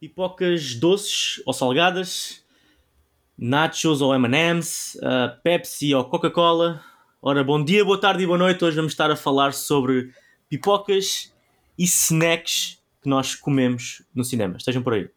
pipocas 0.00 0.74
doces 0.74 1.42
ou 1.44 1.52
salgadas, 1.52 2.42
nachos 3.36 4.00
ou 4.00 4.14
M&M's, 4.14 4.94
uh, 4.94 5.38
Pepsi 5.42 5.94
ou 5.94 6.06
Coca-Cola. 6.06 6.82
Ora, 7.20 7.44
bom 7.44 7.62
dia, 7.62 7.84
boa 7.84 8.00
tarde 8.00 8.22
e 8.22 8.26
boa 8.26 8.38
noite. 8.38 8.64
Hoje 8.64 8.76
vamos 8.76 8.92
estar 8.92 9.10
a 9.10 9.16
falar 9.16 9.52
sobre 9.52 10.10
pipocas 10.48 11.30
e 11.78 11.84
snacks 11.84 12.82
que 13.02 13.10
nós 13.10 13.34
comemos 13.34 14.02
no 14.14 14.24
cinema. 14.24 14.56
Estejam 14.56 14.82
por 14.82 14.94
aí. 14.94 15.10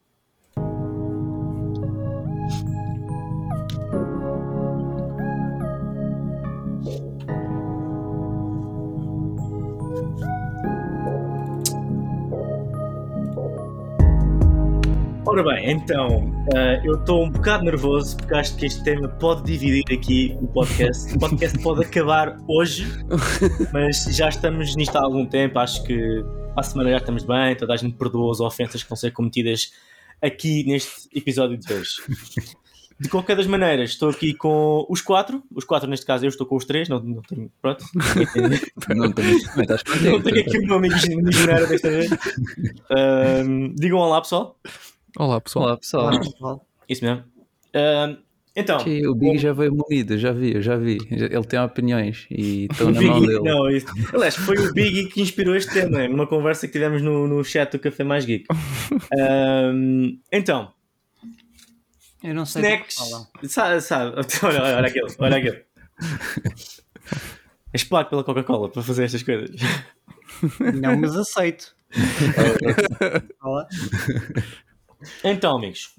Ora 15.34 15.42
bem, 15.46 15.72
então, 15.72 16.30
uh, 16.54 16.86
eu 16.86 16.94
estou 16.94 17.24
um 17.24 17.30
bocado 17.32 17.64
nervoso 17.64 18.16
porque 18.18 18.36
acho 18.36 18.56
que 18.56 18.68
este 18.68 18.84
tema 18.84 19.08
pode 19.08 19.42
dividir 19.42 19.84
aqui 19.92 20.38
o 20.40 20.46
podcast. 20.46 21.12
O 21.12 21.18
podcast 21.18 21.58
pode 21.58 21.84
acabar 21.84 22.38
hoje, 22.48 22.86
mas 23.74 24.04
já 24.16 24.30
estamos 24.30 24.76
nisto 24.76 24.96
há 24.96 25.02
algum 25.02 25.26
tempo. 25.26 25.58
Acho 25.58 25.84
que 25.86 26.24
para 26.54 26.54
a 26.58 26.62
semana 26.62 26.92
já 26.92 26.98
estamos 26.98 27.24
bem, 27.24 27.56
toda 27.56 27.74
a 27.74 27.78
gente 27.78 27.96
perdoa 27.98 28.32
as 28.32 28.40
ofensas 28.42 28.84
que 28.84 28.90
vão 28.90 28.96
ser 28.96 29.10
cometidas 29.10 29.74
aqui 30.22 30.64
neste 30.66 31.10
episódio 31.18 31.58
de 31.58 31.74
hoje. 31.74 31.96
De 33.00 33.10
qualquer 33.10 33.36
das 33.36 33.48
maneiras, 33.48 33.90
estou 33.90 34.10
aqui 34.10 34.36
com 34.36 34.86
os 34.88 35.02
quatro. 35.02 35.42
Os 35.56 35.66
quatro, 35.66 35.90
neste 35.90 36.06
caso, 36.06 36.26
eu 36.26 36.30
estou 36.30 36.46
com 36.46 36.58
os 36.58 36.64
três. 36.64 36.88
Não, 36.88 37.00
não 37.00 37.24
tenho. 37.24 37.52
Pronto. 37.60 37.84
não 38.96 39.12
tenho, 39.12 39.40
não 40.12 40.22
tenho 40.22 40.42
aqui 40.42 40.60
o 40.60 40.68
meu 40.68 40.76
amigo 40.76 40.94
missionário 41.24 41.68
desta 41.68 41.90
vez. 41.90 42.12
Uh, 42.12 43.74
digam 43.76 43.98
olá, 43.98 44.22
pessoal. 44.22 44.60
Olá 45.18 45.40
pessoal. 45.40 45.66
Olá 45.66 45.78
pessoal. 45.78 46.08
Olá, 46.08 46.20
pessoal. 46.20 46.68
Isso 46.90 47.06
mesmo. 47.06 47.24
Uh, 47.76 48.18
então. 48.56 48.80
Sim, 48.80 49.06
o 49.08 49.16
Big 49.16 49.34
bom, 49.34 49.38
já 49.38 49.54
veio 49.54 49.74
munido, 49.74 50.18
já 50.18 50.32
vi, 50.32 50.56
eu 50.56 50.62
já 50.62 50.76
vi. 50.76 50.98
Ele 51.10 51.44
tem 51.44 51.60
opiniões 51.60 52.26
e 52.32 52.68
estão 52.72 52.90
na 52.92 53.02
mão 53.02 53.22
dele. 53.22 53.40
Não, 53.40 53.70
isso, 53.70 53.88
aliás, 54.14 54.36
foi 54.36 54.58
o 54.58 54.74
Big 54.74 55.10
que 55.10 55.22
inspirou 55.22 55.56
este 55.56 55.72
tema, 55.72 56.08
numa 56.08 56.26
conversa 56.26 56.68
que 56.68 56.74
tivemos 56.74 57.02
no, 57.02 57.28
no 57.28 57.44
chat 57.44 57.72
do 57.72 57.80
Café 57.80 58.04
Mais 58.04 58.26
Geek. 58.26 58.46
Um, 59.16 60.20
então. 60.32 60.72
Eu 62.24 62.34
não 62.34 62.46
sei 62.46 62.64
snacks, 62.64 62.96
sabe, 63.50 63.82
sabe, 63.82 64.16
olha, 64.44 64.78
olha 64.78 64.88
aquele, 64.88 65.16
olha 65.20 65.38
aquele. 65.38 65.66
És 67.74 67.84
pago 67.84 68.10
pela 68.10 68.24
Coca-Cola 68.24 68.70
para 68.70 68.82
fazer 68.82 69.04
estas 69.04 69.24
coisas. 69.24 69.52
Não, 70.82 70.98
mas 70.98 71.16
aceito. 71.16 71.76
Então, 75.24 75.58
amigos, 75.58 75.96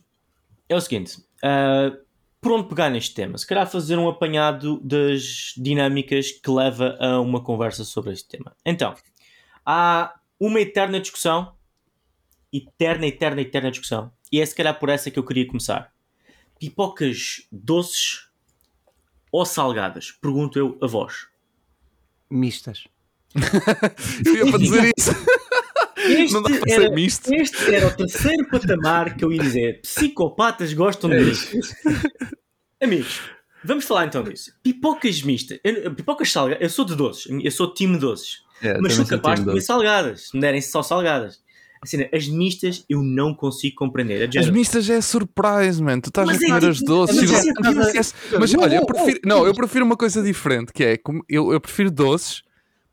é 0.69 0.77
o 0.77 0.81
seguinte: 0.81 1.19
uh, 1.19 2.05
por 2.41 2.53
onde 2.53 2.69
pegar 2.69 2.91
neste 2.91 3.15
tema? 3.15 3.39
Se 3.39 3.47
calhar 3.47 3.67
fazer 3.67 3.97
um 3.97 4.09
apanhado 4.09 4.79
das 4.81 5.55
dinâmicas 5.57 6.31
que 6.31 6.51
leva 6.51 6.97
a 7.01 7.21
uma 7.21 7.43
conversa 7.43 7.85
sobre 7.85 8.13
este 8.13 8.29
tema. 8.29 8.55
Então, 8.65 8.95
há 9.65 10.15
uma 10.39 10.61
eterna 10.61 11.01
discussão, 11.01 11.55
eterna, 12.53 13.07
eterna, 13.07 13.41
eterna 13.41 13.71
discussão, 13.71 14.13
e 14.31 14.41
é 14.41 14.47
se 14.47 14.55
calhar 14.55 14.79
por 14.79 14.89
essa 14.89 15.11
que 15.11 15.19
eu 15.19 15.25
queria 15.25 15.47
começar. 15.47 15.93
Pipocas 16.59 17.47
doces 17.51 18.29
ou 19.33 19.45
salgadas? 19.47 20.13
Pergunto 20.13 20.59
eu 20.59 20.79
a 20.83 20.87
vós. 20.87 21.27
Mistas. 22.31 22.87
eu 24.25 24.37
ia 24.37 24.51
para 24.51 24.59
dizer 24.59 24.93
isso. 24.97 25.11
Este, 26.05 26.73
era, 26.73 27.01
este 27.01 27.75
era 27.75 27.87
o 27.87 27.91
terceiro 27.91 28.49
patamar 28.49 29.17
que 29.17 29.25
eu 29.25 29.33
ia 29.33 29.43
dizer. 29.43 29.81
Psicopatas 29.81 30.73
gostam 30.73 31.13
é 31.13 31.23
disso. 31.23 31.49
Amigos, 32.83 33.21
vamos 33.65 33.85
falar 33.85 34.07
então 34.07 34.23
disso. 34.23 34.53
Pipocas 34.63 35.23
mistas. 35.23 35.59
Eu, 35.65 35.95
pipocas 35.95 36.31
salgadas. 36.31 36.63
Eu 36.63 36.71
sou 36.71 36.85
de 36.85 36.95
doces. 36.95 37.27
Eu 37.43 37.51
sou 37.51 37.73
time 37.73 37.99
doces. 37.99 38.43
É, 38.63 38.79
mas 38.81 38.95
sou 38.95 39.07
capaz 39.07 39.41
de 39.41 39.47
comer 39.47 39.61
salgadas. 39.61 40.29
Se 40.29 40.37
me 40.37 40.41
derem 40.41 40.61
só 40.61 40.83
salgadas. 40.83 41.43
Assim, 41.83 42.09
as 42.15 42.27
mistas 42.29 42.83
eu 42.89 43.03
não 43.03 43.35
consigo 43.35 43.77
compreender. 43.77 44.31
As 44.39 44.49
mistas 44.49 44.89
é 44.89 45.03
surprise, 45.03 45.83
man. 45.83 46.01
Tu 46.01 46.09
estás 46.09 46.27
mas 46.27 46.41
a 46.41 46.45
é 46.45 46.49
comer 46.49 46.65
é, 46.65 46.71
as 46.71 46.81
doces. 46.81 47.31
Mas, 47.31 47.47
é, 47.47 47.53
mas, 47.75 48.15
mas 48.39 48.55
olha, 48.55 48.77
eu 48.77 48.87
prefiro, 48.87 49.21
não, 49.23 49.47
eu 49.47 49.55
prefiro 49.55 49.85
uma 49.85 49.97
coisa 49.97 50.23
diferente, 50.23 50.73
que 50.73 50.83
é 50.83 50.99
eu, 51.29 51.53
eu 51.53 51.61
prefiro 51.61 51.91
doces 51.91 52.43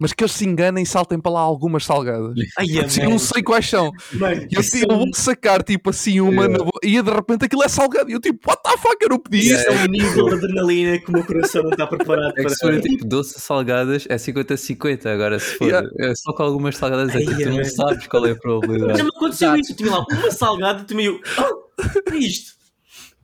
mas 0.01 0.13
que 0.13 0.23
eles 0.23 0.31
se 0.31 0.43
enganem 0.47 0.81
e 0.81 0.85
saltem 0.87 1.19
para 1.19 1.33
lá 1.33 1.41
algumas 1.41 1.85
salgadas. 1.85 2.33
Ai, 2.57 2.65
eu 3.03 3.09
não 3.11 3.19
sei 3.19 3.43
quais 3.43 3.69
são. 3.69 3.91
Mano, 4.13 4.47
eu, 4.49 4.61
eu 4.89 4.97
vou 4.97 5.13
sacar 5.13 5.61
tipo 5.61 5.91
assim 5.91 6.19
uma 6.19 6.45
yeah. 6.45 6.63
bo... 6.63 6.71
e 6.81 6.99
de 6.99 7.11
repente 7.11 7.45
aquilo 7.45 7.63
é 7.63 7.67
salgado. 7.67 8.09
E 8.09 8.13
eu 8.13 8.19
tipo, 8.19 8.49
what 8.49 8.63
the 8.63 8.77
fuck, 8.77 8.97
eu 8.99 9.09
não 9.09 9.19
pedi 9.19 9.51
isso. 9.51 9.69
É 9.69 9.83
um 9.83 9.85
nível 9.85 10.25
de 10.29 10.33
adrenalina 10.37 10.97
que 10.97 11.07
o 11.07 11.13
meu 11.13 11.23
coração 11.23 11.61
não 11.61 11.69
está 11.69 11.85
preparado 11.85 12.33
é 12.35 12.41
para. 12.41 12.49
Se 12.49 12.59
for 12.59 12.81
tipo 12.81 13.05
doces 13.05 13.43
salgadas 13.43 14.07
é 14.09 14.15
50-50. 14.15 15.05
Agora, 15.05 15.37
se 15.37 15.55
for 15.55 15.67
yeah. 15.67 15.87
é 15.99 16.15
só 16.15 16.33
com 16.33 16.41
algumas 16.41 16.77
salgadas, 16.77 17.13
é 17.13 17.19
tu 17.19 17.49
não 17.51 17.63
sabes 17.63 18.07
qual 18.07 18.25
é 18.25 18.31
a 18.31 18.35
probabilidade. 18.35 18.97
Já 18.97 19.03
me 19.03 19.11
aconteceu 19.15 19.55
isso. 19.55 19.73
Eu 19.73 19.75
tinha 19.75 19.91
lá 19.91 20.03
uma 20.11 20.31
salgada, 20.31 20.83
tu 20.83 20.95
meio, 20.95 21.21
oh, 21.37 22.11
é 22.11 22.17
isto. 22.17 22.53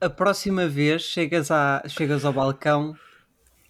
A 0.00 0.08
próxima 0.08 0.68
vez 0.68 1.02
chegas, 1.02 1.50
à, 1.50 1.82
chegas 1.88 2.24
ao 2.24 2.32
balcão 2.32 2.94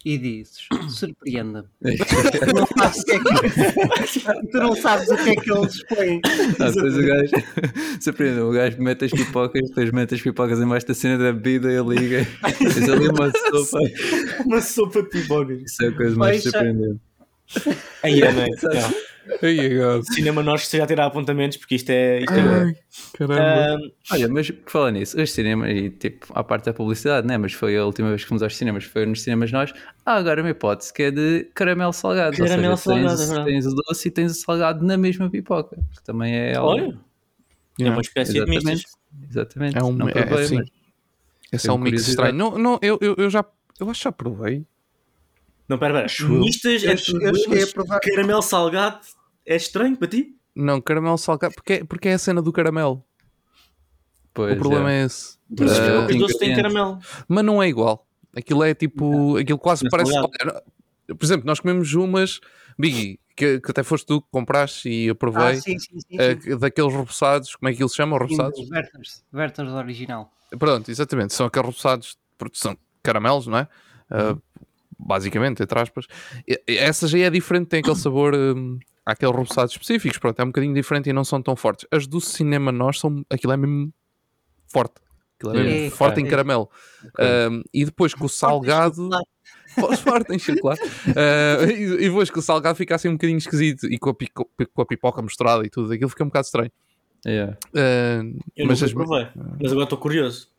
e 0.05 0.17
dizes: 0.17 0.67
surpreenda-me. 0.89 1.67
tu, 1.81 2.53
não 2.53 2.65
sabes 2.65 2.99
o 2.99 3.05
que 3.05 3.11
é 3.11 3.19
que, 3.19 4.51
tu 4.51 4.57
não 4.57 4.75
sabes 4.75 5.09
o 5.09 5.17
que 5.17 5.29
é 5.29 5.35
que 5.35 5.51
eles 5.51 5.83
põem. 5.83 6.21
Ah, 6.59 6.71
depois 6.71 6.97
o 6.97 7.01
gajo 7.01 7.31
surpreende 8.01 8.39
o 8.39 8.51
gajo 8.51 8.81
mete 8.81 9.05
as 9.05 9.11
pipocas, 9.11 9.61
depois 9.67 9.91
mete 9.91 10.15
as 10.15 10.21
pipocas 10.21 10.59
embaixo 10.59 10.87
da 10.87 10.93
cena 10.93 11.17
da 11.17 11.33
bebida 11.33 11.71
e 11.71 11.83
liga. 11.83 12.27
Tens 12.57 12.89
ali 12.89 13.09
uma 13.09 13.31
sopa. 13.31 13.79
uma 14.45 14.61
sopa 14.61 15.03
de 15.03 15.09
pipocas. 15.09 15.61
Isso 15.61 15.83
é 15.83 15.87
a 15.87 15.91
coisa 15.91 16.15
mais 16.15 16.43
surpreendente. 16.43 17.01
Aí 18.03 18.21
é, 18.21 18.31
não 18.31 18.43
é? 18.43 19.08
Cinema 20.13 20.41
nós 20.41 20.67
que 20.67 20.77
já 20.77 20.85
terá 20.85 21.05
apontamentos, 21.05 21.57
porque 21.57 21.75
isto 21.75 21.89
é. 21.89 22.19
Isto 22.19 22.33
é 22.33 22.35
caramba. 23.27 23.77
Um, 23.77 23.91
Olha, 24.11 24.27
mas 24.27 24.51
falar 24.65 24.91
nisso, 24.91 25.21
os 25.21 25.31
cinemas, 25.31 25.69
e 25.69 25.89
tipo, 25.89 26.27
à 26.33 26.43
parte 26.43 26.65
da 26.65 26.73
publicidade, 26.73 27.27
né? 27.27 27.37
Mas 27.37 27.53
foi 27.53 27.77
a 27.77 27.85
última 27.85 28.09
vez 28.09 28.23
que 28.23 28.27
fomos 28.27 28.41
aos 28.41 28.55
cinemas, 28.57 28.85
foi 28.85 29.05
nos 29.05 29.21
cinemas 29.21 29.51
nós. 29.51 29.71
Ah, 30.05 30.15
agora 30.15 30.41
uma 30.41 30.49
hipótese 30.49 30.93
que 30.93 31.03
é 31.03 31.11
de 31.11 31.47
caramelo 31.53 31.93
salgado. 31.93 32.35
Caramelo 32.37 32.75
seja, 32.75 33.09
salgado, 33.09 33.17
tens, 33.17 33.31
é 33.31 33.43
tens 33.43 33.65
o 33.67 33.75
doce 33.75 34.07
e 34.07 34.11
tens 34.11 34.31
o 34.31 34.35
salgado 34.35 34.85
na 34.85 34.97
mesma 34.97 35.29
pipoca. 35.29 35.77
Que 35.95 36.03
também 36.03 36.35
é 36.35 36.55
algo. 36.55 36.71
Olha, 36.71 36.99
é 37.79 37.89
uma 37.89 38.01
espécie 38.01 38.37
Exatamente. 38.37 38.65
de 38.65 38.71
mistas. 38.71 38.91
Exatamente. 39.29 39.77
É 39.77 39.83
um, 39.83 39.91
não 39.91 40.07
provei, 40.07 40.33
é, 40.33 40.41
assim, 40.41 40.59
Esse 41.51 41.69
é 41.69 41.73
um 41.73 41.77
mix 41.77 42.07
estranho. 42.07 42.33
Não, 42.33 42.57
não, 42.57 42.79
eu, 42.81 42.97
eu, 43.01 43.15
eu 43.17 43.29
já. 43.29 43.45
Eu 43.79 43.89
acho 43.89 43.99
que 43.99 44.03
já 44.03 44.11
provei. 44.11 44.65
Não, 45.67 45.77
pera, 45.77 45.93
pera. 45.93 46.29
Mistas 46.29 46.83
é 46.83 46.93
eu. 46.93 47.99
Caramelo 48.01 48.41
salgado 48.41 48.99
é 49.45 49.55
estranho 49.55 49.97
para 49.97 50.07
ti? 50.07 50.35
Não, 50.55 50.81
caramelo 50.81 51.17
salgado, 51.17 51.53
porque, 51.55 51.73
é, 51.73 51.83
porque 51.83 52.09
é 52.09 52.13
a 52.13 52.17
cena 52.17 52.41
do 52.41 52.51
caramelo. 52.51 53.03
Pois 54.33 54.53
o 54.53 54.57
problema 54.57 54.91
é, 54.91 55.01
é 55.01 55.05
esse. 55.05 55.37
Mas 55.49 55.77
uh, 55.79 56.05
os 56.09 56.15
doces 56.17 56.37
têm 56.37 56.55
caramelo. 56.55 56.99
Mas 57.27 57.43
não 57.43 57.61
é 57.61 57.67
igual. 57.67 58.07
Aquilo 58.35 58.63
é 58.63 58.73
tipo. 58.73 59.09
Não. 59.09 59.35
Aquilo 59.37 59.57
quase 59.57 59.83
não 59.83 59.89
parece. 59.89 60.11
Por 60.11 61.25
exemplo, 61.25 61.45
nós 61.47 61.59
comemos 61.59 61.93
umas, 61.93 62.39
Biggie, 62.77 63.19
que, 63.35 63.59
que 63.59 63.71
até 63.71 63.81
foste 63.83 64.05
tu 64.05 64.21
que 64.21 64.27
compraste 64.29 64.89
e 64.89 65.05
eu 65.05 65.15
provei. 65.15 65.43
Ah, 65.43 65.55
sim, 65.55 65.79
sim, 65.79 65.99
sim, 65.99 66.17
uh, 66.53 66.57
daqueles 66.59 66.93
repousados, 66.93 67.55
como 67.55 67.69
é 67.69 67.73
que 67.73 67.81
eles 67.81 67.95
chamam? 67.95 68.19
Repousados? 68.19 68.59
Werther's, 68.69 69.23
Werther's 69.33 69.71
original. 69.71 70.31
Pronto, 70.57 70.91
exatamente. 70.91 71.33
São 71.33 71.47
aqueles 71.47 71.67
repousados, 71.67 72.17
são 72.53 72.77
caramelos, 73.01 73.47
não 73.47 73.57
é? 73.57 73.67
Uh, 74.11 74.41
basicamente, 74.99 75.63
entre 75.63 75.79
aspas. 75.79 76.05
E, 76.47 76.61
essa 76.67 77.07
já 77.07 77.17
é 77.17 77.29
diferente, 77.29 77.67
tem 77.67 77.79
aquele 77.79 77.95
sabor. 77.95 78.35
Um, 78.35 78.77
há 79.05 79.11
aqueles 79.11 79.35
repousados 79.35 79.73
específicos, 79.73 80.17
pronto, 80.17 80.39
é 80.39 80.43
um 80.43 80.47
bocadinho 80.47 80.73
diferente 80.73 81.09
e 81.09 81.13
não 81.13 81.23
são 81.23 81.41
tão 81.41 81.55
fortes. 81.55 81.87
As 81.91 82.07
do 82.07 82.19
cinema 82.19 82.71
nós 82.71 82.99
são, 82.99 83.25
aquilo 83.29 83.53
é 83.53 83.57
mesmo 83.57 83.93
forte. 84.67 84.95
Aquilo 85.37 85.57
é 85.57 85.63
mesmo 85.63 85.87
é, 85.87 85.89
forte 85.89 86.19
é, 86.19 86.21
em 86.21 86.27
caramelo. 86.27 86.69
Um, 87.49 87.63
e 87.73 87.85
depois 87.85 88.13
com 88.13 88.25
o 88.25 88.29
salgado. 88.29 89.09
Forte 90.03 90.33
em 90.33 90.39
chocolate. 90.39 90.81
uh, 90.81 91.69
e, 91.69 92.05
e, 92.05 92.09
depois 92.09 92.29
que 92.29 92.39
o 92.39 92.41
salgado 92.41 92.75
fica 92.75 92.95
assim 92.95 93.07
um 93.07 93.13
bocadinho 93.13 93.37
esquisito 93.37 93.85
e 93.85 93.99
com 93.99 94.09
a, 94.09 94.13
pico, 94.15 94.49
com 94.73 94.81
a 94.81 94.85
pipoca 94.85 95.21
misturada 95.21 95.63
e 95.65 95.69
tudo, 95.69 95.93
aquilo 95.93 96.09
fica 96.09 96.23
um 96.23 96.27
bocado 96.27 96.45
estranho. 96.45 96.71
Yeah. 97.25 97.57
Uh, 97.67 98.39
Eu 98.55 98.65
mas, 98.65 98.81
as... 98.81 98.93
provei, 98.93 99.27
mas 99.61 99.71
agora 99.71 99.83
estou 99.83 99.97
curioso. 99.97 100.49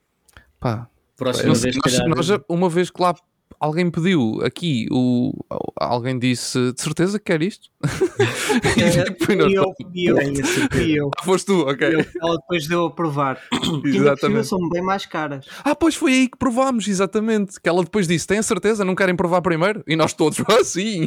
Pá, 0.59 0.89
Próxima 1.21 1.55
vez, 1.55 1.77
nós, 1.77 2.29
nós, 2.29 2.41
uma 2.49 2.71
vez 2.71 2.91
que 2.91 3.03
lá 3.03 3.15
alguém 3.61 3.91
pediu 3.91 4.41
aqui, 4.43 4.87
o, 4.91 5.33
alguém 5.77 6.19
disse 6.19 6.73
de 6.73 6.81
certeza 6.81 7.19
que 7.19 7.27
quer 7.27 7.43
isto? 7.43 7.69
e 9.45 9.55
eu, 9.55 9.75
eu, 10.07 10.81
e 10.81 10.97
eu. 10.97 11.11
Ah, 11.19 11.25
foste 11.25 11.47
tu, 11.47 11.69
ok. 11.69 11.87
Eu, 11.95 12.05
ela 12.23 12.37
depois 12.37 12.67
deu 12.67 12.87
a 12.87 12.91
provar. 12.91 13.39
exatamente. 13.85 14.47
são 14.47 14.67
bem 14.71 14.83
mais 14.83 15.05
caras. 15.05 15.47
Ah, 15.62 15.75
pois 15.75 15.95
foi 15.95 16.12
aí 16.12 16.29
que 16.29 16.39
provámos, 16.39 16.89
exatamente. 16.89 17.61
Que 17.61 17.69
ela 17.69 17.85
depois 17.85 18.09
disse: 18.09 18.27
Tem 18.27 18.39
a 18.39 18.43
certeza? 18.43 18.85
Não 18.85 18.95
querem 18.95 19.15
provar 19.15 19.43
primeiro? 19.43 19.85
E 19.87 19.95
nós 19.95 20.15
todos, 20.15 20.41
assim. 20.49 21.05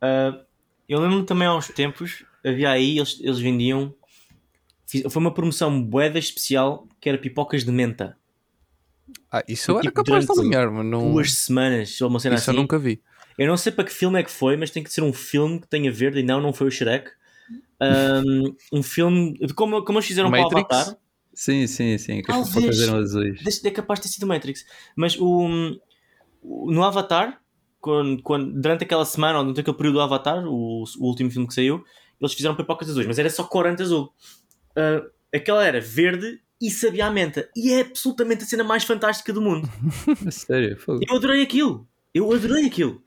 uh, 0.00 0.40
eu 0.88 1.00
lembro-me 1.00 1.26
também 1.26 1.46
há 1.46 1.54
uns 1.54 1.68
tempos, 1.68 2.24
havia 2.44 2.70
aí, 2.70 2.98
eles, 2.98 3.20
eles 3.20 3.38
vendiam 3.38 3.94
foi 5.10 5.20
uma 5.20 5.34
promoção 5.34 5.82
boeda 5.82 6.20
especial 6.20 6.86
que 7.00 7.08
era 7.08 7.18
pipocas 7.18 7.64
de 7.64 7.72
menta. 7.72 8.16
Ah, 9.30 9.44
isso 9.46 9.70
eu 9.70 9.76
era 9.76 9.82
tipo, 9.82 10.02
capaz 10.02 10.26
de 10.26 10.32
alinhar, 10.32 10.70
mas 10.70 10.86
não. 10.86 11.12
Duas 11.12 11.32
semanas, 11.32 12.00
ou 12.00 12.08
uma 12.08 12.20
cena 12.20 12.36
isso 12.36 12.50
assim. 12.50 12.56
eu 12.56 12.62
nunca 12.62 12.78
vi. 12.78 13.02
Eu 13.36 13.48
não 13.48 13.56
sei 13.56 13.72
para 13.72 13.84
que 13.84 13.92
filme 13.92 14.18
é 14.18 14.22
que 14.22 14.30
foi, 14.30 14.56
mas 14.56 14.70
tem 14.70 14.82
que 14.82 14.92
ser 14.92 15.02
um 15.02 15.12
filme 15.12 15.60
que 15.60 15.68
tenha 15.68 15.90
verde 15.90 16.20
e 16.20 16.22
não, 16.22 16.40
não 16.40 16.52
foi 16.52 16.68
o 16.68 16.70
Shrek. 16.70 17.10
Um, 17.80 18.54
um 18.72 18.82
filme. 18.82 19.36
Como, 19.54 19.84
como 19.84 19.98
eles 19.98 20.06
fizeram 20.06 20.30
Matrix? 20.30 20.50
para 20.50 20.58
o 20.58 20.80
Avatar. 20.80 20.96
Sim, 21.34 21.66
sim, 21.66 21.98
sim. 21.98 22.22
Que 22.22 22.32
pipocas 22.32 22.80
eram 22.80 22.98
azuis. 22.98 23.64
É 23.64 23.70
capaz 23.70 23.98
de 23.98 24.06
ter 24.06 24.12
sido 24.12 24.26
Matrix. 24.26 24.64
Mas 24.94 25.18
o, 25.18 25.48
no 26.42 26.84
Avatar, 26.84 27.40
quando, 27.80 28.22
quando, 28.22 28.52
durante 28.60 28.84
aquela 28.84 29.04
semana, 29.04 29.38
ou 29.38 29.44
durante 29.44 29.60
aquele 29.60 29.76
período 29.76 29.94
do 29.94 30.00
Avatar, 30.00 30.46
o, 30.46 30.84
o 30.84 31.06
último 31.06 31.30
filme 31.30 31.48
que 31.48 31.54
saiu, 31.54 31.84
eles 32.20 32.34
fizeram 32.34 32.54
pipocas 32.54 32.88
azuis, 32.88 33.06
mas 33.06 33.18
era 33.18 33.28
só 33.28 33.44
corante 33.44 33.82
azul. 33.82 34.12
Uh, 34.70 35.10
aquela 35.34 35.64
era 35.64 35.80
verde 35.80 36.40
e 36.66 36.70
sabia 36.70 37.06
a 37.06 37.10
menta. 37.10 37.48
E 37.54 37.72
é 37.72 37.80
absolutamente 37.82 38.44
a 38.44 38.46
cena 38.46 38.64
mais 38.64 38.84
fantástica 38.84 39.32
do 39.32 39.42
mundo. 39.42 39.68
Sério? 40.30 40.78
Fogo. 40.78 41.00
Eu 41.06 41.16
adorei 41.16 41.42
aquilo. 41.42 41.86
Eu 42.12 42.32
adorei 42.32 42.66
aquilo. 42.66 43.02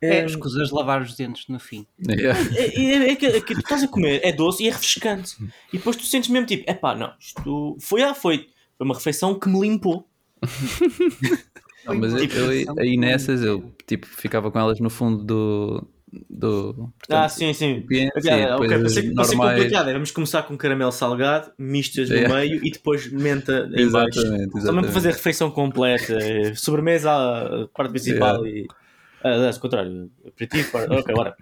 É, 0.00 0.22
um... 0.22 0.26
escusas 0.26 0.68
de 0.68 0.74
lavar 0.74 1.02
os 1.02 1.14
dentes 1.14 1.46
no 1.48 1.60
fim. 1.60 1.86
Yeah. 2.08 2.38
É, 2.56 2.80
é, 2.80 3.10
é, 3.12 3.16
que, 3.16 3.26
é, 3.26 3.40
que, 3.40 3.54
tu 3.54 3.60
estás 3.60 3.82
a 3.82 3.88
comer, 3.88 4.20
é 4.24 4.32
doce 4.32 4.64
e 4.64 4.68
é 4.68 4.72
refrescante. 4.72 5.36
E 5.72 5.78
depois 5.78 5.96
tu 5.96 6.04
sentes 6.04 6.28
mesmo 6.28 6.46
tipo, 6.46 6.64
é 6.66 6.74
pá, 6.74 6.94
não, 6.94 7.12
isto 7.20 7.76
foi, 7.80 8.02
ah, 8.02 8.14
foi, 8.14 8.48
foi 8.76 8.84
uma 8.84 8.94
refeição 8.94 9.38
que 9.38 9.48
me 9.48 9.60
limpou. 9.60 10.08
Não, 11.84 11.96
mas 11.96 12.12
eu, 12.14 12.52
eu, 12.52 12.74
aí 12.78 12.96
nessas 12.96 13.42
eu 13.42 13.74
tipo, 13.88 14.06
ficava 14.06 14.52
com 14.52 14.58
elas 14.58 14.78
no 14.78 14.88
fundo 14.88 15.24
do. 15.24 15.88
Do 16.28 16.92
portanto, 16.98 17.18
ah, 17.18 17.28
sim, 17.28 17.52
sim. 17.52 17.86
sim 17.88 18.08
okay, 18.08 18.68
pensei, 18.68 19.14
pensei 19.14 19.36
complicado. 19.36 19.92
Vamos 19.92 20.10
começar 20.10 20.42
com 20.42 20.56
caramelo 20.56 20.92
salgado, 20.92 21.52
mistas 21.58 22.10
no 22.10 22.16
yeah. 22.16 22.34
meio 22.34 22.64
e 22.64 22.70
depois 22.70 23.10
menta 23.10 23.70
em 23.74 23.90
baixo. 23.90 24.18
Exatamente. 24.18 24.60
Só 24.60 24.72
mesmo 24.72 24.82
para 24.82 24.92
fazer 24.92 25.12
refeição 25.12 25.50
completa, 25.50 26.18
sobremesa, 26.54 27.10
a 27.10 27.68
parte 27.68 27.90
principal 27.90 28.44
yeah. 28.44 28.60
e. 28.60 28.82
Ah, 29.24 29.46
ao 29.46 29.60
contrário, 29.60 30.10
aperitivo, 30.26 30.78
ok, 30.78 31.14
bora. 31.14 31.36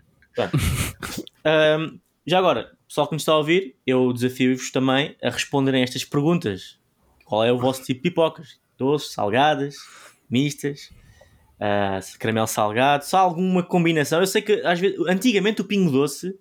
um, 1.79 1.99
já 2.27 2.39
agora, 2.39 2.71
pessoal 2.87 3.09
que 3.09 3.15
nos 3.15 3.23
está 3.23 3.33
a 3.33 3.39
ouvir, 3.39 3.75
eu 3.87 4.13
desafio-vos 4.13 4.71
também 4.71 5.17
a 5.23 5.31
responderem 5.31 5.83
estas 5.83 6.05
perguntas. 6.05 6.79
Qual 7.25 7.43
é 7.43 7.51
o 7.51 7.59
vosso 7.59 7.83
tipo 7.83 8.03
de 8.03 8.11
pipocas? 8.11 8.61
Doces, 8.77 9.13
salgadas? 9.13 9.77
mistas, 10.31 10.91
uh, 11.61 12.19
caramelo 12.19 12.47
salgado, 12.47 13.05
só 13.05 13.19
alguma 13.19 13.63
combinação. 13.63 14.21
Eu 14.21 14.27
sei 14.27 14.43
que 14.43 14.55
às 14.65 14.81
vezes, 14.81 14.99
antigamente 15.07 15.61
o 15.61 15.65
Pingo 15.65 15.91
Doce 15.91 16.35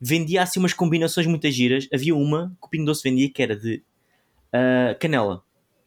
vendia 0.00 0.42
assim 0.42 0.60
umas 0.60 0.72
combinações 0.72 1.26
muito 1.26 1.50
giras. 1.50 1.88
Havia 1.92 2.14
uma 2.14 2.56
que 2.60 2.66
o 2.66 2.70
Pingo 2.70 2.86
Doce 2.86 3.02
vendia 3.02 3.30
que 3.30 3.42
era 3.42 3.56
de 3.56 3.82
uh, 4.54 4.98
canela. 4.98 5.42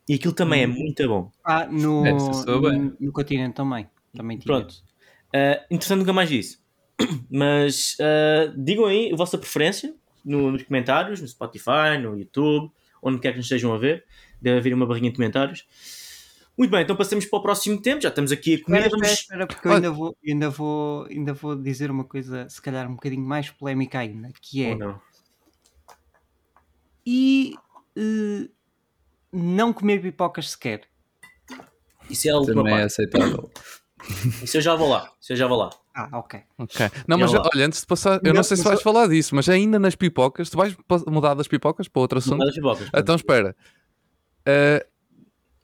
E 0.08 0.16
aquilo 0.16 0.34
também 0.34 0.64
é 0.64 0.68
hum. 0.68 0.72
é 0.72 0.74
muito 0.74 1.08
bom. 1.08 1.32
Ah, 1.44 1.66
no, 1.66 2.04
no, 2.04 2.96
no, 3.00 3.12
continente 3.12 3.56
também. 3.56 3.88
Também 4.16 4.38
tinha. 4.38 4.46
Pronto. 4.46 4.74
Uh, 5.34 5.66
interessante 5.72 6.00
nunca 6.00 6.14
mais 6.14 6.30
isso. 6.30 6.64
Mas 7.30 7.98
uh, 8.00 8.54
digam 8.56 8.86
aí 8.86 9.12
a 9.12 9.16
vossa 9.16 9.38
preferência 9.38 9.96
no, 10.24 10.52
nos 10.52 10.64
comentários, 10.64 11.22
no 11.22 11.28
Spotify, 11.28 11.98
no 12.02 12.18
YouTube, 12.18 12.72
onde 13.02 13.20
quer 13.20 13.32
que 13.32 13.38
nos 13.38 13.46
estejam 13.46 13.74
a 13.74 13.78
ver. 13.78 14.06
Deve 14.40 14.60
haver 14.60 14.74
uma 14.74 14.86
barrinha 14.86 15.10
de 15.10 15.16
comentários. 15.16 15.66
Muito 16.58 16.72
bem, 16.72 16.84
então 16.84 16.96
passamos 16.96 17.26
para 17.26 17.40
o 17.40 17.42
próximo 17.42 17.82
tempo. 17.82 18.02
Já 18.02 18.10
estamos 18.10 18.32
aqui 18.32 18.56
a 18.56 18.64
comer. 18.64 18.78
Espera, 18.78 18.92
vamos... 18.92 19.12
espera, 19.12 19.48
porque 19.48 19.68
eu 19.68 19.72
ainda 19.74 19.92
vou, 19.92 20.18
ainda, 20.26 20.50
vou, 20.50 21.06
ainda 21.06 21.34
vou 21.34 21.56
dizer 21.56 21.92
uma 21.92 22.06
coisa, 22.06 22.48
se 22.48 22.62
calhar 22.62 22.90
um 22.90 22.96
bocadinho 22.96 23.24
mais 23.26 23.50
polémica 23.50 24.00
ainda, 24.00 24.32
que 24.42 24.64
é. 24.64 24.76
Oh, 24.76 24.96
e 27.06 27.54
uh, 27.98 28.50
não 29.32 29.72
comer 29.72 30.02
pipocas 30.02 30.52
sequer. 30.52 30.88
Isso 32.10 32.28
é 32.28 32.32
a 32.32 32.38
última 32.38 32.64
Também 32.64 32.76
é 32.76 32.82
é 32.82 32.84
aceitável. 32.84 33.52
Isso 34.42 34.58
eu 34.58 34.62
já 34.62 34.76
vou 34.76 34.90
lá. 34.90 35.12
Isso 35.20 35.34
eu 35.34 35.38
já 35.38 35.48
vou 35.48 35.58
lá. 35.58 35.70
Ah, 35.94 36.10
ok. 36.20 36.42
Ok. 36.58 36.90
Não, 37.08 37.18
mas 37.18 37.34
olha, 37.34 37.66
antes 37.66 37.82
de 37.82 37.88
passar, 37.88 38.20
eu 38.24 38.28
não, 38.28 38.36
não 38.36 38.44
sei 38.44 38.58
se 38.58 38.64
vais 38.64 38.82
falar 38.82 39.08
disso, 39.08 39.34
mas 39.36 39.48
ainda 39.48 39.80
nas 39.80 39.96
pipocas, 39.96 40.50
tu 40.50 40.58
vais 40.58 40.76
mudar 41.08 41.34
das 41.34 41.48
pipocas 41.48 41.88
para 41.88 42.02
outro 42.02 42.18
assunto? 42.18 42.34
Mudar 42.34 42.46
das 42.46 42.56
pipocas. 42.56 42.90
Então 42.94 43.16
espera. 43.16 43.56
Uh, 44.48 44.86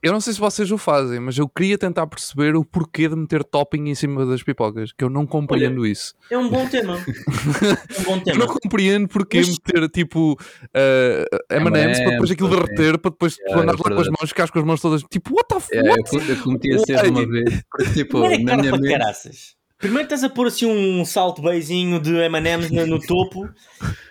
eu 0.03 0.12
não 0.12 0.19
sei 0.19 0.33
se 0.33 0.39
vocês 0.39 0.71
o 0.71 0.77
fazem, 0.77 1.19
mas 1.19 1.38
eu 1.38 1.48
queria 1.48 1.77
tentar 1.77 2.07
perceber 2.07 2.56
o 2.56 2.65
porquê 2.65 3.07
de 3.07 3.15
meter 3.15 3.44
topping 3.44 3.89
em 3.89 3.95
cima 3.95 4.25
das 4.25 4.42
pipocas, 4.42 4.92
que 4.92 5.03
eu 5.03 5.09
não 5.09 5.27
compreendo 5.27 5.81
Olha, 5.81 5.92
isso. 5.92 6.15
É 6.30 6.38
um 6.38 6.50
bom 6.50 6.68
tema. 6.68 6.98
é 6.98 8.01
um 8.01 8.03
bom 8.03 8.19
tema. 8.19 8.39
não 8.39 8.48
compreendo 8.48 9.07
porquê 9.07 9.38
mas... 9.38 9.50
meter 9.50 9.89
tipo 9.89 10.33
uh, 10.33 11.56
M&M's 11.56 12.00
para 12.00 12.12
depois 12.12 12.31
aquilo 12.31 12.50
derreter, 12.50 12.98
para 12.98 13.12
depois 13.12 13.38
yeah, 13.38 13.62
andar 13.62 13.74
é 13.74 13.77
lá 13.77 13.95
com 13.95 14.01
as 14.01 14.07
mãos, 14.07 14.30
ficar 14.30 14.50
com 14.50 14.59
as 14.59 14.65
mãos 14.65 14.81
todas 14.81 15.03
tipo, 15.03 15.36
what 15.36 15.48
the 15.48 15.59
fuck? 15.59 15.75
Yeah, 15.75 16.01
eu, 16.13 16.36
eu 16.36 16.44
cometi 16.44 16.74
a 16.74 16.80
ser 16.80 17.09
uma 17.09 17.27
vez, 17.27 17.63
tipo, 17.94 18.24
é 18.25 18.39
na 18.39 18.57
minha 18.57 18.71
mente... 18.71 18.89
Caraças. 18.89 19.56
Primeiro 19.77 20.03
estás 20.03 20.24
a 20.24 20.30
pôr 20.30 20.48
assim 20.48 20.68
um 20.68 21.03
salto 21.03 21.42
beizinho 21.42 22.00
de 22.00 22.15
M&M's 22.15 22.69
no, 22.69 22.86
no 22.86 23.00
topo 23.00 23.50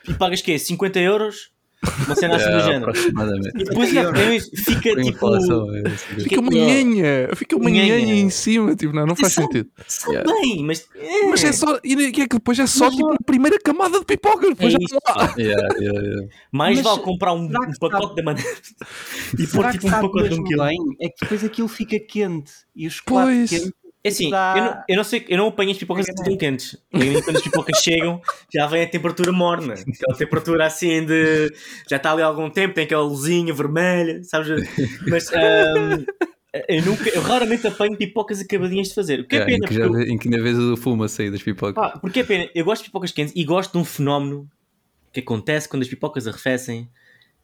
e 0.08 0.14
pagas 0.14 0.42
que 0.42 0.58
50 0.58 0.98
euros? 0.98 1.52
Uma 2.06 2.14
cena 2.14 2.36
assim 2.36 2.50
do 2.50 2.60
género. 2.60 2.92
E 3.54 3.64
depois 3.64 3.96
é 3.96 4.36
isso, 4.36 4.50
fica 4.54 4.94
tipo. 5.02 5.34
É 5.34 6.20
fica 6.20 6.40
uma 6.40 6.50
nhanha, 6.50 7.30
fica 7.34 7.56
uma 7.56 7.70
nhanha 7.70 8.14
em 8.14 8.28
cima, 8.28 8.76
tipo, 8.76 8.94
não, 8.94 9.06
não 9.06 9.16
faz 9.16 9.32
sentido. 9.32 9.68
São 9.88 10.12
yeah. 10.12 10.30
bem, 10.30 10.62
mas. 10.62 10.86
É. 10.94 11.26
Mas 11.26 11.42
é 11.42 11.52
só. 11.52 11.78
E 11.82 12.12
que 12.12 12.22
é 12.22 12.28
que 12.28 12.36
depois 12.36 12.58
é 12.58 12.66
só 12.66 12.90
tipo 12.90 13.12
a 13.12 13.16
primeira 13.24 13.58
camada 13.58 13.98
de 13.98 14.04
pipoca, 14.04 14.48
depois 14.48 14.74
é 14.74 14.78
já. 14.78 15.34
Yeah, 15.40 15.68
yeah, 15.78 16.28
Mais 16.52 16.76
mas, 16.76 16.84
vale 16.84 17.00
comprar 17.02 17.32
um, 17.32 17.44
um 17.44 17.72
pacote 17.80 18.14
de 18.14 18.22
maneira 18.22 18.50
e 19.38 19.46
pôr 19.46 19.70
tipo 19.72 19.86
um 19.86 19.90
pacote 19.90 20.28
de 20.28 20.40
um 20.40 20.44
quilo. 20.44 20.64
É 20.64 21.08
que 21.08 21.20
depois 21.22 21.44
aquilo 21.44 21.68
fica 21.68 21.98
quente 21.98 22.52
e 22.76 22.86
o 22.86 22.90
chocolate 22.90 23.30
pois. 23.30 23.50
quente 23.50 23.79
é 24.02 24.08
assim, 24.08 24.30
dá... 24.30 24.54
eu, 24.56 24.64
não, 24.64 24.84
eu 24.88 24.96
não 24.96 25.04
sei, 25.04 25.26
eu 25.28 25.36
não 25.36 25.48
apanho 25.48 25.70
as 25.70 25.76
pipocas 25.76 26.08
é 26.08 26.12
tão 26.14 26.36
quentes. 26.36 26.76
Quando 26.90 27.36
as 27.36 27.42
pipocas 27.42 27.78
chegam, 27.84 28.20
já 28.52 28.66
vem 28.66 28.82
a 28.82 28.88
temperatura 28.88 29.30
morna. 29.30 29.74
Aquela 29.74 30.16
temperatura 30.16 30.66
assim 30.66 31.04
de. 31.04 31.52
Já 31.88 31.96
está 31.96 32.12
ali 32.12 32.22
há 32.22 32.26
algum 32.26 32.48
tempo, 32.48 32.74
tem 32.74 32.84
aquela 32.84 33.02
luzinha 33.02 33.52
vermelha, 33.52 34.22
sabes? 34.24 34.66
Mas. 35.06 35.28
Um, 35.30 36.04
eu, 36.68 36.82
nunca, 36.82 37.08
eu 37.10 37.20
raramente 37.20 37.66
apanho 37.66 37.96
pipocas 37.96 38.40
acabadinhas 38.40 38.88
de 38.88 38.94
fazer. 38.94 39.20
O 39.20 39.26
que 39.26 39.36
é, 39.36 39.40
é 39.40 39.44
pena. 39.44 39.58
Em 39.58 39.68
que, 39.68 39.74
já, 39.74 39.82
eu, 39.82 40.00
em 40.00 40.16
que 40.16 40.28
ainda 40.28 40.42
vez 40.42 40.58
o 40.58 40.76
fumo 40.78 41.04
a 41.04 41.08
sair 41.08 41.30
das 41.30 41.42
pipocas. 41.42 41.76
Ah, 41.76 41.98
porque 41.98 42.20
é 42.20 42.24
pena. 42.24 42.48
Eu 42.54 42.64
gosto 42.64 42.82
de 42.82 42.88
pipocas 42.88 43.12
quentes 43.12 43.34
e 43.36 43.44
gosto 43.44 43.72
de 43.72 43.78
um 43.78 43.84
fenómeno 43.84 44.48
que 45.12 45.20
acontece 45.20 45.68
quando 45.68 45.82
as 45.82 45.88
pipocas 45.88 46.26
arrefecem. 46.26 46.88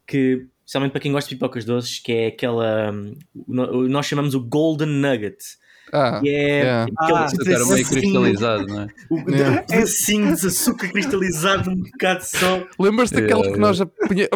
Que, 0.07 0.47
especialmente 0.65 0.91
para 0.91 1.01
quem 1.01 1.11
gosta 1.11 1.29
de 1.29 1.35
pipocas 1.35 1.63
doces, 1.63 1.99
que 1.99 2.11
é 2.11 2.27
aquela. 2.27 2.91
Nós 3.47 4.07
chamamos 4.07 4.33
o 4.33 4.41
Golden 4.41 4.87
Nugget 4.87 5.37
ah, 5.93 6.19
e 6.21 6.29
é 6.29 6.61
yeah. 6.61 6.91
aquele 6.97 7.17
ah, 7.17 7.23
açúcar 7.23 7.65
meio 7.67 7.87
cristalizado, 7.87 8.67
não 8.67 8.81
é? 8.81 8.87
O 9.09 9.17
yeah. 9.31 9.61
pedacinho 9.63 10.35
de 10.35 10.47
açúcar 10.47 10.89
cristalizado 10.89 11.69
um 11.69 11.75
bocado 11.75 12.25
só. 12.25 12.67
Lembras-te 12.77 13.21
daquela 13.21 13.45
yeah, 13.45 13.53
que 13.53 13.59
nós 13.59 13.79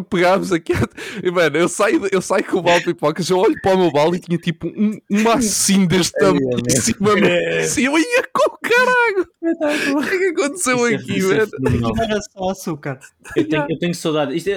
pegámos 0.10 0.52
aqui? 0.52 0.74
E, 1.24 1.30
mano, 1.30 1.58
eu 1.58 1.68
saio, 1.68 2.08
eu 2.12 2.22
saio 2.22 2.44
com 2.44 2.58
o 2.58 2.62
balde 2.62 2.86
de 2.86 2.94
pipocas, 2.94 3.30
eu 3.30 3.38
olho 3.38 3.56
para 3.62 3.76
o 3.76 3.78
meu 3.78 3.92
balde 3.92 4.18
e 4.18 4.20
tinha 4.20 4.38
tipo 4.38 4.68
um, 4.68 4.98
uma 5.10 5.36
assim 5.36 5.86
deste 5.86 6.14
tamanho 6.14 6.60
em 6.68 6.82
cima 6.82 7.20
é. 7.20 7.60
assim, 7.60 7.84
eu 7.84 7.98
ia 7.98 8.24
com 8.34 8.54
o 8.54 8.58
caralho! 8.58 9.28
O 9.98 10.02
que 10.02 10.16
é 10.16 10.18
que 10.18 10.42
aconteceu 10.42 10.76
isso 10.76 10.86
é 10.86 10.96
aqui, 10.96 11.18
é, 11.18 11.20
velho? 11.20 11.52
É 12.00 12.04
era 12.04 12.22
só 12.22 12.50
açúcar. 12.50 13.00
Eu 13.36 13.48
tenho, 13.48 13.66
eu 13.70 13.80
tenho 13.80 13.96
saudade. 13.96 14.36
Isto, 14.36 14.50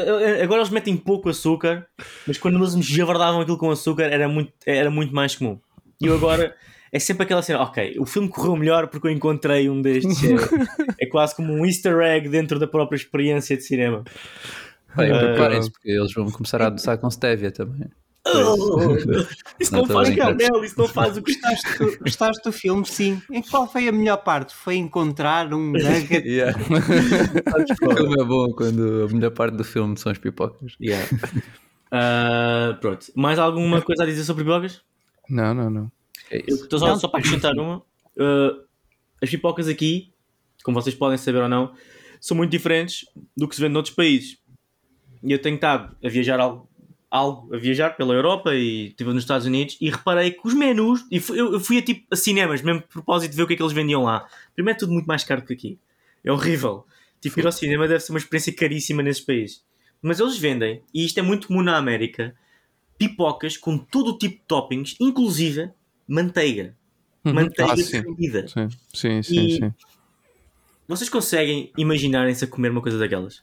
agora 0.43 0.61
eles 0.61 0.71
metem 0.71 0.97
pouco 0.97 1.31
açúcar, 1.31 1.87
mas 2.27 2.39
quando 2.39 2.59
eles 2.59 2.75
me 2.75 2.83
javardavam 2.83 3.41
aquilo 3.41 3.59
com 3.59 3.71
açúcar 3.71 4.05
era 4.05 4.29
muito, 4.29 4.53
era 4.67 4.91
muito 4.91 5.15
mais 5.15 5.35
comum. 5.35 5.59
E 6.01 6.07
eu 6.07 6.15
agora 6.15 6.55
é 6.95 6.99
sempre 7.01 7.25
aquela 7.25 7.43
cena, 7.43 7.61
ok, 7.61 7.97
o 7.99 8.07
filme 8.07 8.29
correu 8.29 8.55
melhor 8.55 8.87
porque 8.87 9.09
eu 9.09 9.11
encontrei 9.11 9.69
um 9.69 9.83
destes. 9.83 10.17
É, 10.23 11.03
é 11.05 11.07
quase 11.07 11.35
como 11.35 11.53
um 11.53 11.67
easter 11.67 11.99
egg 11.99 12.29
dentro 12.29 12.57
da 12.57 12.69
própria 12.69 12.97
experiência 12.97 13.57
de 13.57 13.65
cinema. 13.65 14.05
Bem, 14.97 15.11
uh, 15.11 15.19
preparem-se 15.19 15.73
porque 15.73 15.91
eles 15.91 16.15
vão 16.15 16.31
começar 16.31 16.63
a 16.63 16.69
adoçar 16.69 16.97
com 16.99 17.11
stevia 17.11 17.51
também. 17.51 17.89
Oh, 18.27 18.93
isso 19.59 19.73
não, 19.73 19.83
não 19.83 19.89
faz 19.89 20.15
canel, 20.15 20.65
isso 20.65 20.79
não 20.79 20.87
faz 20.87 21.17
o 21.17 21.23
que 21.23 21.33
gostaste, 21.33 21.79
do, 21.79 21.99
gostaste 21.99 22.43
do 22.45 22.53
filme, 22.53 22.87
sim. 22.87 23.21
Em 23.29 23.43
qual 23.43 23.67
foi 23.67 23.89
a 23.89 23.93
melhor 23.93 24.19
parte? 24.19 24.55
Foi 24.55 24.77
encontrar 24.77 25.53
um 25.53 25.73
nugget. 25.73 26.25
yeah. 26.25 26.57
o 26.57 27.97
filme 27.97 28.23
é 28.23 28.25
bom 28.25 28.53
quando 28.53 29.09
a 29.11 29.13
melhor 29.13 29.33
parte 29.33 29.57
do 29.57 29.65
filme 29.65 29.97
são 29.99 30.13
as 30.13 30.19
pipocas. 30.19 30.77
Yeah. 30.81 31.05
Uh, 31.93 32.81
pronto. 32.81 33.07
Mais 33.17 33.37
alguma 33.41 33.83
coisa 33.83 34.05
a 34.05 34.07
dizer 34.07 34.23
sobre 34.23 34.45
pipocas? 34.45 34.81
Não, 35.29 35.53
não, 35.53 35.69
não. 35.69 35.93
É 36.31 36.39
Estou 36.47 36.79
só, 36.79 36.97
só 36.97 37.09
para 37.09 37.21
acrescentar 37.21 37.55
uma. 37.55 37.79
Uh, 38.17 38.65
as 39.23 39.31
pipocas 39.31 39.69
aqui, 39.69 40.13
como 40.63 40.81
vocês 40.81 40.95
podem 40.95 41.19
saber 41.19 41.43
ou 41.43 41.49
não, 41.49 41.75
são 42.21 42.37
muito 42.37 42.51
diferentes 42.51 43.07
do 43.37 43.49
que 43.49 43.55
se 43.55 43.61
vende 43.61 43.75
noutros 43.75 43.95
países. 43.95 44.39
E 45.23 45.33
eu 45.33 45.41
tenho 45.41 45.55
estado 45.57 45.97
a 46.03 46.09
viajar 46.09 46.41
algo, 46.41 46.69
algo 47.11 47.55
a 47.55 47.59
viajar 47.59 47.97
pela 47.97 48.15
Europa 48.15 48.55
e 48.55 48.89
estive 48.89 49.13
nos 49.13 49.23
Estados 49.23 49.47
Unidos 49.47 49.77
e 49.81 49.91
reparei 49.91 50.31
que 50.31 50.41
os 50.45 50.55
menus, 50.55 51.05
e 51.11 51.21
fui, 51.21 51.41
eu 51.41 51.61
fui 51.61 51.79
a 51.79 51.83
tipo 51.83 52.07
a 52.11 52.17
cinemas, 52.17 52.61
mesmo 52.63 52.83
por 52.83 52.89
propósito 52.89 53.31
de 53.31 53.37
ver 53.37 53.43
o 53.43 53.47
que 53.47 53.55
é 53.55 53.57
que 53.57 53.63
eles 53.63 53.73
vendiam 53.73 54.03
lá. 54.03 54.29
Primeiro 54.55 54.77
é 54.77 54.81
tudo 54.81 54.93
muito 54.93 55.07
mais 55.07 55.25
caro 55.25 55.43
que 55.43 55.53
aqui. 55.53 55.79
É 56.23 56.33
horrível. 56.33 56.87
Tipo, 57.21 57.41
ir 57.41 57.47
ao 57.47 57.53
cinema 57.53 57.89
deve 57.89 58.01
ser 58.01 58.13
uma 58.13 58.19
experiência 58.19 58.53
caríssima 58.55 59.03
nesses 59.03 59.25
países. 59.25 59.65
mas 60.03 60.21
eles 60.21 60.37
vendem, 60.37 60.83
e 60.93 61.05
isto 61.07 61.19
é 61.19 61.23
muito 61.23 61.49
comum 61.49 61.63
na 61.63 61.79
América, 61.79 62.35
pipocas 62.99 63.57
com 63.57 63.79
todo 63.79 64.11
o 64.11 64.19
tipo 64.19 64.37
de 64.37 64.43
toppings, 64.47 64.97
inclusive 65.01 65.71
manteiga. 66.07 66.75
Uhum. 67.25 67.35
Manteiga 67.35 67.73
ah, 67.73 67.77
sim. 67.77 68.03
Sim, 68.47 68.69
sim, 68.93 69.23
sim, 69.23 69.51
sim. 69.51 69.75
Vocês 70.87 71.09
conseguem 71.09 71.73
imaginarem-se 71.79 72.45
a 72.45 72.49
comer 72.49 72.71
uma 72.71 72.83
coisa 72.83 72.99
daquelas? 72.99 73.43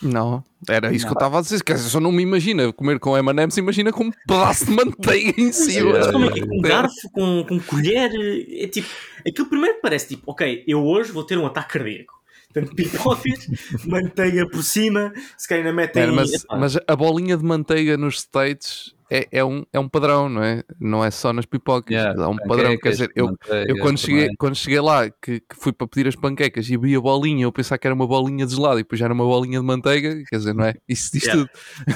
Não, 0.00 0.44
era 0.68 0.92
isso 0.92 1.04
não. 1.04 1.12
que 1.12 1.16
eu 1.16 1.18
estava 1.18 1.38
a 1.38 1.42
dizer. 1.42 1.62
Quer 1.64 1.74
dizer, 1.74 1.88
só 1.88 1.98
não 1.98 2.12
me 2.12 2.22
imagina 2.22 2.72
comer 2.72 3.00
com 3.00 3.16
M&M's, 3.16 3.56
imagina 3.56 3.92
com 3.92 4.04
um 4.04 4.12
pedaço 4.12 4.66
de 4.66 4.70
manteiga 4.70 5.40
em 5.40 5.52
cima. 5.52 5.92
Mas 5.92 6.10
como 6.12 6.24
é 6.26 6.32
que 6.32 6.40
é? 6.40 6.46
Com 6.46 6.60
garfo, 6.60 7.10
com, 7.12 7.44
com 7.44 7.60
colher, 7.60 8.10
é 8.48 8.68
tipo... 8.68 8.88
Aquilo 9.26 9.48
primeiro 9.48 9.78
parece 9.82 10.08
tipo, 10.08 10.30
ok, 10.30 10.64
eu 10.68 10.84
hoje 10.84 11.10
vou 11.10 11.24
ter 11.24 11.36
um 11.36 11.46
ataque 11.46 11.72
cardíaco. 11.72 12.14
Portanto, 12.52 12.76
pipocas, 12.76 13.48
manteiga 13.86 14.48
por 14.48 14.62
cima, 14.62 15.12
se 15.36 15.48
calhar 15.48 15.66
ainda 15.66 15.74
metem... 15.74 16.04
É, 16.04 16.06
mas, 16.06 16.30
mas 16.48 16.78
a 16.86 16.96
bolinha 16.96 17.36
de 17.36 17.44
manteiga 17.44 17.96
nos 17.96 18.20
States 18.20 18.94
é, 19.10 19.26
é, 19.32 19.44
um, 19.44 19.64
é 19.72 19.78
um 19.78 19.88
padrão, 19.88 20.28
não 20.28 20.44
é? 20.44 20.62
Não 20.78 21.02
é 21.04 21.10
só 21.10 21.32
nas 21.32 21.46
pipocas, 21.46 21.90
yeah, 21.90 22.22
é 22.22 22.26
um 22.26 22.36
padrão. 22.36 22.76
Quer 22.76 22.90
dizer, 22.90 23.10
eu, 23.16 23.34
eu 23.66 23.78
quando, 23.78 23.98
cheguei, 23.98 24.28
quando 24.38 24.54
cheguei 24.54 24.80
lá, 24.80 25.08
que, 25.08 25.40
que, 25.40 25.56
fui 25.56 25.72
para 25.72 25.86
pedir 25.86 26.08
as 26.08 26.16
panquecas 26.16 26.68
e 26.68 26.76
vi 26.76 26.94
a 26.94 27.00
bolinha, 27.00 27.44
eu 27.44 27.52
pensava 27.52 27.78
que 27.78 27.86
era 27.86 27.94
uma 27.94 28.06
bolinha 28.06 28.44
de 28.44 28.54
gelado 28.54 28.78
e 28.78 28.82
depois 28.82 28.98
já 28.98 29.06
era 29.06 29.14
uma 29.14 29.24
bolinha 29.24 29.60
de 29.60 29.64
manteiga, 29.64 30.22
quer 30.28 30.36
dizer, 30.36 30.54
não 30.54 30.64
é? 30.64 30.74
Isso 30.86 31.10
diz 31.12 31.24
yeah. 31.24 31.42
tudo. 31.42 31.50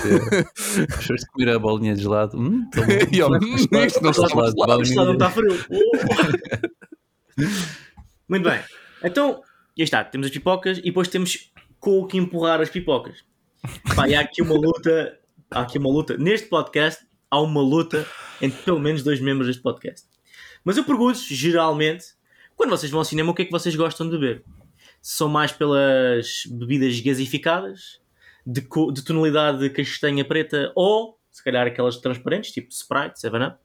Yeah. 0.08 0.48
de 1.16 1.26
comer 1.32 1.50
a 1.50 1.58
bolinha 1.58 1.94
de 1.94 2.02
gelado? 2.02 2.38
Hum, 2.38 2.66
e 3.12 3.18
eu, 3.18 3.28
hum, 3.28 3.38
isto 3.56 4.02
não 4.02 4.10
está 4.10 4.28
gelado. 4.28 4.54
não 4.56 5.12
está 5.12 5.30
frio. 5.30 5.58
Muito 8.28 8.48
bem. 8.48 8.60
Então, 9.04 9.42
já 9.76 9.84
está, 9.84 10.02
temos 10.04 10.28
as 10.28 10.32
pipocas 10.32 10.78
e 10.78 10.82
depois 10.82 11.08
temos 11.08 11.52
com 11.78 12.00
o 12.00 12.06
que 12.06 12.16
empurrar 12.16 12.60
as 12.60 12.70
pipocas. 12.70 13.22
Pá, 13.94 14.08
e 14.08 14.14
há 14.14 14.20
aqui 14.20 14.40
uma 14.40 14.54
luta 14.54 15.18
há 15.54 15.62
aqui 15.62 15.78
uma 15.78 15.90
luta. 15.90 16.16
Neste 16.16 16.48
podcast 16.48 17.04
há 17.30 17.40
uma 17.40 17.60
luta 17.60 18.06
entre 18.40 18.62
pelo 18.62 18.80
menos 18.80 19.02
dois 19.02 19.20
membros 19.20 19.46
deste 19.46 19.62
podcast. 19.62 20.06
Mas 20.64 20.76
eu 20.76 20.84
pergunto 20.84 21.18
geralmente, 21.28 22.04
quando 22.56 22.70
vocês 22.70 22.90
vão 22.90 23.00
ao 23.00 23.04
cinema, 23.04 23.30
o 23.30 23.34
que 23.34 23.42
é 23.42 23.44
que 23.44 23.50
vocês 23.50 23.74
gostam 23.74 24.08
de 24.08 24.18
beber? 24.18 24.44
São 25.00 25.28
mais 25.28 25.52
pelas 25.52 26.44
bebidas 26.46 26.98
gasificadas, 27.00 28.00
de, 28.46 28.60
de 28.60 29.04
tonalidade 29.04 29.68
castanha 29.70 30.24
preta 30.24 30.72
ou, 30.74 31.18
se 31.30 31.42
calhar, 31.42 31.66
aquelas 31.66 31.96
transparentes, 31.98 32.52
tipo 32.52 32.68
Sprite, 32.70 33.20
7-Up? 33.20 33.58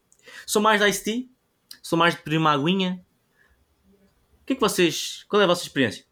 São 0.46 0.62
mais 0.62 0.82
de 0.82 0.90
Ice 0.90 1.04
Tea? 1.04 1.24
São 1.82 1.98
mais 1.98 2.16
de 2.16 2.22
pedir 2.22 2.38
uma 2.38 2.52
aguinha? 2.52 3.04
O 4.42 4.46
que 4.46 4.54
é 4.54 4.56
que 4.56 4.62
vocês... 4.62 5.26
Qual 5.28 5.42
é 5.42 5.46
a 5.46 5.48
vossa 5.48 5.64
experiência? 5.64 6.06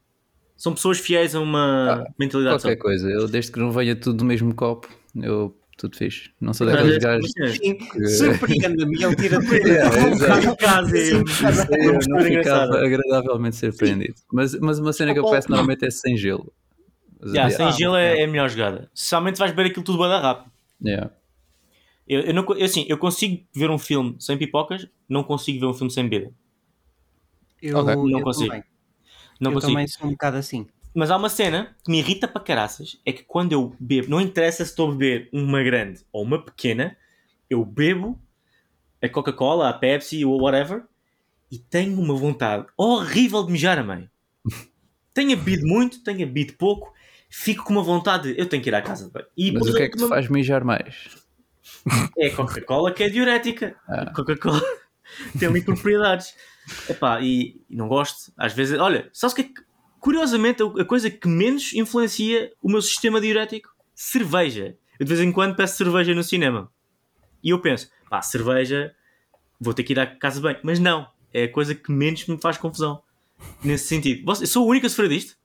São 0.56 0.74
pessoas 0.74 1.00
fiéis 1.00 1.36
a 1.36 1.40
uma 1.40 2.04
ah, 2.04 2.14
mentalidade 2.18 2.62
Qualquer 2.62 2.78
só? 2.78 2.82
coisa. 2.82 3.10
Eu, 3.10 3.28
desde 3.28 3.52
que 3.52 3.60
não 3.60 3.72
venha 3.72 3.96
tudo 3.96 4.18
do 4.18 4.26
mesmo 4.26 4.54
copo, 4.54 4.88
eu 5.16 5.56
tudo 5.78 5.98
fixe. 5.98 6.32
Não 6.40 6.54
sou 6.54 6.68
daqueles 6.68 6.98
gajos. 6.98 7.32
Que... 7.34 8.08
Surpreende-me, 8.08 9.04
ele 9.04 9.16
tira 9.16 9.40
tudo 9.44 9.58
em 9.58 10.56
casa. 10.56 10.98
Eu 10.98 12.00
não 12.08 12.22
ficava 12.22 12.86
agradavelmente 12.86 13.56
surpreendido. 13.58 14.16
Mas, 14.32 14.58
mas 14.60 14.80
uma 14.80 14.94
cena 14.94 15.14
que 15.14 15.20
eu 15.20 15.30
peço 15.30 15.50
normalmente 15.50 15.86
é 15.86 15.92
sem 15.92 16.16
gelo. 16.16 16.52
Yeah, 17.24 17.50
sem 17.50 17.72
gelo 17.74 17.96
é, 17.96 18.20
é 18.20 18.24
a 18.24 18.28
melhor 18.28 18.50
jogada. 18.50 18.90
Somente 18.94 19.38
vais 19.38 19.54
ver 19.54 19.68
aquilo 19.68 19.84
tudo 19.84 19.98
bem 19.98 20.08
rápido. 20.08 20.52
Yeah. 20.84 21.12
Eu, 22.08 22.22
eu, 22.22 22.34
não, 22.34 22.46
eu, 22.50 22.66
assim, 22.66 22.86
eu 22.88 22.98
consigo 22.98 23.44
ver 23.54 23.70
um 23.70 23.80
filme 23.80 24.16
sem 24.20 24.38
pipocas, 24.38 24.88
não 25.10 25.24
consigo 25.24 25.60
ver 25.60 25.66
um 25.66 25.74
filme 25.74 25.92
sem 25.92 26.08
bebida. 26.08 26.32
Eu, 27.62 27.80
okay. 27.80 27.96
não 27.96 28.22
consigo. 28.22 28.50
Também. 28.50 28.64
Não 29.40 29.52
eu 29.52 29.56
consigo. 29.56 29.74
também 29.74 29.88
sou 29.88 30.08
um 30.08 30.12
bocado 30.12 30.38
assim. 30.38 30.68
Mas 30.96 31.12
há 31.12 31.18
uma 31.18 31.28
cena 31.28 31.76
que 31.84 31.92
me 31.92 32.00
irrita 32.00 32.26
para 32.26 32.42
caraças, 32.42 32.98
é 33.06 33.12
que 33.12 33.22
quando 33.22 33.52
eu 33.52 33.76
bebo, 33.78 34.10
não 34.10 34.22
interessa 34.22 34.64
se 34.64 34.72
estou 34.72 34.88
a 34.88 34.92
beber 34.94 35.30
uma 35.34 35.62
grande 35.62 36.06
ou 36.10 36.24
uma 36.24 36.42
pequena, 36.42 36.96
eu 37.50 37.66
bebo 37.66 38.18
a 39.02 39.10
Coca-Cola, 39.10 39.68
a 39.68 39.74
Pepsi 39.74 40.24
ou 40.24 40.42
whatever 40.42 40.84
e 41.52 41.60
tenho 41.60 42.00
uma 42.00 42.16
vontade 42.16 42.66
horrível 42.78 43.44
de 43.44 43.52
mijar 43.52 43.78
a 43.78 43.84
mãe. 43.84 44.10
tenha 45.14 45.36
bebido 45.36 45.68
muito, 45.68 46.02
tenha 46.02 46.26
bebido 46.26 46.54
pouco, 46.54 46.94
fico 47.30 47.66
com 47.66 47.74
uma 47.74 47.84
vontade 47.84 48.34
de 48.34 48.40
eu 48.40 48.48
tenho 48.48 48.64
que 48.64 48.70
ir 48.70 48.76
à 48.76 48.82
casa 48.82 49.06
de 49.06 49.12
banho. 49.12 49.28
E 49.36 49.52
Mas 49.52 49.68
o 49.68 49.76
que 49.76 49.84
é 49.84 49.90
que 49.90 49.98
te 49.98 50.08
faz 50.08 50.30
mijar 50.30 50.64
mais? 50.64 51.10
É 52.18 52.30
Coca-Cola 52.30 52.94
que 52.94 53.04
é 53.04 53.10
diurética. 53.10 53.76
Ah. 53.88 54.12
Coca-Cola 54.14 54.62
tem 55.38 55.50
ali 55.50 55.62
propriedades. 55.62 56.34
Epá, 56.90 57.22
e, 57.22 57.62
e, 57.70 57.76
não 57.76 57.88
gosto. 57.88 58.32
Às 58.38 58.54
vezes, 58.54 58.80
olha, 58.80 59.10
sabes 59.14 59.34
o 59.34 59.36
que 59.36 59.42
é 59.42 59.46
que 59.46 59.66
Curiosamente, 60.06 60.62
a 60.62 60.86
coisa 60.86 61.10
que 61.10 61.28
menos 61.28 61.74
influencia 61.74 62.54
o 62.62 62.70
meu 62.70 62.80
sistema 62.80 63.20
diurético, 63.20 63.76
cerveja. 63.96 64.78
Eu 65.00 65.04
de 65.04 65.12
vez 65.12 65.20
em 65.20 65.32
quando 65.32 65.56
peço 65.56 65.78
cerveja 65.78 66.14
no 66.14 66.24
cinema. 66.24 66.72
E 67.44 67.50
eu 67.50 67.60
penso, 67.60 67.90
pá, 68.08 68.22
cerveja, 68.22 68.94
vou 69.60 69.74
ter 69.74 69.82
que 69.82 69.94
ir 69.94 70.00
à 70.00 70.06
casa 70.06 70.40
bem. 70.40 70.60
Mas 70.62 70.78
não, 70.78 71.08
é 71.34 71.46
a 71.46 71.52
coisa 71.52 71.74
que 71.74 71.92
menos 71.92 72.24
me 72.28 72.40
faz 72.40 72.56
confusão. 72.56 73.02
Nesse 73.64 73.88
sentido. 73.88 74.24
Você, 74.26 74.46
sou 74.46 74.68
o 74.68 74.70
único 74.70 74.86
a 74.86 74.90
sofrer 74.90 75.10
disto? 75.10 75.36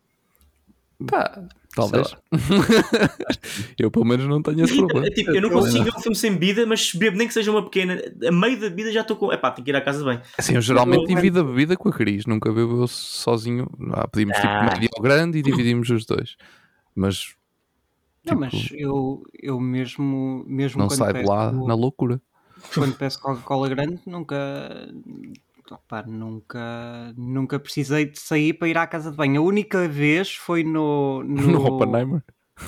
Pá, 1.06 1.42
talvez. 1.74 2.16
eu 3.78 3.90
pelo 3.90 4.04
menos 4.04 4.26
não 4.26 4.42
tenho 4.42 4.64
esse 4.64 4.76
problema. 4.76 5.06
É, 5.06 5.10
tipo, 5.10 5.30
eu 5.30 5.42
não 5.42 5.50
consigo 5.50 5.84
ver 5.84 5.94
um 5.96 6.00
filme 6.00 6.16
sem 6.16 6.32
bebida, 6.32 6.66
mas 6.66 6.92
bebo 6.94 7.16
nem 7.16 7.26
que 7.26 7.34
seja 7.34 7.50
uma 7.50 7.62
pequena, 7.62 8.00
a 8.26 8.32
meio 8.32 8.60
da 8.60 8.68
bebida 8.68 8.92
já 8.92 9.02
estou 9.02 9.16
com. 9.16 9.32
É 9.32 9.36
pá, 9.36 9.50
tenho 9.50 9.64
que 9.64 9.70
ir 9.70 9.76
à 9.76 9.80
casa 9.80 10.04
bem. 10.04 10.20
Assim, 10.36 10.54
eu 10.54 10.60
geralmente 10.60 11.06
divido 11.06 11.40
a 11.40 11.44
bebida 11.44 11.76
com 11.76 11.88
a 11.88 11.92
Cris, 11.92 12.26
nunca 12.26 12.52
bebo 12.52 12.82
eu 12.82 12.88
sozinho. 12.88 13.68
Ah, 13.92 14.08
pedimos 14.08 14.36
tipo 14.36 14.48
ah. 14.48 14.60
tipo 14.60 14.74
médio 14.74 14.90
ou 14.96 15.02
grande 15.02 15.38
e 15.38 15.42
dividimos 15.42 15.88
os 15.90 16.04
dois. 16.04 16.36
Mas. 16.94 17.34
Não, 18.24 18.34
tipo, 18.34 18.40
mas 18.40 18.68
eu, 18.72 19.22
eu 19.42 19.58
mesmo, 19.58 20.44
mesmo 20.46 20.80
não 20.80 20.90
sai 20.90 21.12
de 21.12 21.22
lá 21.22 21.50
na 21.50 21.74
loucura. 21.74 22.20
Quando 22.74 22.94
peço 22.94 23.20
Coca-Cola 23.20 23.68
grande, 23.68 24.00
nunca 24.06 24.36
Opa, 25.70 26.02
nunca, 26.02 27.12
nunca 27.16 27.58
precisei 27.58 28.06
de 28.06 28.18
sair 28.18 28.54
para 28.54 28.68
ir 28.68 28.76
à 28.76 28.86
casa 28.86 29.10
de 29.10 29.16
banho. 29.16 29.40
A 29.40 29.44
única 29.44 29.86
vez 29.88 30.34
foi 30.34 30.64
no. 30.64 31.22
No, 31.26 31.42
no 31.52 31.66
Oppenheimer? 31.66 32.22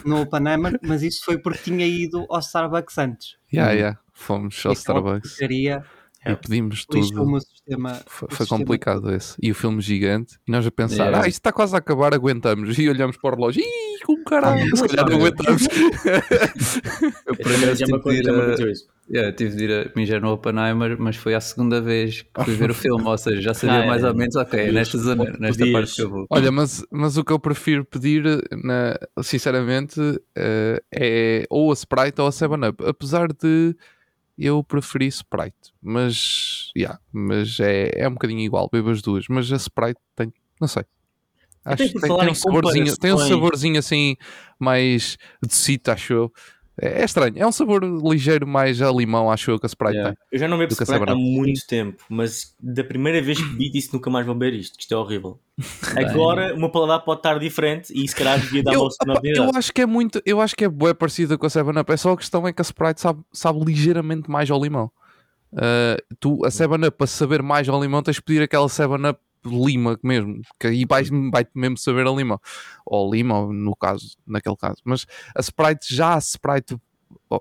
No 0.05 0.23
Oppenheimer, 0.23 0.79
mas 0.83 1.03
isso 1.03 1.25
foi 1.25 1.39
porque 1.39 1.65
tinha 1.65 1.87
ido 1.87 2.27
ao 2.31 2.39
Starbucks 2.39 2.97
antes. 2.99 3.37
Yeah, 3.53 3.73
yeah. 3.73 3.99
Fomos 4.13 4.65
ao 4.65 4.73
Starbucks. 4.73 5.31
Porcaria, 5.31 5.85
e 6.25 6.37
pedimos 6.37 6.85
tudo. 6.87 7.41
Sistema, 7.41 8.01
foi, 8.07 8.29
foi 8.31 8.47
complicado 8.47 9.13
esse. 9.13 9.35
E 9.43 9.51
o 9.51 9.55
filme 9.55 9.81
gigante. 9.81 10.39
E 10.47 10.53
nós 10.53 10.65
a 10.67 10.71
pensar, 10.71 11.07
yeah. 11.07 11.25
ah, 11.25 11.29
isto 11.29 11.39
está 11.39 11.53
quase 11.53 11.75
a 11.75 11.79
acabar, 11.79 12.15
aguentamos. 12.15 12.79
E 12.79 12.89
olhamos 12.89 13.17
para 13.17 13.33
o 13.33 13.35
relógio, 13.35 13.63
ih, 13.63 14.05
com 14.05 14.23
caralho, 14.23 14.77
se 14.77 14.87
calhar 14.87 15.09
não 15.09 15.17
aguentamos. 15.17 15.63
eu 17.27 17.37
por 17.37 17.53
acaso 17.53 17.85
tive 17.85 17.99
de 18.01 18.15
ir 18.15 18.31
a... 18.31 18.92
Yeah, 19.11 19.33
tive 19.37 19.57
de 19.57 19.65
ir 19.65 19.73
a 19.73 19.93
mijar 19.97 20.21
no 20.21 20.33
Oppenheimer, 20.33 20.97
mas 20.99 21.17
foi 21.17 21.35
a 21.35 21.41
segunda 21.41 21.81
vez 21.81 22.23
que 22.23 22.45
fui 22.45 22.55
ver 22.55 22.71
o 22.71 22.75
filme, 22.75 23.05
ou 23.05 23.19
seja, 23.19 23.41
já 23.41 23.55
sabia 23.55 23.81
ah, 23.83 23.87
mais 23.87 24.05
é, 24.05 24.09
ou 24.09 24.15
menos, 24.15 24.37
ok, 24.37 24.61
é 24.61 24.73
nesta, 24.73 24.97
zona, 24.97 25.25
nesta 25.39 25.67
parte 25.73 25.95
que 25.95 26.03
eu 26.03 26.11
vou. 26.11 26.27
Olha, 26.31 26.53
mas, 26.53 26.85
mas 26.91 27.17
o 27.17 27.25
que 27.25 27.33
eu 27.33 27.39
prefiro 27.39 27.85
pedir, 27.85 28.23
na, 28.63 28.99
sinceramente, 29.23 30.01
uh, 30.01 30.81
é 30.95 31.45
ou 31.51 31.71
a 31.71 31.75
Sprite 31.75 32.21
ou 32.21 32.29
a 32.29 32.31
7-Up, 32.31 32.85
apesar 32.87 33.33
de 33.33 33.77
eu 34.39 34.63
preferi 34.63 35.09
Sprite, 35.09 35.73
mas, 35.83 36.71
yeah, 36.77 36.99
mas 37.13 37.59
é, 37.61 37.91
é 37.95 38.09
um 38.09 38.13
bocadinho 38.13 38.41
igual, 38.41 38.69
bebo 38.73 38.91
as 38.91 39.03
duas, 39.03 39.27
mas 39.29 39.53
a 39.53 39.57
Sprite 39.57 40.01
tem, 40.15 40.33
não 40.61 40.69
sei. 40.69 40.85
Acho 41.65 41.85
que 41.89 42.01
tem, 42.01 42.17
tem, 42.17 42.31
um 42.31 42.35
saborzinho, 42.35 42.97
tem 42.97 43.13
um 43.13 43.19
saborzinho 43.19 43.79
assim 43.79 44.17
mais 44.59 45.17
decito, 45.41 45.91
acho 45.91 46.13
eu. 46.13 46.33
É, 46.83 47.03
é, 47.03 47.05
estranho, 47.05 47.35
é 47.37 47.47
um 47.47 47.53
sabor 47.53 47.85
ligeiro 47.85 48.45
mais 48.45 48.83
a 48.83 48.91
limão, 48.91 49.31
acho 49.31 49.53
eu 49.53 49.61
que 49.61 49.65
a 49.65 49.69
Sprite 49.69 49.95
yeah. 49.95 50.17
tem. 50.17 50.27
Eu 50.33 50.39
já 50.41 50.49
não 50.49 50.59
bebo 50.59 50.73
Sprite 50.73 50.93
há 51.09 51.15
muito 51.15 51.65
tempo, 51.65 52.03
mas 52.09 52.57
da 52.61 52.83
primeira 52.83 53.23
vez 53.23 53.39
que 53.39 53.49
bebi 53.51 53.71
disse 53.71 53.95
nunca 53.95 54.11
mais 54.11 54.27
vou 54.27 54.35
beber 54.35 54.59
isto, 54.59 54.81
isto 54.81 54.93
é 54.93 54.97
horrível. 54.97 55.39
Agora 55.97 56.53
o 56.53 56.59
meu 56.59 56.71
paladar 56.71 57.05
pode 57.05 57.21
estar 57.21 57.39
diferente 57.39 57.93
e 57.95 58.09
se 58.09 58.17
calhar 58.17 58.41
devia 58.41 58.65
dar 58.65 58.73
eu, 58.73 58.89
uma 59.07 59.21
eu 59.23 59.51
acho 59.55 59.73
que 59.73 59.83
é 59.83 59.87
muito, 59.87 60.21
eu 60.27 60.41
acho 60.41 60.57
que 60.57 60.65
é 60.65 60.69
boa 60.69 60.93
parecida 60.93 61.39
com 61.39 61.47
a 61.47 61.49
7-Up, 61.49 61.93
é 61.93 61.97
só 61.97 62.13
a 62.13 62.17
questão 62.17 62.49
é 62.49 62.53
que 62.53 62.61
a 62.61 62.65
Sprite 62.65 63.01
sabe, 63.01 63.21
sabe 63.33 63.65
ligeiramente 63.65 64.29
mais 64.29 64.51
ao 64.51 64.61
limão. 64.61 64.91
Uh, 65.53 66.17
tu, 66.19 66.45
a 66.45 66.49
7-Up, 66.49 66.99
para 66.99 67.07
saber 67.07 67.43
mais 67.43 67.69
ao 67.69 67.81
limão, 67.81 68.03
tens 68.03 68.17
de 68.17 68.23
pedir 68.23 68.43
aquela 68.43 68.67
7-Up 68.67 69.21
lima 69.45 69.99
mesmo, 70.03 70.41
que 70.59 70.67
aí 70.67 70.85
vai, 70.85 71.05
vai 71.31 71.47
mesmo 71.55 71.77
saber 71.77 72.07
a 72.07 72.11
lima, 72.11 72.41
ou 72.87 73.13
lima, 73.13 73.47
no 73.53 73.75
caso, 73.77 74.17
naquele 74.27 74.57
caso. 74.57 74.77
Mas 74.85 75.07
a 75.35 75.41
Sprite, 75.41 75.95
já 75.95 76.15
a 76.15 76.19
Sprite 76.19 76.77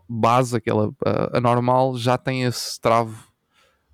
base, 0.08 0.56
aquela 0.56 0.92
a, 1.34 1.40
normal, 1.40 1.98
já 1.98 2.18
tem 2.18 2.44
esse 2.44 2.80
travo 2.80 3.32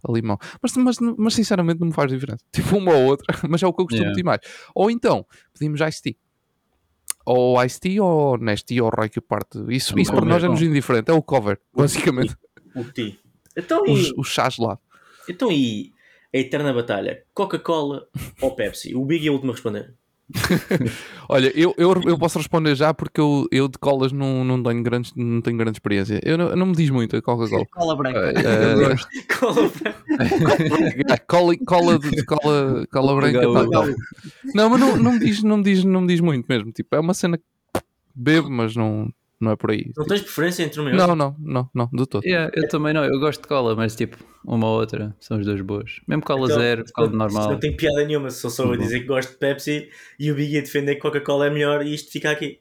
a 0.07 0.11
limão. 0.11 0.37
Mas, 0.61 0.75
mas, 0.77 0.97
mas 1.17 1.33
sinceramente 1.33 1.79
não 1.79 1.87
me 1.87 1.93
faz 1.93 2.11
diferença. 2.11 2.43
Tipo 2.51 2.77
uma 2.77 2.93
ou 2.93 3.05
outra, 3.05 3.35
mas 3.49 3.61
é 3.61 3.67
o 3.67 3.73
que 3.73 3.81
eu 3.81 3.85
costumo 3.85 4.03
yeah. 4.03 4.15
pedir 4.15 4.23
mais. 4.23 4.39
Ou 4.73 4.91
então, 4.91 5.25
pedimos 5.53 5.81
Ice 5.81 6.01
Tea. 6.01 6.15
Ou 7.25 7.61
Ice 7.63 7.79
Tea 7.79 8.03
ou 8.03 8.37
Nestea 8.37 8.83
ou 8.83 8.89
Reiki 8.89 9.19
parte. 9.19 9.59
Isso, 9.69 9.97
isso 9.99 10.13
para 10.13 10.25
nós 10.25 10.43
é 10.43 10.47
nos 10.47 10.61
indiferente, 10.61 11.11
é 11.11 11.13
o 11.13 11.21
cover, 11.21 11.59
basicamente. 11.73 12.35
O, 12.73 12.85
tea. 12.85 13.17
Então, 13.55 13.83
os, 13.83 14.07
e... 14.07 14.13
os 14.15 14.27
chás 14.27 14.57
lá. 14.57 14.79
Então 15.27 15.51
e 15.51 15.91
a 16.33 16.37
eterna 16.37 16.73
batalha: 16.73 17.23
Coca-Cola 17.33 18.07
ou 18.41 18.55
Pepsi? 18.55 18.95
O 18.95 19.05
Big 19.05 19.27
é 19.27 19.29
o 19.29 19.33
último 19.33 19.51
a 19.51 19.55
responder. 19.55 19.95
Olha, 21.29 21.51
eu, 21.55 21.73
eu, 21.77 22.01
eu 22.03 22.17
posso 22.17 22.37
responder 22.37 22.75
já 22.75 22.93
porque 22.93 23.19
eu, 23.19 23.47
eu 23.49 23.67
de 23.69 23.77
colas 23.77 24.11
não, 24.11 24.43
não, 24.43 24.61
tenho 24.61 24.83
grandes, 24.83 25.13
não 25.15 25.41
tenho 25.41 25.57
grande 25.57 25.77
experiência. 25.77 26.19
Eu 26.23 26.37
não, 26.37 26.55
não 26.55 26.65
me 26.67 26.75
diz 26.75 26.89
muito 26.89 27.15
a 27.15 27.21
Coca-Cola. 27.21 27.65
Cola 27.71 27.95
branca. 27.95 28.33
Uh, 28.33 29.37
cola 29.39 29.69
branca. 29.69 31.17
cola, 31.27 31.53
cola, 31.65 31.99
de, 31.99 32.25
cola, 32.25 32.87
cola 32.91 33.15
branca. 33.15 33.41
Tá, 33.41 33.85
não, 34.53 34.69
mas 34.69 34.79
não, 34.79 34.97
não, 34.97 35.11
me 35.13 35.19
diz, 35.19 35.43
não, 35.43 35.57
me 35.57 35.63
diz, 35.63 35.83
não 35.83 36.01
me 36.01 36.07
diz 36.07 36.19
muito 36.19 36.45
mesmo. 36.47 36.71
Tipo, 36.71 36.95
é 36.95 36.99
uma 36.99 37.13
cena 37.13 37.37
que 37.37 37.43
bebo, 38.13 38.49
mas 38.49 38.75
não, 38.75 39.09
não 39.39 39.51
é 39.51 39.55
por 39.55 39.71
aí. 39.71 39.91
Não 39.95 40.05
tens 40.05 40.21
preferência 40.21 40.63
entre 40.63 40.79
uma 40.79 40.89
e 40.89 40.93
outra? 40.93 41.07
Não, 41.07 41.15
não, 41.15 41.35
não, 41.39 41.69
não, 41.73 41.89
de 41.93 42.05
todo. 42.07 42.25
Yeah, 42.25 42.51
eu 42.55 42.67
também 42.67 42.93
não, 42.93 43.03
eu 43.03 43.19
gosto 43.19 43.41
de 43.41 43.47
cola, 43.47 43.75
mas 43.75 43.95
tipo, 43.95 44.17
uma 44.43 44.67
ou 44.67 44.79
outra 44.79 45.15
são 45.19 45.37
as 45.37 45.45
duas 45.45 45.61
boas. 45.61 45.99
Mesmo 46.07 46.23
cola 46.23 46.45
então, 46.45 46.59
zero, 46.59 46.83
cola 46.93 47.09
normal. 47.09 47.51
Não 47.51 47.59
tem 47.59 47.75
piada 47.75 48.03
nenhuma, 48.03 48.31
sou 48.31 48.49
só 48.49 48.71
a 48.71 48.77
dizer 48.77 49.01
que 49.01 49.05
gosto 49.05 49.31
de 49.31 49.37
Pepsi 49.37 49.89
e 50.19 50.31
o 50.31 50.35
Biggie 50.35 50.57
a 50.57 50.61
defender 50.61 50.95
que 50.95 51.01
Coca-Cola 51.01 51.47
é 51.47 51.49
melhor 51.49 51.85
e 51.85 51.93
isto 51.93 52.11
fica 52.11 52.31
aqui. 52.31 52.59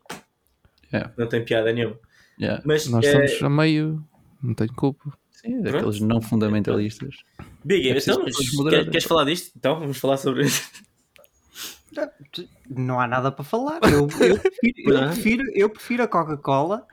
Yeah. 0.93 1.13
Não 1.17 1.27
tem 1.27 1.45
piada 1.45 1.73
nenhuma. 1.73 1.99
Yeah. 2.39 2.63
Mas, 2.65 2.87
Nós 2.89 3.05
é... 3.07 3.25
estamos 3.25 3.43
a 3.43 3.49
meio, 3.49 4.05
não 4.43 4.55
tenho 4.55 4.73
culpa. 4.75 5.13
Sim, 5.31 5.63
daqueles 5.63 6.01
não 6.01 6.21
fundamentalistas. 6.21 7.17
Biggie, 7.65 7.91
é 7.91 7.99
então, 7.99 8.25
queres, 8.25 8.89
queres 8.89 9.05
falar 9.05 9.25
disto? 9.25 9.53
Então, 9.57 9.81
vamos 9.81 9.99
falar 9.99 10.19
sobre 10.19 10.45
isso. 10.45 10.71
Não 12.69 13.01
há 13.01 13.07
nada 13.07 13.31
para 13.31 13.45
falar. 13.45 13.81
Eu, 13.85 14.09
eu, 14.09 14.09
prefiro, 14.41 14.91
eu, 14.91 15.07
prefiro, 15.09 15.43
eu 15.55 15.71
prefiro 15.71 16.03
a 16.03 16.09
Coca-Cola. 16.09 16.87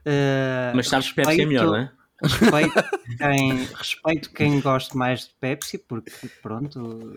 Uh, 0.00 0.74
Mas 0.74 0.88
sabes 0.88 1.08
que 1.08 1.16
Pepsi 1.16 1.42
é 1.42 1.46
melhor, 1.46 1.66
não 1.66 1.76
é? 1.76 1.92
Respeito 2.22 2.84
quem, 3.16 3.64
respeito 3.64 4.32
quem 4.32 4.60
gosta 4.60 4.96
mais 4.96 5.20
de 5.20 5.30
Pepsi, 5.40 5.78
porque 5.78 6.12
pronto, 6.42 7.14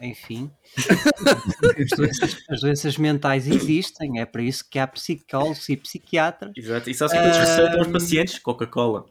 enfim, 0.00 0.50
as 1.78 1.96
doenças, 1.96 2.38
as 2.48 2.60
doenças, 2.60 2.96
mentais 2.96 3.46
existem, 3.46 4.20
é 4.20 4.26
para 4.26 4.42
isso 4.42 4.68
que 4.68 4.80
há 4.80 4.86
psicólogos 4.86 5.68
e 5.68 5.76
psiquiatras. 5.76 6.52
Exato, 6.56 6.90
e 6.90 6.94
sabes 6.94 7.12
que 7.12 7.18
eles 7.20 7.36
receitam 7.36 7.78
aos 7.78 7.88
pacientes? 7.88 8.38
Coca-Cola. 8.40 9.04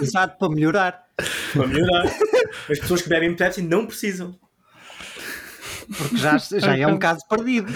Exato, 0.00 0.38
para 0.38 0.48
melhorar. 0.48 1.06
Para 1.52 1.66
melhorar. 1.66 2.06
As 2.70 2.78
pessoas 2.78 3.02
que 3.02 3.08
bebem 3.08 3.36
Pepsi 3.36 3.60
não 3.60 3.86
precisam. 3.86 4.38
Porque 5.96 6.16
já, 6.16 6.38
já 6.38 6.76
é 6.76 6.86
um 6.86 6.98
caso 6.98 7.26
perdido. 7.28 7.72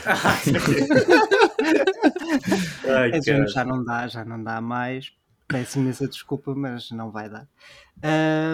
Ai, 2.88 3.12
é, 3.12 3.46
já 3.48 3.64
não 3.64 3.84
dá, 3.84 4.06
já 4.06 4.24
não 4.24 4.42
dá 4.42 4.60
mais. 4.60 5.12
Peço 5.48 5.78
imensa 5.78 6.08
desculpa, 6.08 6.54
mas 6.54 6.90
não 6.90 7.10
vai 7.10 7.28
dar. 7.28 7.48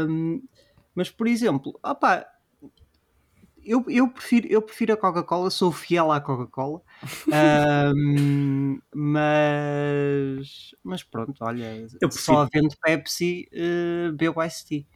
Um, 0.09 0.43
mas 0.95 1.11
por 1.11 1.27
exemplo, 1.27 1.79
opa, 1.83 2.27
eu, 3.65 3.85
eu, 3.89 4.09
prefiro, 4.09 4.47
eu 4.49 4.63
prefiro 4.63 4.95
a 4.95 4.97
Coca-Cola, 4.97 5.51
sou 5.51 5.71
fiel 5.71 6.11
à 6.11 6.21
Coca-Cola, 6.21 6.83
um, 7.95 8.81
mas, 8.95 10.75
mas 10.83 11.03
pronto, 11.03 11.37
olha, 11.41 11.87
eu 12.01 12.11
só 12.11 12.43
havendo 12.43 12.75
Pepsi, 12.83 13.49
uh, 13.53 14.13
bebo 14.13 14.43
Ice 14.43 14.67
Tea. 14.67 14.87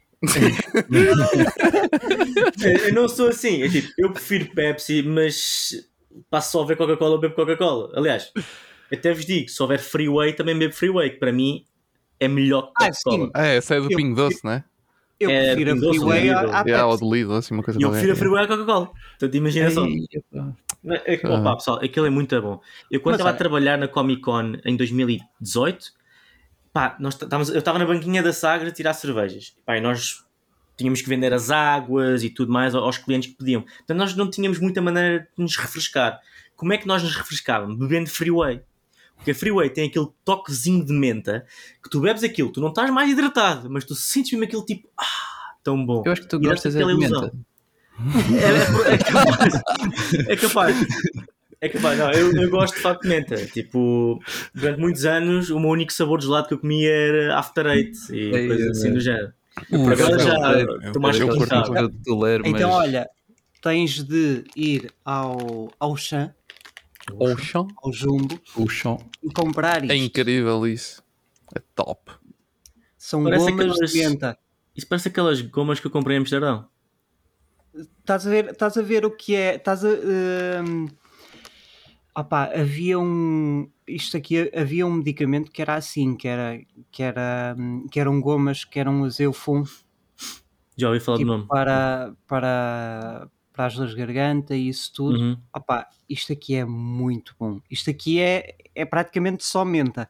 Eu 2.87 2.95
não 2.95 3.09
sou 3.09 3.28
assim, 3.28 3.62
é 3.62 3.69
tipo, 3.69 3.88
eu 3.99 4.12
prefiro 4.12 4.50
Pepsi, 4.54 5.02
mas 5.02 5.88
passo 6.31 6.52
só 6.52 6.62
a 6.62 6.66
ver 6.66 6.76
Coca-Cola, 6.76 7.21
bebo 7.21 7.35
Coca-Cola. 7.35 7.93
Aliás, 7.95 8.33
até 8.93 9.12
vos 9.12 9.25
digo, 9.25 9.49
se 9.49 9.62
houver 9.62 9.78
Freeway, 9.78 10.33
também 10.33 10.59
bebo 10.59 10.75
Freeway, 10.75 11.11
que 11.11 11.19
para 11.19 11.33
mim 11.33 11.64
é 12.21 12.28
melhor 12.28 12.69
que 12.69 12.73
Coca-Cola. 12.85 13.31
Ah, 13.35 13.47
é, 13.47 13.57
essa 13.57 13.75
é 13.75 13.81
do 13.81 13.90
eu, 13.90 13.97
Pingo 13.97 14.14
Doce, 14.16 14.45
não 14.45 14.52
é? 14.52 14.64
Eu 15.19 15.31
é, 15.31 15.54
prefiro 15.54 15.73
a 15.73 15.76
Freeway 15.76 16.31
à, 16.31 16.40
à 16.40 16.64
Pepsi. 16.64 16.83
ou 16.83 16.99
do 16.99 17.14
Lidl, 17.14 17.35
assim, 17.35 17.54
uma 17.54 17.62
coisa 17.62 17.81
E 17.81 17.83
eu 17.83 17.90
prefiro 17.90 18.12
a 18.12 18.16
Freeway 18.16 18.45
à 18.45 18.47
Coca-Cola. 18.49 18.90
Portanto, 19.11 19.35
imagina 19.35 19.71
só. 19.71 19.87
É, 20.87 21.14
é, 21.14 21.28
opa, 21.28 21.57
pessoal, 21.57 21.78
aquilo 21.83 22.07
é 22.07 22.11
muito 22.11 22.40
bom. 22.43 22.61
Eu 22.90 23.00
quando 23.00 23.14
estava 23.14 23.31
a 23.31 23.35
trabalhar 23.35 23.78
na 23.78 23.88
Comic 23.88 24.21
Con 24.21 24.54
em 24.64 24.76
2018, 24.76 25.93
pá, 26.75 26.97
nós 26.99 27.16
eu 27.50 27.59
estava 27.61 27.78
na 27.78 27.87
banquinha 27.87 28.21
da 28.21 28.32
Sagra 28.32 28.69
a 28.69 28.73
tirar 28.73 28.93
cervejas. 28.93 29.56
Pá, 29.65 29.78
e 29.78 29.80
nós 29.80 30.25
tínhamos 30.76 31.00
que 31.00 31.08
vender 31.08 31.32
as 31.32 31.50
águas 31.50 32.25
e 32.25 32.28
tudo 32.28 32.52
mais 32.52 32.75
aos 32.75 32.99
clientes 32.99 33.30
que 33.30 33.39
pediam. 33.39 33.63
Portanto, 33.63 33.97
nós 33.97 34.17
não 34.17 34.28
tínhamos 34.28 34.58
muita 34.58 34.82
maneira 34.82 35.21
de 35.21 35.43
nos 35.43 35.56
refrescar. 35.56 36.21
Como 36.56 36.73
é 36.73 36.76
que 36.76 36.87
nós 36.87 37.00
nos 37.02 37.15
refrescávamos? 37.15 37.78
Bebendo 37.78 38.10
Freeway. 38.10 38.60
Porque 39.17 39.30
a 39.30 39.34
Freeway 39.34 39.71
tem 39.71 39.87
aquele 39.87 40.08
toquezinho 40.25 40.84
de 40.84 40.93
menta 40.93 41.47
que 41.80 41.89
tu 41.89 42.00
bebes 42.00 42.25
aquilo, 42.25 42.50
tu 42.50 42.60
não 42.60 42.69
estás 42.69 42.91
mais 42.91 43.08
hidratado, 43.08 43.71
mas 43.71 43.84
tu 43.84 43.95
sentes 43.95 44.32
mesmo 44.32 44.45
aquele 44.45 44.65
tipo, 44.65 44.89
ah, 44.99 45.54
tão 45.63 45.87
bom. 45.87 46.02
Eu 46.04 46.13
acho 46.13 46.23
que 46.23 46.28
tu 46.28 46.37
e 46.37 46.41
gostas 46.41 46.75
é 46.75 46.84
de 46.84 46.95
menta. 46.97 47.32
É, 48.43 48.91
é, 48.91 48.95
é, 48.95 48.99
capaz. 48.99 49.63
É 50.28 50.37
capaz. 50.37 50.76
É 51.64 51.68
capaz, 51.70 51.98
não, 51.98 52.10
eu, 52.12 52.30
eu 52.30 52.50
gosto 52.50 52.74
de 52.74 52.82
facto 52.82 53.02
de 53.02 53.08
menta. 53.08 53.36
Tipo, 53.46 54.20
durante 54.54 54.78
muitos 54.78 55.06
anos, 55.06 55.48
o 55.48 55.58
meu 55.58 55.70
único 55.70 55.94
sabor 55.94 56.18
de 56.18 56.26
gelado 56.26 56.46
que 56.46 56.52
eu 56.52 56.58
comia 56.58 56.90
era 56.90 57.38
After 57.38 57.66
Eight 57.66 57.96
e 58.12 58.34
é, 58.34 58.46
coisas 58.46 58.76
assim 58.76 58.92
do 58.92 59.00
género. 59.00 59.32
Por 59.70 59.92
agora 59.92 60.18
já 60.18 60.60
estou 60.86 61.00
mais. 61.00 61.16
Então, 62.44 62.70
olha, 62.70 63.08
tens 63.62 64.02
de 64.02 64.44
ir 64.54 64.92
ao, 65.02 65.72
ao 65.80 65.96
Chan 65.96 66.34
ao 67.18 67.36
chão. 67.38 67.68
Ao 67.82 67.92
jumbo. 67.92 68.38
O 68.56 68.68
chão. 68.68 68.98
E 69.22 69.30
comprar 69.32 69.82
é 69.82 69.86
isto. 69.86 69.92
É 69.92 69.96
incrível 69.96 70.66
isso. 70.66 71.02
É 71.54 71.62
top. 71.74 72.12
São 72.98 73.24
parece 73.24 73.50
gomas 73.50 73.70
aquelas... 73.70 73.90
de 73.90 73.98
menta. 73.98 74.38
Isso 74.76 74.86
parece 74.86 75.08
aquelas 75.08 75.40
gomas 75.40 75.80
que 75.80 75.86
eu 75.86 75.90
comprei 75.90 76.16
em 76.16 76.20
Amsterdão. 76.20 76.68
Estás 77.74 78.26
a 78.26 78.30
ver, 78.30 78.50
estás 78.50 78.76
a 78.76 78.82
ver 78.82 79.06
o 79.06 79.10
que 79.10 79.34
é. 79.34 79.56
Estás 79.56 79.82
a. 79.82 79.88
Uh... 79.88 80.88
Opa, 82.16 82.44
havia 82.54 82.98
um. 82.98 83.68
Isto 83.86 84.16
aqui 84.16 84.50
havia 84.54 84.86
um 84.86 84.92
medicamento 84.92 85.50
que 85.50 85.60
era 85.60 85.74
assim, 85.74 86.16
que 86.16 86.28
era 86.28 86.60
que 86.90 87.02
era 87.02 87.56
que 87.90 87.98
eram 87.98 88.20
gomas 88.20 88.64
que 88.64 88.78
eram 88.78 89.02
os 89.02 89.18
Eufum. 89.18 89.64
Já 90.76 90.88
ouvi 90.88 91.00
falar 91.00 91.18
tipo, 91.18 91.30
do 91.30 91.36
nome. 91.36 91.48
Para, 91.48 92.14
para, 92.26 93.28
para 93.52 93.66
as 93.66 93.74
dores 93.74 93.92
de 93.92 93.98
garganta 93.98 94.54
e 94.56 94.68
isso 94.68 94.92
tudo. 94.92 95.18
Uhum. 95.18 95.36
Opa, 95.52 95.88
isto 96.08 96.32
aqui 96.32 96.54
é 96.54 96.64
muito 96.64 97.34
bom. 97.38 97.60
Isto 97.70 97.90
aqui 97.90 98.20
é, 98.20 98.56
é 98.74 98.84
praticamente 98.84 99.44
só 99.44 99.64
menta. 99.64 100.08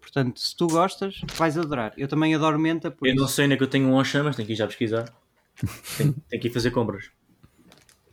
Portanto, 0.00 0.38
se 0.40 0.56
tu 0.56 0.66
gostas, 0.68 1.20
vais 1.36 1.58
adorar. 1.58 1.92
Eu 1.96 2.06
também 2.06 2.34
adoro 2.34 2.58
menta. 2.58 2.94
eu 3.02 3.06
isso... 3.08 3.20
não 3.20 3.28
sei 3.28 3.46
nem 3.46 3.58
que 3.58 3.64
eu 3.64 3.68
tenho 3.68 3.88
um 3.88 3.94
Oxam, 3.94 4.24
mas 4.24 4.36
tenho 4.36 4.46
que 4.46 4.52
ir 4.52 4.56
já 4.56 4.66
pesquisar. 4.66 5.12
tenho, 5.98 6.14
tenho 6.28 6.42
que 6.42 6.48
ir 6.48 6.52
fazer 6.52 6.70
compras. 6.70 7.10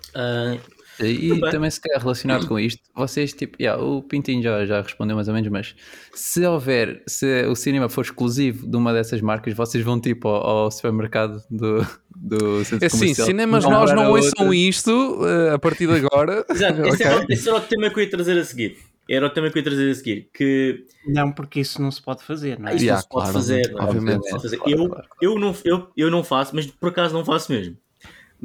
Uh, 0.09 0.59
e 0.99 1.39
também 1.51 1.69
se 1.69 1.81
calhar 1.81 2.01
relacionado 2.01 2.47
com 2.47 2.59
isto, 2.59 2.81
vocês 2.95 3.33
tipo, 3.33 3.61
yeah, 3.61 3.81
o 3.81 4.01
Pintinho 4.01 4.41
já, 4.41 4.65
já 4.65 4.81
respondeu 4.81 5.15
mais 5.15 5.27
ou 5.27 5.33
menos, 5.33 5.49
mas 5.49 5.75
se 6.13 6.45
houver, 6.45 7.03
se 7.07 7.45
o 7.45 7.55
cinema 7.55 7.89
for 7.89 8.01
exclusivo 8.01 8.67
de 8.67 8.77
uma 8.77 8.93
dessas 8.93 9.21
marcas, 9.21 9.53
vocês 9.53 9.83
vão 9.83 9.99
tipo 9.99 10.27
ao, 10.27 10.63
ao 10.63 10.71
supermercado 10.71 11.41
do, 11.49 11.85
do 12.15 12.63
centro 12.63 12.85
é 12.85 12.89
Sim, 12.89 13.13
cinemas 13.13 13.65
nós 13.65 13.91
não 13.93 14.11
ouçam 14.11 14.53
isto 14.53 14.91
uh, 14.91 15.53
a 15.53 15.59
partir 15.59 15.87
de 15.87 15.93
agora. 15.93 16.45
Exato, 16.49 16.81
okay. 16.81 16.89
esse, 16.93 17.03
era, 17.03 17.25
esse, 17.29 17.49
era, 17.49 17.57
o 17.57 17.61
tema 17.61 17.89
que 17.89 17.99
eu 17.99 18.03
ia 18.03 18.09
trazer 18.09 18.37
a 18.37 18.45
seguir. 18.45 18.77
Era 19.09 19.27
o 19.27 19.29
tema 19.29 19.49
que 19.49 19.57
eu 19.57 19.59
ia 19.59 19.63
trazer 19.63 19.91
a 19.91 19.95
seguir. 19.95 20.29
Que... 20.33 20.85
Não, 21.07 21.31
porque 21.31 21.59
isso 21.59 21.81
não 21.81 21.91
se 21.91 22.01
pode 22.01 22.23
fazer, 22.23 22.57
não 22.57 22.69
é? 22.69 22.75
Isso 22.75 22.85
yeah, 22.85 22.95
não 22.97 23.01
se 23.01 23.09
pode 23.09 23.23
claro, 23.23 23.33
fazer. 23.33 23.71
Não, 23.71 23.83
obviamente. 23.83 24.15
Não 24.15 24.23
se 24.23 24.29
pode 24.29 24.43
fazer. 24.43 24.57
Claro, 24.57 24.71
eu, 24.71 24.89
claro, 24.89 25.07
eu, 25.21 25.39
não, 25.39 25.55
eu, 25.65 25.87
eu 25.97 26.11
não 26.11 26.23
faço, 26.23 26.55
mas 26.55 26.65
por 26.67 26.89
acaso 26.89 27.13
não 27.13 27.25
faço 27.25 27.51
mesmo. 27.51 27.77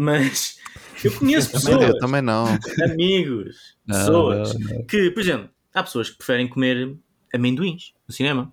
Mas 0.00 0.61
eu 1.02 1.11
conheço 1.11 1.50
pessoas, 1.50 1.88
eu 1.88 1.98
também 1.98 2.22
não. 2.22 2.46
amigos, 2.84 3.76
pessoas 3.84 4.54
não, 4.54 4.76
não, 4.76 4.84
que, 4.84 5.11
por 5.11 5.20
exemplo, 5.20 5.50
há 5.74 5.82
pessoas 5.82 6.08
que 6.08 6.18
preferem 6.18 6.46
comer 6.46 6.96
amendoins 7.34 7.92
no 8.06 8.14
cinema. 8.14 8.52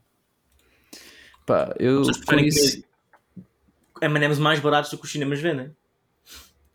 Pá, 1.46 1.72
eu 1.78 2.02
conheço... 2.26 2.84
M&M's 4.02 4.40
mais 4.40 4.60
baratos 4.60 4.90
do 4.90 4.98
que 4.98 5.06
os 5.06 5.12
cinemas 5.12 5.40
vendem. 5.40 5.70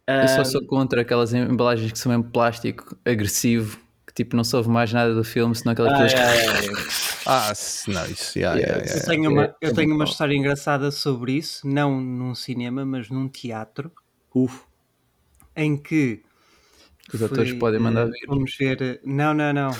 Eu 0.07 0.29
só 0.29 0.45
sou 0.45 0.65
contra 0.65 1.01
aquelas 1.01 1.35
embalagens 1.35 1.91
que 1.91 1.99
são 1.99 2.11
mesmo 2.11 2.31
plástico 2.31 2.97
agressivo, 3.05 3.77
que 4.07 4.15
tipo 4.15 4.37
não 4.37 4.45
soube 4.45 4.69
mais 4.69 4.93
nada 4.93 5.13
do 5.13 5.25
filme, 5.25 5.53
senão 5.55 5.73
aquelas 5.73 5.93
ah, 5.93 5.99
coisas. 5.99 7.23
ah, 7.27 7.53
não, 7.89 8.07
isso. 8.07 8.39
Yeah, 8.39 8.61
yeah, 8.61 8.85
yeah, 8.85 9.01
eu 9.01 9.05
tenho, 9.05 9.31
uma, 9.31 9.57
eu 9.61 9.75
tenho 9.75 9.95
uma 9.97 10.05
história 10.05 10.35
engraçada 10.35 10.93
sobre 10.93 11.33
isso, 11.33 11.67
não 11.67 12.01
num 12.01 12.37
cinema, 12.37 12.85
mas 12.85 13.11
num 13.11 13.29
teatro. 13.29 13.91
Uf 14.35 14.71
em 15.57 15.77
que 15.77 16.23
os 17.13 17.23
atores 17.23 17.53
podem 17.55 17.81
mandar 17.81 18.07
vir. 18.07 18.27
Vamos 18.27 18.57
ver. 18.57 19.01
Não, 19.05 19.35
não, 19.35 19.53
não. 19.53 19.71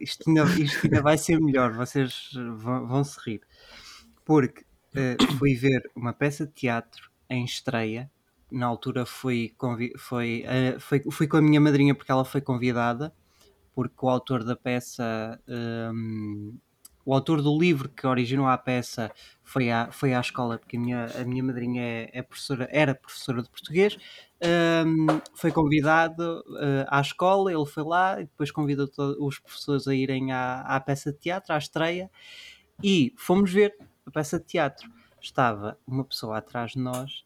Isto 0.00 0.28
ainda, 0.28 0.44
isto 0.60 0.86
ainda 0.86 1.02
vai 1.02 1.18
ser 1.18 1.40
melhor. 1.40 1.72
Vocês 1.72 2.30
vão, 2.56 2.86
vão 2.86 3.04
se 3.04 3.18
rir. 3.24 3.40
Porque 4.24 4.64
uh, 4.94 5.36
fui 5.36 5.54
ver 5.54 5.90
uma 5.94 6.12
peça 6.12 6.46
de 6.46 6.52
teatro 6.52 7.10
em 7.28 7.44
estreia. 7.44 8.10
Na 8.50 8.66
altura 8.66 9.04
fui, 9.04 9.54
foi, 9.98 10.44
uh, 10.46 10.80
foi, 10.80 11.02
fui 11.10 11.26
com 11.26 11.36
a 11.36 11.42
minha 11.42 11.60
madrinha 11.60 11.94
porque 11.94 12.12
ela 12.12 12.24
foi 12.24 12.40
convidada. 12.40 13.12
Porque 13.74 13.96
o 14.00 14.08
autor 14.08 14.42
da 14.44 14.56
peça 14.56 15.38
um, 15.92 16.56
o 17.06 17.14
autor 17.14 17.40
do 17.40 17.56
livro 17.56 17.88
que 17.88 18.04
originou 18.04 18.48
a 18.48 18.58
peça 18.58 19.12
foi 19.44 19.70
à, 19.70 19.92
foi 19.92 20.12
à 20.12 20.20
escola, 20.20 20.58
porque 20.58 20.76
a 20.76 20.80
minha, 20.80 21.06
a 21.18 21.24
minha 21.24 21.42
madrinha 21.42 21.80
é, 21.80 22.10
é 22.12 22.20
professora, 22.20 22.68
era 22.72 22.96
professora 22.96 23.42
de 23.42 23.48
português, 23.48 23.96
um, 24.84 25.06
foi 25.32 25.52
convidado 25.52 26.42
uh, 26.48 26.84
à 26.88 27.00
escola, 27.00 27.52
ele 27.52 27.64
foi 27.64 27.84
lá 27.84 28.20
e 28.20 28.24
depois 28.24 28.50
convidou 28.50 28.90
os 29.20 29.38
professores 29.38 29.86
a 29.86 29.94
irem 29.94 30.32
à, 30.32 30.62
à 30.62 30.80
peça 30.80 31.12
de 31.12 31.18
teatro, 31.18 31.54
à 31.54 31.58
estreia, 31.58 32.10
e 32.82 33.14
fomos 33.16 33.52
ver 33.52 33.76
a 34.04 34.10
peça 34.10 34.40
de 34.40 34.44
teatro. 34.44 34.90
Estava 35.20 35.78
uma 35.86 36.04
pessoa 36.04 36.38
atrás 36.38 36.72
de 36.72 36.80
nós, 36.80 37.24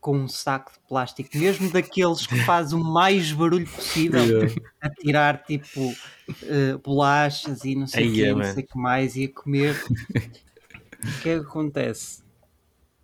com 0.00 0.16
um 0.16 0.28
saco 0.28 0.72
de 0.72 0.78
plástico, 0.88 1.28
mesmo 1.34 1.70
daqueles 1.70 2.26
que 2.26 2.36
faz 2.44 2.72
o 2.72 2.78
mais 2.78 3.32
barulho 3.32 3.66
possível, 3.66 4.24
yeah. 4.24 4.54
a 4.80 4.88
tirar 4.88 5.42
tipo 5.44 5.80
uh, 5.80 6.78
bolachas 6.82 7.64
e 7.64 7.74
não 7.74 7.86
sei 7.86 8.08
o 8.08 8.12
que, 8.12 8.32
não 8.32 8.44
sei 8.44 8.62
que 8.62 8.78
mais, 8.78 9.14
e 9.16 9.24
a 9.24 9.28
comer. 9.28 9.76
o 9.84 11.20
que 11.20 11.28
é 11.28 11.38
que 11.38 11.44
acontece? 11.44 12.22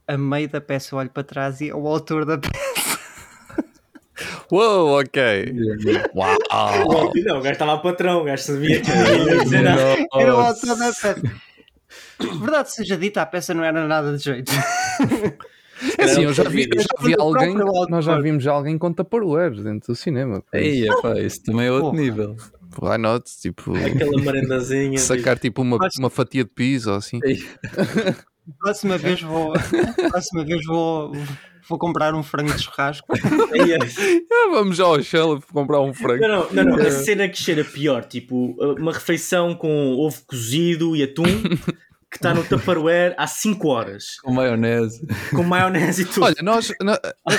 A 0.09 0.17
meio 0.17 0.49
da 0.49 0.61
peça 0.61 0.95
eu 0.95 0.99
olho 0.99 1.11
para 1.11 1.23
trás 1.23 1.61
e 1.61 1.69
é 1.69 1.75
o 1.75 1.87
autor 1.87 2.25
da 2.25 2.39
peça. 2.39 2.55
Uou, 4.51 5.01
ok. 5.01 5.53
Uau! 6.15 7.13
Não, 7.15 7.39
o 7.39 7.43
gajo 7.43 7.53
estava 7.53 7.79
patrão, 7.79 8.23
o 8.23 8.25
gajo 8.25 8.43
sabia 8.43 8.81
que 8.81 8.91
ia 8.91 9.39
dizer 9.45 9.63
nada. 9.63 10.07
Era 10.15 10.35
o 10.35 10.41
autor 10.41 10.77
da 10.77 10.87
peça. 10.87 11.23
Verdade 12.19 12.73
seja 12.73 12.97
dita, 12.97 13.21
a 13.21 13.27
peça 13.27 13.53
não 13.53 13.63
era 13.63 13.87
nada 13.87 14.17
de 14.17 14.25
jeito. 14.25 14.53
É 15.99 16.05
assim, 16.05 16.23
eu 16.23 16.33
já 16.33 16.45
vi, 16.45 16.69
eu 16.75 16.81
já 16.81 17.07
vi 17.07 17.15
alguém, 17.19 17.55
nós 17.89 18.05
já 18.05 18.19
vimos 18.19 18.43
já 18.43 18.53
alguém 18.53 18.79
com 18.79 18.93
taparoeiros 18.93 19.63
dentro 19.63 19.93
do 19.93 19.97
cinema. 19.97 20.43
Ei, 20.53 20.87
pá, 21.03 21.19
isso 21.21 21.43
também 21.43 21.67
é 21.67 21.71
outro 21.71 21.91
Porra. 21.91 22.03
nível. 22.03 22.37
Why 22.81 22.99
not? 22.99 23.31
Tipo, 23.41 23.75
Aquela 23.77 24.21
merendazinha. 24.23 24.99
Sacar 24.99 25.39
tipo 25.39 25.63
uma, 25.63 25.79
uma 25.99 26.11
fatia 26.11 26.45
de 26.45 26.51
piso 26.51 26.91
ou 26.91 26.97
assim. 26.97 27.21
Próxima 28.61 28.97
vez 28.97 29.21
vou. 29.21 29.53
Próxima 30.11 30.45
vez 30.45 30.65
vou 30.65 31.13
vou 31.69 31.79
comprar 31.79 32.15
um 32.15 32.23
frango 32.23 32.53
de 32.55 32.63
churrasco. 32.63 33.07
ah, 33.13 34.49
vamos 34.51 34.77
já 34.77 34.85
ao 34.85 35.03
Shell 35.03 35.43
comprar 35.53 35.81
um 35.81 35.93
frango. 35.93 36.21
Não, 36.21 36.47
não, 36.53 36.65
não, 36.65 36.77
não. 36.77 36.87
A 36.87 36.91
cena 36.91 37.29
que 37.29 37.37
cheira 37.37 37.65
pior, 37.65 38.05
tipo, 38.05 38.55
uma 38.79 38.93
refeição 38.93 39.55
com 39.55 39.97
ovo 39.97 40.23
cozido 40.27 40.95
e 40.95 41.03
atum. 41.03 41.25
Que 42.11 42.19
está 42.19 42.33
no 42.33 42.45
Tupperware 42.45 43.15
há 43.19 43.27
5 43.27 43.69
horas 43.69 44.17
com 44.23 44.33
maionese, 44.33 45.05
com 45.31 45.43
maionese 45.43 46.03
e 46.03 46.05
tudo. 46.05 46.25
Olha, 46.25 46.37
nós 46.43 46.73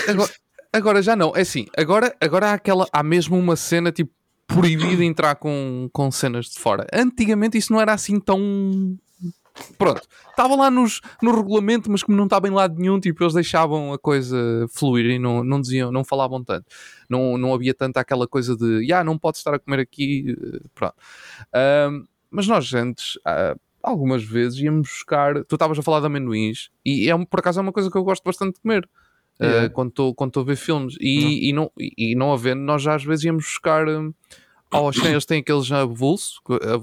agora, 0.07 0.31
agora, 0.73 1.01
já 1.01 1.15
não, 1.15 1.33
é 1.35 1.41
assim. 1.41 1.65
Agora, 1.75 2.15
agora 2.19 2.49
há, 2.49 2.53
aquela, 2.53 2.85
há 2.91 3.01
mesmo 3.01 3.37
uma 3.37 3.55
cena 3.55 3.91
tipo 3.91 4.11
proibido 4.45 5.03
entrar 5.03 5.35
com, 5.35 5.89
com 5.91 6.11
cenas 6.11 6.47
de 6.47 6.59
fora. 6.59 6.85
Antigamente 6.93 7.57
isso 7.57 7.71
não 7.71 7.81
era 7.81 7.93
assim 7.93 8.19
tão 8.19 8.97
Pronto, 9.77 10.01
estava 10.29 10.55
lá 10.55 10.69
nos, 10.69 11.01
no 11.21 11.35
regulamento, 11.35 11.91
mas 11.91 12.03
como 12.03 12.17
não 12.17 12.25
estava 12.25 12.47
em 12.47 12.51
lado 12.51 12.79
nenhum, 12.79 12.99
tipo, 12.99 13.23
eles 13.23 13.33
deixavam 13.33 13.93
a 13.93 13.97
coisa 13.97 14.37
fluir 14.69 15.05
e 15.05 15.19
não, 15.19 15.43
não 15.43 15.59
diziam, 15.59 15.91
não 15.91 16.03
falavam 16.03 16.43
tanto. 16.43 16.65
Não, 17.09 17.37
não 17.37 17.53
havia 17.53 17.73
tanta 17.73 17.99
aquela 17.99 18.27
coisa 18.27 18.55
de, 18.55 18.91
ah, 18.93 19.03
não 19.03 19.17
pode 19.17 19.37
estar 19.37 19.53
a 19.53 19.59
comer 19.59 19.79
aqui, 19.79 20.35
pronto. 20.73 20.95
mas 22.29 22.47
nós 22.47 22.73
antes, 22.73 23.15
uh, 23.17 23.59
algumas 23.87 24.23
vezes 24.23 24.59
íamos 24.59 24.89
buscar, 24.89 25.43
tu 25.45 25.55
estavas 25.55 25.77
a 25.79 25.83
falar 25.83 25.99
de 25.99 26.07
amendoins, 26.07 26.69
e 26.85 27.09
é, 27.09 27.25
por 27.25 27.39
acaso 27.39 27.59
é 27.59 27.63
uma 27.63 27.71
coisa 27.71 27.89
que 27.89 27.97
eu 27.97 28.03
gosto 28.03 28.23
bastante 28.23 28.55
de 28.55 28.61
comer. 28.61 28.87
Uh, 29.39 29.69
quando 29.69 29.89
estou 29.89 30.41
a 30.41 30.43
ver 30.43 30.55
filmes 30.55 30.95
e, 30.99 31.49
e, 31.49 31.53
não, 31.53 31.71
e, 31.77 32.15
não 32.15 32.33
havendo, 32.33 32.61
nós 32.61 32.81
já 32.81 32.95
às 32.95 33.03
vezes 33.03 33.25
íamos 33.25 33.43
buscar 33.43 33.87
uh, 33.87 34.11
ao 34.71 34.85
Auchan 34.85 35.09
eles 35.09 35.25
têm 35.25 35.41
aqueles 35.41 35.71
avulso, 35.71 36.41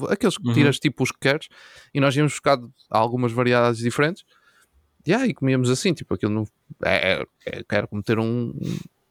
aqueles 0.09 0.39
que 0.39 0.47
uhum. 0.47 0.55
tiras 0.55 0.77
uhum. 0.77 0.81
tipo 0.81 1.03
os 1.03 1.11
que 1.11 1.19
queres, 1.19 1.49
e 1.93 2.01
nós 2.01 2.17
íamos 2.17 2.33
buscar 2.33 2.59
algumas 2.91 3.33
variedades 3.33 3.81
diferentes. 3.81 4.25
Yeah, 5.07 5.27
e 5.27 5.35
comíamos 5.35 5.69
assim, 5.69 5.93
tipo, 5.93 6.15
aquilo 6.15 6.33
não. 6.33 6.45
É, 6.83 7.13
é, 7.13 7.27
é 7.45 7.65
quero 7.69 7.87
como 7.89 8.03
ter 8.03 8.19
um, 8.19 8.55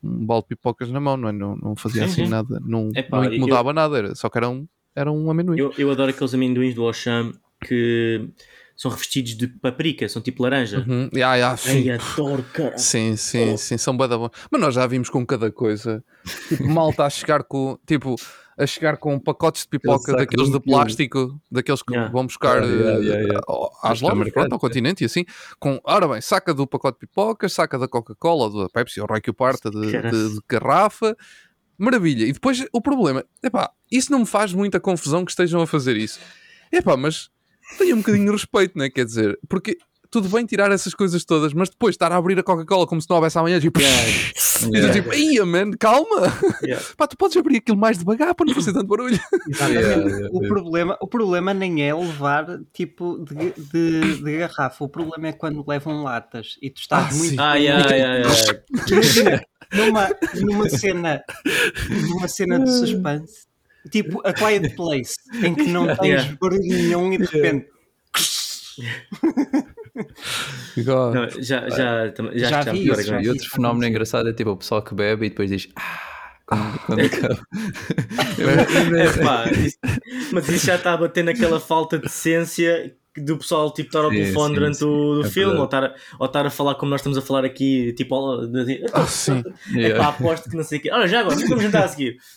um 0.04 0.26
balde 0.26 0.46
de 0.46 0.56
pipocas 0.56 0.90
na 0.90 1.00
mão, 1.00 1.16
não, 1.16 1.30
é? 1.30 1.32
não, 1.32 1.56
não 1.56 1.76
fazia 1.76 2.06
assim 2.06 2.28
nada, 2.28 2.60
não, 2.66 2.90
Epá, 2.96 3.18
não 3.18 3.34
incomodava 3.34 3.70
eu, 3.70 3.74
nada, 3.74 3.98
era, 3.98 4.16
só 4.16 4.28
que 4.28 4.38
era 4.38 4.50
um, 4.50 4.68
era 4.96 5.12
um 5.12 5.30
amendoim. 5.30 5.60
Eu, 5.60 5.72
eu 5.78 5.92
adoro 5.92 6.10
aqueles 6.10 6.34
amendoins 6.34 6.74
do 6.74 6.84
Auchan 6.84 7.32
que 7.64 8.30
são 8.76 8.92
revestidos 8.92 9.36
de 9.36 9.48
paprika, 9.48 10.08
são 10.10 10.22
tipo 10.22 10.44
laranja. 10.44 10.80
Uhum. 10.88 11.10
Yeah, 11.14 11.36
yeah, 11.36 11.58
sim. 11.58 11.90
Ai, 11.90 11.98
adoro, 11.98 12.44
cara. 12.54 12.78
Sim, 12.78 13.16
sim, 13.16 13.54
oh. 13.54 13.58
sim, 13.58 13.78
são 13.78 13.96
bada 13.96 14.18
bom. 14.18 14.30
Mas 14.52 14.62
nós 14.62 14.76
já 14.76 14.86
vimos 14.88 15.10
com 15.10 15.26
cada 15.26 15.52
coisa. 15.52 16.04
Tipo, 16.50 16.68
mal 16.68 16.90
está 16.90 17.06
a 17.06 17.10
chegar 17.10 17.44
com. 17.44 17.78
Tipo, 17.86 18.16
a 18.58 18.68
chegar 18.68 18.98
com 18.98 19.20
pacotes 19.20 19.64
de 19.64 19.70
pipoca 19.70 20.16
daqueles 20.16 20.52
de 20.52 20.60
plástico, 20.60 21.42
daqueles 21.52 21.82
que 21.82 21.94
yeah. 21.94 22.12
vão 22.12 22.26
buscar 22.26 22.64
yeah, 22.64 23.00
yeah, 23.00 23.42
às 23.82 24.00
lojas, 24.00 24.32
pronto, 24.32 24.54
ao 24.54 24.60
continente 24.60 25.04
e 25.04 25.06
assim. 25.06 25.26
Com, 25.60 25.80
ora 25.84 26.08
bem, 26.08 26.22
saca 26.22 26.54
do 26.54 26.68
pacote 26.68 27.00
de 27.00 27.08
pipocas, 27.08 27.54
saca 27.54 27.80
da 27.80 27.88
Coca-Cola, 27.88 28.64
da 28.64 28.70
Pepsi, 28.70 29.02
ou 29.02 29.08
Raikio 29.08 29.34
Parta 29.34 29.72
de, 29.72 29.92
de, 29.92 30.34
de, 30.36 30.40
garrafa. 30.48 31.16
Maravilha. 31.78 32.26
E 32.26 32.32
depois 32.32 32.64
o 32.72 32.80
problema, 32.80 33.26
epá, 33.42 33.72
isso 33.92 34.12
não 34.12 34.20
me 34.20 34.26
faz 34.28 34.54
muita 34.54 34.80
confusão 34.80 35.26
que 35.26 35.32
estejam 35.32 35.62
a 35.62 35.68
fazer 35.68 35.98
isso. 35.98 36.20
Epá, 36.72 36.96
mas 36.96 37.30
tenha 37.78 37.96
um 37.96 38.00
bocadinho 38.00 38.26
de 38.26 38.32
respeito, 38.32 38.78
né? 38.78 38.90
Quer 38.90 39.06
dizer, 39.06 39.40
porque 39.48 39.78
tudo 40.14 40.30
bem 40.30 40.46
tirar 40.46 40.72
essas 40.72 40.94
coisas 40.94 41.26
todas, 41.26 41.54
mas 41.54 41.72
depois 41.72 41.96
estar 41.96 42.12
a 42.12 42.18
abrir 42.18 42.38
a 42.38 42.44
Coca-Cola 42.44 42.86
como 42.86 43.02
se 43.02 43.10
não 43.10 43.16
houvesse 43.16 43.40
amanhã, 43.40 43.60
tipo, 43.60 43.80
yeah. 43.80 44.10
e 44.72 44.82
tu 44.82 44.92
tipo, 44.94 45.12
ia, 45.12 45.44
man, 45.44 45.72
calma, 45.72 46.32
yeah. 46.62 46.86
pá, 46.96 47.08
tu 47.08 47.18
podes 47.18 47.36
abrir 47.36 47.58
aquilo 47.58 47.80
mais 47.80 47.98
devagar 47.98 48.36
para 48.36 48.46
não 48.46 48.54
fazer 48.54 48.74
tanto 48.74 48.86
barulho. 48.86 49.20
Yeah, 49.58 50.30
o, 50.32 50.42
problema, 50.42 50.96
o 51.02 51.08
problema 51.08 51.52
nem 51.52 51.82
é 51.82 51.96
levar 51.96 52.46
tipo 52.72 53.18
de, 53.26 53.54
de, 53.58 54.24
de, 54.24 54.38
garrafa, 54.38 54.84
o 54.84 54.88
problema 54.88 55.30
é 55.30 55.34
quando 55.34 55.66
levam 55.68 56.04
latas 56.04 56.58
e 56.62 56.70
tu 56.70 56.82
estás 56.82 57.12
ah, 57.12 57.18
muito. 57.18 57.40
Ah, 57.42 57.56
yeah, 57.56 57.96
yeah, 57.96 58.30
yeah. 59.18 59.46
numa, 59.74 60.10
numa 60.36 60.70
cena, 60.70 61.24
numa 62.08 62.28
cena 62.28 62.60
de 62.60 62.72
suspense. 62.72 63.48
Tipo 63.92 64.22
a 64.26 64.34
Quiet 64.34 64.76
Place, 64.76 65.16
em 65.44 65.54
que 65.54 65.64
não 65.64 65.94
tens 65.96 66.26
barulho 66.40 66.62
nenhum 66.62 67.12
e 67.14 67.18
de 67.18 67.26
repente 67.26 67.68
não, 70.78 71.30
já, 71.30 71.70
já, 71.70 71.70
já, 71.70 72.14
já, 72.34 72.64
já 72.64 72.72
vi 72.72 72.90
isso, 72.90 73.04
já 73.04 73.22
E 73.22 73.30
outro 73.30 73.48
fenómeno 73.50 73.86
engraçado 73.86 74.30
é 74.30 74.34
tipo 74.34 74.52
o 74.52 74.58
pessoal 74.58 74.82
que 74.82 74.96
bebe 74.96 75.28
e 75.28 75.30
depois 75.30 75.50
diz 75.50 75.70
ah, 76.50 76.78
quando 76.86 77.02
acaba. 77.02 77.40
é, 78.98 79.24
pá, 79.24 79.46
isso, 79.52 79.78
mas 80.32 80.50
isso 80.50 80.66
já 80.66 80.76
está 80.76 80.94
a 80.94 80.98
bater 80.98 81.24
naquela 81.24 81.60
falta 81.60 81.98
de 81.98 82.08
essência 82.08 82.96
do 83.18 83.38
pessoal 83.38 83.72
tipo 83.72 83.90
estar 83.90 84.04
ao 84.04 84.10
sim, 84.10 84.18
telefone 84.18 84.48
sim, 84.48 84.54
durante 84.54 84.78
sim. 84.78 84.86
o 84.86 85.16
do 85.16 85.26
é 85.26 85.30
filme 85.30 85.58
ou 85.58 85.66
estar, 85.66 85.96
ou 86.20 86.26
estar 86.26 86.46
a 86.46 86.50
falar 86.50 86.76
como 86.76 86.90
nós 86.90 87.02
estamos 87.02 87.18
a 87.18 87.22
falar 87.22 87.46
aqui, 87.46 87.94
tipo, 87.94 88.46
de, 88.48 88.86
ah, 88.94 89.06
sim. 89.06 89.44
é 89.76 89.80
yeah. 89.80 90.04
pá, 90.04 90.10
aposto 90.10 90.50
que 90.50 90.56
não 90.56 90.64
sei 90.64 90.80
o 90.80 90.82
quê. 90.82 90.92
Olha, 90.92 91.08
já 91.08 91.20
agora, 91.20 91.36
vamos 91.36 91.64
jantar 91.64 91.84
a 91.84 91.88
seguir. 91.88 92.18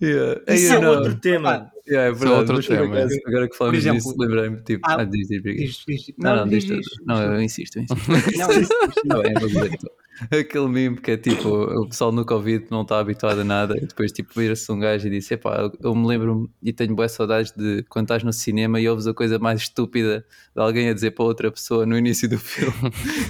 Yeah. 0.00 0.42
Isso 0.48 0.74
é 0.74 0.88
outro 0.88 1.14
tema. 1.16 1.70
Yeah, 1.88 2.08
é 2.08 2.12
verdade, 2.12 2.50
é 2.50 2.54
outro 2.54 2.62
tema. 2.62 2.84
Agora, 2.84 3.08
agora 3.26 3.48
que 3.48 3.56
falamos 3.56 3.78
exemplo, 3.78 3.98
disso, 3.98 4.14
lembrei-me, 4.18 4.62
tipo, 4.62 4.80
ah, 4.84 4.96
ah 5.00 5.04
diz, 5.04 5.28
diz, 5.28 5.42
diz, 5.42 5.84
diz, 5.86 6.14
Não, 6.18 6.36
não, 6.36 6.48
diz, 6.48 6.64
diz, 6.64 6.86
não, 7.04 7.22
eu 7.22 7.40
insisto, 7.40 7.76
eu 7.76 7.82
insisto. 7.82 8.38
não, 8.38 8.50
isso, 8.50 8.72
não, 9.04 9.22
é, 9.22 9.32
vou 9.34 9.48
dizer 9.48 9.72
então. 9.72 9.90
Aquele 10.30 10.68
meme 10.68 10.96
que 10.96 11.10
é 11.10 11.16
tipo, 11.18 11.48
o 11.48 11.88
pessoal 11.88 12.10
no 12.10 12.24
Covid 12.24 12.66
não 12.70 12.82
está 12.82 12.98
habituado 12.98 13.40
a 13.40 13.44
nada, 13.44 13.76
e 13.76 13.86
depois 13.86 14.10
tipo 14.10 14.30
vira-se 14.34 14.70
um 14.72 14.78
gajo 14.78 15.06
e 15.06 15.10
diz: 15.10 15.30
Epá, 15.30 15.70
eu 15.78 15.94
me 15.94 16.06
lembro 16.06 16.50
e 16.62 16.72
tenho 16.72 16.94
boas 16.94 17.12
saudades 17.12 17.52
de 17.52 17.84
quando 17.90 18.06
estás 18.06 18.22
no 18.22 18.32
cinema 18.32 18.80
e 18.80 18.88
ouves 18.88 19.06
a 19.06 19.12
coisa 19.12 19.38
mais 19.38 19.60
estúpida 19.60 20.24
de 20.54 20.62
alguém 20.62 20.88
a 20.88 20.94
dizer 20.94 21.10
para 21.10 21.24
outra 21.24 21.50
pessoa 21.52 21.84
no 21.84 21.98
início 21.98 22.26
do 22.30 22.38
filme. 22.38 22.72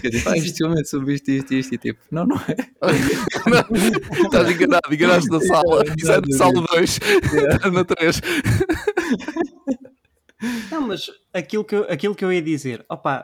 Que 0.01 0.07
é 0.07 0.11
tipo, 0.11 0.29
ah, 0.29 0.39
este 0.39 0.59
filme 0.59 0.81
é 0.81 0.85
sobre 0.85 1.15
isto, 1.15 1.29
isto, 1.29 1.55
isto, 1.55 1.75
e 1.75 1.79
tipo, 1.79 1.99
não, 2.13 2.25
não 2.25 2.37
é. 2.37 2.57
não, 3.51 4.25
estás 4.25 4.51
enganado, 4.51 4.95
enganaste 4.95 5.29
na 5.29 5.41
sala, 5.41 5.83
isso 5.99 6.13
é 6.13 6.21
de 6.21 6.37
sala 6.37 6.65
2, 6.73 7.01
yeah. 7.33 7.67
na 7.71 7.85
3. 7.85 8.21
Não, 10.71 10.83
mas 10.83 11.11
aquilo 11.33 11.65
que, 11.65 11.75
eu, 11.75 11.91
aquilo 11.91 12.15
que 12.15 12.25
eu 12.25 12.33
ia 12.33 12.43
dizer, 12.43 12.85
opa, 12.89 13.23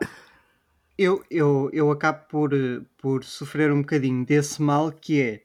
eu, 0.96 1.22
eu, 1.30 1.70
eu 1.72 1.90
acabo 1.90 2.24
por, 2.28 2.50
por 2.98 3.24
sofrer 3.24 3.70
um 3.70 3.82
bocadinho 3.82 4.24
desse 4.24 4.62
mal 4.62 4.90
que 4.90 5.20
é 5.20 5.42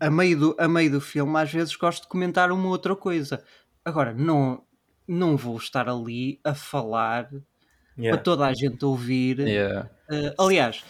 a 0.00 0.10
meio, 0.10 0.38
do, 0.38 0.56
a 0.58 0.68
meio 0.68 0.90
do 0.90 1.00
filme, 1.00 1.36
às 1.38 1.52
vezes 1.52 1.76
gosto 1.76 2.02
de 2.02 2.08
comentar 2.08 2.50
uma 2.50 2.68
outra 2.68 2.96
coisa. 2.96 3.42
Agora, 3.84 4.12
não, 4.12 4.62
não 5.06 5.36
vou 5.36 5.56
estar 5.56 5.88
ali 5.88 6.40
a 6.42 6.54
falar 6.54 7.30
yeah. 7.96 8.16
para 8.16 8.18
toda 8.18 8.46
a 8.46 8.52
gente 8.52 8.84
ouvir. 8.84 9.38
Yeah. 9.38 9.88
Uh, 10.10 10.42
aliás, 10.42 10.84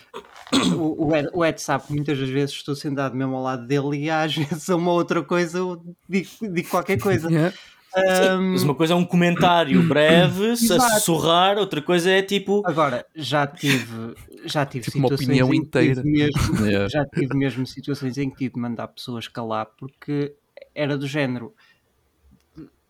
o, 0.77 1.15
Ed, 1.15 1.29
o, 1.33 1.45
Ed, 1.45 1.61
sabe 1.61 1.87
que 1.87 1.93
muitas 1.93 2.19
das 2.19 2.29
vezes 2.29 2.55
estou 2.55 2.75
sentado 2.75 3.15
mesmo 3.15 3.37
ao 3.37 3.43
lado 3.43 3.67
dele 3.67 4.05
e 4.05 4.11
às 4.11 4.35
vezes 4.35 4.69
uma 4.69 4.93
outra 4.93 5.23
coisa 5.23 5.59
eu 5.59 5.83
digo, 6.09 6.29
digo 6.51 6.69
qualquer 6.69 6.99
coisa. 6.99 7.31
Yeah. 7.31 7.55
Um... 7.97 8.53
Mas 8.53 8.63
uma 8.63 8.75
coisa 8.75 8.95
é 8.95 8.97
um 8.97 9.05
comentário 9.05 9.83
breve, 9.89 10.57
se 10.57 10.73
a 10.73 10.81
sussurrar, 10.81 11.59
outra 11.59 11.83
coisa 11.83 12.11
é 12.11 12.23
tipo. 12.23 12.63
Agora, 12.65 13.07
já 13.15 13.47
tive, 13.47 14.15
já 14.45 14.65
tive 14.65 14.85
tipo 14.85 14.97
situações. 14.97 15.21
Uma 15.21 15.45
opinião 15.45 15.55
inteira. 15.55 16.03
Mesmo, 16.03 16.65
yeah. 16.67 16.89
Já 16.89 17.05
tive 17.05 17.37
mesmo 17.37 17.67
situações 17.67 18.17
em 18.19 18.31
que 18.31 18.37
tive 18.37 18.55
de 18.55 18.61
mandar 18.61 18.89
pessoas 18.89 19.29
calar 19.29 19.67
porque 19.77 20.35
era 20.75 20.97
do 20.97 21.07
género. 21.07 21.55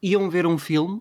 Iam 0.02 0.28
ver 0.30 0.46
um 0.46 0.58
filme 0.58 1.00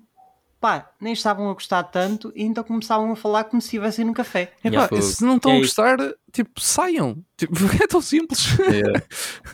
pá, 0.61 0.91
nem 1.01 1.11
estavam 1.11 1.49
a 1.49 1.53
gostar 1.53 1.83
tanto 1.85 2.31
e 2.35 2.43
então 2.43 2.63
começavam 2.63 3.11
a 3.11 3.15
falar 3.15 3.45
como 3.45 3.59
se 3.59 3.65
estivessem 3.65 4.05
no 4.05 4.13
café. 4.13 4.53
Epá, 4.63 4.87
se 5.01 5.25
não 5.25 5.37
estão 5.37 5.53
é 5.53 5.55
a 5.57 5.59
gostar, 5.59 5.97
tipo, 6.31 6.61
saiam. 6.61 7.25
Tipo, 7.35 7.55
é 7.83 7.87
tão 7.87 7.99
simples. 7.99 8.55
Yeah. 8.59 9.03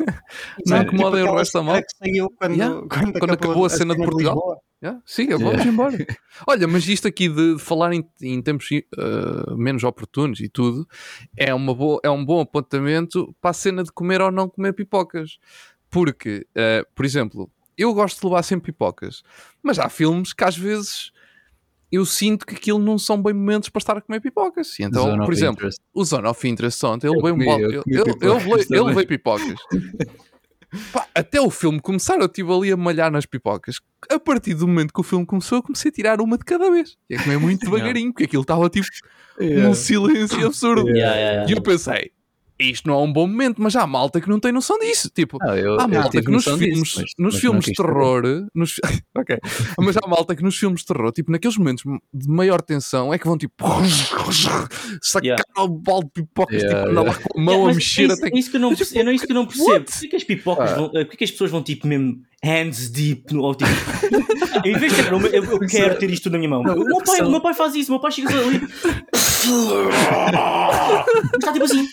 não 0.67 0.81
incomodem 0.81 1.21
tipo 1.21 1.33
o 1.33 1.37
resto 1.37 1.53
da 1.53 1.63
mal. 1.63 1.81
Quando, 2.37 2.53
yeah. 2.53 2.75
quando, 2.91 3.19
quando, 3.19 3.33
acabou, 3.33 3.65
a 3.65 3.69
cena, 3.69 3.95
de 3.95 4.03
Portugal. 4.03 4.61
Yeah. 4.83 5.01
Siga, 5.05 5.37
vamos 5.37 5.65
embora. 5.65 5.97
Olha, 6.45 6.67
mas 6.67 6.85
isto 6.87 7.07
aqui 7.07 7.29
de, 7.29 7.55
de 7.55 7.61
falar 7.61 7.93
em, 7.93 8.05
em 8.21 8.41
tempos 8.41 8.69
uh, 8.69 9.55
menos 9.57 9.85
oportunos 9.85 10.41
e 10.41 10.49
tudo 10.49 10.85
é, 11.37 11.53
uma 11.53 11.73
boa, 11.73 12.01
é 12.03 12.09
um 12.09 12.23
bom 12.23 12.41
apontamento 12.41 13.33
para 13.39 13.51
a 13.51 13.53
cena 13.53 13.81
de 13.81 13.93
comer 13.93 14.21
ou 14.21 14.29
não 14.29 14.49
comer 14.49 14.73
pipocas. 14.73 15.39
Porque, 15.89 16.45
uh, 16.51 16.85
por 16.93 17.05
exemplo, 17.05 17.49
eu 17.77 17.93
gosto 17.93 18.19
de 18.19 18.25
levar 18.25 18.43
sempre 18.43 18.71
pipocas, 18.71 19.23
mas 19.61 19.77
há 19.79 19.89
filmes 19.89 20.33
que 20.33 20.43
às 20.43 20.57
vezes 20.57 21.11
eu 21.91 22.05
sinto 22.05 22.45
que 22.45 22.55
aquilo 22.55 22.79
não 22.79 22.97
são 22.97 23.21
bem 23.21 23.33
momentos 23.33 23.69
para 23.69 23.79
estar 23.79 23.97
a 23.97 24.01
comer 24.01 24.19
pipocas. 24.19 24.77
E 24.79 24.83
então, 24.83 25.03
Zone 25.03 25.25
por 25.25 25.33
exemplo, 25.33 25.55
interest. 25.55 25.81
o 25.93 26.03
Zone 26.03 26.27
of 26.27 26.47
Interest 26.47 26.85
ontem, 26.85 27.07
ele 27.07 27.21
veio 27.21 27.35
um 27.35 27.45
balde. 27.45 27.81
Ele 28.69 28.93
veio 28.93 29.07
pipocas. 29.07 29.55
Pá, 30.91 31.07
até 31.15 31.39
o 31.39 31.49
filme 31.49 31.79
começar, 31.79 32.19
eu 32.19 32.25
estive 32.25 32.51
ali 32.51 32.71
a 32.73 32.77
malhar 32.77 33.09
nas 33.09 33.25
pipocas. 33.25 33.79
A 34.09 34.19
partir 34.19 34.53
do 34.53 34.67
momento 34.67 34.93
que 34.93 34.99
o 34.99 35.03
filme 35.03 35.25
começou, 35.25 35.59
eu 35.59 35.63
comecei 35.63 35.89
a 35.89 35.93
tirar 35.93 36.19
uma 36.19 36.37
de 36.37 36.43
cada 36.43 36.69
vez. 36.69 36.97
E 37.09 37.15
a 37.15 37.23
comer 37.23 37.39
muito 37.39 37.61
devagarinho, 37.65 38.11
porque 38.11 38.25
aquilo 38.25 38.41
estava 38.41 38.69
tipo 38.69 38.85
yeah. 39.39 39.65
num 39.65 39.73
silêncio 39.73 40.45
absurdo. 40.45 40.89
Yeah, 40.89 41.15
yeah, 41.15 41.49
e 41.49 41.53
eu 41.53 41.61
pensei, 41.61 42.11
isto 42.59 42.87
não 42.87 42.95
é 42.95 43.03
um 43.03 43.11
bom 43.11 43.27
momento, 43.27 43.61
mas 43.61 43.75
há 43.75 43.85
malta 43.85 44.19
que 44.19 44.27
não 44.27 44.39
tem 44.39 44.51
noção 44.51 44.79
disso. 44.79 45.09
Tipo, 45.13 45.37
ah, 45.41 45.55
eu, 45.55 45.79
há 45.79 45.87
malta 45.87 46.21
que 46.21 46.31
nos 46.31 46.43
filmes, 46.43 46.79
disso, 46.79 47.01
mas, 47.01 47.11
nos 47.17 47.33
mas 47.33 47.41
filmes 47.41 47.65
de 47.65 47.73
terror, 47.73 48.23
nos, 48.55 48.75
okay, 49.15 49.37
mas 49.79 49.97
há 49.97 50.07
malta 50.07 50.35
que 50.35 50.43
nos 50.43 50.57
filmes 50.57 50.81
de 50.81 50.87
terror, 50.87 51.11
tipo, 51.11 51.31
naqueles 51.31 51.57
momentos 51.57 51.83
de 52.13 52.27
maior 52.29 52.61
tensão, 52.61 53.13
é 53.13 53.19
que 53.19 53.27
vão 53.27 53.37
tipo 53.37 53.53
sacar 55.01 55.23
yeah. 55.23 55.43
o 55.57 55.67
balde 55.67 56.07
de 56.07 56.23
pipocas, 56.23 56.61
yeah, 56.61 56.79
tipo, 56.79 56.91
andar 56.91 57.11
lá 57.11 57.15
com 57.15 57.39
a 57.39 57.43
mão 57.43 57.53
yeah, 57.53 57.71
a 57.71 57.75
mexer. 57.75 58.01
É 58.01 58.05
isso, 58.05 58.25
até... 58.25 58.37
isso 58.37 58.49
que 58.49 58.57
eu 58.57 58.61
não, 58.61 58.75
tipo, 58.75 58.97
eu, 58.97 59.11
isso 59.11 59.25
que 59.25 59.31
eu 59.31 59.35
não 59.35 59.45
percebo. 59.45 59.85
Por 59.85 60.09
que 60.09 60.15
as 60.15 60.23
pipocas 60.23 60.71
ah. 60.71 60.75
vão, 60.75 60.89
por 60.89 61.17
que 61.17 61.23
as 61.23 61.31
pessoas 61.31 61.51
vão 61.51 61.61
tipo 61.61 61.87
mesmo 61.87 62.21
hands 62.43 62.89
deep 62.89 63.33
no 63.33 63.43
ou, 63.43 63.55
tipo, 63.55 63.69
em 64.65 64.77
vez 64.77 64.93
de 64.95 65.01
eu, 65.07 65.43
eu 65.43 65.59
quero 65.59 65.97
ter 65.97 66.09
isto 66.09 66.29
na 66.29 66.37
minha 66.37 66.49
mão. 66.49 66.63
Não, 66.63 66.75
o, 66.75 66.85
meu 66.85 67.03
pai, 67.03 67.21
o 67.21 67.29
meu 67.29 67.41
pai 67.41 67.53
faz 67.53 67.75
isso, 67.75 67.91
o 67.91 67.93
meu 67.93 68.01
pai 68.01 68.11
chega 68.11 68.29
ali. 68.29 68.61
Está 71.35 71.53
tipo 71.53 71.65
assim. 71.65 71.87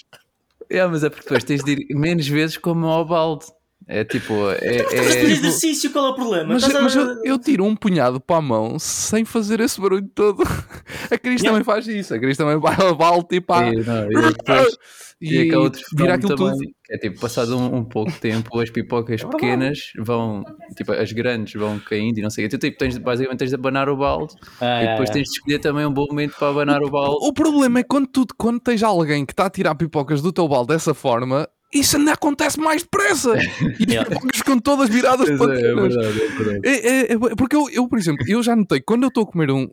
É, 0.71 0.87
mas 0.87 1.05
é 1.05 1.11
porque 1.11 1.25
depois 1.25 1.45
tens 1.45 1.63
de 1.63 1.73
ir 1.73 1.95
menos 1.95 2.27
vezes 2.27 2.57
como 2.57 2.87
ao 2.87 3.05
balde. 3.07 3.47
É 3.87 4.03
tipo. 4.03 4.33
É, 4.51 4.77
é, 4.77 5.03
mas 5.03 5.15
tipo... 5.15 5.27
exercício, 5.27 5.93
qual 5.93 6.07
é 6.07 6.11
o 6.11 6.15
problema? 6.15 6.55
Mas, 6.55 6.65
a... 6.65 6.81
mas 6.81 6.97
eu, 6.97 7.23
eu, 7.23 7.39
tiro 7.39 7.65
um 7.65 7.77
punhado 7.77 8.19
para 8.19 8.37
a 8.37 8.41
mão 8.41 8.79
sem 8.79 9.25
fazer 9.25 9.61
esse 9.61 9.79
barulho 9.79 10.09
todo. 10.15 10.43
A 11.11 11.19
Cris 11.19 11.43
yeah. 11.43 11.51
também 11.51 11.65
faz 11.65 11.87
isso. 11.87 12.15
A 12.15 12.19
Cris 12.19 12.37
também 12.37 12.59
vai 12.59 12.75
ao 12.79 12.97
balde 12.97 13.37
e 13.37 13.41
pá. 13.41 13.67
E, 13.67 13.77
não, 13.85 14.11
e 14.11 14.33
depois, 14.33 14.77
e, 15.21 15.35
e 15.35 15.55
outro 15.55 15.83
vira 15.95 16.15
aquilo 16.15 16.35
também, 16.35 16.59
tudo. 16.59 16.75
É 16.91 16.97
tipo, 16.97 17.21
passado 17.21 17.59
um, 17.59 17.77
um 17.77 17.85
pouco 17.85 18.11
de 18.11 18.19
tempo, 18.19 18.59
as 18.59 18.71
pipocas 18.71 19.21
é 19.25 19.27
pequenas 19.27 19.93
vão, 19.99 20.43
tipo, 20.77 20.93
as 20.93 21.13
grandes 21.13 21.53
vão 21.55 21.79
caindo 21.79 22.19
e 22.19 22.23
não 22.23 22.31
sei 22.31 22.47
o 22.47 22.49
que. 22.49 22.57
Tu 22.57 22.61
tipo, 22.61 22.79
tens, 22.79 22.97
basicamente 22.97 23.39
tens 23.39 23.51
de 23.51 23.57
abanar 23.57 23.91
o 23.91 23.97
balde 23.97 24.35
ah, 24.63 24.83
e 24.83 24.89
depois 24.89 25.11
é, 25.11 25.13
tens 25.13 25.25
de 25.25 25.37
escolher 25.37 25.59
também 25.59 25.85
um 25.85 25.93
bom 25.93 26.07
momento 26.09 26.35
para 26.39 26.49
abanar 26.49 26.83
o 26.83 26.91
balde. 26.91 27.19
O 27.21 27.33
problema 27.35 27.81
é 27.81 27.83
quando, 27.83 28.07
tu, 28.07 28.27
quando 28.39 28.61
tens 28.61 28.83
alguém 28.83 29.27
que 29.27 29.33
está 29.33 29.45
a 29.45 29.51
tirar 29.51 29.75
pipocas 29.75 30.23
do 30.23 30.33
teu 30.33 30.49
balde 30.49 30.69
dessa 30.69 30.95
forma, 30.95 31.47
isso 31.75 31.97
ainda 31.97 32.13
acontece 32.13 32.59
mais 32.59 32.83
depressa. 32.83 33.35
E 33.81 33.93
yeah. 33.93 34.09
com 34.45 34.59
todas 34.59 34.89
viradas 34.89 35.29
para 35.37 35.59
é, 35.59 35.63
é, 35.63 35.75
verdade, 35.75 36.23
é, 36.23 36.29
verdade. 36.29 36.61
É, 36.65 36.89
é, 36.89 37.13
é, 37.13 37.19
porque 37.37 37.57
eu, 37.57 37.69
eu, 37.71 37.89
por 37.89 37.99
exemplo, 37.99 38.25
eu 38.29 38.43
já 38.43 38.55
notei, 38.55 38.81
quando 38.81 39.03
eu 39.03 39.09
estou 39.09 39.25
a 39.25 39.27
comer 39.27 39.51
um. 39.51 39.69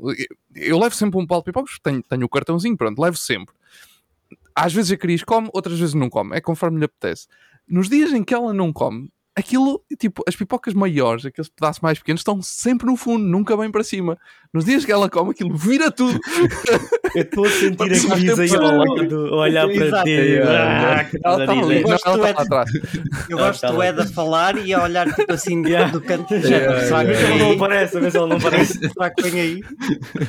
Eu 0.55 0.79
levo 0.79 0.95
sempre 0.95 1.19
um 1.19 1.25
balde 1.25 1.45
de 1.45 1.51
pipocas, 1.51 1.77
tenho, 1.81 2.01
tenho 2.01 2.25
o 2.25 2.29
cartãozinho, 2.29 2.75
pronto, 2.75 3.01
levo 3.01 3.17
sempre 3.17 3.53
às 4.55 4.73
vezes 4.73 4.91
a 4.91 4.97
Cris 4.97 5.23
come, 5.23 5.49
outras 5.53 5.79
vezes 5.79 5.93
não 5.93 6.09
come, 6.09 6.35
é 6.35 6.41
conforme 6.41 6.79
lhe 6.79 6.85
apetece. 6.85 7.27
Nos 7.67 7.89
dias 7.89 8.11
em 8.13 8.23
que 8.23 8.33
ela 8.33 8.53
não 8.53 8.71
come, 8.73 9.09
aquilo, 9.41 9.83
tipo, 9.99 10.23
as 10.27 10.35
pipocas 10.35 10.73
maiores, 10.73 11.25
aqueles 11.25 11.49
pedaços 11.49 11.81
mais 11.81 11.99
pequenos, 11.99 12.21
estão 12.21 12.41
sempre 12.41 12.87
no 12.87 12.95
fundo, 12.95 13.25
nunca 13.25 13.57
bem 13.57 13.69
para 13.69 13.83
cima. 13.83 14.17
Nos 14.53 14.65
dias 14.65 14.85
que 14.85 14.91
ela 14.91 15.09
come, 15.09 15.31
aquilo 15.31 15.55
vira 15.55 15.91
tudo. 15.91 16.19
Eu 17.13 17.23
estou 17.23 17.45
a 17.45 17.49
sentir 17.49 17.83
a 17.83 18.15
Cris 18.15 18.39
aí 18.39 18.55
ao 18.55 18.77
lado, 18.77 19.35
olhar 19.35 19.67
para 19.67 20.03
ti. 20.03 20.39
Ah, 20.39 21.09
ela 21.23 21.43
está 21.43 21.51
ali, 21.51 21.81
não, 21.81 21.97
ela 22.05 22.29
está 22.29 22.41
atrás. 22.41 22.69
Eu 23.29 23.37
gosto 23.37 23.67
do 23.67 23.83
Ed 23.83 23.99
a 23.99 24.07
falar 24.07 24.57
e 24.57 24.73
a 24.73 24.83
olhar, 24.83 25.13
tipo 25.13 25.33
assim, 25.33 25.61
yeah. 25.67 25.91
do 25.91 25.99
canto. 25.99 26.39
Já, 26.39 26.47
yeah, 26.47 26.79
será 26.85 27.05
que 27.05 27.11
ela 27.11 27.37
não 27.37 27.51
aparece? 27.51 28.11
Se 28.11 28.17
ela 28.17 28.27
não 28.27 28.37
aparece. 28.37 28.79
Será 28.79 29.09
que 29.09 29.23
vem 29.23 29.41
aí? 29.41 29.61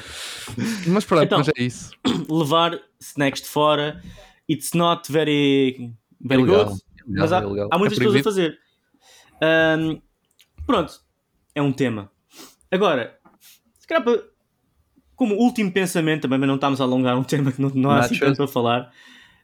Mas 0.88 1.04
pronto, 1.04 1.24
então, 1.24 1.38
mas 1.38 1.48
é 1.48 1.62
isso. 1.62 1.92
Levar 2.28 2.78
snacks 3.00 3.42
de 3.42 3.48
fora, 3.48 4.02
it's 4.50 4.72
not 4.74 5.10
very, 5.10 5.94
very 6.20 6.44
good. 6.44 6.78
Mas 7.06 7.32
há, 7.32 7.38
há 7.38 7.78
muitas 7.78 7.98
é 7.98 8.04
coisas 8.04 8.20
a 8.20 8.24
fazer. 8.24 8.58
Um, 9.42 10.00
pronto, 10.64 11.00
é 11.54 11.60
um 11.60 11.72
tema. 11.72 12.10
Agora, 12.70 13.18
se 13.78 13.86
calhar 13.86 14.04
para, 14.04 14.22
como 15.16 15.34
último 15.34 15.72
pensamento, 15.72 16.22
também 16.22 16.38
não 16.38 16.54
estamos 16.54 16.80
a 16.80 16.84
alongar 16.84 17.18
um 17.18 17.24
tema 17.24 17.50
que 17.50 17.60
não, 17.60 17.70
não 17.70 17.90
há 17.90 18.00
assim 18.00 18.18
tanto 18.18 18.42
a 18.42 18.48
falar. 18.48 18.92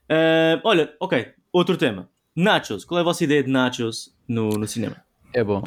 Uh, 0.09 0.61
olha, 0.63 0.95
ok, 0.99 1.33
outro 1.51 1.75
tema. 1.75 2.09
Nachos. 2.35 2.85
Qual 2.85 2.97
é 2.97 3.01
a 3.01 3.03
vossa 3.03 3.23
ideia 3.23 3.43
de 3.43 3.49
nachos 3.49 4.15
no, 4.27 4.49
no 4.49 4.67
cinema? 4.67 5.03
É 5.33 5.43
bom. 5.43 5.61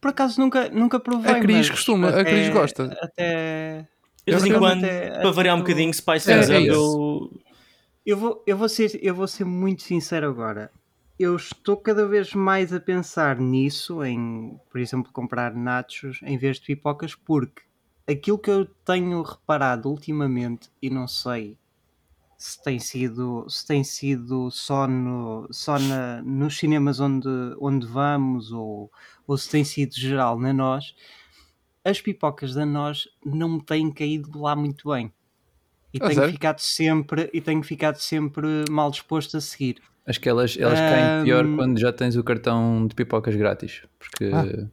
Por 0.00 0.08
acaso 0.08 0.38
nunca, 0.40 0.68
nunca 0.68 1.00
provei. 1.00 1.32
A 1.32 1.40
Cris 1.40 1.70
costuma, 1.70 2.10
até, 2.10 2.20
a 2.20 2.24
Cris 2.24 2.48
gosta. 2.50 2.98
Até. 3.00 3.88
De 4.26 4.32
vez 4.32 4.44
em 4.44 4.58
quando, 4.58 4.84
até, 4.84 5.20
para 5.20 5.30
variar 5.30 5.56
um 5.56 5.60
bocadinho, 5.60 5.92
Spice 5.92 6.30
é, 6.30 6.34
é 6.34 6.62
eu... 6.62 7.30
eu, 8.04 8.16
vou, 8.16 8.42
eu, 8.46 8.56
vou 8.56 8.68
ser, 8.68 8.98
eu 9.02 9.14
vou 9.14 9.26
ser 9.26 9.44
muito 9.44 9.82
sincero 9.82 10.28
agora 10.28 10.70
eu 11.22 11.36
estou 11.36 11.76
cada 11.76 12.06
vez 12.06 12.34
mais 12.34 12.72
a 12.72 12.80
pensar 12.80 13.38
nisso, 13.38 14.04
em, 14.04 14.58
por 14.70 14.80
exemplo, 14.80 15.12
comprar 15.12 15.54
nachos 15.54 16.20
em 16.22 16.36
vez 16.36 16.58
de 16.58 16.66
pipocas, 16.66 17.14
porque 17.14 17.62
aquilo 18.06 18.38
que 18.38 18.50
eu 18.50 18.66
tenho 18.66 19.22
reparado 19.22 19.88
ultimamente, 19.88 20.70
e 20.80 20.90
não 20.90 21.06
sei 21.06 21.56
se 22.36 22.60
tem 22.60 22.80
sido, 22.80 23.46
se 23.48 23.64
tem 23.64 23.84
sido 23.84 24.50
só, 24.50 24.88
no, 24.88 25.46
só 25.52 25.78
na, 25.78 26.20
nos 26.22 26.58
cinemas 26.58 26.98
onde, 26.98 27.28
onde 27.60 27.86
vamos 27.86 28.50
ou, 28.50 28.90
ou 29.26 29.38
se 29.38 29.48
tem 29.48 29.64
sido 29.64 29.94
geral 29.94 30.38
na 30.38 30.52
nós, 30.52 30.94
as 31.84 32.00
pipocas 32.00 32.52
da 32.54 32.66
nós 32.66 33.08
não 33.24 33.48
me 33.48 33.64
têm 33.64 33.92
caído 33.92 34.40
lá 34.40 34.56
muito 34.56 34.90
bem. 34.90 35.12
E 35.94 35.98
ah, 35.98 36.08
tenho 36.08 36.14
sério? 36.14 36.32
ficado 36.32 36.58
sempre 36.58 37.30
e 37.32 37.40
tenho 37.40 37.62
ficado 37.62 37.98
sempre 37.98 38.64
mal 38.68 38.90
disposto 38.90 39.36
a 39.36 39.40
seguir. 39.40 39.80
Acho 40.06 40.20
que 40.20 40.28
elas, 40.28 40.56
elas 40.58 40.78
um... 40.78 40.82
caem 40.82 41.24
pior 41.24 41.44
quando 41.56 41.78
já 41.78 41.92
tens 41.92 42.16
o 42.16 42.24
cartão 42.24 42.86
de 42.86 42.94
pipocas 42.94 43.36
grátis. 43.36 43.82
Porque 43.98 44.30
ah. 44.32 44.68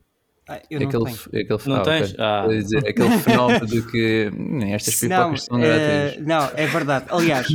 Ah, 0.50 0.60
eu 0.68 0.82
é 0.82 0.84
aquele, 0.86 1.04
é 1.06 1.42
aquele, 1.42 1.60
não 1.68 1.76
ah, 1.76 1.82
tens? 1.84 2.12
Okay. 2.12 2.26
Ah. 2.26 2.48
Dizer, 2.48 2.88
aquele 2.88 3.20
fenómeno 3.20 3.68
de 3.68 3.82
que 3.84 4.32
nem 4.36 4.74
estas 4.74 4.96
pipocas 4.96 5.28
não, 5.28 5.38
são 5.38 5.60
grátis. 5.60 6.18
Uh, 6.18 6.28
não, 6.28 6.52
é 6.56 6.66
verdade. 6.66 7.06
Aliás, 7.10 7.48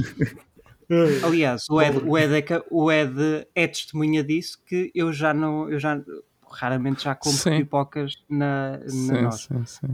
aliás 1.24 1.66
o, 1.68 1.82
Ed, 1.82 1.98
o, 2.06 2.16
Ed 2.16 2.52
é, 2.52 2.62
o 2.70 2.92
Ed 2.92 3.48
é 3.52 3.66
testemunha 3.66 4.22
disso 4.22 4.58
que 4.64 4.92
eu 4.94 5.12
já 5.12 5.34
não. 5.34 5.68
Eu 5.68 5.80
já, 5.80 6.00
raramente 6.48 7.02
já 7.02 7.16
compro 7.16 7.36
sim. 7.36 7.58
pipocas 7.58 8.12
na, 8.30 8.78
na 8.78 8.88
sim, 8.88 9.22
nós. 9.22 9.40
Sim, 9.42 9.64
sim. 9.66 9.86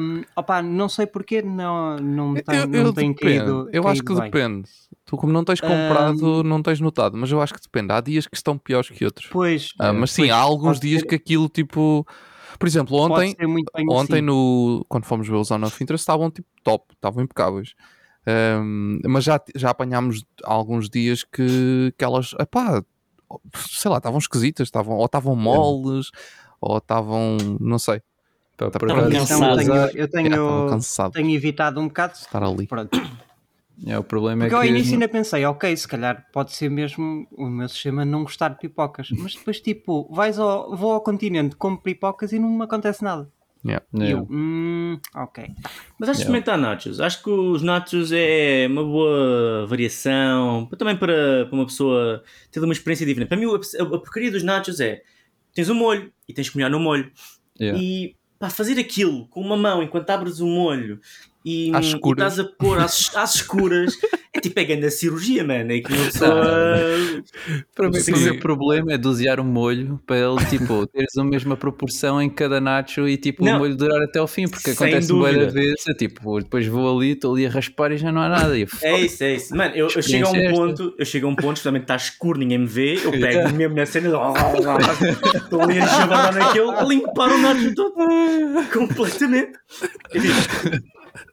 Um, 0.00 0.22
opa, 0.34 0.62
não 0.62 0.88
sei 0.88 1.06
porquê 1.06 1.42
não, 1.42 1.96
não 1.96 2.34
tem, 2.34 2.56
eu, 2.56 2.62
eu 2.62 2.84
não 2.84 2.92
tem 2.94 3.12
caído. 3.12 3.68
Eu 3.70 3.82
caído 3.82 3.88
acho 3.88 4.02
que 4.02 4.14
bem. 4.14 4.30
depende. 4.30 4.70
Tu, 5.08 5.16
como 5.16 5.32
não 5.32 5.42
tens 5.42 5.58
comprado, 5.58 6.40
um, 6.40 6.42
não 6.42 6.62
tens 6.62 6.80
notado, 6.80 7.16
mas 7.16 7.32
eu 7.32 7.40
acho 7.40 7.54
que 7.54 7.62
depende. 7.62 7.90
Há 7.94 7.98
dias 7.98 8.26
que 8.26 8.36
estão 8.36 8.58
piores 8.58 8.90
que 8.90 9.06
outros. 9.06 9.26
Pois, 9.32 9.72
ah, 9.78 9.90
mas 9.90 10.10
sim, 10.10 10.24
pois, 10.24 10.32
há 10.32 10.36
alguns 10.36 10.78
dias 10.78 11.02
que 11.02 11.14
aquilo 11.14 11.48
tipo. 11.48 12.06
Por 12.58 12.68
exemplo, 12.68 12.94
ontem, 12.98 13.34
ontem 13.88 14.16
assim. 14.16 14.20
no, 14.20 14.84
quando 14.86 15.06
fomos 15.06 15.26
ver 15.26 15.36
os 15.36 15.50
On 15.50 15.62
of 15.62 15.82
Interest 15.82 16.02
estavam 16.02 16.30
tipo 16.30 16.46
top, 16.62 16.92
estavam 16.92 17.24
impecáveis. 17.24 17.72
Um, 18.60 18.98
mas 19.06 19.24
já, 19.24 19.40
já 19.56 19.70
apanhámos 19.70 20.26
alguns 20.44 20.90
dias 20.90 21.24
que, 21.24 21.94
que 21.96 22.04
elas, 22.04 22.34
epá, 22.38 22.84
sei 23.54 23.90
lá, 23.90 23.96
estavam 23.96 24.18
esquisitas, 24.18 24.68
estavam, 24.68 24.96
ou 24.96 25.06
estavam 25.06 25.34
moles, 25.34 26.10
é. 26.12 26.18
ou 26.60 26.76
estavam, 26.76 27.38
não 27.58 27.78
sei. 27.78 28.02
Tá, 28.58 28.70
tenho, 28.70 28.90
eu 29.94 30.10
tenho, 30.10 30.68
é, 30.76 31.10
tenho 31.14 31.30
evitado 31.30 31.80
um 31.80 31.88
bocado 31.88 32.12
estar 32.12 32.42
ali. 32.42 32.66
Pronto. 32.66 32.90
É, 33.86 33.98
o 33.98 34.02
problema 34.02 34.44
Porque 34.44 34.54
é 34.56 34.58
que... 34.60 34.66
ao 34.66 34.74
início 34.74 34.94
ainda 34.94 35.08
pensei, 35.08 35.44
ok, 35.44 35.76
se 35.76 35.86
calhar 35.86 36.26
pode 36.32 36.52
ser 36.52 36.68
mesmo 36.68 37.26
o 37.32 37.46
meu 37.46 37.68
sistema 37.68 38.04
não 38.04 38.22
gostar 38.22 38.48
de 38.48 38.58
pipocas. 38.58 39.08
Mas 39.10 39.34
depois, 39.34 39.60
tipo, 39.60 40.08
vais 40.12 40.38
ao, 40.38 40.76
vou 40.76 40.92
ao 40.92 41.00
continente, 41.00 41.54
como 41.56 41.80
pipocas 41.80 42.32
e 42.32 42.38
não 42.38 42.50
me 42.50 42.64
acontece 42.64 43.04
nada. 43.04 43.30
Yeah. 43.64 43.84
E 43.92 44.10
eu, 44.10 44.26
hum, 44.30 44.98
ok. 45.14 45.50
Mas 45.98 46.08
acho 46.08 46.18
que 46.18 46.22
experimentar 46.22 46.56
nachos. 46.56 47.00
Acho 47.00 47.22
que 47.22 47.30
os 47.30 47.62
nachos 47.62 48.10
é 48.12 48.66
uma 48.68 48.84
boa 48.84 49.66
variação, 49.66 50.66
também 50.78 50.96
para, 50.96 51.46
para 51.46 51.54
uma 51.54 51.66
pessoa 51.66 52.22
ter 52.50 52.60
uma 52.60 52.72
experiência 52.72 53.04
diferente. 53.04 53.28
Para 53.28 53.38
mim, 53.38 53.46
a, 53.46 53.82
a 53.82 53.86
porcaria 53.98 54.30
dos 54.30 54.42
nachos 54.42 54.80
é 54.80 55.02
tens 55.54 55.68
um 55.68 55.74
molho 55.74 56.12
e 56.28 56.32
tens 56.32 56.48
que 56.48 56.56
molhar 56.56 56.70
no 56.70 56.78
molho. 56.78 57.10
Yeah. 57.60 57.80
E 57.80 58.16
pá, 58.38 58.48
fazer 58.48 58.78
aquilo 58.78 59.26
com 59.28 59.40
uma 59.40 59.56
mão 59.56 59.82
enquanto 59.82 60.10
abres 60.10 60.38
o 60.40 60.46
molho 60.46 61.00
e, 61.48 61.70
e 61.72 62.10
estás 62.10 62.38
a 62.38 62.44
pôr 62.44 62.78
às, 62.78 63.16
às 63.16 63.36
escuras, 63.36 63.96
é 64.34 64.40
tipo, 64.40 64.60
é 64.60 64.64
grande 64.64 64.90
cirurgia, 64.90 65.42
mano. 65.42 65.72
É 65.72 65.80
que 65.80 65.90
uma 65.90 66.04
pessoa. 66.04 66.30
para 67.74 67.88
mim, 67.88 67.98
o 67.98 68.18
meu 68.18 68.38
problema 68.38 68.92
é 68.92 68.98
dosear 68.98 69.40
o 69.40 69.44
molho 69.44 69.98
para 70.06 70.18
ele, 70.18 70.44
tipo, 70.46 70.86
teres 70.92 71.16
a 71.16 71.24
mesma 71.24 71.56
proporção 71.56 72.20
em 72.20 72.28
cada 72.28 72.60
nacho 72.60 73.08
e, 73.08 73.16
tipo, 73.16 73.42
não, 73.42 73.56
o 73.56 73.58
molho 73.60 73.74
durar 73.74 74.02
até 74.02 74.18
ao 74.18 74.26
fim, 74.26 74.46
porque 74.46 74.70
acontece 74.70 75.10
uma 75.10 75.32
vez, 75.32 75.86
é, 75.88 75.94
tipo, 75.94 76.38
depois 76.38 76.66
vou 76.66 76.98
ali, 76.98 77.12
estou 77.12 77.34
ali 77.34 77.46
a 77.46 77.50
raspar 77.50 77.92
e 77.92 77.96
já 77.96 78.12
não 78.12 78.20
há 78.20 78.28
nada. 78.28 78.58
Eu, 78.58 78.68
é 78.82 79.00
isso, 79.00 79.24
é 79.24 79.34
isso. 79.34 79.56
Mano, 79.56 79.74
eu, 79.74 79.88
eu 79.88 80.02
chego 80.02 80.26
a 80.26 80.30
um 80.30 80.36
é 80.36 80.52
ponto, 80.52 80.94
eu 80.98 81.06
chego 81.06 81.26
a 81.26 81.30
um 81.30 81.34
ponto, 81.34 81.56
justamente 81.56 81.82
está 81.82 81.96
escuro, 81.96 82.38
ninguém 82.38 82.58
me 82.58 82.66
vê, 82.66 82.96
eu 83.02 83.10
pego 83.18 83.54
mesmo 83.54 83.74
na 83.74 83.86
cena, 83.86 84.10
estou 85.34 85.62
ali 85.62 85.80
a 85.80 85.84
enxabar 85.84 86.34
naquele, 86.34 86.86
limpar 86.86 87.30
o 87.32 87.38
nacho 87.38 87.74
todo 87.74 87.94
completamente. 88.70 89.52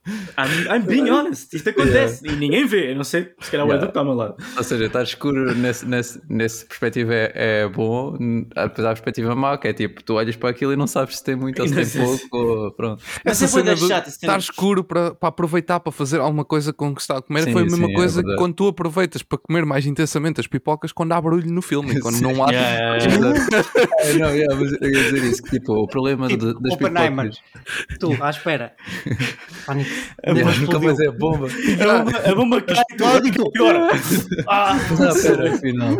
I'm, 0.08 0.76
I'm 0.76 0.86
being 0.86 1.10
honest, 1.10 1.56
isto 1.56 1.70
acontece 1.70 2.24
yeah. 2.24 2.32
e 2.32 2.39
ninguém 2.39 2.65
vê, 2.68 2.91
eu 2.91 2.96
não 2.96 3.04
sei, 3.04 3.32
se 3.39 3.50
calhar 3.50 3.65
o 3.65 3.70
yeah. 3.70 3.84
Edu 3.84 3.89
está 3.89 4.02
ao 4.02 4.06
meu 4.06 4.13
lado. 4.13 4.36
Ou 4.56 4.63
seja, 4.63 4.86
estar 4.86 5.02
escuro 5.02 5.56
nesse, 5.56 5.86
nesse, 5.86 6.22
nesse 6.30 6.65
perspectiva 6.65 7.13
é, 7.13 7.32
é 7.34 7.68
bom, 7.68 8.15
apesar 8.56 8.89
da 8.89 8.94
perspectiva 8.94 9.36
má, 9.36 9.58
que 9.58 9.68
é 9.68 9.74
tipo, 9.74 10.04
tu 10.04 10.13
olhas 10.13 10.36
para 10.36 10.50
aquilo 10.50 10.74
e 10.74 10.76
não 10.76 10.86
sabes 10.86 11.18
se 11.18 11.24
tem 11.24 11.36
muito 11.36 11.60
ou 11.60 11.68
se 11.68 11.74
tem 11.74 12.04
pouco, 12.04 12.38
ou, 12.38 12.72
pronto. 12.72 13.04
Essa 13.24 13.48
cena 13.48 13.74
de 13.76 13.84
estar 13.84 14.38
escuro 14.38 14.84
para, 14.84 15.15
para 15.15 15.30
aproveitar 15.30 15.80
para 15.80 15.91
fazer 15.91 16.20
alguma 16.20 16.46
coisa 16.46 16.72
com 16.72 16.89
o 16.89 16.96
que 16.96 17.02
está 17.02 17.18
a 17.18 17.22
comer 17.22 17.44
sim, 17.44 17.54
foi 17.54 17.63
a 17.63 17.65
mesma 17.65 17.88
sim, 17.88 17.91
é 17.91 17.96
coisa 17.96 18.22
é 18.22 18.24
que 18.24 18.36
quando 18.36 18.54
tu 18.54 18.68
aproveitas 18.68 19.24
para 19.24 19.38
comer 19.39 19.65
mais 19.65 19.88
intensamente 19.88 20.39
as 20.39 20.46
pipocas 20.46 20.91
quando 20.91 21.13
há 21.13 21.22
barulho 21.22 21.52
no 21.52 21.62
filme, 21.62 21.98
quando 22.02 22.22
não 22.22 22.44
há. 22.44 22.52
Yeah, 22.52 22.98
yeah, 22.98 23.46
é, 24.02 24.13
não, 24.13 24.30
yeah, 24.30 24.56
mas 24.56 24.72
eu 24.80 24.89
ia 24.89 25.04
dizer 25.04 25.24
isso, 25.24 25.41
que 25.41 25.50
tipo, 25.52 25.74
o 25.74 25.88
problema 25.88 26.28
tipo, 26.28 26.46
de, 26.46 26.62
das 26.62 26.76
pipocas. 26.76 27.41
Tu, 28.00 28.24
à 28.24 28.30
espera. 28.30 28.76
A 30.23 30.34
bomba 30.34 30.51
nunca 30.55 30.79
mais 30.79 30.99
é 30.99 31.12
bomba. 31.12 31.47
A 31.47 32.03
bomba, 32.03 32.17
a 32.17 32.36
bomba 32.36 32.62
cai 32.62 32.84
tudo 32.97 33.51
pior. 33.51 33.91
Ah, 34.47 34.75
não, 34.99 35.21
pera, 35.21 35.53
afinal. 35.53 35.97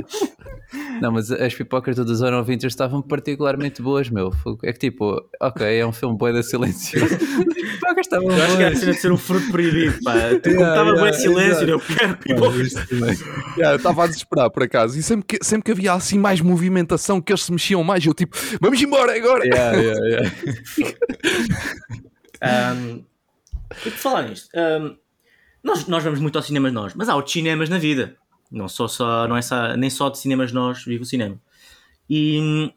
Não, 1.02 1.12
mas 1.12 1.32
as 1.32 1.54
pipocas 1.54 1.96
do 1.96 2.16
Zona 2.16 2.42
Vinters 2.44 2.74
estavam 2.74 3.02
particularmente 3.02 3.82
boas, 3.82 4.10
meu. 4.10 4.34
É 4.64 4.74
que 4.74 4.80
tipo, 4.80 5.22
ok, 5.42 5.80
é 5.80 5.86
um 5.86 5.92
filme 5.92 6.18
boa 6.18 6.34
da 6.34 6.44
silencioso. 6.44 7.06
As 7.16 7.20
pipocas 7.20 8.06
estavam 8.06 8.28
boas. 8.28 8.40
Eu 8.40 8.46
acho 8.46 8.58
que 8.58 8.64
era 8.64 8.94
ser 8.94 9.12
um 9.12 9.18
fruto 9.18 9.52
proibido, 9.52 10.02
pá. 10.04 10.14
Tu 10.42 10.50
yeah, 10.50 10.70
estava 10.70 10.90
yeah, 10.90 11.04
bem 11.04 11.14
silêncio, 11.14 11.70
eu 11.70 11.80
quero 11.80 12.18
pipocas. 12.18 12.74
Yeah, 13.58 13.74
eu 13.74 13.76
estava 13.76 14.04
a 14.04 14.08
desesperar, 14.08 14.50
por 14.50 14.64
acaso. 14.64 14.98
E 14.98 15.04
sempre 15.04 15.26
que, 15.26 15.46
sempre 15.46 15.66
que 15.66 15.72
havia 15.72 15.94
assim 15.94 16.18
mais 16.18 16.42
movimentação, 16.42 17.22
que 17.22 17.32
eles 17.32 17.44
se 17.44 17.52
mexiam 17.52 17.84
mais, 17.84 18.06
eu 18.06 18.14
tipo, 18.14 18.38
vamos 18.60 18.82
embora 18.82 19.16
agora. 19.16 19.46
Yeah, 19.46 19.78
yeah, 19.78 20.06
yeah. 20.06 20.32
um, 22.76 23.04
e 23.86 23.90
por 23.90 23.98
falar 23.98 24.30
nisto, 24.30 24.50
um, 24.56 24.98
nós, 25.64 25.88
nós 25.88 26.04
vamos 26.04 26.20
muito 26.20 26.36
aos 26.36 26.46
cinemas 26.46 26.72
nós, 26.72 26.94
mas 26.94 27.10
há 27.10 27.16
outros 27.16 27.34
cinemas 27.34 27.70
na 27.70 27.80
vida. 27.80 28.16
Não, 28.52 28.70
só, 28.70 28.88
só, 28.88 29.28
não 29.28 29.36
é 29.36 29.42
só, 29.42 29.76
nem 29.76 29.90
só 29.90 30.10
de 30.10 30.20
cinemas 30.20 30.52
nós 30.52 30.84
vive 30.86 31.02
o 31.02 31.06
cinema. 31.06 31.42
E 32.10 32.40
hum, 32.40 32.72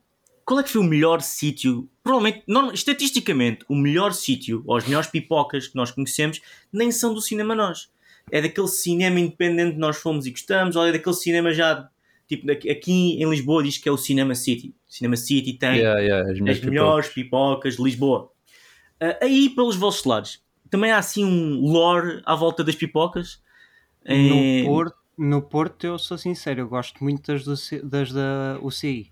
qual 0.49 0.61
é 0.61 0.63
que 0.63 0.71
foi 0.71 0.81
o 0.81 0.85
melhor 0.85 1.21
sítio? 1.21 1.87
Provavelmente, 2.03 2.43
não, 2.49 2.73
estatisticamente, 2.73 3.67
o 3.69 3.75
melhor 3.75 4.15
sítio, 4.15 4.63
ou 4.67 4.79
as 4.79 4.87
melhores 4.87 5.11
pipocas 5.11 5.69
que 5.69 5.77
nós 5.77 5.91
conhecemos, 5.91 6.41
nem 6.73 6.91
são 6.91 7.13
do 7.13 7.21
cinema 7.21 7.55
nós. 7.55 7.91
É 8.31 8.41
daquele 8.41 8.69
cinema 8.69 9.21
independente 9.21 9.73
que 9.73 9.79
nós 9.79 9.99
fomos 9.99 10.25
e 10.25 10.31
gostamos, 10.31 10.75
ou 10.75 10.87
é 10.87 10.93
daquele 10.93 11.15
cinema 11.15 11.53
já. 11.53 11.89
Tipo, 12.27 12.51
aqui 12.51 13.23
em 13.23 13.29
Lisboa 13.29 13.63
diz 13.63 13.77
que 13.77 13.89
é 13.89 13.93
o 13.93 13.99
Cinema 13.99 14.35
City. 14.35 14.75
Cinema 14.87 15.17
City 15.17 15.53
tem 15.55 15.77
yeah, 15.77 16.01
yeah, 16.01 16.31
as, 16.31 16.59
as 16.59 16.61
melhores 16.61 17.09
pipocas 17.09 17.77
de 17.77 17.83
Lisboa. 17.83 18.31
Uh, 19.03 19.17
aí, 19.23 19.51
pelos 19.51 19.77
vossos 19.77 20.05
lados, 20.05 20.43
também 20.71 20.91
há 20.91 20.99
assim 20.99 21.25
um 21.25 21.61
lore 21.61 22.23
à 22.25 22.35
volta 22.35 22.63
das 22.63 22.75
pipocas. 22.75 23.41
No, 24.07 24.15
é... 24.15 24.65
Porto, 24.65 24.97
no 25.17 25.43
Porto, 25.43 25.85
eu 25.85 25.99
sou 25.99 26.17
sincero, 26.17 26.61
eu 26.61 26.69
gosto 26.69 27.03
muito 27.03 27.33
das, 27.33 27.45
do, 27.45 27.89
das 27.89 28.13
da 28.13 28.59
UCI. 28.63 29.11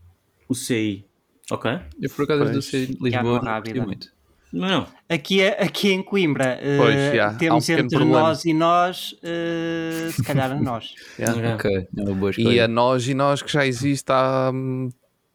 UCI, 0.48 1.04
ok. 1.50 1.80
Eu 2.00 2.10
por 2.10 2.24
acaso 2.24 2.44
das 2.44 2.52
do 2.52 2.58
UCI 2.58 2.96
Lisboa 3.00 3.42
não 3.42 3.84
muito. 3.84 4.16
Não. 4.52 4.86
Aqui, 5.08 5.42
é, 5.42 5.62
aqui 5.62 5.92
em 5.92 6.02
Coimbra 6.02 6.58
uh, 6.62 6.78
pois, 6.78 6.94
yeah. 6.94 7.36
temos 7.36 7.68
um 7.68 7.72
entre 7.72 7.88
problema. 7.88 8.20
nós 8.20 8.44
e 8.44 8.54
nós, 8.54 9.12
uh, 9.12 10.12
se 10.12 10.22
calhar 10.22 10.52
a 10.52 10.54
nós. 10.54 10.94
yeah. 11.18 11.54
Ok, 11.54 11.88
é 11.96 12.02
uma 12.02 12.14
boa 12.14 12.32
E 12.38 12.60
a 12.60 12.68
nós 12.68 13.06
e 13.08 13.12
nós 13.12 13.42
que 13.42 13.52
já 13.52 13.66
existe 13.66 14.10
há 14.10 14.50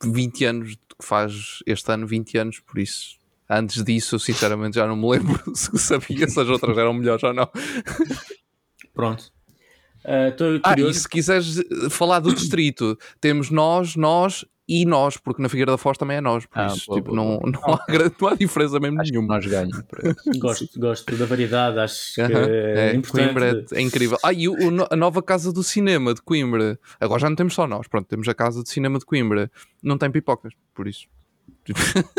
20 0.02 0.46
hum, 0.46 0.50
anos, 0.50 0.76
que 0.76 1.06
faz 1.06 1.60
este 1.66 1.92
ano 1.92 2.08
20 2.08 2.38
anos, 2.38 2.60
por 2.62 2.80
isso 2.80 3.21
Antes 3.54 3.84
disso, 3.84 4.18
sinceramente, 4.18 4.76
já 4.78 4.88
não 4.88 4.96
me 4.96 5.10
lembro 5.10 5.42
se 5.54 5.78
sabia 5.78 6.26
se 6.26 6.40
as 6.40 6.48
outras 6.48 6.78
eram 6.78 6.94
melhores 6.94 7.22
ou 7.22 7.34
não. 7.34 7.50
Pronto. 8.94 9.26
Uh, 10.06 10.62
ah, 10.64 10.74
e 10.80 10.94
se 10.94 11.08
quiseres 11.08 11.60
eh, 11.60 11.90
falar 11.90 12.20
do 12.20 12.34
distrito, 12.34 12.98
temos 13.20 13.52
nós, 13.52 13.96
nós 13.96 14.46
e 14.68 14.86
nós, 14.86 15.18
porque 15.18 15.42
na 15.42 15.50
Figueira 15.50 15.74
da 15.74 15.78
Foz 15.78 15.98
também 15.98 16.18
é 16.18 16.22
nós, 16.22 16.46
por 16.46 16.60
ah, 16.60 16.68
isso 16.68 16.86
boa, 16.88 16.98
tipo, 17.00 17.14
boa, 17.14 17.24
não, 17.24 17.40
boa. 17.40 17.52
Não, 17.52 17.74
há, 17.74 18.12
não 18.20 18.28
há 18.30 18.36
diferença 18.36 18.80
mesmo 18.80 19.02
acho 19.02 19.12
nenhuma. 19.12 19.36
Nós 19.36 19.46
ganhamos. 19.46 19.84
gosto, 20.40 20.80
gosto 20.80 21.16
da 21.18 21.26
variedade, 21.26 21.78
acho 21.78 22.16
que 22.16 22.22
uh 22.22 22.28
-huh. 22.28 22.50
é, 22.50 22.92
é, 22.92 22.96
importante. 22.96 23.26
Coimbra 23.26 23.66
é, 23.70 23.78
é 23.78 23.82
incrível. 23.82 24.18
Ah, 24.24 24.32
e 24.32 24.48
o, 24.48 24.56
a 24.90 24.96
nova 24.96 25.22
casa 25.22 25.52
do 25.52 25.62
cinema 25.62 26.14
de 26.14 26.22
Coimbra, 26.22 26.80
agora 27.00 27.20
já 27.20 27.30
não 27.30 27.36
temos 27.36 27.54
só 27.54 27.68
nós, 27.68 27.88
pronto, 27.88 28.08
temos 28.08 28.28
a 28.30 28.34
casa 28.34 28.64
de 28.64 28.70
cinema 28.70 28.98
de 28.98 29.06
Coimbra, 29.06 29.52
não 29.84 29.98
tem 29.98 30.10
pipocas, 30.10 30.54
por 30.74 30.88
isso. 30.88 31.06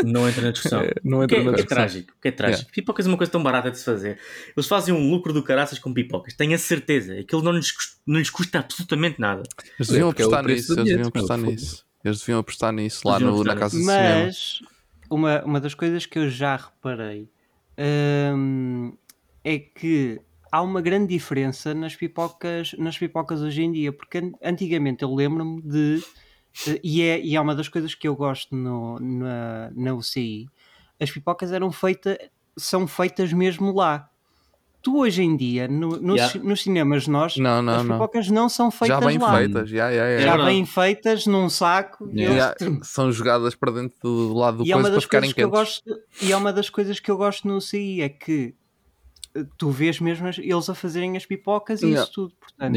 Não 0.05 0.29
entra 0.29 0.43
na 0.43 0.51
discussão. 0.51 0.83
É, 0.83 0.95
não 1.05 1.23
entra 1.23 1.39
que, 1.39 1.45
na 1.45 1.51
é, 1.51 1.55
discussão. 1.55 1.67
Que 1.67 1.73
é 1.73 1.77
trágico. 1.77 2.15
Que 2.23 2.29
é 2.29 2.31
trágico. 2.31 2.63
Yeah. 2.63 2.75
Pipocas 2.75 3.07
é 3.07 3.09
uma 3.09 3.17
coisa 3.17 3.33
tão 3.33 3.43
barata 3.43 3.71
de 3.71 3.79
se 3.79 3.85
fazer. 3.85 4.19
Eles 4.57 4.67
fazem 4.67 4.95
um 4.95 5.11
lucro 5.11 5.33
do 5.33 5.43
caraças 5.43 5.79
com 5.79 5.93
pipocas. 5.93 6.35
Tenho 6.35 6.55
a 6.55 6.59
certeza. 6.59 7.19
Aquilo 7.19 7.43
não 7.43 7.53
lhes, 7.53 7.71
custa, 7.73 7.97
não 8.07 8.19
lhes 8.19 8.31
custa 8.31 8.59
absolutamente 8.61 9.21
nada. 9.21 9.43
Eles 9.79 9.89
deviam 9.89 10.09
é 10.09 10.13
apostar 10.13 10.45
nisso. 10.45 10.73
Eles 10.73 10.85
deviam 10.85 11.09
apostar 11.09 11.39
nisso. 11.39 11.87
Eles 12.05 12.19
deviam 12.21 12.39
apostar 12.39 12.73
nisso 12.73 13.09
lá 13.09 13.21
no, 13.21 13.45
na 13.45 13.57
casa 13.57 13.77
de 13.77 13.83
cinema. 13.83 14.25
Mas 14.27 14.63
uma, 15.11 15.45
uma 15.45 15.61
das 15.61 15.75
coisas 15.75 16.07
que 16.07 16.19
eu 16.19 16.29
já 16.29 16.57
reparei 16.57 17.29
hum, 18.35 18.93
é 19.45 19.59
que 19.59 20.21
há 20.51 20.61
uma 20.63 20.81
grande 20.81 21.15
diferença 21.15 21.73
nas 21.73 21.95
pipocas, 21.95 22.75
nas 22.79 22.99
pipocas 22.99 23.41
hoje 23.41 23.63
em 23.63 23.73
dia, 23.73 23.93
porque 23.93 24.33
antigamente 24.43 25.03
eu 25.03 25.15
lembro-me 25.15 25.63
de 25.63 26.03
e 26.83 27.03
é, 27.03 27.21
e 27.21 27.35
é 27.37 27.41
uma 27.41 27.55
das 27.55 27.69
coisas 27.69 27.95
que 27.95 28.07
eu 28.07 28.15
gosto 28.15 28.55
no, 28.55 28.99
na, 29.01 29.71
na 29.75 29.95
UCI. 29.95 30.49
As 31.01 31.11
pipocas 31.11 31.53
eram 31.53 31.73
feitas, 31.73 32.19
são 32.57 32.87
feitas 32.87 33.33
mesmo 33.33 33.75
lá. 33.75 34.09
Tu 34.83 34.99
hoje 34.99 35.23
em 35.23 35.37
dia, 35.37 35.69
no, 35.69 35.91
no, 36.01 36.17
yeah. 36.17 36.41
nos 36.43 36.63
cinemas 36.63 37.07
nós, 37.07 37.37
não, 37.37 37.63
não, 37.63 37.75
as 37.75 37.83
pipocas 37.83 38.29
não. 38.29 38.43
não 38.43 38.49
são 38.49 38.69
feitas 38.69 39.01
já 39.01 39.07
bem 39.07 39.17
lá. 39.17 39.37
feitas, 39.37 39.71
yeah, 39.71 39.93
yeah, 39.95 40.37
já 40.37 40.45
bem 40.45 40.67
feitas 40.67 41.25
num 41.25 41.49
saco. 41.49 42.11
São 42.83 43.13
jogadas 43.13 43.55
para 43.55 43.71
dentro 43.71 43.97
do 44.03 44.35
lado 44.35 44.59
do 44.59 44.67
e 44.67 44.73
é 44.73 44.75
coisa 44.75 44.89
é 44.89 44.93
para 44.93 45.01
ficarem 45.01 45.33
quentes. 45.33 45.51
Gosto, 45.51 46.01
e 46.21 46.33
é 46.33 46.37
uma 46.37 46.53
das 46.53 46.69
coisas 46.69 46.99
que 46.99 47.09
eu 47.09 47.17
gosto 47.17 47.47
no 47.47 47.59
UCI, 47.59 48.03
é 48.03 48.09
que 48.09 48.57
eh, 49.37 49.45
tu 49.57 49.71
vês 49.71 50.01
mesmo 50.01 50.29
eles 50.29 50.69
a 50.69 50.75
fazerem 50.75 51.17
as 51.17 51.25
pipocas 51.25 51.83
e 51.83 51.93
isso 51.93 52.11
tudo. 52.13 52.35
Portanto, 52.41 52.77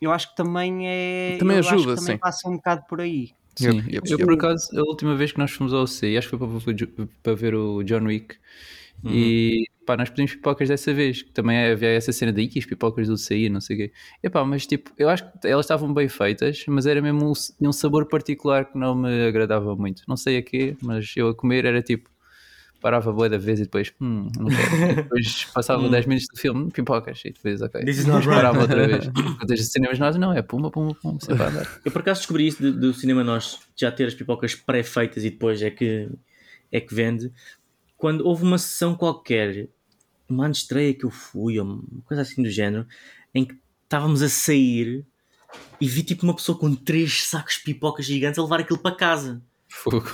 eu 0.00 0.12
acho 0.12 0.30
que 0.30 0.36
também 0.36 0.88
é. 0.88 1.36
Também 1.38 1.58
ajuda, 1.58 1.96
também 1.96 2.14
sim. 2.14 2.18
passa 2.18 2.48
um 2.48 2.56
bocado 2.56 2.84
por 2.88 3.00
aí. 3.00 3.30
Sim, 3.56 3.82
eu, 3.90 4.00
eu, 4.06 4.18
por 4.18 4.32
acaso, 4.34 4.68
a 4.78 4.82
última 4.82 5.14
vez 5.14 5.32
que 5.32 5.38
nós 5.38 5.50
fomos 5.50 5.74
ao 5.74 5.86
CI, 5.86 6.16
acho 6.16 6.30
que 6.30 6.38
foi 6.38 6.48
para, 6.48 7.08
para 7.22 7.34
ver 7.34 7.54
o 7.54 7.82
John 7.82 8.04
Wick. 8.04 8.36
Uhum. 9.04 9.12
E 9.12 9.64
pá, 9.84 9.96
nós 9.96 10.08
pedimos 10.08 10.32
pipocas 10.32 10.68
dessa 10.68 10.92
vez, 10.94 11.22
que 11.22 11.30
também 11.30 11.72
havia 11.72 11.90
essa 11.90 12.12
cena 12.12 12.32
daí, 12.32 12.48
que 12.48 12.58
as 12.58 12.64
pipocas 12.64 13.08
do 13.08 13.16
CI, 13.16 13.48
não 13.48 13.60
sei 13.60 13.76
o 13.76 13.78
quê. 13.78 13.92
E 14.22 14.30
pá, 14.30 14.44
mas 14.44 14.66
tipo, 14.66 14.90
eu 14.96 15.08
acho 15.08 15.24
que 15.24 15.46
elas 15.46 15.66
estavam 15.66 15.92
bem 15.92 16.08
feitas, 16.08 16.64
mas 16.68 16.86
era 16.86 17.02
mesmo 17.02 17.32
um, 17.32 17.68
um 17.68 17.72
sabor 17.72 18.06
particular 18.06 18.66
que 18.66 18.78
não 18.78 18.94
me 18.94 19.26
agradava 19.26 19.74
muito. 19.74 20.02
Não 20.06 20.16
sei 20.16 20.38
a 20.38 20.42
quê, 20.42 20.76
mas 20.82 21.12
eu 21.16 21.28
a 21.28 21.34
comer 21.34 21.64
era 21.64 21.82
tipo, 21.82 22.10
parava 22.80 23.12
boa 23.12 23.28
da 23.28 23.38
vez 23.38 23.60
e 23.60 23.64
depois, 23.64 23.92
hum, 24.00 24.28
não 24.38 24.46
quero. 24.46 24.96
depois 25.02 25.44
passava 25.52 25.88
10 25.88 26.06
minutos 26.06 26.28
do 26.32 26.40
filme, 26.40 26.70
pipocas, 26.70 27.20
e 27.24 27.30
depois, 27.30 27.60
ok. 27.60 27.84
This 27.84 27.98
is 27.98 28.06
not 28.06 28.26
right. 28.26 28.36
Parava 28.36 28.60
outra 28.60 28.86
vez. 28.86 29.06
Quando 29.38 29.50
os 29.50 29.66
cinemas 29.66 29.98
nós, 29.98 30.16
não, 30.16 30.32
é 30.32 30.42
puma, 30.42 30.70
puma, 30.70 30.94
puma, 30.94 31.20
sempre 31.20 31.42
a 31.42 31.48
andar. 31.48 31.80
Eu 31.84 31.92
por 31.92 32.00
acaso 32.00 32.20
descobri 32.20 32.46
isso 32.46 32.62
do, 32.62 32.72
do 32.72 32.94
cinema 32.94 33.22
nós, 33.22 33.60
já 33.76 33.92
ter 33.92 34.06
as 34.06 34.14
pipocas 34.14 34.54
pré-feitas 34.54 35.24
e 35.24 35.30
depois 35.30 35.62
é 35.62 35.70
que, 35.70 36.08
é 36.72 36.80
que 36.80 36.94
vende. 36.94 37.32
Quando 37.96 38.26
houve 38.26 38.42
uma 38.44 38.58
sessão 38.58 38.94
qualquer, 38.94 39.68
uma 40.28 40.50
estreia 40.50 40.94
que 40.94 41.04
eu 41.04 41.10
fui, 41.10 41.58
ou 41.58 41.66
uma 41.66 42.02
coisa 42.04 42.22
assim 42.22 42.42
do 42.42 42.48
género, 42.48 42.86
em 43.34 43.44
que 43.44 43.54
estávamos 43.84 44.22
a 44.22 44.28
sair 44.28 45.04
e 45.80 45.88
vi 45.88 46.02
tipo 46.02 46.24
uma 46.24 46.34
pessoa 46.34 46.56
com 46.56 46.74
três 46.74 47.24
sacos 47.24 47.54
de 47.54 47.62
pipocas 47.62 48.06
gigantes 48.06 48.38
a 48.38 48.42
levar 48.42 48.60
aquilo 48.60 48.78
para 48.78 48.94
casa. 48.94 49.42
Fogo. 49.70 50.04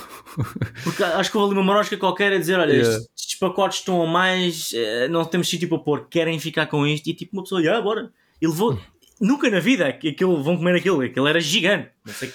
Porque 0.83 1.03
acho 1.03 1.31
que 1.31 1.37
houve 1.37 1.51
ali 1.51 1.59
uma 1.59 1.73
marosca 1.73 1.97
qualquer 1.97 2.31
a 2.31 2.37
dizer: 2.37 2.59
olha, 2.59 2.71
yeah. 2.71 2.89
estes, 2.89 3.09
estes, 3.17 3.39
pacotes 3.39 3.79
estão 3.79 4.01
a 4.01 4.07
mais, 4.07 4.71
eh, 4.73 5.07
não 5.07 5.25
temos 5.25 5.49
sítio 5.49 5.67
para 5.67 5.79
pôr, 5.79 6.07
querem 6.07 6.39
ficar 6.39 6.67
com 6.67 6.85
isto. 6.85 7.07
E 7.07 7.13
tipo, 7.13 7.35
uma 7.35 7.43
pessoa, 7.43 7.61
ah, 7.75 7.81
bora. 7.81 8.11
E 8.39 8.47
levou, 8.47 8.79
nunca 9.19 9.49
na 9.49 9.59
vida 9.59 9.87
aquilo, 9.87 10.43
vão 10.43 10.57
comer 10.57 10.75
aquilo, 10.75 11.01
aquilo 11.01 11.27
era 11.27 11.41
gigante. 11.41 11.89
Não 12.05 12.13
sei, 12.13 12.31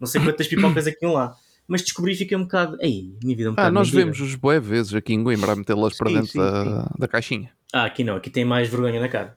não 0.00 0.06
sei 0.06 0.20
quantas 0.20 0.48
pipocas 0.48 0.86
aquilo 0.86 1.12
lá. 1.12 1.36
mas 1.68 1.82
descobri 1.82 2.12
e 2.12 2.16
fiquei 2.16 2.36
um 2.36 2.42
bocado. 2.42 2.76
Ei, 2.80 3.14
minha 3.22 3.36
vida 3.36 3.48
é 3.48 3.50
um 3.50 3.54
bocado. 3.54 3.68
Ah, 3.68 3.70
nós 3.70 3.88
vemos 3.88 4.20
os 4.20 4.34
boé 4.34 4.58
vezes 4.58 4.92
aqui 4.94 5.14
em 5.14 5.22
Coimbra 5.22 5.52
a 5.52 5.56
metê-las 5.56 5.96
para 5.96 6.10
dentro 6.10 6.26
sim, 6.26 6.38
da, 6.38 6.64
sim. 6.64 6.88
da 6.98 7.08
caixinha. 7.08 7.52
Ah, 7.72 7.84
aqui 7.84 8.02
não, 8.02 8.16
aqui 8.16 8.30
tem 8.30 8.44
mais 8.44 8.68
vergonha 8.68 9.00
na 9.00 9.08
cara. 9.08 9.36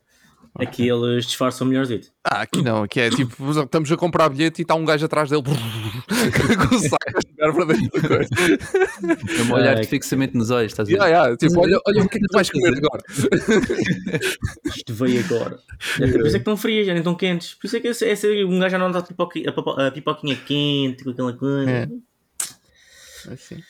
Aqui 0.60 0.88
eles 0.88 1.26
disfarçam 1.26 1.68
melhor 1.68 1.86
dito. 1.86 2.12
Ah, 2.24 2.42
aqui 2.42 2.62
não, 2.62 2.84
aqui 2.84 3.00
é 3.00 3.10
tipo, 3.10 3.52
estamos 3.52 3.92
a 3.92 3.98
comprar 3.98 4.30
bilhete 4.30 4.62
e 4.62 4.64
está 4.64 4.76
um 4.76 4.84
gajo 4.84 5.06
atrás 5.06 5.30
dele 5.30 5.44
com 5.46 6.76
o 6.76 6.80
saco 6.80 6.98
a 7.16 7.46
jogar 7.46 7.54
para 7.54 7.74
dentro 7.74 8.02
da 8.02 8.08
coisa. 8.08 8.30
É 9.40 9.44
um 9.44 9.54
olhar 9.54 9.86
fixamente 9.86 10.36
nos 10.36 10.50
olhos, 10.50 10.72
estás 10.72 10.88
a 10.88 10.92
ver? 10.92 10.98
Yeah, 10.98 11.16
yeah, 11.16 11.38
tipo, 11.38 11.60
olha, 11.60 11.80
olha 11.88 12.04
o 12.04 12.10
que 12.10 12.18
é 12.18 12.22
que 12.22 12.28
tu 12.28 12.34
vais 12.34 12.50
comer 12.50 12.76
agora. 12.76 13.04
Isto 14.66 14.94
veio 14.94 15.24
agora. 15.26 15.60
É 16.02 16.08
por 16.08 16.26
isso 16.26 16.28
é 16.28 16.32
que 16.32 16.38
estão 16.38 16.58
frias, 16.58 16.88
já 16.88 16.94
nem 16.94 17.02
estão 17.02 17.16
quentes. 17.16 17.54
Por 17.54 17.68
isso 17.68 17.78
é 17.78 17.80
que 17.80 17.88
esse, 17.90 18.06
esse, 18.06 18.44
um 18.44 18.60
gajo 18.60 18.72
já 18.72 18.78
não 18.80 19.02
pipoquinha, 19.02 19.54
a 19.88 19.92
pipoquinha 19.92 20.36
quente, 20.36 21.04
com 21.04 21.12
aquela 21.12 21.34
coisa. 21.34 21.70
É. 21.70 21.88
Assim. 23.32 23.62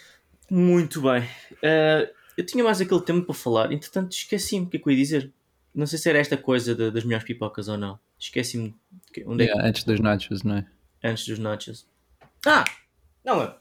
Muito 0.49 1.01
bem. 1.01 1.23
Uh, 1.53 2.07
eu 2.38 2.45
tinha 2.45 2.63
mais 2.63 2.79
aquele 2.79 3.01
tema 3.01 3.21
para 3.23 3.33
falar, 3.33 3.71
entretanto 3.71 4.13
esqueci-me 4.13 4.67
o 4.67 4.69
que 4.69 4.77
é 4.77 4.79
que 4.79 4.88
eu 4.88 4.93
ia 4.93 4.97
dizer. 4.97 5.33
Não 5.78 5.86
sei 5.86 5.99
se 5.99 6.09
era 6.09 6.17
esta 6.17 6.36
coisa 6.36 6.73
de, 6.73 6.89
das 6.89 7.03
melhores 7.03 7.23
pipocas 7.23 7.67
ou 7.67 7.78
não. 7.78 7.99
Esqueci-me. 8.17 8.75
Onde 9.28 9.43
yeah, 9.43 9.63
é? 9.63 9.69
Antes 9.69 9.84
dos 9.84 9.99
nachos, 9.99 10.41
não 10.41 10.55
é? 10.55 10.65
Antes 11.03 11.28
dos 11.28 11.38
nachos. 11.38 11.88
Ah! 12.47 12.65
Não 13.23 13.43
é. 13.43 13.55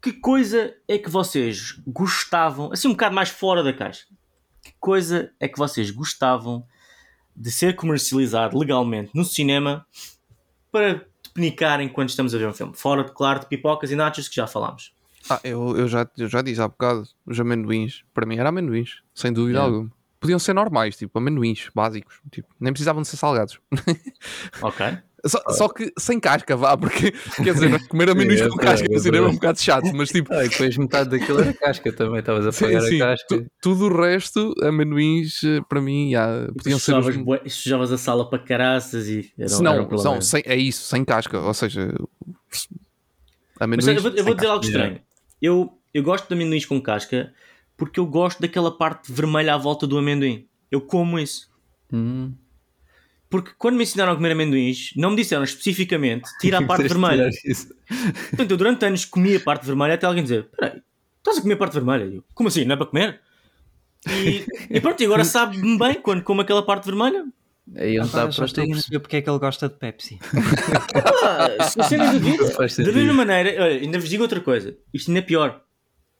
Que 0.00 0.14
coisa 0.14 0.74
é 0.88 0.96
que 0.96 1.10
vocês 1.10 1.72
gostavam, 1.86 2.72
assim 2.72 2.88
um 2.88 2.92
bocado 2.92 3.14
mais 3.14 3.28
fora 3.28 3.62
da 3.62 3.74
caixa, 3.74 4.06
que 4.62 4.72
coisa 4.80 5.32
é 5.38 5.46
que 5.46 5.58
vocês 5.58 5.90
gostavam 5.90 6.66
de 7.36 7.50
ser 7.50 7.76
comercializado 7.76 8.58
legalmente 8.58 9.10
no 9.14 9.24
cinema 9.24 9.86
para 10.72 11.04
penicar 11.34 11.78
enquanto 11.82 12.08
estamos 12.08 12.34
a 12.34 12.38
ver 12.38 12.48
um 12.48 12.54
filme? 12.54 12.72
Fora, 12.74 13.04
claro, 13.04 13.40
de 13.40 13.46
pipocas 13.46 13.90
e 13.90 13.96
nachos 13.96 14.28
que 14.28 14.36
já 14.36 14.46
falámos. 14.46 14.94
Ah, 15.28 15.40
eu, 15.44 15.76
eu, 15.76 15.88
já, 15.88 16.08
eu 16.16 16.28
já 16.28 16.40
disse 16.40 16.60
há 16.62 16.68
bocado, 16.68 17.06
os 17.26 17.38
amendoins, 17.38 18.02
para 18.14 18.24
mim 18.24 18.36
era 18.36 18.48
amendoins, 18.48 19.02
sem 19.14 19.30
dúvida 19.30 19.58
yeah. 19.58 19.74
alguma 19.74 20.03
podiam 20.24 20.38
ser 20.38 20.54
normais, 20.54 20.96
tipo 20.96 21.18
amendoins 21.18 21.68
básicos, 21.74 22.18
tipo, 22.30 22.48
nem 22.58 22.72
precisavam 22.72 23.02
de 23.02 23.08
ser 23.08 23.18
salgados. 23.18 23.60
Ok. 24.62 24.86
Só, 25.26 25.42
só, 25.48 25.68
que 25.70 25.90
sem 25.98 26.20
casca, 26.20 26.54
vá, 26.54 26.76
porque 26.76 27.10
quer 27.42 27.54
dizer, 27.54 27.88
comer 27.88 28.08
amendoins 28.10 28.42
com 28.42 28.56
casca 28.56 28.98
cinema 28.98 29.26
é 29.26 29.30
um 29.30 29.34
bocado 29.34 29.58
chato, 29.60 29.90
mas 29.94 30.10
tipo. 30.10 30.32
Ah, 30.32 30.44
e 30.44 30.48
depois 30.50 30.76
metade 30.76 31.08
daquilo 31.08 31.40
era 31.40 31.52
casca 31.54 31.92
também, 31.92 32.20
estavas 32.20 32.46
a 32.46 32.52
pagar 32.52 32.82
sim, 32.82 32.88
sim. 32.88 33.02
a 33.02 33.06
casca. 33.06 33.26
Tu, 33.28 33.46
tudo 33.60 33.86
o 33.86 34.02
resto, 34.02 34.54
amendoins, 34.62 35.42
eh, 35.42 35.62
para 35.66 35.80
mim, 35.80 36.10
já, 36.10 36.46
podiam 36.58 36.78
ser. 36.78 36.94
Os... 36.98 37.54
Sujavas 37.54 37.90
a 37.90 37.96
sala 37.96 38.28
para 38.28 38.38
caraças 38.38 39.08
e. 39.08 39.32
Era, 39.38 39.58
não, 39.60 39.72
era 39.72 39.82
um 39.82 40.02
não 40.02 40.20
sem, 40.20 40.42
é 40.44 40.56
isso, 40.56 40.82
sem 40.82 41.02
casca, 41.04 41.38
ou 41.38 41.54
seja. 41.54 41.94
Amendoins. 43.58 43.86
Mas 43.86 43.96
eu 43.96 44.02
vou, 44.02 44.12
eu 44.18 44.24
vou 44.24 44.34
dizer 44.34 44.48
algo 44.48 44.64
estranho. 44.64 45.00
Eu, 45.40 45.78
eu 45.94 46.02
gosto 46.02 46.28
de 46.28 46.34
amendoins 46.34 46.66
com 46.66 46.80
casca 46.82 47.32
porque 47.76 47.98
eu 47.98 48.06
gosto 48.06 48.40
daquela 48.40 48.76
parte 48.76 49.12
vermelha 49.12 49.54
à 49.54 49.58
volta 49.58 49.86
do 49.86 49.98
amendoim. 49.98 50.46
Eu 50.70 50.80
como 50.80 51.18
isso. 51.18 51.50
Hum. 51.92 52.32
Porque 53.28 53.52
quando 53.58 53.76
me 53.76 53.82
ensinaram 53.82 54.12
a 54.12 54.14
comer 54.14 54.32
amendoins, 54.32 54.92
não 54.96 55.10
me 55.10 55.16
disseram 55.16 55.42
especificamente 55.42 56.30
tira 56.40 56.58
a 56.58 56.62
parte 56.66 56.86
vermelha. 56.86 57.30
Portanto, 58.30 58.50
eu 58.50 58.56
durante 58.56 58.84
anos 58.84 59.04
comia 59.04 59.38
a 59.38 59.40
parte 59.40 59.66
vermelha 59.66 59.94
até 59.94 60.06
alguém 60.06 60.22
dizer: 60.22 60.48
Peraí, 60.56 60.80
estás 61.18 61.38
a 61.38 61.42
comer 61.42 61.54
a 61.54 61.56
parte 61.56 61.72
vermelha? 61.74 62.04
Eu, 62.04 62.24
como 62.32 62.48
assim? 62.48 62.64
Não 62.64 62.74
é 62.74 62.76
para 62.76 62.86
comer? 62.86 63.20
E, 64.08 64.46
e 64.70 64.80
pronto, 64.80 65.02
e 65.02 65.06
agora 65.06 65.24
sabe-me 65.24 65.78
bem 65.78 65.94
quando 65.94 66.22
como 66.22 66.42
aquela 66.42 66.62
parte 66.62 66.84
vermelha. 66.84 67.24
Aí 67.76 67.96
não 67.96 68.04
está 68.04 68.28
para 68.28 68.46
perceber 68.46 69.00
porque 69.00 69.16
é 69.16 69.22
que 69.22 69.28
ele 69.28 69.38
gosta 69.38 69.68
de 69.68 69.76
Pepsi. 69.76 70.18
ah, 71.58 71.82
sem 71.88 71.98
dúvida. 71.98 72.44
Da 72.84 72.92
mesma 72.92 73.14
maneira, 73.14 73.64
olha, 73.64 73.80
ainda 73.80 73.98
vos 73.98 74.08
digo 74.08 74.22
outra 74.22 74.40
coisa. 74.40 74.76
Isto 74.92 75.10
ainda 75.10 75.20
é 75.20 75.22
pior. 75.22 75.63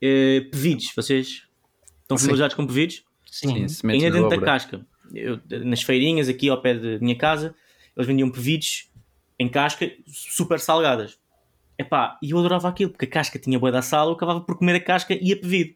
Uh, 0.05 0.51
pevides, 0.51 0.93
vocês 0.95 1.45
estão 2.03 2.19
familiarizados 2.19 2.55
com 2.55 2.67
pevides? 2.67 3.03
Sim, 3.25 3.67
Sim 3.67 3.91
ainda 3.91 4.11
dentro 4.11 4.29
da 4.29 4.41
casca. 4.41 4.87
Eu, 5.15 5.41
nas 5.65 5.83
feirinhas 5.83 6.29
aqui 6.29 6.51
ao 6.51 6.61
pé 6.61 6.75
da 6.75 6.99
minha 6.99 7.17
casa, 7.17 7.55
eles 7.97 8.07
vendiam 8.07 8.31
pevides 8.31 8.91
em 9.39 9.49
casca 9.49 9.91
super 10.07 10.61
salgadas. 10.61 11.19
Epá, 11.79 12.19
e 12.23 12.31
eu 12.31 12.39
adorava 12.39 12.69
aquilo, 12.69 12.91
porque 12.91 13.07
a 13.07 13.09
casca 13.09 13.39
tinha 13.39 13.59
boa 13.59 13.73
da 13.73 13.83
sala, 13.83 14.11
eu 14.11 14.15
acabava 14.15 14.43
por 14.43 14.59
comer 14.59 14.77
a 14.77 14.81
casca 14.81 15.17
e 15.19 15.33
a 15.33 15.37
pevido. 15.37 15.75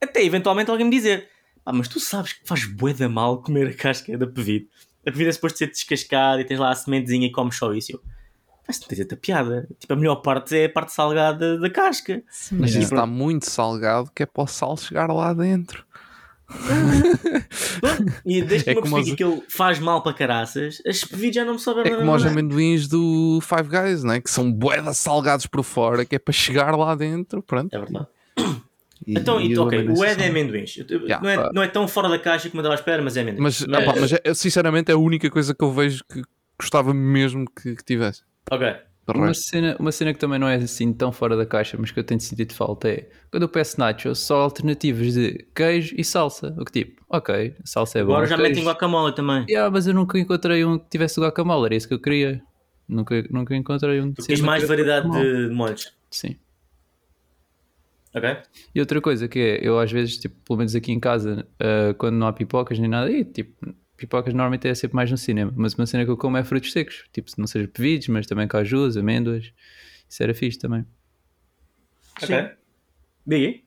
Até 0.00 0.24
eventualmente 0.24 0.70
alguém 0.70 0.84
me 0.84 0.90
dizer: 0.90 1.28
Pá, 1.64 1.72
mas 1.72 1.86
tu 1.86 2.00
sabes 2.00 2.32
que 2.32 2.46
faz 2.46 2.64
bué 2.64 2.92
da 2.92 3.08
mal 3.08 3.42
comer 3.42 3.68
a 3.68 3.74
casca 3.74 4.18
da 4.18 4.26
pevido. 4.26 4.66
A 5.06 5.10
pevido 5.10 5.30
é 5.30 5.32
suposto 5.32 5.58
ser 5.58 5.68
descascada 5.68 6.40
e 6.40 6.44
tens 6.44 6.58
lá 6.58 6.70
a 6.70 6.74
sementezinha 6.74 7.28
e 7.28 7.30
comes 7.30 7.56
só 7.56 7.72
isso. 7.72 7.92
Eu, 7.92 8.02
mas 8.68 8.80
não 8.80 8.88
tens 8.88 9.00
a 9.00 9.16
piada. 9.16 9.66
Tipo, 9.78 9.94
a 9.94 9.96
melhor 9.96 10.16
parte 10.16 10.56
é 10.56 10.66
a 10.66 10.68
parte 10.68 10.92
salgada 10.92 11.58
da 11.58 11.70
casca. 11.70 12.22
Sim, 12.30 12.58
mas 12.60 12.70
isso 12.70 12.94
está 12.94 13.06
muito 13.06 13.50
salgado 13.50 14.10
que 14.14 14.22
é 14.22 14.26
para 14.26 14.44
o 14.44 14.46
sal 14.46 14.76
chegar 14.76 15.10
lá 15.10 15.32
dentro. 15.32 15.86
e 18.24 18.40
desde 18.40 18.72
que 18.72 18.78
é 18.78 18.82
me 18.82 19.04
que 19.04 19.12
aquilo 19.12 19.42
faz 19.48 19.78
mal 19.78 20.02
para 20.02 20.14
caraças, 20.14 20.82
as 20.86 21.04
pevidas 21.04 21.36
já 21.36 21.44
não 21.44 21.54
me 21.54 21.58
sabem 21.58 21.92
É 21.92 21.96
como 21.96 22.14
os 22.14 22.24
amendoins 22.24 22.88
do 22.88 23.38
Five 23.42 23.68
Guys, 23.68 24.04
né? 24.04 24.20
que 24.20 24.30
são 24.30 24.50
boedas 24.52 24.98
salgados 24.98 25.46
por 25.46 25.62
fora, 25.62 26.04
que 26.04 26.16
é 26.16 26.18
para 26.18 26.32
chegar 26.32 26.76
lá 26.76 26.94
dentro. 26.94 27.42
Pronto. 27.42 27.74
É 27.74 27.78
verdade. 27.78 28.06
E, 29.06 29.18
então, 29.18 29.40
e, 29.40 29.56
ok, 29.56 29.88
o 29.88 30.04
Ed 30.04 30.22
é 30.22 30.28
amendoins. 30.28 30.76
Yeah. 30.76 31.20
Não, 31.22 31.30
é, 31.30 31.52
não 31.54 31.62
é 31.62 31.68
tão 31.68 31.88
fora 31.88 32.08
da 32.08 32.18
caixa 32.18 32.50
como 32.50 32.60
eu 32.60 32.62
estava 32.62 32.74
à 32.74 32.78
espera, 32.78 33.02
mas 33.02 33.16
é 33.16 33.22
amendoins. 33.22 33.42
Mas, 33.42 33.66
mas... 33.66 33.88
Opa, 33.88 34.00
mas 34.00 34.12
é, 34.12 34.34
sinceramente 34.34 34.90
é 34.90 34.94
a 34.94 34.98
única 34.98 35.30
coisa 35.30 35.54
que 35.54 35.64
eu 35.64 35.72
vejo 35.72 36.04
que 36.04 36.22
gostava 36.58 36.92
mesmo 36.92 37.46
que, 37.50 37.76
que 37.76 37.84
tivesse. 37.84 38.27
Ok. 38.50 38.76
Uma 39.14 39.32
cena, 39.32 39.74
uma 39.80 39.90
cena 39.90 40.12
que 40.12 40.18
também 40.18 40.38
não 40.38 40.46
é 40.46 40.56
assim 40.56 40.92
tão 40.92 41.10
fora 41.10 41.34
da 41.34 41.46
caixa, 41.46 41.78
mas 41.80 41.90
que 41.90 41.98
eu 41.98 42.04
tenho 42.04 42.20
sentido 42.20 42.52
falta 42.52 42.90
é 42.90 43.08
quando 43.30 43.44
eu 43.44 43.48
peço 43.48 43.80
nachos, 43.80 44.18
só 44.18 44.42
alternativas 44.42 45.14
de 45.14 45.46
queijo 45.54 45.94
e 45.96 46.04
salsa. 46.04 46.54
O 46.58 46.64
que 46.64 46.72
tipo, 46.72 47.02
ok, 47.08 47.54
salsa 47.64 48.00
é 48.00 48.04
boa. 48.04 48.16
Agora 48.16 48.28
já 48.28 48.36
metem 48.36 48.62
guacamole 48.62 49.14
também. 49.14 49.46
Yeah, 49.48 49.70
mas 49.70 49.86
eu 49.86 49.94
nunca 49.94 50.18
encontrei 50.18 50.62
um 50.62 50.78
que 50.78 50.90
tivesse 50.90 51.18
guacamole, 51.18 51.66
era 51.66 51.74
isso 51.74 51.88
que 51.88 51.94
eu 51.94 52.00
queria. 52.00 52.42
Nunca, 52.86 53.22
nunca 53.30 53.56
encontrei 53.56 54.00
um. 54.00 54.12
Tu 54.12 54.42
mais 54.42 54.66
variedade 54.66 55.10
de 55.10 55.54
molhos. 55.54 55.92
Sim. 56.10 56.36
Ok. 58.14 58.36
E 58.74 58.80
outra 58.80 59.00
coisa 59.00 59.28
que 59.28 59.38
é, 59.38 59.66
eu 59.66 59.78
às 59.78 59.92
vezes, 59.92 60.18
tipo, 60.18 60.34
pelo 60.46 60.58
menos 60.58 60.74
aqui 60.74 60.92
em 60.92 61.00
casa, 61.00 61.46
uh, 61.60 61.94
quando 61.94 62.16
não 62.16 62.26
há 62.26 62.32
pipocas 62.32 62.78
nem 62.78 62.88
nada, 62.88 63.10
e, 63.10 63.24
tipo, 63.24 63.74
pipocas 63.98 64.32
normalmente 64.32 64.68
é 64.68 64.74
sempre 64.74 64.94
mais 64.94 65.10
no 65.10 65.18
cinema, 65.18 65.52
mas 65.54 65.74
uma 65.74 65.84
cena 65.84 66.04
que 66.04 66.10
eu 66.10 66.16
como 66.16 66.36
é 66.36 66.44
frutos 66.44 66.72
secos, 66.72 67.04
tipo, 67.12 67.30
não 67.36 67.46
seja 67.46 67.68
pevidos, 67.68 68.08
mas 68.08 68.26
também 68.26 68.46
cajus, 68.46 68.96
amêndoas, 68.96 69.52
isso 70.08 70.22
era 70.22 70.32
fixe 70.32 70.58
também. 70.58 70.86
Ok. 72.22 72.50
Biggie? 73.26 73.64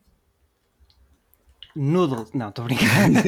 Noodles. 1.75 2.32
Não, 2.34 2.49
estou 2.49 2.65
brincando. 2.65 3.19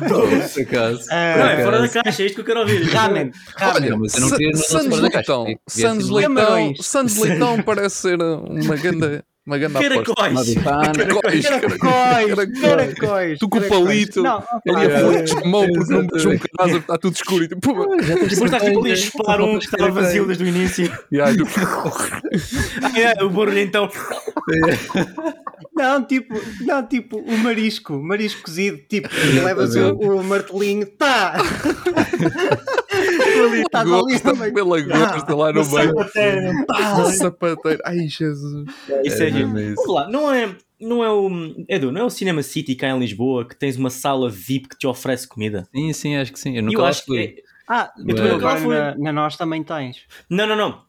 Noodles, 0.08 0.58
acaso. 0.58 1.02
Uh, 1.04 1.38
não, 1.38 1.46
é 1.46 1.64
fora 1.64 1.80
da 1.80 1.88
caixa, 1.88 2.22
é 2.22 2.26
isto 2.26 2.34
que 2.34 2.40
eu 2.40 2.44
quero 2.44 2.60
ouvir. 2.60 2.82
Ramen. 2.84 3.30
Olha, 3.60 3.96
mas 3.96 4.14
eu 4.14 4.20
não 4.20 4.30
queria 4.30 4.52
noodles 4.52 4.86
fora 4.86 5.02
da 5.02 5.10
caixa. 5.10 5.58
Sandes 5.68 6.08
Leitão, 6.08 6.74
Sandes 6.80 7.16
Leitão 7.16 7.62
parece 7.62 7.96
ser 7.96 8.20
uma 8.20 8.76
grande 8.76 9.22
uma 9.46 9.58
grande 9.58 9.74
caracóis. 9.74 10.54
Caracóis. 10.54 11.46
Caracóis. 11.46 12.60
Caracóis. 12.60 13.38
Tu 13.38 13.48
com 13.48 13.58
o 13.58 13.68
palito. 13.68 14.22
Ele 14.64 14.80
ia 14.80 14.98
foder 14.98 15.46
mão 15.46 15.66
porque 15.72 15.92
não 15.92 16.02
metes 16.02 16.24
um 16.24 16.38
casa, 16.58 16.78
está 16.78 16.98
tudo 16.98 17.14
escuro. 17.14 17.44
E 17.44 17.48
tipo, 17.48 17.96
depois 17.96 18.32
está 18.32 18.58
tipo 18.58 18.80
ali 18.80 18.92
a 18.92 18.96
chupar 18.96 19.40
um 19.40 19.58
que 19.58 19.66
estava 19.66 19.90
vazio 19.90 20.26
desde 20.26 20.42
o 20.42 20.48
início. 20.48 20.92
O 23.22 23.30
barulho 23.30 23.58
então. 23.58 23.88
Não, 25.74 26.04
tipo, 26.04 26.34
não, 26.62 26.86
tipo, 26.86 27.18
o 27.18 27.38
marisco, 27.38 27.94
marisco 27.94 28.42
cozido, 28.42 28.78
tipo, 28.88 29.08
levas 29.44 29.74
o, 29.76 29.92
o 29.94 30.24
martelinho, 30.24 30.86
tá! 30.86 31.36
ali, 33.38 33.60
estás 33.62 33.86
ali 33.92 34.20
também. 34.20 34.52
Pela 34.52 34.80
gosta 34.80 35.34
lá 35.34 35.52
no 35.52 35.66
meio. 35.66 35.88
Sapateiro. 35.88 37.10
sapateiro. 37.12 37.82
Ai, 37.84 38.08
Jesus. 38.08 38.68
Isso 39.04 39.22
é, 39.22 39.28
é 39.28 39.44
Vamos 39.44 39.88
lá, 39.88 40.08
não 40.08 40.32
é, 40.32 40.56
não 40.80 41.04
é 41.04 41.10
o. 41.10 41.30
Edu, 41.68 41.92
não 41.92 42.02
é 42.02 42.04
o 42.04 42.10
Cinema 42.10 42.42
City 42.42 42.74
cá 42.74 42.88
em 42.88 42.98
Lisboa 42.98 43.46
que 43.46 43.56
tens 43.56 43.76
uma 43.76 43.90
sala 43.90 44.30
VIP 44.30 44.68
que 44.70 44.78
te 44.78 44.86
oferece 44.86 45.26
comida? 45.26 45.68
Sim, 45.74 45.92
sim, 45.92 46.16
acho 46.16 46.32
que 46.32 46.38
sim. 46.38 46.56
Eu 46.56 46.62
nunca 46.62 46.78
eu 46.78 46.84
acho 46.84 47.04
fui. 47.04 47.28
Que... 47.28 47.42
Ah, 47.68 47.92
eu 47.98 48.14
também 48.14 48.32
nunca 48.32 48.56
fui. 48.56 48.74
Na, 48.74 48.96
na 48.96 49.12
nós 49.12 49.36
também 49.36 49.62
tens. 49.62 50.02
Não, 50.28 50.46
não, 50.46 50.56
não. 50.56 50.84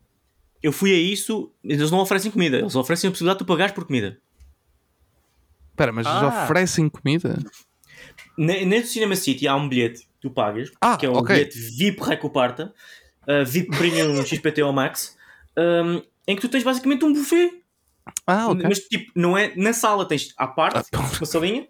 Eu 0.61 0.71
fui 0.71 0.91
a 0.91 0.97
isso, 0.97 1.51
eles 1.63 1.91
não 1.91 1.99
oferecem 1.99 2.31
comida, 2.31 2.57
eles 2.57 2.75
oferecem 2.75 3.07
a 3.07 3.11
possibilidade 3.11 3.39
de 3.39 3.45
tu 3.45 3.47
pagares 3.47 3.73
por 3.73 3.85
comida. 3.85 4.19
Espera, 5.69 5.91
mas 5.91 6.07
ah. 6.07 6.19
eles 6.19 6.43
oferecem 6.43 6.89
comida? 6.89 7.37
Nesse 8.37 8.93
Cinema 8.93 9.15
City 9.15 9.47
há 9.47 9.55
um 9.55 9.69
bilhete 9.69 10.07
tu 10.28 10.34
pagas, 10.34 10.71
ah, 10.82 10.97
que 10.97 11.05
é 11.05 11.09
um 11.09 11.17
okay. 11.17 11.38
bilhete 11.38 11.59
VIP 11.59 12.01
Recoparta, 12.03 12.73
uh, 13.23 13.45
VIP 13.45 13.75
Premium 13.78 14.15
XPTO 14.23 14.71
Max, 14.73 15.17
um, 15.57 16.01
em 16.28 16.36
que 16.36 16.41
tu 16.41 16.49
tens 16.49 16.63
basicamente 16.63 17.05
um 17.05 17.13
buffet. 17.13 17.63
Ah, 18.25 18.47
ok. 18.49 18.63
Mas 18.67 18.80
tipo, 18.80 19.11
não 19.15 19.38
é 19.38 19.53
na 19.55 19.73
sala, 19.73 20.07
tens 20.07 20.34
à 20.38 20.47
parte, 20.47 20.89
ah, 20.93 20.99
uma 20.99 21.25
salinha, 21.25 21.67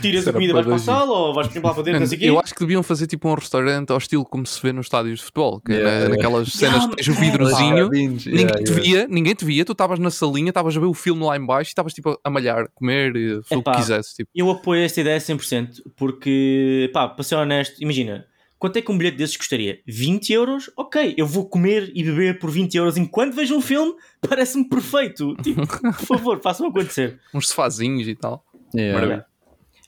tiras 0.00 0.26
a 0.26 0.32
comida, 0.32 0.52
vais 0.52 0.66
para 0.66 0.76
a 0.76 0.78
sala 0.78 1.12
ou 1.12 1.34
vais 1.34 1.48
para 1.48 1.82
dentro, 1.82 2.00
não 2.00 2.06
sei 2.06 2.18
Eu 2.22 2.38
acho 2.38 2.54
que 2.54 2.60
deviam 2.60 2.82
fazer 2.82 3.06
tipo 3.06 3.28
um 3.28 3.34
restaurante 3.34 3.90
ao 3.90 3.98
estilo 3.98 4.24
como 4.24 4.46
se 4.46 4.60
vê 4.62 4.72
nos 4.72 4.86
estádios 4.86 5.18
de 5.18 5.24
futebol, 5.24 5.60
que 5.60 5.72
yeah, 5.72 5.90
era 5.90 6.08
naquelas 6.08 6.48
cenas 6.52 6.86
que 6.86 6.96
tens 6.96 7.08
o 7.08 7.14
vidrozinho, 7.14 7.88
ninguém 7.90 8.18
yeah, 8.26 8.64
te 8.64 8.72
via, 8.72 9.08
ninguém 9.08 9.34
te 9.34 9.44
via, 9.44 9.64
tu 9.64 9.72
estavas 9.72 9.98
na 9.98 10.10
salinha, 10.10 10.48
estavas 10.48 10.76
a 10.76 10.80
ver 10.80 10.86
o 10.86 10.94
filme 10.94 11.24
lá 11.24 11.36
em 11.36 11.44
baixo 11.44 11.68
e 11.68 11.72
estavas 11.72 11.92
tipo 11.92 12.18
a 12.22 12.30
malhar, 12.30 12.68
comer, 12.74 13.12
o 13.50 13.62
que 13.62 13.70
quisesse. 13.72 14.16
Tipo. 14.16 14.30
Eu 14.34 14.50
apoio 14.50 14.82
esta 14.82 15.00
ideia 15.00 15.18
100%, 15.18 15.82
porque, 15.96 16.90
pá, 16.92 17.08
para 17.08 17.22
ser 17.22 17.36
honesto, 17.36 17.82
imagina, 17.82 18.26
quanto 18.58 18.78
é 18.78 18.82
que 18.82 18.90
um 18.90 18.96
bilhete 18.96 19.18
desses 19.18 19.36
custaria? 19.36 19.80
20 19.86 20.32
euros? 20.32 20.70
Ok, 20.76 21.14
eu 21.16 21.26
vou 21.26 21.46
comer 21.48 21.92
e 21.94 22.02
beber 22.02 22.38
por 22.38 22.50
20 22.50 22.74
euros 22.76 22.96
enquanto 22.96 23.34
vejo 23.34 23.54
um 23.54 23.60
filme, 23.60 23.94
parece-me 24.26 24.68
perfeito. 24.68 25.34
Tipo, 25.36 25.66
por 25.80 25.92
favor, 25.92 26.40
façam 26.40 26.68
acontecer. 26.68 27.20
Uns 27.34 27.48
sofazinhos 27.48 28.08
e 28.08 28.14
tal. 28.14 28.44
Yeah. 28.74 29.26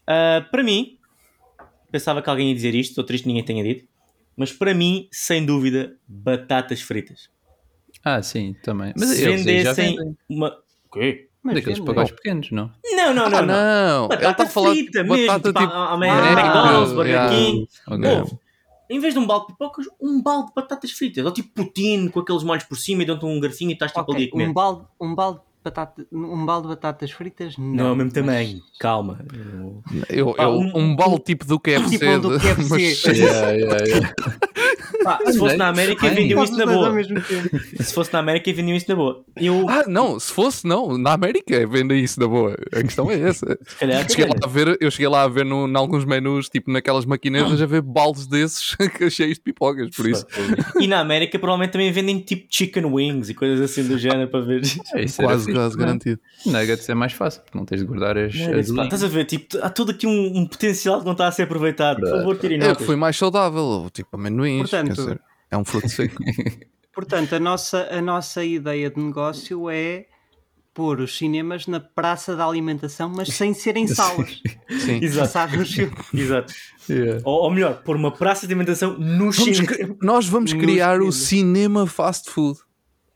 Uh, 0.08 0.48
para 0.50 0.62
mim, 0.62 0.98
pensava 1.90 2.22
que 2.22 2.30
alguém 2.30 2.48
ia 2.48 2.54
dizer 2.54 2.74
isto, 2.74 2.98
ou 2.98 3.04
triste 3.04 3.26
ninguém 3.26 3.44
tenha 3.44 3.62
dito, 3.64 3.84
mas 4.36 4.52
para 4.52 4.74
mim, 4.74 5.08
sem 5.10 5.44
dúvida, 5.44 5.96
batatas 6.06 6.80
fritas. 6.80 7.30
Ah, 8.04 8.22
sim, 8.22 8.54
também. 8.62 8.92
Mas 8.96 9.08
Se 9.10 9.26
vendessem 9.26 10.16
uma. 10.28 10.56
O 10.84 10.90
quê? 10.92 11.28
Mas 11.42 11.54
Daqueles 11.54 11.80
pacotes 11.80 12.12
pequenos, 12.12 12.50
não? 12.50 12.70
Não, 12.84 13.14
não, 13.14 13.30
não. 13.30 13.38
Ah, 13.38 13.42
não. 13.42 14.08
Batata 14.08 14.24
Ele 14.24 14.32
está 14.32 14.42
a 14.42 14.46
falar 14.48 14.70
frita 14.72 15.04
mesmo, 15.04 15.26
batata 15.26 15.48
tipo, 15.48 15.60
tipo 15.60 15.72
a 15.72 15.94
McDonald's, 15.94 16.92
Burger 16.92 17.12
yeah. 17.12 17.34
King. 17.34 17.68
Okay. 17.88 18.38
em 18.90 19.00
vez 19.00 19.14
de 19.14 19.20
um 19.20 19.26
balde 19.26 19.46
de 19.46 19.52
pipocas, 19.52 19.86
um 20.00 20.22
balde 20.22 20.48
de 20.48 20.54
batatas 20.54 20.90
fritas. 20.90 21.24
Ou 21.24 21.32
tipo 21.32 21.48
poutine 21.54 22.10
com 22.10 22.20
aqueles 22.20 22.42
molhos 22.42 22.64
por 22.64 22.76
cima 22.76 23.02
e 23.02 23.06
dão-te 23.06 23.24
um 23.24 23.38
garfinho 23.38 23.70
e 23.70 23.74
estás 23.74 23.92
tipo 23.92 24.02
okay. 24.02 24.14
ali 24.14 24.24
a 24.24 24.30
comer. 24.30 24.48
Um 24.48 24.52
balde, 24.52 24.86
um 25.00 25.14
balde 25.14 25.40
batata, 25.66 26.06
um 26.12 26.44
balde 26.46 26.68
de 26.68 26.74
batatas 26.74 27.10
fritas? 27.10 27.56
Não, 27.56 27.66
não 27.66 27.86
é 27.86 27.92
o 27.92 27.96
mesmo 27.96 28.12
tamanho, 28.12 28.60
calma. 28.78 29.18
Eu, 30.08 30.34
eu, 30.38 30.50
um, 30.50 30.72
um 30.78 30.96
balde 30.96 31.24
tipo 31.24 31.44
do 31.44 31.58
KFC. 31.60 31.98
Tipo 31.98 32.18
do 32.20 32.38
KFC. 32.38 32.68
Mas... 32.70 33.04
yeah, 33.16 33.50
yeah, 33.50 33.84
yeah. 33.84 34.14
Pá, 35.06 35.20
se 35.24 35.38
fosse 35.38 35.56
na 35.56 35.68
América, 35.68 36.08
vendiam 36.08 36.42
isso 36.42 36.56
na 36.56 36.66
boa. 36.66 36.92
Se 37.80 37.94
fosse 37.94 38.12
na 38.12 38.18
América, 38.18 38.52
vendiam 38.52 38.76
isso 38.76 38.86
na 38.88 38.96
boa. 38.96 39.24
Eu... 39.36 39.68
Ah, 39.68 39.84
não, 39.86 40.18
se 40.18 40.32
fosse, 40.32 40.66
não. 40.66 40.98
Na 40.98 41.12
América, 41.12 41.64
vendem 41.66 42.02
isso 42.02 42.18
na 42.18 42.26
boa. 42.26 42.56
A 42.72 42.82
questão 42.82 43.08
é 43.10 43.20
essa. 43.20 43.56
Calhar, 43.78 44.08
cheguei 44.08 44.26
lá 44.26 44.34
a 44.42 44.48
ver, 44.48 44.76
eu 44.80 44.90
cheguei 44.90 45.08
lá 45.08 45.22
a 45.22 45.28
ver 45.28 45.44
no, 45.44 45.68
em 45.68 45.76
alguns 45.76 46.04
menus, 46.04 46.48
tipo 46.48 46.72
naquelas 46.72 47.04
maquinetas, 47.04 47.62
a 47.62 47.66
ver 47.66 47.82
baldes 47.82 48.26
desses 48.26 48.76
cheios 49.10 49.34
de 49.34 49.42
pipocas, 49.42 49.90
por 49.90 50.08
isso. 50.08 50.26
E 50.80 50.86
na 50.86 50.98
América, 50.98 51.38
provavelmente 51.38 51.72
também 51.72 51.92
vendem 51.92 52.18
tipo 52.18 52.46
chicken 52.50 52.86
wings 52.86 53.28
e 53.28 53.34
coisas 53.34 53.60
assim 53.60 53.86
do 53.86 53.96
género 53.96 54.28
para 54.28 54.40
ver. 54.40 54.62
É, 54.94 55.04
isso 55.04 55.22
quase, 55.22 55.52
quase 55.56 55.76
garantido. 55.76 56.20
Nuggets 56.44 56.88
é 56.88 56.94
mais 56.94 57.12
fácil, 57.12 57.42
não 57.54 57.64
tens 57.64 57.80
de 57.80 57.86
guardar 57.86 58.16
as. 58.16 58.34
Nuggets, 58.34 58.70
as 58.70 58.84
estás 58.84 59.04
a 59.04 59.08
ver, 59.08 59.24
tipo, 59.24 59.58
há 59.62 59.70
todo 59.70 59.90
aqui 59.90 60.06
um, 60.06 60.38
um, 60.38 60.46
potencial 60.46 61.00
que 61.00 61.04
não 61.04 61.12
está 61.12 61.28
a 61.28 61.32
ser 61.32 61.42
aproveitado. 61.42 62.00
Por 62.00 62.10
favor, 62.10 62.38
tirem 62.38 62.58
notas. 62.58 62.82
É, 62.82 62.86
foi 62.86 62.96
mais 62.96 63.16
saudável, 63.16 63.88
tipo 63.92 64.16
amendoins. 64.16 64.70
Portanto, 64.70 64.94
dizer, 64.94 65.20
é 65.50 65.56
um 65.56 65.64
fruto 65.64 65.88
seco. 65.88 66.16
Portanto, 66.94 67.34
a 67.34 67.38
nossa, 67.38 67.88
a 67.90 68.00
nossa 68.00 68.42
ideia 68.42 68.88
de 68.90 68.98
negócio 68.98 69.68
é 69.68 70.06
pôr 70.76 71.00
os 71.00 71.16
cinemas 71.16 71.66
na 71.66 71.80
praça 71.80 72.36
da 72.36 72.46
alimentação, 72.46 73.08
mas 73.08 73.28
sem 73.28 73.54
serem 73.54 73.86
salas. 73.88 74.42
Sim, 74.68 75.02
exato. 75.02 75.38
exato. 76.14 76.54
Yeah. 76.88 77.22
Ou, 77.24 77.44
ou, 77.44 77.50
melhor, 77.50 77.82
pôr 77.82 77.96
uma 77.96 78.12
praça 78.12 78.46
de 78.46 78.52
alimentação 78.52 78.96
no 78.98 79.32
cinema. 79.32 79.96
Nós 80.02 80.28
vamos 80.28 80.52
criar 80.52 81.00
o 81.00 81.10
cinema 81.10 81.86
fast 81.86 82.30
food. 82.30 82.58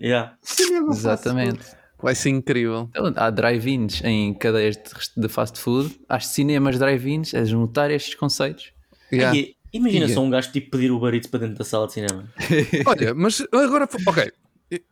Yeah. 0.00 0.36
Cinema 0.42 0.90
Exatamente. 0.90 1.58
Fast 1.58 1.70
food. 1.70 1.79
Vai 2.02 2.14
ser 2.14 2.30
incrível. 2.30 2.88
Então, 2.90 3.12
há 3.16 3.30
drive-ins 3.30 4.02
em 4.04 4.32
cadeias 4.34 4.76
de 5.16 5.28
fast 5.28 5.58
food, 5.58 5.98
há 6.08 6.18
cinemas 6.20 6.78
drive-ins, 6.78 7.34
a 7.34 7.44
juntar 7.44 7.90
estes 7.90 8.14
conceitos. 8.14 8.72
Yeah. 9.12 9.36
E, 9.36 9.56
imagina 9.72 10.06
yeah. 10.06 10.14
só 10.14 10.22
um 10.22 10.30
gajo 10.30 10.50
tipo 10.52 10.70
pedir 10.70 10.90
o 10.90 11.08
Eats 11.08 11.28
para 11.28 11.40
dentro 11.40 11.58
da 11.58 11.64
sala 11.64 11.86
de 11.86 11.94
cinema. 11.94 12.28
Olha, 12.86 13.14
mas 13.14 13.42
agora, 13.52 13.88
ok, 14.06 14.32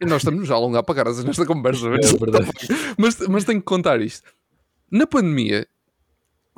nós 0.02 0.22
estamos 0.22 0.46
já 0.46 0.54
a 0.54 0.56
alongar 0.56 0.82
para 0.82 0.94
caras 0.94 1.24
nesta 1.24 1.46
conversa, 1.46 1.86
é 1.86 2.18
verdade. 2.18 2.50
mas, 2.98 3.18
mas 3.28 3.44
tenho 3.44 3.60
que 3.60 3.66
contar 3.66 4.00
isto. 4.00 4.28
Na 4.90 5.06
pandemia, 5.06 5.66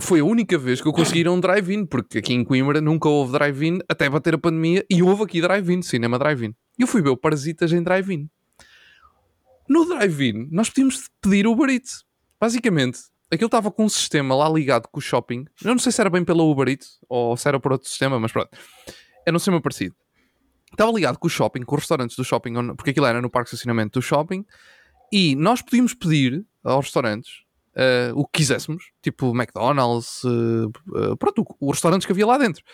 foi 0.01 0.21
a 0.21 0.25
única 0.25 0.57
vez 0.57 0.81
que 0.81 0.89
eu 0.89 0.93
consegui 0.93 1.21
ir 1.21 1.27
a 1.27 1.33
um 1.33 1.41
drive-in, 1.41 1.85
porque 1.85 2.19
aqui 2.19 2.33
em 2.33 2.43
Coimbra 2.43 2.81
nunca 2.81 3.09
houve 3.09 3.33
drive-in 3.33 3.81
até 3.89 4.09
bater 4.09 4.35
a 4.35 4.39
pandemia 4.39 4.85
e 4.89 5.03
houve 5.03 5.25
aqui 5.25 5.41
drive-in, 5.41 5.83
cinema 5.83 6.19
drive-in. 6.19 6.55
E 6.79 6.83
eu 6.83 6.87
fui 6.87 7.03
ver 7.03 7.11
o 7.11 7.17
Parasitas 7.17 7.73
em 7.73 7.83
drive-in. 7.83 8.29
No 9.71 9.85
drive-in, 9.85 10.49
nós 10.51 10.69
podíamos 10.69 11.09
pedir 11.21 11.47
Uber 11.47 11.71
Eats. 11.71 12.05
Basicamente, 12.41 12.99
aquilo 13.31 13.47
estava 13.47 13.71
com 13.71 13.85
um 13.85 13.89
sistema 13.89 14.35
lá 14.35 14.49
ligado 14.49 14.89
com 14.89 14.99
o 14.99 15.01
shopping. 15.01 15.45
Eu 15.63 15.71
não 15.71 15.79
sei 15.79 15.93
se 15.93 16.01
era 16.01 16.11
bem 16.11 16.25
pela 16.25 16.43
Uber 16.43 16.69
Eats 16.69 16.99
ou 17.09 17.37
se 17.37 17.47
era 17.47 17.61
por 17.61 17.71
outro 17.71 17.89
sistema, 17.89 18.19
mas 18.19 18.33
pronto. 18.33 18.51
Era 19.25 19.37
um 19.37 19.39
sistema 19.39 19.61
parecido. 19.61 19.95
Estava 20.73 20.91
ligado 20.91 21.21
com 21.21 21.29
o 21.29 21.31
shopping, 21.31 21.63
com 21.63 21.77
os 21.77 21.83
restaurantes 21.83 22.17
do 22.17 22.25
shopping, 22.25 22.75
porque 22.75 22.91
aquilo 22.91 23.07
era 23.07 23.23
no 23.23 23.31
parque 23.31 23.49
de 23.49 23.55
estacionamento 23.55 24.01
do 24.01 24.03
shopping. 24.03 24.45
E 25.13 25.37
nós 25.37 25.63
podíamos 25.63 25.95
pedir 25.95 26.45
aos 26.65 26.87
restaurantes 26.87 27.31
uh, 27.77 28.19
o 28.19 28.27
que 28.27 28.41
quiséssemos, 28.41 28.91
tipo 29.01 29.31
McDonald's, 29.31 30.25
uh, 30.25 30.67
uh, 30.89 31.17
pronto, 31.17 31.47
os 31.61 31.77
restaurantes 31.77 32.07
que 32.07 32.13
havia 32.13 32.27
lá 32.27 32.39
dentro. 32.39 32.65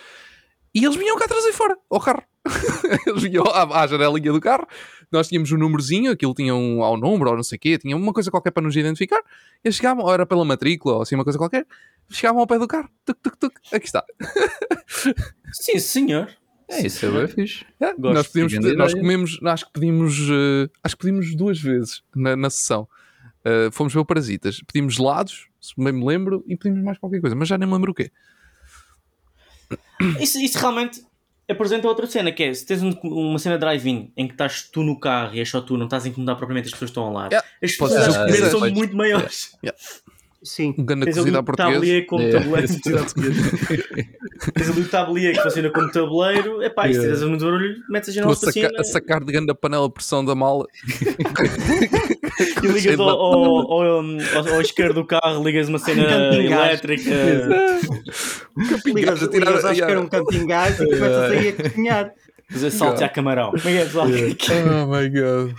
E 0.74 0.82
eles 0.82 0.96
vinham 0.96 1.18
cá 1.18 1.28
trazer 1.28 1.52
fora, 1.52 1.76
ao 1.90 2.00
carro. 2.00 2.22
à, 3.52 3.82
à 3.82 3.86
janelinha 3.86 4.32
do 4.32 4.40
carro, 4.40 4.66
nós 5.10 5.28
tínhamos 5.28 5.50
um 5.52 5.56
númerozinho, 5.56 6.12
aquilo 6.12 6.34
tinha 6.34 6.54
um 6.54 6.82
ao 6.82 6.96
número, 6.96 7.30
ou 7.30 7.36
não 7.36 7.42
sei 7.42 7.56
o 7.56 7.58
quê, 7.60 7.78
tinha 7.78 7.96
uma 7.96 8.12
coisa 8.12 8.30
qualquer 8.30 8.50
para 8.50 8.62
nos 8.62 8.76
identificar. 8.76 9.20
E 9.64 9.68
eles 9.68 9.76
chegavam, 9.76 10.04
ou 10.04 10.12
era 10.12 10.26
pela 10.26 10.44
matrícula, 10.44 10.96
ou 10.96 11.02
assim, 11.02 11.14
uma 11.14 11.24
coisa 11.24 11.38
qualquer, 11.38 11.66
chegavam 12.10 12.40
ao 12.40 12.46
pé 12.46 12.58
do 12.58 12.66
carro, 12.66 12.88
tuc, 13.04 13.18
tuc, 13.22 13.36
tuc, 13.36 13.54
aqui 13.72 13.86
está. 13.86 14.04
Sim, 15.52 15.78
senhor. 15.78 16.28
É, 16.68 16.84
isso 16.84 17.06
é 17.06 17.10
bem 17.10 17.28
fixe. 17.28 17.64
É, 17.78 17.94
nós, 17.96 18.26
pedimos, 18.26 18.76
nós 18.76 18.92
comemos, 18.92 19.38
acho 19.44 19.66
que 19.66 19.72
pedimos, 19.72 20.18
uh, 20.28 20.68
acho 20.82 20.96
que 20.96 21.04
pedimos 21.04 21.36
duas 21.36 21.60
vezes 21.60 22.02
na, 22.14 22.34
na 22.34 22.50
sessão. 22.50 22.88
Uh, 23.44 23.70
fomos 23.70 23.92
ver 23.92 24.00
o 24.00 24.04
Parasitas, 24.04 24.60
pedimos 24.66 24.94
gelados, 24.94 25.46
se 25.60 25.72
bem 25.76 25.92
me 25.92 26.04
lembro, 26.04 26.44
e 26.48 26.56
pedimos 26.56 26.82
mais 26.82 26.98
qualquer 26.98 27.20
coisa, 27.20 27.36
mas 27.36 27.46
já 27.46 27.56
nem 27.56 27.68
me 27.68 27.74
lembro 27.74 27.92
o 27.92 27.94
quê. 27.94 28.10
Isso, 30.20 30.38
isso 30.40 30.58
realmente 30.58 31.05
apresenta 31.48 31.86
outra 31.86 32.06
cena, 32.06 32.32
que 32.32 32.42
é 32.42 32.52
se 32.52 32.66
tens 32.66 32.82
um, 32.82 32.90
uma 33.02 33.38
cena 33.38 33.56
drive-in 33.56 34.12
em 34.16 34.26
que 34.26 34.34
estás 34.34 34.62
tu 34.62 34.82
no 34.82 34.98
carro 34.98 35.34
e 35.34 35.40
é 35.40 35.44
só 35.44 35.60
tu, 35.60 35.76
não 35.76 35.84
estás 35.84 36.04
a 36.04 36.08
incomodar 36.08 36.36
propriamente 36.36 36.66
as 36.66 36.72
pessoas 36.72 36.90
que 36.90 36.92
estão 36.92 37.04
ao 37.04 37.12
lado, 37.12 37.32
yeah. 37.32 37.48
as 37.62 37.72
pessoas 37.72 38.50
são 38.50 38.70
muito 38.70 38.96
maiores. 38.96 39.56
Yeah. 40.46 40.56
Sim. 40.56 40.74
Um 40.78 40.84
grande 40.84 41.06
cozida 41.06 41.38
à 41.40 41.42
portuguesa. 41.42 42.06
com 42.06 42.20
yeah. 42.20 42.40
tabuleiro. 42.40 42.68
tens 44.54 44.70
ali 44.70 44.80
o 44.80 44.88
tabuleiro 44.88 45.36
que 45.36 45.42
funciona 45.42 45.70
como 45.70 45.90
tabuleiro. 45.90 46.62
É 46.62 46.70
pá, 46.70 46.86
se 46.86 46.92
tiveres 46.92 47.22
muito 47.22 47.44
barulho, 47.44 47.74
metes 47.88 48.08
a 48.10 48.12
janela 48.12 48.36
para 48.36 48.52
cima. 48.52 48.70
A 48.78 48.84
sacar 48.84 49.24
de 49.24 49.32
grande 49.32 49.50
a 49.50 49.54
panela 49.54 49.90
pressão 49.90 50.24
da 50.24 50.34
mala. 50.34 50.66
e 52.62 52.66
ligas 52.66 53.00
ao, 53.00 53.08
ao, 53.08 53.72
ao, 53.72 54.54
ao, 54.54 54.60
esquerdo 54.60 54.94
do 54.94 55.04
carro, 55.04 55.42
ligas 55.44 55.68
uma 55.68 55.78
cena 55.78 56.02
elétrica. 56.34 57.10
Um 58.56 58.94
ligas, 58.94 59.22
a 59.22 59.28
tirar, 59.28 59.46
ligas 59.46 59.64
acho 59.64 59.84
que 59.84 59.90
era 59.90 60.00
um 60.00 60.08
camping 60.08 60.46
gás 60.46 60.80
e 60.80 60.84
começas 60.86 61.30
aí 61.32 61.48
a 61.48 61.52
cozinhar. 61.52 62.12
Fazer 62.48 63.04
a 63.04 63.08
camarão. 63.08 63.50
Como 63.50 63.68
é 63.68 63.72
que 63.72 63.78
é, 63.78 63.84
pessoal? 63.84 64.06
Oh 64.70 64.86
my 64.86 65.08
god. 65.08 65.56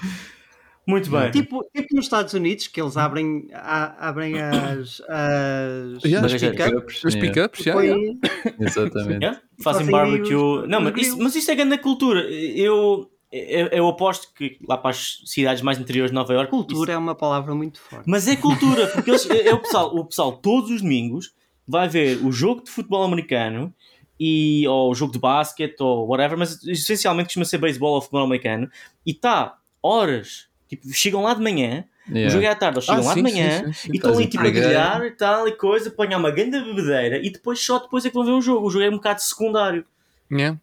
Muito 0.87 1.11
bem. 1.11 1.29
Tipo, 1.31 1.65
tipo 1.75 1.93
nos 1.93 2.05
Estados 2.05 2.33
Unidos, 2.33 2.67
que 2.67 2.81
eles 2.81 2.95
abrem, 2.95 3.49
a, 3.53 4.07
abrem 4.07 4.41
as, 4.41 5.01
as, 5.01 6.03
yeah, 6.05 6.25
as 6.25 6.33
pick-ups. 6.33 7.05
As 7.05 7.15
pick-ups, 7.15 7.65
yeah. 7.65 7.83
yeah. 7.83 8.19
Exatamente. 8.57 9.21
Yeah. 9.21 9.41
Fazem 9.61 9.87
barbecue. 9.87 10.65
Não, 10.65 10.79
mas, 10.79 10.95
isso, 10.95 11.17
mas 11.19 11.35
isso 11.35 11.51
é 11.51 11.55
grande 11.55 11.77
cultura. 11.79 12.21
Eu, 12.21 13.11
eu, 13.29 13.67
eu, 13.67 13.87
aposto 13.89 14.33
que 14.33 14.57
lá 14.65 14.77
para 14.77 14.91
as 14.91 15.21
cidades 15.25 15.61
mais 15.61 15.77
interiores 15.77 16.09
de 16.09 16.15
Nova 16.15 16.31
Iorque. 16.31 16.51
Cultura 16.51 16.91
isso... 16.91 16.91
é 16.91 16.97
uma 16.97 17.15
palavra 17.15 17.53
muito 17.53 17.81
forte. 17.81 18.09
Mas 18.09 18.25
é 18.29 18.37
cultura, 18.37 18.87
porque 18.87 19.11
eles, 19.11 19.29
é, 19.29 19.49
é 19.49 19.53
o, 19.53 19.59
pessoal, 19.59 19.93
o 19.93 20.05
pessoal 20.05 20.37
todos 20.37 20.71
os 20.71 20.81
domingos 20.81 21.33
vai 21.67 21.89
ver 21.89 22.25
o 22.25 22.31
jogo 22.31 22.63
de 22.63 22.71
futebol 22.71 23.03
americano 23.03 23.73
e, 24.17 24.65
ou 24.69 24.89
o 24.89 24.95
jogo 24.95 25.11
de 25.11 25.19
basquete 25.19 25.81
ou 25.81 26.07
whatever, 26.07 26.37
mas 26.37 26.63
essencialmente 26.63 27.27
costuma 27.27 27.43
ser 27.43 27.57
beisebol 27.57 27.95
ou 27.95 28.01
futebol 28.01 28.23
americano 28.23 28.69
e 29.05 29.11
está 29.11 29.57
horas 29.83 30.46
Tipo, 30.67 30.87
chegam 30.91 31.23
lá 31.23 31.33
de 31.33 31.41
manhã, 31.41 31.85
yeah. 32.09 32.27
o 32.27 32.29
jogo 32.29 32.43
é 32.43 32.49
à 32.49 32.55
tarde, 32.55 32.77
eles 32.77 32.85
chegam 32.85 33.03
ah, 33.03 33.05
lá 33.07 33.13
sim, 33.13 33.23
de 33.23 33.31
manhã 33.31 33.65
sim, 33.65 33.73
sim, 33.73 33.89
e 33.93 33.95
estão 33.95 34.13
ali 34.13 34.27
tipo 34.27 34.45
a 34.45 34.49
grelhar 34.49 35.01
e 35.03 35.11
tal 35.11 35.47
e 35.47 35.53
coisa, 35.53 35.89
apanhar 35.89 36.17
uma 36.17 36.31
grande 36.31 36.59
bebedeira 36.59 37.17
e 37.17 37.29
depois 37.29 37.63
só 37.63 37.79
depois 37.79 38.05
é 38.05 38.09
que 38.09 38.15
vão 38.15 38.25
ver 38.25 38.31
o 38.31 38.41
jogo. 38.41 38.67
O 38.67 38.69
jogo 38.69 38.83
é 38.83 38.89
um 38.89 38.93
bocado 38.93 39.21
secundário. 39.21 39.85
Yeah. 40.31 40.59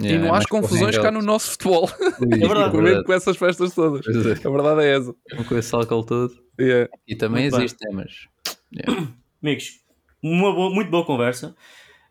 Yeah, 0.00 0.24
e 0.24 0.28
não 0.28 0.32
há 0.32 0.46
confusões 0.46 0.96
cá 0.96 1.10
no 1.10 1.20
nosso 1.20 1.50
futebol. 1.50 1.90
é 2.22 2.36
verdade. 2.36 2.76
Mesmo 2.78 3.04
com 3.04 3.12
essas 3.12 3.36
festas 3.36 3.74
todas. 3.74 4.06
É. 4.06 4.46
A 4.46 4.50
verdade 4.50 4.82
é 4.82 4.96
essa. 4.96 5.14
Com 5.48 5.58
esse 5.58 5.74
álcool 5.74 6.04
todo. 6.04 6.32
Yeah. 6.58 6.88
E 7.06 7.16
também 7.16 7.42
muito 7.42 7.56
existe, 7.56 7.78
é, 7.84 7.92
mas. 7.92 8.28
Yeah. 8.72 9.08
Amigos, 9.42 9.80
uma 10.22 10.52
boa, 10.52 10.70
muito 10.72 10.88
boa 10.88 11.04
conversa. 11.04 11.56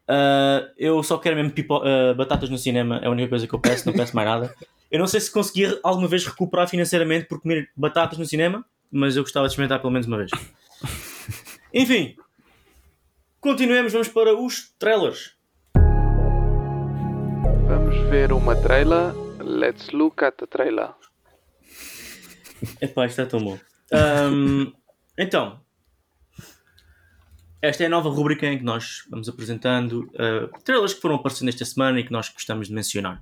Uh, 0.10 0.68
eu 0.78 1.02
só 1.04 1.18
quero 1.18 1.36
mesmo 1.36 1.52
pipo, 1.52 1.78
uh, 1.78 2.16
batatas 2.16 2.50
no 2.50 2.58
cinema, 2.58 3.00
é 3.04 3.08
a 3.08 3.10
única 3.10 3.30
coisa 3.30 3.46
que 3.46 3.54
eu 3.54 3.60
peço, 3.60 3.86
não 3.86 3.94
peço 3.94 4.16
mais 4.16 4.28
nada. 4.28 4.54
Eu 4.90 5.00
não 5.00 5.08
sei 5.08 5.20
se 5.20 5.30
consegui 5.30 5.66
alguma 5.84 6.08
vez 6.08 6.26
recuperar 6.26 6.68
financeiramente 6.70 7.26
por 7.28 7.42
comer 7.42 7.70
batatas 7.76 8.18
no 8.18 8.26
cinema. 8.26 8.66
mas 8.90 9.18
eu 9.18 9.24
gostava 9.24 9.46
de 9.46 9.52
experimentar 9.52 9.82
pelo 9.82 9.92
menos 9.92 10.08
uma 10.08 10.18
vez. 10.18 10.32
Enfim, 11.74 12.16
continuemos, 13.42 13.92
vamos 13.92 14.08
para 14.08 14.34
os 14.34 14.74
trailers. 14.80 15.36
Vamos 17.68 17.98
ver 18.10 18.32
uma 18.32 18.56
trailer. 18.56 19.14
Let's 19.42 19.92
look 19.92 20.24
at 20.24 20.36
the 20.38 20.46
trailer. 20.46 20.94
Epá, 22.82 23.06
isto 23.06 23.22
é 23.22 23.26
tão 23.26 23.42
bom. 23.42 23.60
Um, 23.92 24.72
então, 25.20 25.60
esta 27.62 27.84
é 27.84 27.88
a 27.88 27.90
nova 27.90 28.10
rubrica 28.10 28.46
em 28.46 28.58
que 28.58 28.64
nós 28.64 29.04
vamos 29.10 29.28
apresentando 29.28 30.10
uh, 30.14 30.64
trailers 30.64 30.94
que 30.94 31.02
foram 31.02 31.16
aparecendo 31.16 31.50
esta 31.50 31.66
semana 31.66 32.00
e 32.00 32.06
que 32.06 32.12
nós 32.12 32.30
gostamos 32.30 32.70
de 32.70 32.74
mencionar. 32.74 33.22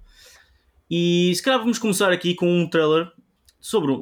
E 0.90 1.34
se 1.36 1.42
calhar 1.42 1.60
vamos 1.60 1.80
começar 1.80 2.12
aqui 2.12 2.36
com 2.36 2.48
um 2.48 2.70
trailer 2.70 3.12
sobre. 3.60 3.96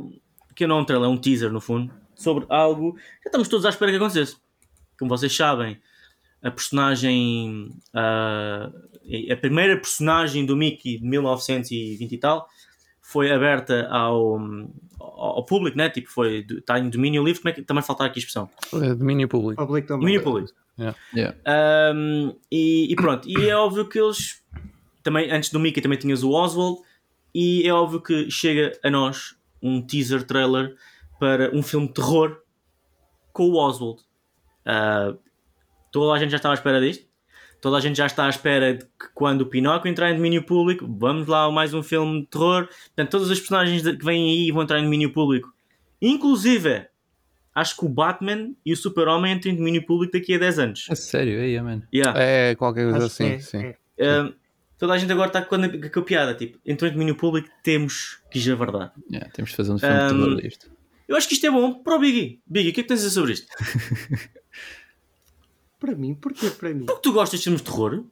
que 0.56 0.68
não 0.68 0.80
é 0.80 0.82
um 0.82 0.86
trailer, 0.86 1.10
é 1.10 1.12
um 1.12 1.18
teaser 1.18 1.52
no 1.52 1.62
fundo. 1.62 1.94
Sobre 2.16 2.46
algo 2.50 2.94
que 2.94 3.28
estamos 3.28 3.48
todos 3.48 3.66
à 3.66 3.70
espera 3.70 3.92
que 3.92 3.98
acontecesse. 3.98 4.38
Como 5.00 5.10
vocês 5.10 5.36
sabem, 5.36 5.80
a 6.42 6.52
personagem. 6.52 7.70
Uh, 7.94 9.32
a 9.32 9.36
primeira 9.36 9.76
personagem 9.76 10.46
do 10.46 10.56
Mickey 10.56 10.98
de 10.98 11.06
1920 11.06 12.12
e 12.12 12.18
tal 12.18 12.48
foi 13.02 13.32
aberta 13.32 13.86
ao, 13.90 14.40
ao 15.00 15.46
público, 15.46 15.78
né? 15.78 15.90
Tipo, 15.90 16.10
foi, 16.10 16.46
está 16.50 16.80
em 16.80 16.90
domínio 16.90 17.24
livre. 17.24 17.42
Como 17.42 17.50
é 17.50 17.54
que 17.54 17.62
também 17.62 17.84
falta 17.84 18.06
aqui 18.06 18.20
a 18.20 18.22
expressão? 18.22 18.50
É 18.82 18.96
domínio 18.96 19.28
público. 19.28 19.64
Public 19.66 19.88
domínio 19.88 20.24
público. 20.24 20.54
Yeah. 20.80 20.98
Yeah. 21.16 21.38
Um, 21.96 22.36
e, 22.52 22.92
e, 22.92 22.96
pronto, 22.96 23.30
e 23.30 23.48
é 23.48 23.56
óbvio 23.56 23.88
que 23.88 24.00
eles 24.00 24.43
também, 25.04 25.30
antes 25.30 25.50
do 25.50 25.60
Mickey 25.60 25.82
também 25.82 26.00
tinhas 26.00 26.24
o 26.24 26.32
Oswald, 26.32 26.80
e 27.36 27.68
é 27.68 27.74
óbvio 27.74 28.02
que 28.02 28.32
chega 28.32 28.72
a 28.84 28.90
nós 28.90 29.36
um 29.62 29.82
teaser 29.82 30.24
trailer 30.24 30.76
para 31.20 31.56
um 31.56 31.62
filme 31.62 31.88
de 31.88 31.94
terror 31.94 32.38
com 33.32 33.50
o 33.50 33.56
Oswald. 33.56 34.02
Uh, 34.66 35.18
toda 35.92 36.14
a 36.14 36.20
gente 36.20 36.32
já 36.32 36.38
estava 36.38 36.54
à 36.54 36.56
espera 36.56 36.80
disto. 36.80 37.06
Toda 37.60 37.78
a 37.78 37.80
gente 37.80 37.96
já 37.96 38.06
está 38.06 38.26
à 38.26 38.30
espera 38.30 38.74
de 38.74 38.84
que 38.84 39.08
quando 39.14 39.42
o 39.42 39.46
Pinóquio 39.46 39.90
entrar 39.90 40.12
em 40.12 40.16
domínio 40.16 40.44
público, 40.44 40.86
vamos 40.86 41.28
lá 41.28 41.50
mais 41.50 41.74
um 41.74 41.82
filme 41.82 42.22
de 42.22 42.28
terror. 42.28 42.68
Portanto, 42.68 43.10
todas 43.10 43.32
as 43.32 43.40
personagens 43.40 43.82
que 43.82 44.04
vêm 44.04 44.30
aí 44.30 44.52
vão 44.52 44.64
entrar 44.64 44.80
em 44.80 44.84
domínio 44.84 45.14
público. 45.14 45.54
Inclusive, 46.02 46.88
acho 47.56 47.78
que 47.78 47.86
o 47.86 47.90
Batman 47.90 48.54
e 48.66 48.74
o 48.74 48.78
Super-Homem 48.78 49.34
entram 49.34 49.54
em 49.54 49.56
domínio 49.56 49.86
público 49.86 50.12
daqui 50.12 50.36
a 50.36 50.38
10 50.38 50.60
anos. 50.60 50.88
É 50.90 50.96
sério, 50.96 51.40
é, 51.40 51.62
mano. 51.62 51.84
Yeah. 51.94 52.20
É, 52.20 52.56
qualquer 52.56 52.84
coisa 52.84 52.98
Acho 52.98 53.06
assim, 53.08 53.26
é, 53.28 53.40
sim. 53.40 53.74
é. 53.98 54.22
Uh, 54.22 54.34
toda 54.84 54.96
a 54.96 54.98
gente 54.98 55.14
agora 55.14 55.28
está 55.28 55.42
com 55.42 55.56
a, 55.56 55.90
com 55.90 56.00
a 56.02 56.04
piada, 56.04 56.36
tipo, 56.36 56.60
entrou 56.66 56.90
em 56.90 56.92
domínio 56.92 57.16
público, 57.16 57.48
temos 57.64 58.22
que 58.30 58.38
dizer 58.38 58.52
a 58.52 58.56
verdade. 58.56 58.92
Yeah, 59.10 59.32
temos 59.32 59.52
de 59.52 59.56
fazer 59.56 59.72
um 59.72 59.80
filme 59.80 59.96
de 59.96 60.04
Um, 60.04 60.08
terror 60.10 60.42
disto. 60.42 60.72
Eu 61.08 61.16
acho 61.16 61.26
que 61.26 61.36
isto 61.36 61.48
é 61.48 61.52
bom 61.52 61.82
para 61.82 61.96
o 61.96 62.00
Biggie. 62.00 62.42
Biggie, 62.46 62.72
o 62.72 62.74
que 62.74 62.82
é 62.82 62.84
que 62.84 62.90
tens 62.90 63.00
a 63.00 63.04
dizer 63.04 63.12
sobre 63.12 63.32
isto? 63.32 63.48
Para 65.80 65.96
mim, 65.96 66.14
porquê 66.16 66.50
para 66.50 66.74
mim? 66.74 66.86
Porque 66.86 67.02
tu 67.02 67.14
gostas 67.14 67.40
de 67.40 67.46
filmes 67.46 67.62
de 67.62 67.70
terror? 67.72 68.04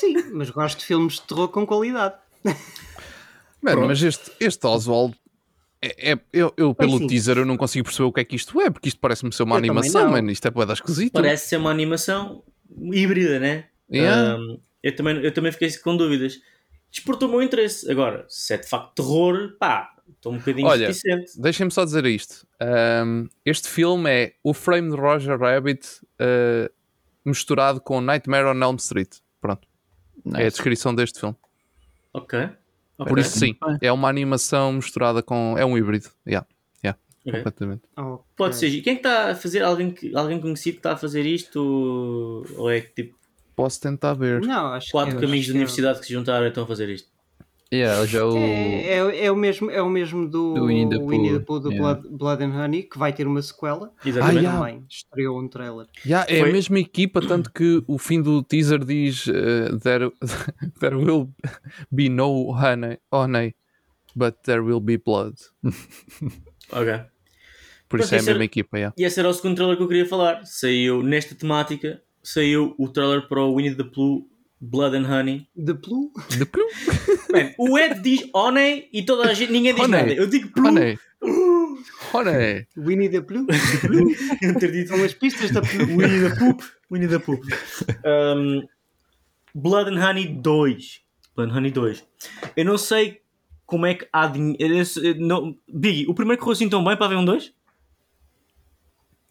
Sim, 0.00 0.14
mas 0.32 0.48
gosto 0.48 0.78
de 0.78 0.86
filmes 0.86 1.14
de 1.14 1.22
terror 1.22 1.48
com 1.48 1.66
qualidade. 1.66 2.14
Mano, 3.60 3.86
mas 3.86 4.02
este, 4.02 4.32
este 4.40 4.66
Oswald, 4.66 5.14
é, 5.82 6.12
é- 6.12 6.20
eu, 6.32 6.52
eu 6.56 6.74
pelo 6.74 6.96
sim. 6.98 7.06
teaser 7.06 7.36
eu 7.38 7.44
não 7.44 7.58
consigo 7.58 7.84
perceber 7.84 8.08
o 8.08 8.12
que 8.12 8.20
é 8.20 8.24
que 8.24 8.36
isto 8.36 8.58
é, 8.60 8.70
porque 8.70 8.88
isto 8.88 9.00
parece-me 9.00 9.32
ser 9.32 9.42
uma 9.42 9.56
Eu 9.56 9.58
animação, 9.58 10.10
mano. 10.10 10.30
Isto 10.30 10.48
é 10.48 10.50
boeda 10.50 10.72
esquisito. 10.72 11.12
Parece 11.12 11.48
ser 11.48 11.56
uma 11.58 11.70
animação 11.70 12.42
híbrida, 12.90 13.38
né? 13.38 13.68
Yeah. 13.94 14.36
Um, 14.36 14.60
eu, 14.82 14.96
também, 14.96 15.16
eu 15.22 15.32
também 15.32 15.52
fiquei 15.52 15.70
com 15.78 15.96
dúvidas. 15.96 16.40
Despertou 16.90 17.28
o 17.28 17.32
meu 17.32 17.42
interesse. 17.42 17.90
Agora, 17.90 18.24
se 18.28 18.54
é 18.54 18.56
de 18.56 18.68
facto 18.68 18.94
terror, 18.94 19.56
pá, 19.58 19.94
estou 20.16 20.32
um 20.32 20.38
bocadinho 20.38 20.68
Olha. 20.68 20.90
Deixem-me 21.36 21.72
só 21.72 21.84
dizer 21.84 22.04
isto. 22.06 22.46
Ahm, 22.60 23.26
este 23.44 23.68
filme 23.68 24.10
é 24.10 24.34
o 24.42 24.54
frame 24.54 24.90
de 24.90 24.96
Roger 24.96 25.38
Rabbit 25.38 25.86
ah, 26.18 26.70
misturado 27.24 27.80
com 27.80 28.00
Nightmare 28.00 28.46
on 28.46 28.62
Elm 28.62 28.76
Street. 28.76 29.16
Pronto, 29.40 29.66
é 30.26 30.28
a 30.28 30.38
Nice. 30.38 30.50
descrição 30.50 30.94
deste 30.94 31.20
filme. 31.20 31.36
Ok. 32.12 32.38
ok. 32.98 33.08
Por 33.08 33.18
isso, 33.18 33.38
sim, 33.38 33.56
é 33.80 33.90
uma 33.90 34.08
animação 34.08 34.72
misturada 34.72 35.22
com. 35.22 35.56
É 35.58 35.64
um 35.64 35.76
híbrido. 35.76 36.08
Yeah, 36.26 36.46
yeah, 36.82 36.98
Ok. 37.26 37.32
completamente. 37.32 37.82
Ok. 37.96 38.24
Pode 38.36 38.56
ser. 38.56 38.68
E 38.68 38.80
quem 38.82 38.92
é 38.92 38.96
que 38.96 39.00
está 39.06 39.30
a 39.30 39.34
fazer? 39.34 39.62
Alguém, 39.62 39.90
que, 39.90 40.14
alguém 40.14 40.40
conhecido 40.40 40.74
que 40.74 40.78
está 40.80 40.92
a 40.92 40.96
fazer 40.96 41.26
isto? 41.26 42.44
Ou 42.56 42.70
é 42.70 42.80
que 42.80 43.02
tipo 43.02 43.18
Posso 43.56 43.80
tentar 43.80 44.14
ver. 44.14 44.40
Não, 44.40 44.66
acho 44.68 44.90
quatro 44.90 45.14
que 45.16 45.20
caminhos 45.20 45.44
acho 45.44 45.52
de 45.52 45.56
é- 45.58 45.60
universidade 45.60 46.00
que 46.00 46.06
se 46.06 46.12
juntaram 46.12 46.46
estão 46.46 46.64
a 46.64 46.66
fazer 46.66 46.88
isto? 46.88 47.12
Yeah, 47.72 48.04
já 48.06 48.24
o. 48.24 48.36
É, 48.36 48.98
é, 48.98 49.24
é 49.26 49.30
o 49.32 49.36
mesmo, 49.36 49.68
é 49.70 49.82
o 49.82 49.88
mesmo 49.88 50.28
do, 50.28 50.54
Do 50.54 50.66
Winnie 50.66 50.88
the 50.88 50.98
Pooh, 50.98 51.08
Winnie 51.08 51.32
the 51.32 51.40
Pooh 51.40 51.58
do 51.58 51.72
yeah. 51.72 51.94
Blood, 52.00 52.16
Blood 52.16 52.44
and 52.44 52.52
Honey, 52.56 52.82
que 52.84 52.96
vai 52.98 53.12
ter 53.12 53.26
uma 53.26 53.42
sequela. 53.42 53.90
Exatamente. 54.04 54.38
Ah, 54.38 54.40
yeah. 54.42 54.58
Também 54.58 54.84
estreou 54.88 55.40
um 55.40 55.48
trailer. 55.48 55.86
Yeah, 56.06 56.24
é 56.32 56.38
Foi- 56.40 56.50
a 56.50 56.52
mesma 56.52 56.78
equipa, 56.78 57.20
tanto 57.20 57.50
que 57.52 57.82
o 57.88 57.98
fim 57.98 58.22
do 58.22 58.42
teaser 58.44 58.84
diz 58.84 59.26
uh, 59.26 59.76
there, 59.82 60.12
there 60.78 60.94
will 60.94 61.30
be 61.90 62.08
no 62.08 62.52
honey, 62.52 62.98
honey, 63.12 63.56
but 64.14 64.36
there 64.44 64.60
will 64.60 64.80
be 64.80 64.96
blood. 64.98 65.34
Ok. 66.70 66.86
Por 67.88 68.00
isso 68.00 68.08
Pronto, 68.08 68.12
é 68.12 68.16
a 68.16 68.20
isso 68.20 68.30
era- 68.30 68.38
mesma 68.38 68.44
equipa, 68.44 68.78
yeah. 68.78 68.94
E 68.96 69.04
esse 69.04 69.18
era 69.20 69.28
o 69.28 69.34
segundo 69.34 69.56
trailer 69.56 69.76
que 69.76 69.82
eu 69.82 69.88
queria 69.88 70.06
falar. 70.06 70.44
Saiu 70.44 71.02
nesta 71.02 71.34
temática, 71.34 72.00
saiu 72.24 72.74
o 72.78 72.88
trailer 72.88 73.28
para 73.28 73.40
o 73.42 73.54
Winnie 73.54 73.74
the 73.76 73.84
Pooh 73.84 74.26
Blood 74.60 74.96
and 74.96 75.06
Honey. 75.06 75.46
The? 75.54 75.62
De 75.64 75.74
Plu- 75.74 76.10
Man, 77.32 77.52
o 77.58 77.78
Ed 77.78 78.00
diz 78.00 78.28
Honey 78.34 78.88
e 78.92 79.02
toda 79.04 79.28
a 79.30 79.34
gente, 79.34 79.52
ninguém 79.52 79.74
diz 79.74 79.84
Honey. 79.84 80.00
nada. 80.00 80.12
Eu 80.14 80.26
digo 80.26 80.48
Pooh. 80.50 80.66
Honey. 80.68 80.98
Honey. 82.12 82.66
Winnie 82.76 83.08
the 83.08 83.20
Blue? 83.20 83.46
Eu 84.42 84.54
ter 84.58 84.70
dito 84.72 84.88
São 84.88 85.04
as 85.04 85.12
pistas 85.14 85.50
da 85.50 85.60
Blue. 85.60 85.86
Winnie 85.96 86.28
the 86.30 86.34
Pooh. 86.36 86.56
Winnie 86.90 87.08
the 87.08 87.18
Pooh. 87.18 87.40
Um, 88.04 88.62
Blood 89.54 89.90
and 89.90 90.00
Honey 90.02 90.26
2. 90.40 91.00
Blood 91.36 91.50
and 91.50 91.56
Honey 91.56 91.70
2. 91.70 92.04
Eu 92.56 92.64
não 92.64 92.78
sei 92.78 93.20
como 93.66 93.86
é 93.86 93.94
que 93.94 94.06
há 94.12 94.26
dinheiro. 94.28 94.74
Biggie, 95.68 96.06
o 96.08 96.14
primeiro 96.14 96.40
correu 96.40 96.52
assim 96.52 96.68
tão 96.68 96.84
bem 96.84 96.96
para 96.96 97.06
haver 97.06 97.18
um 97.18 97.24
2? 97.24 97.52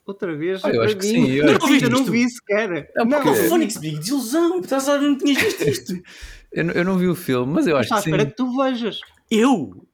Outra 0.06 0.36
vez. 0.36 0.62
Ah, 0.66 0.70
eu 0.70 0.76
para 0.76 0.86
acho 0.86 0.98
que 0.98 1.08
mim. 1.08 1.26
sim, 1.28 1.32
eu 1.32 1.60
que 1.60 1.66
Eu 1.66 1.80
sim. 1.80 1.90
não 1.90 2.04
vi 2.04 2.30
sequer. 2.30 2.72
É 2.96 3.06
não, 3.06 3.08
porque- 3.22 3.30
Oh, 3.30 3.36
Phonics, 3.50 3.78
Big, 3.78 4.00
desilusão. 4.00 4.60
Estás 4.60 4.90
a 4.90 4.98
não 4.98 5.18
tinhas 5.18 5.42
visto 5.42 5.62
isto. 5.64 5.94
Eu, 6.56 6.66
não- 6.66 6.74
eu 6.76 6.86
não 6.86 6.98
vi 7.00 7.08
o 7.08 7.16
filme, 7.16 7.52
mas 7.52 7.66
eu 7.66 7.76
acho 7.76 7.86
está 7.86 7.96
à 7.96 7.98
que 7.98 8.04
sim. 8.04 8.10
espera 8.12 8.30
que 8.30 8.36
tu 8.36 8.56
vejas. 8.56 9.00
Eu? 9.32 9.88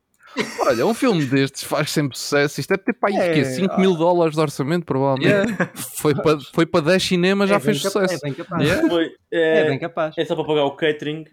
Olha, 0.59 0.85
um 0.85 0.93
filme 0.93 1.23
destes 1.25 1.63
faz 1.63 1.89
sempre 1.89 2.17
sucesso. 2.17 2.59
Isto 2.59 2.71
deve 2.71 2.83
ter 2.83 2.93
para 2.99 3.09
aí 3.11 3.15
É, 3.15 3.33
quê? 3.33 3.45
5 3.45 3.79
mil 3.79 3.95
dólares 3.95 4.35
de 4.35 4.41
orçamento, 4.41 4.85
provavelmente. 4.85 5.29
Yeah. 5.31 5.71
Foi 5.95 6.13
para 6.13 6.37
foi 6.53 6.65
para 6.65 6.81
10 6.85 7.01
cinemas, 7.03 7.49
já 7.49 7.55
é 7.55 7.59
fez 7.61 7.81
bem 7.81 7.91
capa- 7.91 8.01
sucesso. 8.07 8.25
É 8.25 8.27
bem 8.29 8.33
capaz. 8.33 8.61
Yeah. 8.67 8.89
Foi, 8.89 9.05
É 9.31 9.59
é, 9.59 9.69
bem 9.69 9.79
capaz. 9.79 10.15
é 10.17 10.25
só 10.25 10.35
para 10.35 10.43
pagar 10.43 10.65
o 10.65 10.71
catering, 10.75 11.23
que 11.23 11.31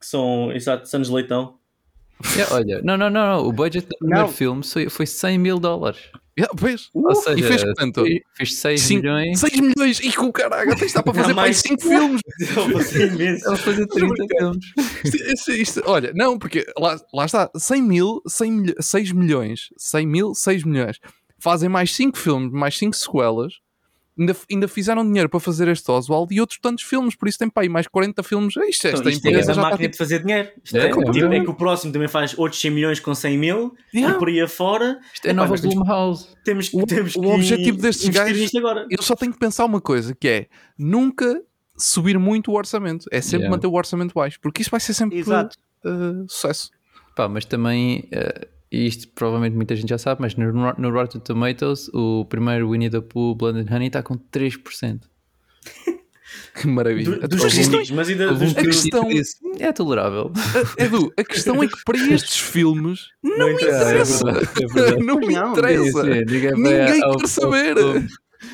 são, 0.00 0.50
exato, 0.52 0.88
Santos 0.88 1.10
Leitão. 1.10 1.55
Yeah, 2.34 2.54
olha, 2.54 2.80
não, 2.82 2.96
não, 2.96 3.10
não, 3.10 3.26
não. 3.36 3.46
O 3.46 3.52
budget 3.52 3.86
do 3.86 3.96
primeiro 3.98 4.28
filme 4.28 4.64
foi, 4.64 4.88
foi 4.88 5.06
100 5.06 5.38
mil 5.38 5.58
dólares. 5.58 5.98
Yeah, 6.38 6.54
fez. 6.58 6.90
Ou 6.92 7.14
seja, 7.14 7.38
e 7.38 7.42
fez 7.42 7.62
quanto? 7.78 8.02
fez- 8.04 8.20
Fez 8.34 8.54
6 8.56 8.80
Cinco- 8.82 9.02
milhões. 9.02 9.40
6 9.40 9.60
milhões! 9.60 10.00
E 10.00 10.12
com 10.12 10.30
caralho, 10.30 10.72
até 10.72 10.84
está 10.84 11.02
para 11.02 11.14
fazer 11.14 11.28
Não, 11.32 11.34
mais 11.36 11.48
mais- 11.48 11.56
5 11.58 11.80
filmes. 11.82 12.20
Ele. 12.94 13.40
Ela 13.44 13.56
fazia 13.56 13.86
30 13.86 14.26
filmes. 14.38 14.64
Isto- 15.04 15.16
isto- 15.32 15.52
isto- 15.52 15.82
olha, 15.86 16.12
não, 16.14 16.38
porque 16.38 16.66
lá, 16.78 16.98
lá 17.14 17.24
está, 17.24 17.50
100 17.56 17.82
mil, 17.82 18.20
100 18.28 18.52
milho, 18.52 18.74
6 18.80 19.12
milhões, 19.12 19.68
100 19.78 20.06
mil, 20.06 20.34
6 20.34 20.62
milhões. 20.64 20.98
Fazem 21.38 21.68
mais 21.68 21.94
5 21.94 22.18
filmes, 22.18 22.50
mais 22.52 22.76
5 22.76 22.94
sequelas. 22.96 23.54
Ainda, 24.18 24.34
ainda 24.50 24.66
fizeram 24.68 25.04
dinheiro 25.06 25.28
para 25.28 25.38
fazer 25.40 25.68
este 25.68 25.90
Oswald 25.90 26.34
e 26.34 26.40
outros 26.40 26.58
tantos 26.58 26.82
filmes, 26.84 27.14
por 27.14 27.28
isso 27.28 27.38
tem 27.38 27.50
para 27.50 27.64
aí 27.64 27.68
mais 27.68 27.86
40 27.86 28.22
filmes. 28.22 28.54
Isto, 28.56 28.86
esta 28.88 28.98
Então, 29.00 29.10
isto 29.12 29.26
é 29.26 29.28
empresa 29.30 29.52
a 29.52 29.54
já 29.54 29.60
está 29.60 29.70
máquina 29.70 29.78
tipo, 29.78 29.92
de 29.92 29.98
fazer 29.98 30.22
dinheiro. 30.22 30.48
Isto 30.64 30.76
É, 30.76 30.80
é, 30.80 30.82
é 30.84 30.88
tipo, 30.90 31.32
é 31.34 31.40
que 31.40 31.50
o 31.50 31.54
próximo 31.54 31.92
também 31.92 32.08
faz 32.08 32.36
outros 32.38 32.60
100 32.60 32.70
milhões 32.70 32.98
com 33.00 33.14
100 33.14 33.36
mil 33.38 33.74
Yeah. 33.94 34.16
e 34.16 34.18
por 34.18 34.28
aí 34.28 34.40
afora. 34.40 34.98
Isto 35.12 35.26
é 35.26 35.32
nova 35.34 35.54
temos- 35.56 35.74
Blumhouse. 35.74 36.28
Temos, 36.44 36.70
O- 36.72 36.86
temos 36.86 37.14
o 37.14 37.20
que 37.20 37.26
objetivo 37.26 37.78
destes 37.78 38.08
gajos- 38.08 38.54
agora. 38.54 38.86
Eu 38.90 39.02
só 39.02 39.14
tenho 39.14 39.32
que 39.32 39.38
pensar 39.38 39.64
uma 39.66 39.80
coisa, 39.82 40.14
que 40.14 40.26
é 40.28 40.46
nunca 40.78 41.42
subir 41.76 42.18
muito 42.18 42.50
o 42.50 42.54
orçamento. 42.54 43.06
É 43.12 43.20
sempre 43.20 43.40
Yeah. 43.44 43.50
manter 43.54 43.66
o 43.66 43.72
orçamento 43.74 44.14
baixo, 44.14 44.38
porque 44.40 44.62
isso 44.62 44.70
vai 44.70 44.80
ser 44.80 44.94
sempre 44.94 45.18
Exato. 45.18 45.56
uh, 45.84 46.24
sucesso. 46.26 46.70
Pá, 47.14 47.28
mas 47.28 47.44
também, 47.44 48.08
eh, 48.10 48.48
e 48.76 48.86
isto 48.86 49.08
provavelmente 49.14 49.54
muita 49.56 49.74
gente 49.76 49.88
já 49.90 49.98
sabe, 49.98 50.20
mas 50.20 50.34
no, 50.36 50.52
no 50.52 50.90
Rotten 50.90 51.20
Tomatoes, 51.20 51.88
o 51.94 52.24
primeiro 52.26 52.70
Winnie 52.70 52.90
the 52.90 53.00
Pooh 53.00 53.34
Blood 53.34 53.58
and 53.60 53.74
Honey 53.74 53.86
está 53.88 54.02
com 54.02 54.16
3%. 54.16 55.00
Que 56.60 56.66
maravilha. 56.66 57.18
Do- 57.20 57.28
dos 57.28 57.44
um- 57.44 57.48
críticos, 57.48 57.90
mas 57.90 58.08
ainda 58.08 58.32
um 58.32 58.38
dos 58.38 58.56
a 58.56 58.60
questão- 58.62 59.08
É 59.60 59.72
tolerável. 59.72 60.32
Edu, 60.78 61.12
a 61.16 61.24
questão 61.24 61.62
é 61.62 61.68
que 61.68 61.76
para 61.84 61.98
estes 61.98 62.38
filmes 62.40 63.08
não 63.22 63.50
interessa. 63.52 64.24
É 64.28 64.90
é 64.94 64.96
não 65.02 65.20
Não, 65.20 65.52
interessa. 65.52 66.02
Ninguém 66.04 67.00
quer 67.18 67.26
saber. 67.28 67.76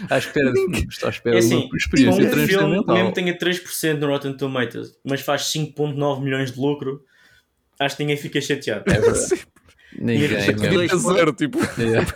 À 0.09 0.17
espera 0.19 0.53
de, 0.53 0.87
está 0.89 1.09
à 1.09 1.11
espera 1.11 1.37
É 1.37 1.39
assim, 1.41 1.55
uma 1.57 1.65
um 1.73 1.77
experiência 1.77 2.23
filme, 2.31 2.31
transcendental. 2.47 2.95
mesmo 2.95 3.13
tenha 3.13 3.37
3% 3.37 3.99
no 3.99 4.07
Rotten 4.07 4.37
Tomatoes, 4.37 4.93
mas 5.05 5.21
faz 5.21 5.43
5.9 5.53 6.23
milhões 6.23 6.53
de 6.53 6.61
lucro, 6.61 7.03
acho 7.81 7.97
que 7.97 8.03
ninguém 8.05 8.17
fica 8.17 8.41
chateado. 8.41 8.85
É 8.87 9.01
verdade. 9.01 9.43
Ninguém. 9.99 10.55
Podia 10.55 10.97
zero, 10.97 11.33
tipo. 11.33 11.59
Yeah. 11.79 12.07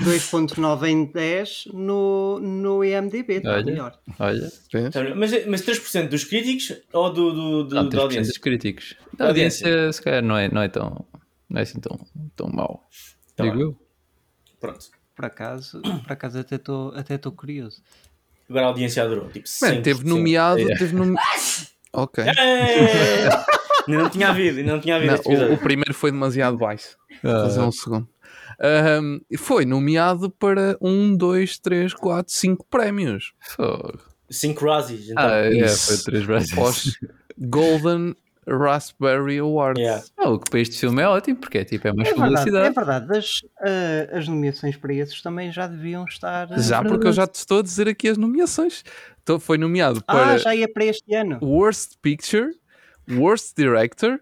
2.9 0.00 0.88
em 0.88 1.04
10 1.04 1.68
no, 1.74 2.38
no 2.40 2.82
IMDB, 2.82 3.34
está 3.34 3.52
olha, 3.52 3.64
melhor. 3.64 3.98
Olha. 4.18 4.50
Mas, 5.14 5.46
mas 5.46 5.62
3% 5.62 6.08
dos 6.08 6.24
críticos 6.24 6.80
ou 6.92 7.12
do, 7.12 7.32
do, 7.32 7.64
do 7.64 7.74
não, 7.74 7.88
da 7.88 8.00
audiência? 8.00 8.32
dos 8.32 8.38
críticos. 8.38 8.96
Da 9.14 9.26
audiência, 9.26 9.66
audiência, 9.66 9.92
se 9.92 10.02
calhar, 10.02 10.22
não 10.22 10.36
é, 10.36 10.48
não 10.48 10.62
é, 10.62 10.68
tão, 10.68 11.04
não 11.48 11.58
é 11.58 11.62
assim 11.62 11.80
tão, 11.80 12.00
tão 12.34 12.48
mau. 12.48 12.88
Tá 13.36 13.44
Digo 13.44 13.60
eu. 13.60 13.76
Pronto. 14.58 14.86
Por 15.14 15.24
acaso, 15.24 15.82
por 15.82 16.12
acaso 16.12 16.38
até 16.38 16.56
estou 16.56 16.92
até 16.94 17.18
curioso. 17.18 17.82
Agora 18.48 18.66
a 18.66 18.68
audiência 18.68 19.02
adorou. 19.02 19.28
Tipo, 19.28 19.46
Man, 19.60 19.82
teve 19.82 20.04
nomeado. 20.04 20.60
Yeah. 20.60 20.78
Teve 20.78 20.96
nome... 20.96 21.16
ok. 21.92 22.24
ainda 23.88 24.02
não 24.02 24.10
tinha 24.10 24.28
havido, 24.28 24.58
ainda 24.58 24.72
não 24.72 24.80
tinha 24.80 24.96
havido. 24.96 25.20
Não, 25.26 25.50
o, 25.50 25.54
o, 25.54 25.58
primeiro 25.58 25.94
foi 25.94 26.10
demasiado 26.10 26.56
baixo. 26.56 26.96
Vou 27.22 27.32
fazer 27.32 27.60
um 27.60 27.72
segundo. 27.72 28.08
Um, 28.60 29.20
foi 29.36 29.64
nomeado 29.64 30.30
para 30.30 30.76
um, 30.80 31.16
dois, 31.16 31.58
três, 31.58 31.94
quatro, 31.94 32.32
cinco 32.32 32.66
prémios. 32.68 33.32
Cinco 34.30 34.64
Razzies. 34.64 35.10
Então. 35.10 35.24
Ah, 35.24 35.38
é, 35.38 35.68
foi 35.68 35.96
três 35.98 36.26
Razzies. 36.26 36.98
Golden 37.38 38.14
Raspberry 38.48 39.38
Awards. 39.38 39.80
Yeah. 39.80 40.02
Oh, 40.18 40.34
o 40.34 40.38
que 40.40 40.50
para 40.50 40.60
este 40.60 40.78
filme 40.78 41.02
é 41.02 41.08
ótimo, 41.08 41.36
porque 41.36 41.58
é, 41.58 41.64
tipo, 41.64 41.86
é 41.86 41.92
mais 41.92 42.08
é 42.08 42.14
publicidade. 42.14 42.66
é 42.66 42.70
verdade, 42.70 43.18
as, 43.18 43.42
uh, 43.60 44.16
as 44.16 44.28
nomeações 44.28 44.76
para 44.76 44.94
esses 44.94 45.20
também 45.20 45.52
já 45.52 45.66
deviam 45.66 46.04
estar. 46.04 46.50
Uh, 46.50 46.60
já, 46.60 46.82
porque 46.82 47.06
eu 47.06 47.12
já 47.12 47.26
te 47.26 47.36
estou 47.36 47.60
a 47.60 47.62
dizer 47.62 47.88
aqui 47.88 48.08
as 48.08 48.16
nomeações. 48.16 48.82
Então, 49.22 49.38
foi 49.38 49.58
nomeado 49.58 50.02
ah, 50.06 50.12
para. 50.12 50.32
Ah, 50.32 50.38
já 50.38 50.54
ia 50.54 50.70
para 50.72 50.86
este 50.86 51.14
ano. 51.14 51.38
Worst 51.42 51.92
Picture, 52.00 52.50
Worst 53.10 53.56
Director, 53.56 54.20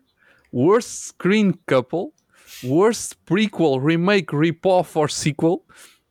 Worst 0.53 1.09
Screen 1.09 1.55
Couple, 1.66 2.12
Worst 2.64 3.16
Prequel, 3.24 3.78
Remake, 3.78 4.34
Rip-Off 4.34 4.97
or 4.97 5.11
Sequel 5.11 5.62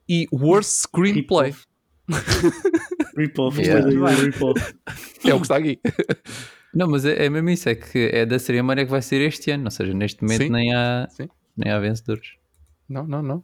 e 0.07 0.27
Worst 0.31 0.87
Screenplay. 0.87 1.55
Rip-Off. 3.17 3.59
yeah. 3.61 3.79
É 5.23 5.33
o 5.33 5.37
que 5.37 5.43
está 5.43 5.57
aqui. 5.57 5.79
Não, 6.75 6.89
mas 6.89 7.05
é, 7.05 7.25
é, 7.25 7.29
mesmo 7.29 7.49
isso, 7.49 7.69
é 7.69 7.75
que 7.75 8.09
é 8.11 8.25
da 8.25 8.37
cerimónia 8.37 8.83
que 8.83 8.91
vai 8.91 9.01
ser 9.01 9.21
este 9.21 9.49
ano, 9.49 9.63
ou 9.65 9.71
seja, 9.71 9.93
neste 9.93 10.21
momento 10.21 10.43
Sim. 10.43 10.49
nem 10.49 10.73
há, 10.73 11.07
Sim. 11.09 11.29
nem 11.55 11.71
há 11.71 11.79
vencedores. 11.79 12.33
Não, 12.89 13.07
não, 13.07 13.23
não. 13.23 13.43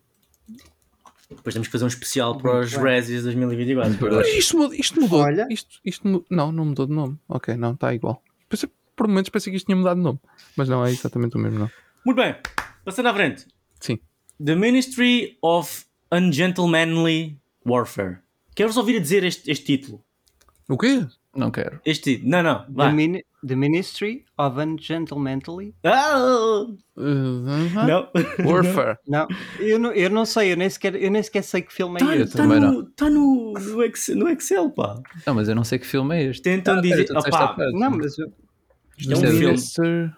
Depois 1.30 1.54
temos 1.54 1.70
que 1.70 1.72
fazer 1.72 1.86
um 1.86 1.88
especial 1.88 2.38
para 2.38 2.60
os 2.60 2.74
Razzies 2.74 3.24
2024. 3.24 4.22
Isto 4.38 4.58
mudou, 4.58 4.74
isto 4.74 5.00
mudou. 5.00 5.22
Olha. 5.22 5.48
Isto, 5.50 5.80
isto, 5.86 6.26
não, 6.30 6.52
não 6.52 6.66
mudou 6.66 6.86
de 6.86 6.94
nome. 6.94 7.18
Ok, 7.30 7.56
não, 7.56 7.72
está 7.72 7.94
igual. 7.94 8.22
Pensei, 8.50 8.70
por 9.02 9.08
momentos 9.08 9.32
pensei 9.32 9.50
que 9.50 9.58
isto 9.58 9.66
tinha 9.66 9.76
mudado 9.76 9.98
de 9.98 10.04
nome, 10.04 10.20
mas 10.56 10.70
não 10.70 10.86
é 10.86 10.92
exatamente 10.92 11.36
o 11.36 11.40
mesmo 11.40 11.58
não. 11.58 11.72
Muito 12.06 12.18
bem, 12.18 12.36
passando 12.86 13.08
à 13.08 13.14
frente. 13.16 13.48
Sim. 13.80 13.98
The 14.44 14.54
Ministry 14.54 15.40
of 15.42 15.86
Ungentlemanly 16.12 17.40
Warfare. 17.66 18.20
Quero-vos 18.54 18.78
ouvir 18.78 18.98
a 18.98 19.00
dizer 19.00 19.24
este, 19.24 19.50
este 19.50 19.66
título. 19.66 20.04
O 20.70 20.78
quê? 20.78 21.08
Não 21.36 21.50
quero. 21.50 21.82
Este 21.84 22.22
Não, 22.24 22.44
não. 22.44 22.64
Vai. 22.70 22.90
The, 22.90 22.94
Min 22.94 23.22
the 23.48 23.56
Ministry 23.56 24.24
of 24.38 24.60
Ungentlemanly. 24.60 25.74
Ah! 25.84 26.68
Uh, 26.96 27.84
não. 27.88 28.08
Warfare. 28.46 29.00
Não, 29.08 29.28
eu 29.60 29.80
não, 29.80 29.92
eu 29.94 30.12
não 30.12 30.26
sei, 30.26 30.52
eu 30.52 30.58
nem, 30.58 30.70
sequer, 30.70 30.94
eu 30.96 31.10
nem 31.10 31.24
sequer 31.24 31.44
sei 31.44 31.64
que 31.64 31.74
filme 31.74 31.96
é 32.00 32.06
tá, 32.06 32.16
este. 32.18 32.28
Está 32.28 32.46
no, 32.46 32.84
tá 32.92 33.10
no, 33.10 33.54
no, 33.54 33.84
Excel, 33.84 34.16
no 34.16 34.30
Excel, 34.30 34.70
pá. 34.70 35.02
Não, 35.26 35.34
mas 35.34 35.50
eu 35.50 35.56
não 35.56 35.64
sei 35.64 35.80
que 35.80 35.88
filme 35.88 36.16
é 36.16 36.24
este. 36.26 36.44
Tentam 36.44 36.78
ah, 36.78 36.82
dizer. 36.82 37.08
Opá, 37.18 37.56
não, 37.74 37.90
mas. 37.90 38.16
Eu... 38.20 38.32
Isto 38.98 39.14
é 39.14 39.18
um 39.18 39.58
filme. 39.58 40.14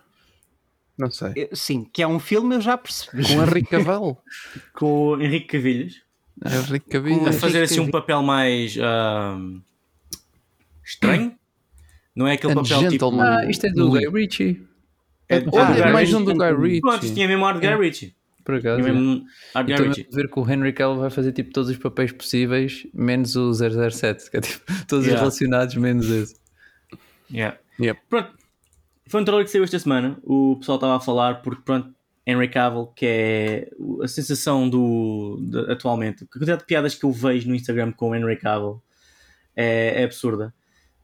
Não 0.96 1.10
sei. 1.10 1.50
sim, 1.54 1.84
que 1.92 2.04
é 2.04 2.08
um 2.08 2.20
filme 2.20 2.56
eu 2.56 2.62
já 2.62 2.78
percebi. 2.78 3.26
Com 3.26 3.44
Henrique 3.44 3.70
Cavallo. 3.70 4.18
Com 4.74 4.86
o 4.86 5.22
Henrique 5.22 5.48
Cavilhas. 5.48 6.02
Henrique 6.46 6.90
Cavilhas. 6.90 7.36
A 7.36 7.40
fazer 7.40 7.64
assim 7.64 7.80
um 7.80 7.90
papel 7.90 8.22
mais. 8.22 8.76
Uh 8.78 9.62
estranho. 10.84 11.36
Não 12.16 12.28
é 12.28 12.34
aquele 12.34 12.54
papel 12.54 12.90
tipo. 12.90 13.22
Ah, 13.22 13.46
isto 13.50 13.66
é 13.66 13.72
do 13.72 13.90
Guy 13.90 14.08
Ritchie. 14.10 14.68
É, 15.30 15.38
ah, 15.38 15.78
é 15.78 15.92
mais 15.92 16.14
um 16.14 16.24
do 16.24 16.34
Guy 16.34 16.54
Ritchie. 16.54 16.82
Pronto, 16.82 17.14
tinha 17.14 17.28
mesmo 17.28 17.46
ar 17.46 17.60
de 17.60 17.68
Guy 17.68 17.76
Ritchie. 17.76 18.16
Por 18.44 18.56
acaso. 18.56 18.82
Tinha 18.82 18.94
mesmo 18.94 19.26
ar 19.56 19.64
de 19.64 19.74
Guy 19.74 19.84
Ritchie. 19.84 20.08
ver 20.12 20.30
que 20.30 20.40
o 20.40 20.50
Henry 20.50 20.74
Cavill 20.74 21.00
vai 21.00 21.10
fazer 21.10 21.32
tipo 21.32 21.52
todos 21.52 21.70
os 21.70 21.78
papéis 21.78 22.12
possíveis, 22.12 22.86
menos 22.94 23.36
o 23.36 23.52
007, 23.54 24.30
que 24.30 24.38
é 24.38 24.42
tipo 24.42 24.62
todos 24.88 25.06
yeah. 25.06 25.20
relacionados, 25.20 25.76
menos 25.76 26.10
esse. 26.10 26.36
Yeah. 27.32 27.58
Yep. 27.80 28.00
Pronto. 28.10 28.43
Foi 29.14 29.22
um 29.22 29.26
trailer 29.26 29.46
que 29.46 29.52
saiu 29.52 29.64
esta 29.64 29.78
semana. 29.78 30.18
O 30.24 30.56
pessoal 30.58 30.78
estava 30.78 30.96
a 30.96 31.00
falar 31.00 31.44
porque, 31.44 31.62
pronto, 31.62 31.94
Henry 32.26 32.48
Cavill, 32.48 32.88
que 32.96 33.06
é 33.06 33.70
a 34.02 34.08
sensação 34.08 34.68
do 34.68 35.38
de, 35.40 35.72
atualmente. 35.72 36.24
A 36.24 36.28
quantidade 36.28 36.62
de 36.62 36.66
piadas 36.66 36.96
que 36.96 37.06
eu 37.06 37.12
vejo 37.12 37.48
no 37.48 37.54
Instagram 37.54 37.92
com 37.92 38.10
o 38.10 38.16
Henry 38.16 38.38
Cavill 38.38 38.82
é, 39.56 40.02
é 40.02 40.04
absurda. 40.04 40.52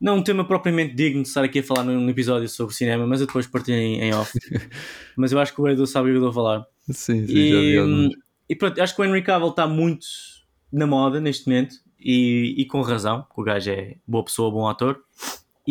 Não 0.02 0.18
um 0.18 0.24
tema 0.24 0.44
propriamente 0.44 0.96
digno 0.96 1.22
de 1.22 1.28
estar 1.28 1.44
aqui 1.44 1.60
a 1.60 1.64
falar 1.64 1.84
num 1.84 2.10
episódio 2.10 2.50
sobre 2.50 2.74
cinema, 2.74 3.06
mas 3.06 3.22
eu 3.22 3.28
depois 3.28 3.46
partilho 3.46 3.78
em, 3.78 4.02
em 4.02 4.12
off. 4.16 4.34
mas 5.16 5.32
eu 5.32 5.38
acho 5.38 5.54
que 5.54 5.62
o 5.62 5.68
Edu 5.68 5.86
sabe 5.86 6.10
o 6.10 6.14
que 6.14 6.18
eu 6.18 6.28
estou 6.28 6.32
a 6.32 6.34
falar. 6.34 6.66
Sim, 6.90 7.28
sim, 7.28 7.32
e, 7.32 7.76
já 7.76 7.84
vi 7.86 8.10
e 8.50 8.56
pronto, 8.56 8.82
acho 8.82 8.96
que 8.96 9.02
o 9.04 9.06
Henry 9.06 9.22
Cavill 9.22 9.50
está 9.50 9.68
muito 9.68 10.08
na 10.74 10.88
moda 10.88 11.22
neste 11.22 11.48
momento 11.48 11.76
e, 12.00 12.56
e 12.58 12.66
com 12.66 12.82
razão, 12.82 13.22
porque 13.22 13.42
o 13.42 13.44
gajo 13.44 13.70
é 13.70 13.98
boa 14.08 14.26
pessoa, 14.26 14.50
bom 14.50 14.68
ator. 14.68 15.00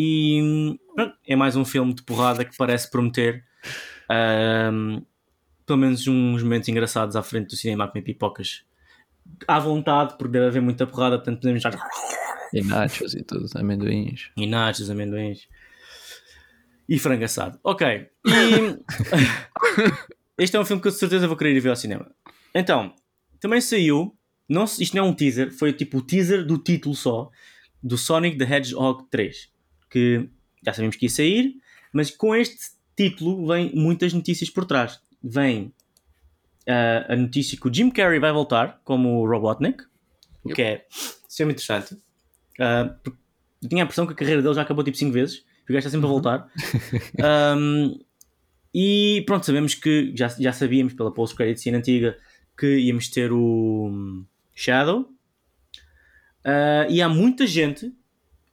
E 0.01 0.79
pronto, 0.95 1.13
é 1.27 1.35
mais 1.35 1.57
um 1.57 1.65
filme 1.65 1.93
de 1.93 2.03
porrada 2.03 2.45
que 2.45 2.55
parece 2.55 2.89
prometer 2.89 3.43
um, 4.71 5.01
pelo 5.65 5.77
menos 5.77 6.07
uns 6.07 6.41
momentos 6.41 6.69
engraçados 6.69 7.17
à 7.17 7.21
frente 7.21 7.49
do 7.49 7.57
cinema 7.57 7.83
a 7.83 7.87
comer 7.89 8.03
pipocas 8.03 8.63
à 9.45 9.59
vontade, 9.59 10.17
porque 10.17 10.31
deve 10.31 10.45
haver 10.45 10.61
muita 10.61 10.87
porrada, 10.87 11.17
portanto 11.17 11.41
podemos 11.41 11.57
estar 11.65 11.77
e 12.53 12.61
nachos 12.61 13.13
e 13.13 13.21
tudo, 13.23 13.45
amendoins. 13.55 14.31
E 14.37 14.47
nachos, 14.47 14.89
amendoins. 14.89 15.49
E 16.87 16.97
frango 16.97 17.25
assado. 17.25 17.59
Ok. 17.61 17.85
E... 17.85 18.79
este 20.41 20.55
é 20.55 20.59
um 20.61 20.65
filme 20.65 20.81
que 20.81 20.87
eu 20.87 20.93
de 20.93 20.97
certeza 20.97 21.27
vou 21.27 21.35
querer 21.35 21.57
ir 21.57 21.59
ver 21.59 21.71
ao 21.71 21.75
cinema. 21.75 22.09
Então, 22.55 22.95
também 23.41 23.59
saiu. 23.59 24.15
Não, 24.47 24.63
isto 24.63 24.95
não 24.95 25.05
é 25.05 25.07
um 25.09 25.13
teaser, 25.13 25.51
foi 25.51 25.73
tipo 25.73 25.97
o 25.97 26.01
teaser 26.01 26.45
do 26.45 26.57
título 26.57 26.95
só. 26.95 27.29
Do 27.83 27.97
Sonic 27.97 28.37
the 28.37 28.45
Hedgehog 28.45 29.03
3. 29.11 29.58
Que 29.89 30.29
já 30.65 30.73
sabemos 30.73 30.95
que 30.95 31.05
ia 31.05 31.09
sair, 31.09 31.55
mas 31.93 32.11
com 32.11 32.35
este 32.35 32.71
título 32.95 33.47
vem 33.47 33.71
muitas 33.73 34.13
notícias 34.13 34.49
por 34.49 34.65
trás. 34.65 34.99
Vem 35.23 35.73
uh, 36.67 37.13
a 37.13 37.15
notícia 37.15 37.57
que 37.57 37.67
o 37.67 37.73
Jim 37.73 37.89
Carrey 37.89 38.19
vai 38.19 38.31
voltar 38.31 38.81
como 38.83 39.25
Robotnik, 39.25 39.83
o 40.43 40.49
que 40.49 40.61
é 40.61 40.85
extremamente 41.27 41.63
interessante. 41.63 41.93
Uh, 42.59 43.67
tinha 43.67 43.83
a 43.83 43.85
impressão 43.85 44.05
que 44.05 44.13
a 44.13 44.15
carreira 44.15 44.41
dele 44.41 44.53
já 44.53 44.61
acabou 44.61 44.83
tipo 44.83 44.97
5 44.97 45.11
vezes. 45.11 45.45
O 45.67 45.73
gajo 45.73 45.79
está 45.79 45.89
sempre 45.89 46.07
a 46.07 46.09
voltar. 46.09 46.47
um, 47.57 47.99
e 48.73 49.23
pronto, 49.25 49.45
sabemos 49.45 49.75
que 49.75 50.13
já, 50.15 50.27
já 50.27 50.53
sabíamos 50.53 50.93
pela 50.93 51.13
post-credit 51.13 51.59
scene 51.59 51.77
antiga 51.77 52.17
que 52.57 52.77
íamos 52.79 53.09
ter 53.09 53.31
o 53.31 54.25
Shadow. 54.53 55.01
Uh, 56.45 56.89
e 56.89 57.01
há 57.01 57.09
muita 57.09 57.45
gente 57.45 57.93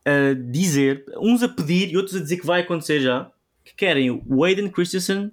a 0.06 0.34
dizer, 0.34 1.04
uns 1.18 1.42
a 1.42 1.48
pedir 1.48 1.92
e 1.92 1.96
outros 1.96 2.14
a 2.16 2.20
dizer 2.20 2.36
que 2.36 2.46
vai 2.46 2.60
acontecer 2.60 3.00
já, 3.00 3.30
que 3.64 3.74
querem 3.74 4.22
o 4.26 4.44
Aiden 4.44 4.70
Christensen 4.70 5.32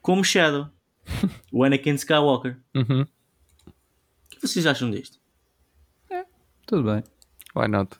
como 0.00 0.24
Shadow. 0.24 0.68
o 1.52 1.62
Anakin 1.62 1.94
Skywalker. 1.94 2.56
Uhum. 2.74 3.02
O 3.02 4.30
que 4.30 4.40
vocês 4.40 4.66
acham 4.66 4.90
disto? 4.90 5.18
É, 6.10 6.24
tudo 6.66 6.82
bem. 6.84 7.04
Why 7.54 7.68
not? 7.68 7.96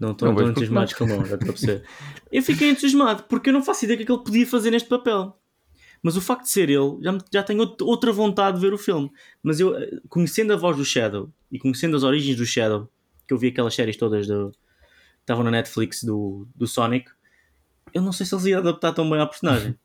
Não 0.00 0.12
estou 0.12 0.30
entusiasmado 0.30 0.94
com 0.94 1.06
não, 1.06 1.24
já 1.24 1.34
estou 1.34 1.50
a 1.50 1.52
perceber. 1.52 1.84
Eu 2.30 2.42
fiquei 2.42 2.70
entusiasmado 2.70 3.24
porque 3.24 3.50
eu 3.50 3.52
não 3.52 3.62
faço 3.62 3.84
ideia 3.84 3.96
do 3.96 3.98
que, 3.98 4.04
é 4.04 4.06
que 4.06 4.12
ele 4.12 4.24
podia 4.24 4.46
fazer 4.46 4.70
neste 4.70 4.88
papel. 4.88 5.36
Mas 6.02 6.16
o 6.16 6.20
facto 6.20 6.44
de 6.44 6.50
ser 6.50 6.70
ele, 6.70 6.98
já, 7.02 7.18
já 7.32 7.42
tenho 7.42 7.74
outra 7.82 8.12
vontade 8.12 8.56
de 8.56 8.64
ver 8.64 8.72
o 8.72 8.78
filme. 8.78 9.10
Mas 9.42 9.58
eu, 9.58 9.76
eh, 9.76 10.00
conhecendo 10.08 10.52
a 10.52 10.56
voz 10.56 10.76
do 10.76 10.84
Shadow 10.84 11.28
e 11.50 11.58
conhecendo 11.58 11.96
as 11.96 12.04
origens 12.04 12.36
do 12.36 12.46
Shadow, 12.46 12.88
que 13.26 13.34
eu 13.34 13.38
vi 13.38 13.48
aquelas 13.48 13.74
séries 13.74 13.96
todas 13.96 14.26
do. 14.26 14.52
Estavam 15.28 15.44
na 15.44 15.50
Netflix 15.50 16.02
do, 16.02 16.48
do 16.54 16.66
Sonic, 16.66 17.10
eu 17.92 18.02
não 18.02 18.12
sei 18.12 18.24
se 18.24 18.34
eles 18.34 18.46
iam 18.46 18.60
adaptar 18.60 18.92
tão 18.92 19.08
bem 19.08 19.20
ao 19.20 19.28
personagem. 19.28 19.76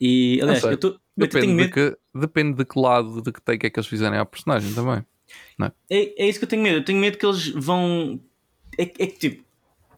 E 0.00 0.40
aliás, 0.42 0.62
eu, 0.64 0.78
tô, 0.78 0.98
depende, 1.16 1.62
eu 1.62 1.66
de 1.66 1.68
que, 1.68 1.96
depende 2.14 2.56
de 2.56 2.64
que 2.64 2.78
lado 2.78 3.20
de 3.20 3.32
que 3.32 3.40
take 3.40 3.66
é 3.66 3.70
que 3.70 3.78
eles 3.78 3.88
fizerem 3.88 4.18
ao 4.18 4.26
personagem 4.26 4.72
também. 4.74 5.04
É? 5.60 5.72
é? 5.90 6.24
É, 6.24 6.28
isso 6.28 6.38
que 6.38 6.44
eu 6.44 6.48
tenho 6.48 6.62
medo. 6.62 6.76
Eu 6.78 6.84
tenho 6.84 6.98
medo 6.98 7.18
que 7.18 7.26
eles 7.26 7.48
vão 7.48 8.20
é, 8.78 8.82
é 8.82 8.86
que 8.86 9.18
tipo, 9.18 9.44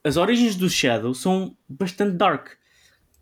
as 0.03 0.17
origens 0.17 0.57
do 0.57 0.69
Shadow 0.69 1.15
são 1.15 1.57
bastante 1.69 2.17
dark. 2.17 2.49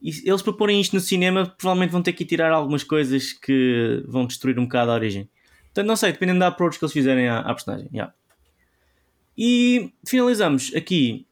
E 0.00 0.28
eles 0.28 0.42
proporem 0.42 0.80
isto 0.80 0.94
no 0.94 1.00
cinema, 1.00 1.46
provavelmente 1.46 1.90
vão 1.90 2.02
ter 2.02 2.12
que 2.12 2.24
tirar 2.24 2.50
algumas 2.50 2.82
coisas 2.82 3.32
que 3.32 4.02
vão 4.06 4.26
destruir 4.26 4.58
um 4.58 4.64
bocado 4.64 4.90
a 4.90 4.94
origem. 4.94 5.28
Portanto, 5.66 5.86
não 5.86 5.96
sei, 5.96 6.12
dependendo 6.12 6.40
da 6.40 6.48
approach 6.48 6.78
que 6.78 6.84
eles 6.84 6.92
fizerem 6.92 7.28
à, 7.28 7.38
à 7.38 7.54
personagem. 7.54 7.88
Yeah. 7.92 8.12
E 9.44 9.92
finalizamos 10.06 10.70
aqui 10.76 11.26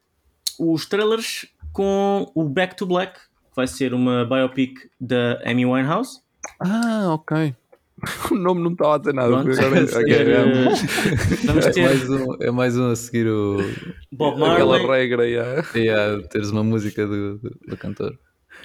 os 0.58 0.84
trailers 0.84 1.46
com 1.72 2.28
o 2.34 2.42
Back 2.42 2.74
to 2.76 2.84
Black, 2.84 3.14
que 3.14 3.54
vai 3.54 3.68
ser 3.68 3.94
uma 3.94 4.24
biopic 4.24 4.74
da 5.00 5.40
Amy 5.48 5.64
Winehouse, 5.64 6.18
Ah, 6.58 7.12
ok. 7.14 7.54
O 8.32 8.34
nome 8.34 8.62
não 8.62 8.72
estava 8.72 8.94
a 8.94 8.98
dizer 8.98 9.12
nada. 9.14 9.28
Pronto, 9.28 9.50
Agora- 9.52 9.70
vamos 9.70 9.92
ok, 9.94 10.04
ter, 10.06 10.28
é. 10.28 10.42
vamos 11.44 11.66
É 11.76 11.82
mais, 11.82 12.10
um, 12.10 12.34
é 12.40 12.50
mais 12.50 12.76
um 12.78 12.90
a 12.90 12.96
seguir 12.96 13.28
o. 13.28 13.58
Bob 14.10 14.42
Aquela 14.42 14.78
Marley. 14.78 14.86
regra, 14.86 15.28
yeah. 15.28 15.62
E 15.74 15.88
a 15.88 16.20
teres 16.28 16.50
uma 16.50 16.64
música 16.64 17.06
do, 17.06 17.38
do, 17.38 17.50
do 17.68 17.76
cantor. 17.76 18.18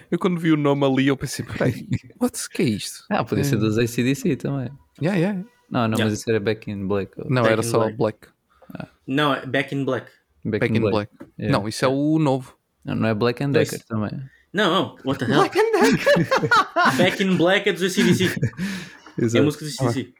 Eu 0.10 0.18
quando 0.18 0.40
vi 0.40 0.52
o 0.54 0.58
nome 0.58 0.86
ali, 0.86 1.08
eu 1.08 1.18
pensei, 1.18 1.46
peraí, 1.46 1.86
what, 2.20 2.50
que 2.50 2.62
é 2.62 2.66
isto? 2.66 3.04
Ah, 3.10 3.24
podia 3.24 3.44
ser 3.44 3.58
dos 3.58 3.78
ACDC 3.78 4.38
também. 4.38 4.72
Yeah, 5.02 5.20
yeah. 5.20 5.40
Não, 5.70 5.82
não, 5.88 5.98
Yeah. 5.98 6.06
mas 6.06 6.14
isso 6.20 6.30
era 6.30 6.40
Back 6.40 6.72
in 6.72 6.88
Black. 6.88 7.12
ou 7.20 7.30
Não, 7.30 7.42
Back 7.44 7.54
era 7.54 7.64
só 7.64 7.80
Black. 7.80 7.98
Black. 7.98 8.28
Não, 9.08 9.34
é 9.34 9.46
Back 9.46 9.74
in 9.76 9.86
Black. 9.86 10.08
Back, 10.44 10.60
Back 10.68 10.78
in 10.78 10.82
Black. 10.82 11.12
Yeah. 11.40 11.58
Não, 11.60 11.68
isso 11.68 11.84
é 11.84 11.88
o 11.88 12.20
novo. 12.20 12.56
Não, 12.84 12.96
não 12.96 13.08
é 13.08 13.14
Black 13.14 13.44
and 13.44 13.52
Pois. 13.52 13.70
Decker 13.70 13.86
também. 13.88 14.12
Não, 14.54 14.72
não. 14.72 14.96
What 15.06 15.20
the 15.26 15.32
hell? 15.32 15.44
Back 16.98 17.24
in 17.24 17.36
Black 17.36 17.68
é 17.70 17.74
dos 17.74 17.84
ACDC. 17.84 18.36
É 19.36 19.40
a 19.40 19.44
música 19.44 19.66
dos 19.66 19.80
ACDC. 19.80 20.14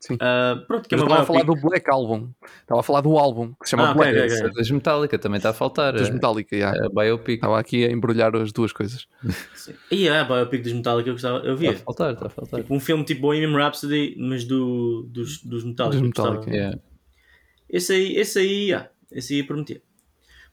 Sim. 0.00 0.16
Ah, 0.20 0.60
pronto, 0.66 0.88
que 0.88 0.94
é 0.96 0.98
uma 0.98 1.04
estava 1.04 1.22
a 1.22 1.26
falar 1.26 1.42
do 1.44 1.54
Black 1.54 1.88
Album. 1.88 2.30
Estava 2.60 2.80
a 2.80 2.82
falar 2.82 3.00
do 3.02 3.16
álbum 3.16 3.52
que 3.52 3.66
se 3.66 3.70
chama 3.70 3.90
Ah, 3.90 3.94
Black. 3.94 4.12
ok, 4.16 4.26
Isso 4.26 4.44
é 4.46 4.50
das 4.50 4.70
Metallica 4.70 5.16
também 5.18 5.36
está 5.36 5.50
a 5.50 5.52
faltar. 5.52 5.92
Das 5.92 6.08
a- 6.08 6.12
Metallica, 6.12 6.56
yeah. 6.56 6.86
A 6.86 6.88
Biopic. 6.88 7.36
Estava 7.36 7.60
aqui 7.60 7.84
a 7.84 7.90
embrulhar 7.92 8.34
as 8.34 8.50
duas 8.50 8.72
coisas. 8.72 9.06
Sim. 9.54 9.74
E 9.92 10.08
é 10.08 10.18
a 10.18 10.24
biopic 10.24 10.62
dos 10.64 10.72
Metallica 10.72 11.08
eu 11.08 11.14
gostava. 11.14 11.38
Eu 11.38 11.54
Está 11.54 11.68
a 11.68 11.70
via. 11.72 11.76
faltar, 11.84 12.12
está 12.14 12.26
a 12.26 12.30
faltar. 12.30 12.60
Tipo, 12.62 12.74
um 12.74 12.80
filme 12.80 13.04
tipo 13.04 13.20
Bohemian 13.20 13.56
Rhapsody, 13.56 14.16
mas 14.18 14.42
do, 14.44 15.06
dos, 15.08 15.40
dos 15.44 15.62
Metallica. 15.64 15.98
Dos. 15.98 16.08
Metallica. 16.08 16.50
Yeah. 16.50 16.78
Esse 17.72 17.94
aí, 17.94 18.16
esse 18.16 18.38
aí, 18.38 18.74
ah, 18.74 18.88
esse 19.10 19.34
aí 19.34 19.42
prometia. 19.42 19.80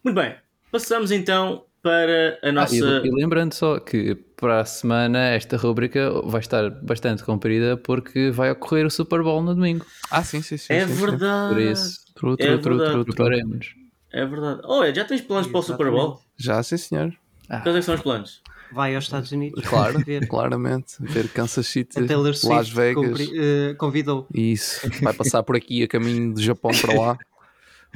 Muito 0.04 0.16
bem, 0.16 0.36
passamos 0.72 1.12
então 1.12 1.66
para 1.82 2.40
a 2.42 2.48
Ah, 2.48 2.52
nossa. 2.52 2.76
e, 2.76 3.08
e 3.08 3.12
lembrando 3.12 3.54
só 3.54 3.80
que 3.80 4.16
para 4.16 4.62
a 4.62 4.66
semana 4.66 5.20
esta 5.30 5.58
rubrica 5.58 6.10
vai 6.24 6.40
estar 6.40 6.70
bastante 6.70 7.24
comprida 7.24 7.76
porque 7.76 8.32
vai 8.32 8.52
ocorrer 8.52 8.86
o 8.86 8.90
Super 8.90 9.22
Bowl 9.22 9.42
no 9.42 9.54
domingo. 9.54 9.86
Ah, 10.10 10.24
sim, 10.24 10.42
sim, 10.42 10.58
sim. 10.58 10.74
é 10.74 10.86
sim, 10.86 10.96
sim. 10.96 11.02
verdade. 11.06 11.54
Por 11.54 11.62
isso, 11.62 12.00
True, 12.16 12.36
É 12.40 12.58
true, 12.58 12.60
true, 12.62 12.78
verdade. 12.78 13.06
preparemos. 13.06 13.76
É 14.12 14.26
verdade. 14.26 14.62
Oh, 14.66 14.84
já 14.94 15.06
tens 15.06 15.22
planos 15.22 15.48
para 15.48 15.60
o 15.60 15.64
Super 15.64 15.92
Bowl? 15.92 16.22
Já, 16.38 16.62
sim, 16.64 16.78
senhor. 16.78 17.14
Quais 17.48 17.76
é 17.76 17.80
que 17.80 17.82
são 17.82 17.96
os 17.96 18.02
planos? 18.02 18.42
Vai 18.72 18.96
aos 18.96 19.06
Estados 19.06 19.32
Unidos. 19.32 19.64
Claro, 19.68 20.00
Ver. 20.06 20.28
claramente. 20.28 20.96
Ver 21.00 21.28
Kansas 21.30 21.66
City, 21.68 22.00
A 22.00 22.06
Taylor 22.06 22.36
Swift 22.36 22.56
Las 22.56 22.70
Vegas. 22.70 23.06
compri- 23.10 23.32
eh, 23.36 23.74
convidou. 23.76 24.28
Isso. 24.34 24.88
Vai 25.02 25.14
passar 25.14 25.42
por 25.44 25.56
aqui 25.56 25.84
a 25.84 25.88
caminho 25.88 26.34
do 26.34 26.42
Japão 26.42 26.72
para 26.80 26.94
lá. 27.00 27.18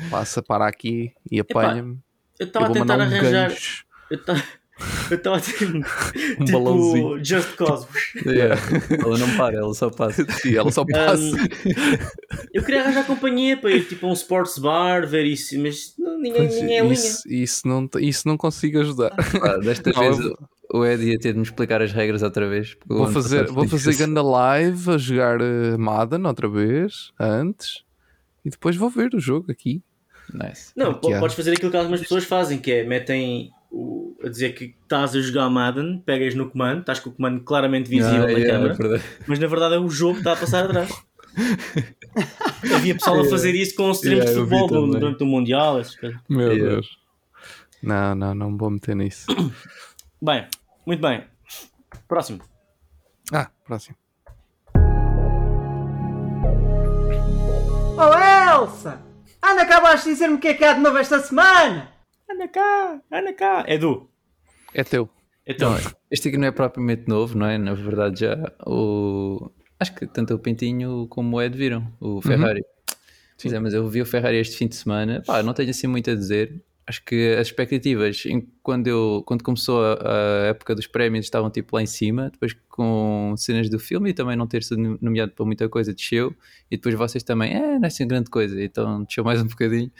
Passa 0.10 0.42
para 0.42 0.68
aqui 0.68 1.12
e 1.30 1.40
apanha-me. 1.40 1.92
Eu 2.40 2.46
Eu 2.46 2.48
estava 2.48 2.66
a 2.68 2.70
tentar 2.72 2.98
um 2.98 3.02
arranjar. 3.02 3.50
gancho. 3.50 3.86
Eu 4.10 4.18
estava 4.18 4.44
eu 5.12 5.18
estava 5.18 5.38
a 5.38 5.40
ter. 5.40 5.54
Um 6.40 6.46
tipo, 6.46 6.60
balãozinho. 6.60 7.24
Just 7.24 7.56
Cause. 7.56 7.88
Yeah. 8.26 8.60
ela 9.00 9.18
não 9.20 9.38
para, 9.38 9.56
ela 9.58 9.74
só 9.76 9.92
passa. 9.92 10.26
Sim, 10.32 10.56
ela 10.56 10.72
só 10.72 10.84
passa. 10.84 11.22
Um, 11.22 11.36
eu 12.52 12.64
queria 12.64 12.82
arranjar 12.82 13.06
companhia 13.06 13.56
para 13.56 13.70
ir 13.72 13.86
tipo 13.86 14.08
a 14.08 14.10
um 14.10 14.14
sports 14.14 14.58
bar, 14.58 15.06
ver 15.08 15.26
isso, 15.26 15.58
mas 15.60 15.94
não, 16.00 16.18
ninguém, 16.20 16.48
ninguém 16.50 16.80
é 16.80 16.82
linha. 16.82 16.94
isso, 16.94 17.22
isso, 17.28 17.68
não, 17.68 17.88
isso 18.00 18.28
não 18.28 18.36
consigo 18.36 18.80
ajudar. 18.80 19.12
Pá, 19.12 19.58
desta 19.58 19.92
Não, 19.92 20.00
vez 20.00 20.20
eu- 20.20 20.38
o 20.74 20.84
Ed 20.84 21.04
ia 21.04 21.20
ter 21.20 21.34
de 21.34 21.38
me 21.38 21.44
explicar 21.46 21.82
as 21.84 21.92
regras 21.94 22.24
outra 22.24 22.50
vez. 22.50 22.76
Vou 22.88 23.08
fazer, 23.08 23.46
vou 23.46 23.68
fazer 23.68 23.96
ganda 23.96 24.24
live 24.24 24.90
a 24.92 24.98
jogar 24.98 25.40
eh, 25.40 25.78
Madden 25.78 26.26
outra 26.26 26.50
vez, 26.50 27.12
antes, 27.20 27.84
e 28.44 28.50
depois 28.50 28.76
vou 28.76 28.90
ver 28.90 29.14
o 29.14 29.20
jogo 29.20 29.52
aqui. 29.52 29.84
Nice. 30.34 30.72
Não, 30.76 31.00
Yeah. 31.04 31.20
podes 31.20 31.36
fazer 31.36 31.52
aquilo 31.54 31.70
que 31.70 31.78
algumas 31.78 32.02
pessoas 32.02 32.24
fazem, 32.24 32.58
que 32.58 32.72
é 32.72 32.84
metem 32.84 33.52
o, 33.70 34.16
a 34.24 34.30
dizer 34.30 34.54
que 34.56 34.74
estás 34.82 35.16
a 35.16 35.22
jogar 35.22 35.48
Madden, 35.50 36.02
pegas 36.04 36.34
no 36.34 36.50
comando, 36.50 36.80
estás 36.80 37.00
com 37.00 37.12
o 37.12 37.14
comando 37.14 37.42
claramente 37.42 37.88
visível 37.90 38.24
Ah, 38.24 38.32
na 38.32 38.32
yeah, 38.32 38.76
câmera, 38.76 38.98
é 38.98 39.02
mas 39.28 39.38
na 39.38 39.48
verdade 39.48 39.76
é 39.76 39.80
o 39.80 39.90
jogo 39.90 40.14
que 40.14 40.20
está 40.22 40.34
a 40.34 40.38
passar 40.38 40.66
atrás. 40.66 40.90
Havia 42.76 42.94
pessoal 42.96 43.20
a 43.22 43.26
fazer 43.26 43.54
isso 43.54 43.76
com 43.76 43.92
streams 43.92 44.26
Yeah, 44.26 44.44
de 44.44 44.50
futebol 44.50 44.88
durante 44.88 45.24
o 45.24 45.26
Mundial. 45.28 45.82
Meu 46.30 46.52
Yeah. 46.54 46.72
Deus. 46.76 46.98
Não, 47.82 48.16
não, 48.16 48.34
não 48.34 48.52
me 48.52 48.58
vou 48.58 48.70
meter 48.70 48.96
nisso. 48.96 49.26
Bem, 50.22 50.46
muito 50.86 51.02
bem. 51.02 51.26
Próximo. 52.08 52.42
Ah, 53.32 53.50
próximo. 53.66 53.96
Oh 57.96 58.62
Elsa! 58.64 59.02
Anda 59.42 59.66
cá 59.66 59.78
abaixo 59.78 60.06
dizer-me 60.06 60.36
o 60.36 60.40
que 60.40 60.48
é 60.50 60.54
que 60.54 60.64
há 60.64 60.74
de 60.74 60.80
novo 60.82 60.98
esta 60.98 61.20
semana! 61.20 61.92
Anda 62.30 62.48
cá, 62.48 63.00
anda 63.12 63.34
cá. 63.34 63.64
Edu, 63.68 64.10
É 64.74 64.84
teu. 64.84 65.10
então. 65.46 65.72
Não, 65.72 65.80
este 66.10 66.30
aqui 66.30 66.38
não 66.38 66.48
é 66.48 66.52
propriamente 66.52 67.08
novo, 67.08 67.38
não 67.38 67.46
é? 67.46 67.58
Na 67.58 67.74
verdade, 67.74 68.22
já 68.22 68.36
o. 68.66 69.50
Acho 69.80 69.94
que 69.96 70.08
tanto 70.08 70.34
o 70.34 70.40
Pintinho 70.40 71.08
como 71.08 71.36
o 71.38 71.42
Ed 71.42 71.56
viram, 71.58 71.92
o 72.00 72.22
Ferrari. 72.22 72.62
Sim. 72.62 72.98
Pois 73.42 73.54
é, 73.54 73.60
mas 73.60 73.74
eu 73.74 73.88
vi 73.90 74.02
o 74.02 74.06
Ferrari 74.06 74.38
este 74.38 74.56
fim 74.58 74.68
de 74.68 74.76
semana. 74.76 75.22
Pá, 75.26 75.44
não 75.44 75.54
tenho 75.54 75.70
assim 75.70 75.88
muito 75.88 76.10
a 76.10 76.16
dizer. 76.16 76.64
Acho 76.86 77.04
que 77.06 77.36
as 77.36 77.48
expectativas, 77.48 78.24
quando, 78.62 78.88
eu, 78.88 79.24
quando 79.26 79.42
começou 79.42 79.82
a, 79.84 80.44
a 80.44 80.46
época 80.48 80.76
dos 80.76 80.86
prémios, 80.86 81.26
estavam 81.26 81.50
tipo 81.50 81.76
lá 81.76 81.82
em 81.82 81.86
cima. 81.86 82.30
Depois, 82.30 82.54
com 82.68 83.34
cenas 83.38 83.70
do 83.70 83.80
filme 83.80 84.10
e 84.10 84.14
também 84.14 84.36
não 84.36 84.48
ter 84.48 84.64
sido 84.64 84.98
nomeado 85.02 85.32
para 85.32 85.46
muita 85.46 85.70
coisa, 85.70 85.94
desceu. 85.94 86.36
E 86.70 86.76
depois 86.76 86.96
vocês 86.96 87.24
também, 87.24 87.54
é, 87.54 87.80
não 87.80 87.84
é 87.84 87.88
assim 87.88 88.06
grande 88.06 88.30
coisa. 88.30 88.62
Então 88.62 89.04
desceu 89.04 89.24
mais 89.24 89.42
um 89.42 89.48
bocadinho. 89.48 89.92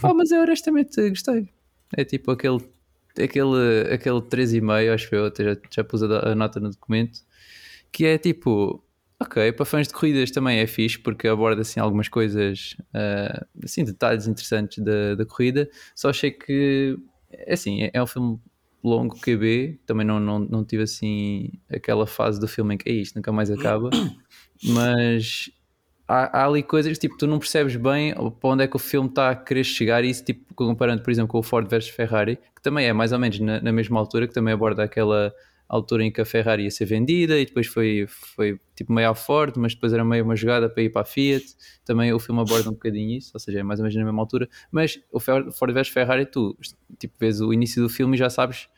Pá, 0.00 0.12
mas 0.14 0.30
eu 0.30 0.40
honestamente 0.40 1.08
gostei. 1.08 1.48
É 1.96 2.04
tipo 2.04 2.30
aquele 2.30 2.60
aquele, 3.18 3.92
aquele 3.92 4.20
3,5, 4.20 4.94
acho 4.94 5.14
eu, 5.14 5.26
até 5.26 5.44
já, 5.44 5.56
já 5.70 5.84
pus 5.84 6.02
a, 6.02 6.30
a 6.30 6.34
nota 6.34 6.60
no 6.60 6.70
documento, 6.70 7.20
que 7.90 8.06
é 8.06 8.18
tipo, 8.18 8.82
ok, 9.20 9.52
para 9.52 9.66
fãs 9.66 9.86
de 9.86 9.92
corridas 9.94 10.30
também 10.30 10.58
é 10.58 10.66
fixe, 10.66 10.98
porque 10.98 11.28
aborda 11.28 11.60
assim 11.60 11.78
algumas 11.78 12.08
coisas, 12.08 12.76
ah, 12.94 13.46
assim, 13.62 13.84
detalhes 13.84 14.26
interessantes 14.26 14.82
da, 14.82 15.14
da 15.14 15.26
corrida, 15.26 15.68
só 15.94 16.08
achei 16.08 16.30
que, 16.30 16.96
é 17.30 17.52
assim, 17.52 17.82
é, 17.82 17.90
é 17.92 18.02
um 18.02 18.06
filme 18.06 18.40
longo, 18.82 19.14
QB, 19.20 19.78
também 19.86 20.06
não, 20.06 20.18
não, 20.18 20.38
não 20.38 20.64
tive 20.64 20.84
assim 20.84 21.50
aquela 21.70 22.06
fase 22.06 22.40
do 22.40 22.48
filme 22.48 22.74
em 22.74 22.78
que, 22.78 22.88
"Ei, 22.88 23.02
isto 23.02 23.16
nunca 23.16 23.30
mais 23.30 23.50
acaba, 23.50 23.90
mas 24.64 25.50
há, 26.08 26.40
há 26.40 26.46
ali 26.46 26.62
coisas 26.62 26.98
tipo, 26.98 27.18
tu 27.18 27.26
não 27.26 27.38
percebes 27.38 27.76
bem 27.76 28.14
para 28.14 28.50
onde 28.50 28.64
é 28.64 28.66
que 28.66 28.76
o 28.76 28.78
filme 28.78 29.10
está 29.10 29.30
a 29.30 29.36
querer 29.36 29.64
chegar, 29.64 30.02
e 30.02 30.08
isso 30.08 30.24
tipo, 30.24 30.54
comparando, 30.54 31.02
por 31.02 31.10
exemplo, 31.10 31.28
com 31.28 31.38
o 31.38 31.42
Ford 31.42 31.68
versus 31.68 31.90
Ferrari, 31.90 32.36
que 32.56 32.62
também 32.62 32.86
é 32.86 32.92
mais 32.94 33.12
ou 33.12 33.18
menos 33.18 33.38
na, 33.38 33.60
na 33.60 33.70
mesma 33.70 34.00
altura, 34.00 34.26
que 34.26 34.32
também 34.32 34.54
aborda 34.54 34.82
aquela 34.82 35.32
altura 35.76 36.04
em 36.04 36.10
que 36.10 36.20
a 36.20 36.24
Ferrari 36.24 36.64
ia 36.64 36.70
ser 36.70 36.84
vendida 36.84 37.38
e 37.38 37.46
depois 37.46 37.66
foi, 37.68 38.06
foi 38.08 38.58
tipo 38.74 38.92
meio 38.92 39.08
à 39.10 39.14
Ford, 39.14 39.54
mas 39.56 39.72
depois 39.74 39.92
era 39.92 40.04
meio 40.04 40.24
uma 40.24 40.34
jogada 40.34 40.68
para 40.68 40.82
ir 40.82 40.90
para 40.90 41.02
a 41.02 41.04
Fiat. 41.04 41.44
Também 41.84 42.12
o 42.12 42.18
filme 42.18 42.40
aborda 42.40 42.68
um 42.68 42.72
bocadinho 42.72 43.16
isso, 43.16 43.30
ou 43.34 43.40
seja, 43.40 43.60
é 43.60 43.62
mais 43.62 43.78
ou 43.78 43.84
menos 43.84 43.96
na 43.96 44.04
mesma 44.04 44.20
altura. 44.20 44.48
Mas 44.72 45.00
o 45.12 45.20
Fer- 45.20 45.50
Ford 45.52 45.72
versus 45.72 45.92
Ferrari, 45.94 46.26
tu 46.26 46.56
tipo, 46.98 47.14
vês 47.20 47.40
o 47.40 47.52
início 47.52 47.80
do 47.82 47.88
filme 47.88 48.16
e 48.16 48.18
já 48.18 48.28
sabes 48.28 48.68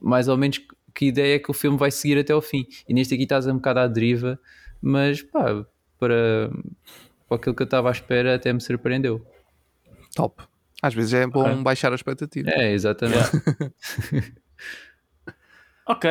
mais 0.00 0.26
ou 0.28 0.36
menos 0.36 0.60
que 0.94 1.06
ideia 1.06 1.36
é 1.36 1.38
que 1.38 1.50
o 1.50 1.54
filme 1.54 1.78
vai 1.78 1.90
seguir 1.90 2.18
até 2.18 2.32
ao 2.32 2.42
fim. 2.42 2.66
E 2.88 2.92
neste 2.92 3.14
aqui 3.14 3.22
estás 3.22 3.46
um 3.46 3.54
bocado 3.54 3.80
à 3.80 3.86
deriva, 3.86 4.38
mas 4.82 5.22
pá, 5.22 5.64
para, 6.00 6.50
para 7.28 7.36
aquilo 7.36 7.54
que 7.54 7.62
eu 7.62 7.64
estava 7.64 7.88
à 7.90 7.92
espera, 7.92 8.34
até 8.34 8.52
me 8.52 8.60
surpreendeu. 8.60 9.24
Top. 10.16 10.42
Às 10.82 10.94
vezes 10.94 11.12
é 11.14 11.26
bom 11.28 11.52
Ok. 11.52 11.62
baixar 11.62 11.92
a 11.92 11.94
expectativa. 11.94 12.50
É, 12.50 12.72
exatamente. 12.72 13.30
Ok. 15.86 16.04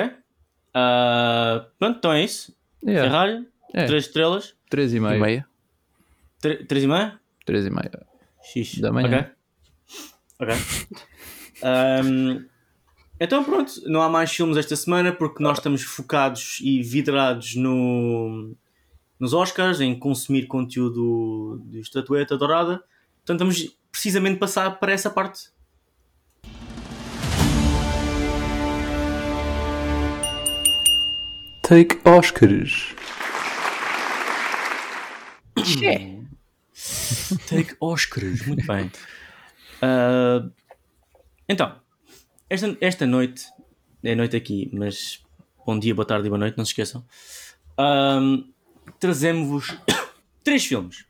Ah, 0.81 1.65
pronto, 1.77 1.97
então 1.97 2.13
é 2.13 2.23
isso. 2.23 2.55
Yeah. 2.83 3.09
Ferrari, 3.09 3.47
É. 3.73 3.85
3 3.85 4.05
estrelas, 4.05 4.55
3 4.69 4.93
e 4.93 4.97
E 4.97 4.99
meio. 4.99 5.19
meia. 5.19 5.45
3 6.41 6.83
e 6.83 6.87
meia? 6.87 7.19
3 7.45 7.65
e 7.65 7.69
meio. 7.69 7.91
X. 8.41 8.79
Da 8.79 8.91
manhã. 8.91 9.29
Ok. 10.39 10.53
Ok. 10.53 10.55
Ahm, 11.61 12.45
então 13.19 13.43
pronto, 13.43 13.73
não 13.87 14.01
há 14.01 14.07
mais 14.07 14.31
filmes 14.31 14.55
esta 14.55 14.75
semana 14.77 15.11
porque 15.11 15.43
nós 15.43 15.57
estamos 15.57 15.83
focados 15.83 16.59
e 16.61 16.81
vidrados 16.81 17.55
no, 17.55 18.55
nos 19.19 19.33
Oscars, 19.33 19.81
em 19.81 19.97
consumir 19.99 20.47
conteúdo 20.47 21.61
de 21.65 21.81
estatueta 21.81 22.37
dourada. 22.37 22.81
Portanto, 23.17 23.39
vamos 23.39 23.77
precisamente 23.91 24.39
passar 24.39 24.79
para 24.79 24.93
essa 24.93 25.09
parte. 25.09 25.49
Take 31.69 31.99
Oscars. 32.03 32.95
Take 37.47 37.75
Oscars, 37.79 38.47
muito 38.47 38.65
bem. 38.65 38.91
Ah, 39.79 40.49
então, 41.47 41.79
esta, 42.49 42.75
esta 42.81 43.05
noite, 43.05 43.45
é 44.03 44.15
noite 44.15 44.35
aqui, 44.35 44.67
mas 44.73 45.21
bom 45.63 45.77
dia, 45.77 45.93
boa 45.93 46.07
tarde 46.07 46.25
e 46.25 46.29
boa 46.29 46.39
noite, 46.39 46.57
não 46.57 46.65
se 46.65 46.71
esqueçam. 46.71 47.05
Ahm, 47.77 48.49
Trazemos-vos 48.99 49.77
três 50.43 50.65
filmes. 50.65 51.05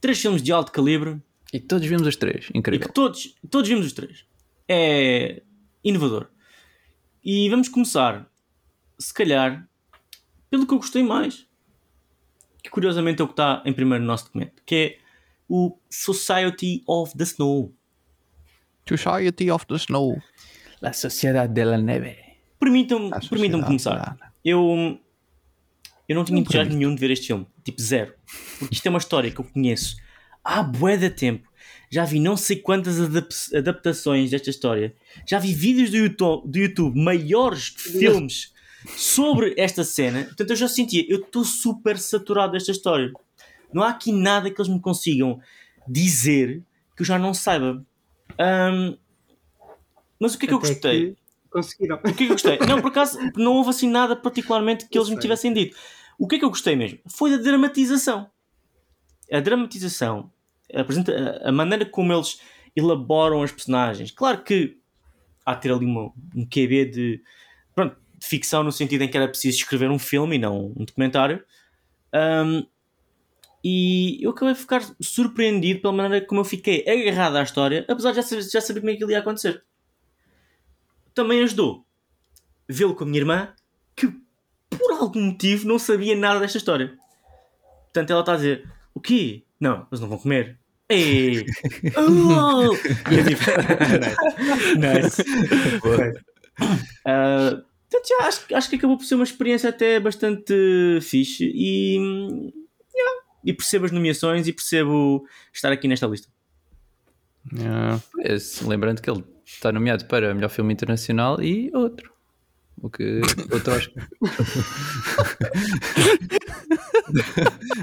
Três 0.00 0.20
filmes 0.20 0.40
de 0.44 0.52
alto 0.52 0.70
calibre 0.70 1.20
E 1.52 1.58
todos 1.58 1.88
vimos 1.88 2.06
os 2.06 2.14
três. 2.14 2.48
e 2.54 2.58
Incrível. 2.58 2.86
que 2.86 2.94
todos, 2.94 3.34
todos 3.50 3.68
vimos 3.68 3.86
os 3.86 3.92
três. 3.92 4.24
É 4.68 5.42
inovador. 5.82 6.28
E 7.24 7.50
vamos 7.50 7.68
começar, 7.68 8.27
se 8.98 9.14
calhar, 9.14 9.68
pelo 10.50 10.66
que 10.66 10.74
eu 10.74 10.78
gostei 10.78 11.02
mais, 11.02 11.46
que 12.62 12.70
curiosamente 12.70 13.20
é 13.20 13.24
o 13.24 13.28
que 13.28 13.32
está 13.32 13.62
em 13.64 13.72
primeiro 13.72 14.02
no 14.02 14.08
nosso 14.08 14.24
documento, 14.26 14.62
que 14.66 14.74
é 14.74 14.98
o 15.48 15.78
Society 15.88 16.82
of 16.86 17.16
the 17.16 17.24
Snow. 17.24 17.74
Society 18.88 19.50
of 19.50 19.66
the 19.66 19.76
Snow. 19.76 20.20
La 20.80 20.92
Sociedade 20.92 21.52
de 21.52 21.64
la 21.64 21.78
Neve. 21.78 22.16
Permitam-me 22.58 23.10
permitam 23.28 23.62
começar. 23.62 24.16
Eu, 24.44 24.98
eu 26.08 26.16
não 26.16 26.24
tinha 26.24 26.40
entusiasmo 26.40 26.74
nenhum 26.74 26.94
de 26.94 27.00
ver 27.00 27.10
este 27.10 27.28
filme. 27.28 27.46
Tipo, 27.64 27.80
zero. 27.80 28.14
Porque 28.58 28.74
isto 28.74 28.86
é 28.86 28.90
uma 28.90 28.98
história 28.98 29.30
que 29.30 29.40
eu 29.40 29.44
conheço 29.44 29.96
há 30.42 30.62
bué 30.62 30.96
de 30.96 31.10
tempo. 31.10 31.48
Já 31.90 32.04
vi 32.04 32.20
não 32.20 32.36
sei 32.36 32.56
quantas 32.56 33.00
adap 33.00 33.28
adaptações 33.54 34.30
desta 34.30 34.50
história. 34.50 34.94
Já 35.26 35.38
vi 35.38 35.54
vídeos 35.54 35.90
do 35.90 35.96
YouTube, 35.96 36.50
do 36.50 36.58
YouTube 36.58 37.00
maiores 37.00 37.70
que 37.70 37.80
filmes 37.80 38.52
sobre 38.86 39.54
esta 39.56 39.84
cena. 39.84 40.24
Portanto, 40.24 40.50
eu 40.50 40.56
já 40.56 40.68
sentia, 40.68 41.04
eu 41.08 41.20
estou 41.20 41.44
super 41.44 41.98
saturado 41.98 42.52
desta 42.52 42.70
história. 42.70 43.12
Não 43.72 43.82
há 43.82 43.90
aqui 43.90 44.12
nada 44.12 44.50
que 44.50 44.60
eles 44.60 44.72
me 44.72 44.80
consigam 44.80 45.40
dizer 45.86 46.62
que 46.96 47.02
eu 47.02 47.06
já 47.06 47.18
não 47.18 47.34
saiba. 47.34 47.84
Um, 48.38 48.96
mas 50.20 50.34
o 50.34 50.38
que 50.38 50.46
é 50.46 50.48
que 50.48 50.54
Até 50.54 50.66
eu 50.66 50.68
gostei? 50.68 51.10
Que 51.10 51.16
conseguiram. 51.50 51.96
O 51.96 52.02
que 52.02 52.10
é 52.10 52.12
que 52.14 52.24
eu 52.24 52.28
gostei? 52.28 52.58
Não, 52.66 52.80
por 52.80 52.88
acaso, 52.88 53.18
não 53.36 53.54
houve 53.54 53.70
assim 53.70 53.88
nada 53.88 54.16
particularmente 54.16 54.88
que 54.88 54.98
eu 54.98 55.00
eles 55.00 55.08
sei. 55.08 55.16
me 55.16 55.22
tivessem 55.22 55.52
dito. 55.52 55.76
O 56.18 56.26
que 56.26 56.36
é 56.36 56.38
que 56.38 56.44
eu 56.44 56.50
gostei 56.50 56.74
mesmo? 56.74 56.98
Foi 57.06 57.30
da 57.30 57.36
dramatização. 57.36 58.30
A 59.30 59.40
dramatização, 59.40 60.32
a, 60.74 61.48
a 61.48 61.52
maneira 61.52 61.84
como 61.84 62.12
eles 62.12 62.40
elaboram 62.74 63.42
as 63.42 63.52
personagens. 63.52 64.10
Claro 64.10 64.42
que 64.42 64.78
há 65.44 65.54
de 65.54 65.62
ter 65.62 65.72
ali 65.72 65.86
uma, 65.86 66.12
um 66.34 66.46
QB 66.46 66.84
de, 66.86 67.22
pronto, 67.74 67.96
de 68.18 68.26
ficção 68.26 68.62
no 68.62 68.72
sentido 68.72 69.02
em 69.02 69.08
que 69.08 69.16
era 69.16 69.28
preciso 69.28 69.58
escrever 69.58 69.90
um 69.90 69.98
filme 69.98 70.36
e 70.36 70.38
não 70.38 70.72
um 70.76 70.84
documentário. 70.84 71.42
Um, 72.12 72.66
e 73.62 74.22
eu 74.22 74.30
acabei 74.30 74.54
de 74.54 74.60
ficar 74.60 74.82
surpreendido 75.00 75.80
pela 75.80 75.92
maneira 75.92 76.24
como 76.26 76.40
eu 76.40 76.44
fiquei 76.44 76.84
agarrado 76.88 77.36
à 77.36 77.42
história, 77.42 77.84
apesar 77.88 78.10
de 78.10 78.16
já 78.16 78.22
saber, 78.22 78.42
já 78.42 78.60
saber 78.60 78.80
como 78.80 78.90
é 78.90 78.96
que 78.96 79.04
ia 79.04 79.18
acontecer. 79.18 79.62
Também 81.14 81.42
ajudou 81.42 81.84
vê-lo 82.68 82.94
com 82.94 83.04
a 83.04 83.06
minha 83.06 83.18
irmã, 83.18 83.52
que 83.96 84.12
por 84.70 84.92
algum 84.92 85.20
motivo 85.20 85.66
não 85.66 85.78
sabia 85.78 86.14
nada 86.16 86.40
desta 86.40 86.58
história. 86.58 86.96
Portanto, 87.84 88.10
ela 88.10 88.20
está 88.20 88.32
a 88.32 88.36
dizer: 88.36 88.70
O 88.94 89.00
quê? 89.00 89.44
Não, 89.58 89.86
eles 89.90 90.00
não 90.00 90.08
vão 90.08 90.18
comer. 90.18 90.58
Ei! 90.88 91.44
Oh! 91.96 92.74
e 93.10 93.18
eu 93.18 93.24
tipo: 93.26 93.42
Nice. 94.78 95.22
Uh, 97.06 97.64
portanto, 97.90 98.08
já, 98.08 98.26
acho, 98.26 98.54
acho 98.54 98.70
que 98.70 98.76
acabou 98.76 98.96
por 98.96 99.04
ser 99.04 99.14
uma 99.14 99.24
experiência 99.24 99.70
até 99.70 99.98
bastante 100.00 100.54
fixe 101.00 101.50
e 101.54 101.98
e 103.44 103.52
percebo 103.52 103.86
as 103.86 103.92
nomeações 103.92 104.46
e 104.46 104.52
percebo 104.52 105.26
estar 105.52 105.72
aqui 105.72 105.88
nesta 105.88 106.06
lista. 106.06 106.28
Yeah. 107.52 107.98
É, 108.20 108.36
lembrando 108.66 109.00
que 109.00 109.10
ele 109.10 109.24
está 109.44 109.72
nomeado 109.72 110.04
para 110.04 110.34
melhor 110.34 110.50
filme 110.50 110.72
internacional 110.72 111.40
e 111.42 111.70
outro. 111.74 112.12
O 112.80 112.88
que 112.88 113.20
outro 113.50 113.74
acho 113.74 113.90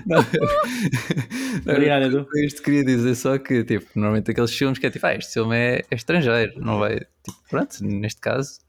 não, 0.06 0.20
Obrigado, 1.74 2.04
Edu. 2.04 2.26
Isto 2.36 2.62
queria 2.62 2.86
dizer 2.86 3.14
só 3.16 3.38
que, 3.38 3.66
tipo, 3.66 3.88
normalmente 3.94 4.32
aqueles 4.32 4.56
filmes 4.56 4.80
que 4.80 4.86
é 4.86 4.90
tipo, 4.90 5.06
ah, 5.06 5.16
este 5.16 5.34
filme 5.34 5.54
é, 5.54 5.84
é 5.92 5.96
estrangeiro, 5.96 6.54
não 6.62 6.80
vai. 6.80 7.00
Tipo, 7.00 7.38
pronto, 7.50 7.84
neste 7.84 8.22
caso 8.22 8.60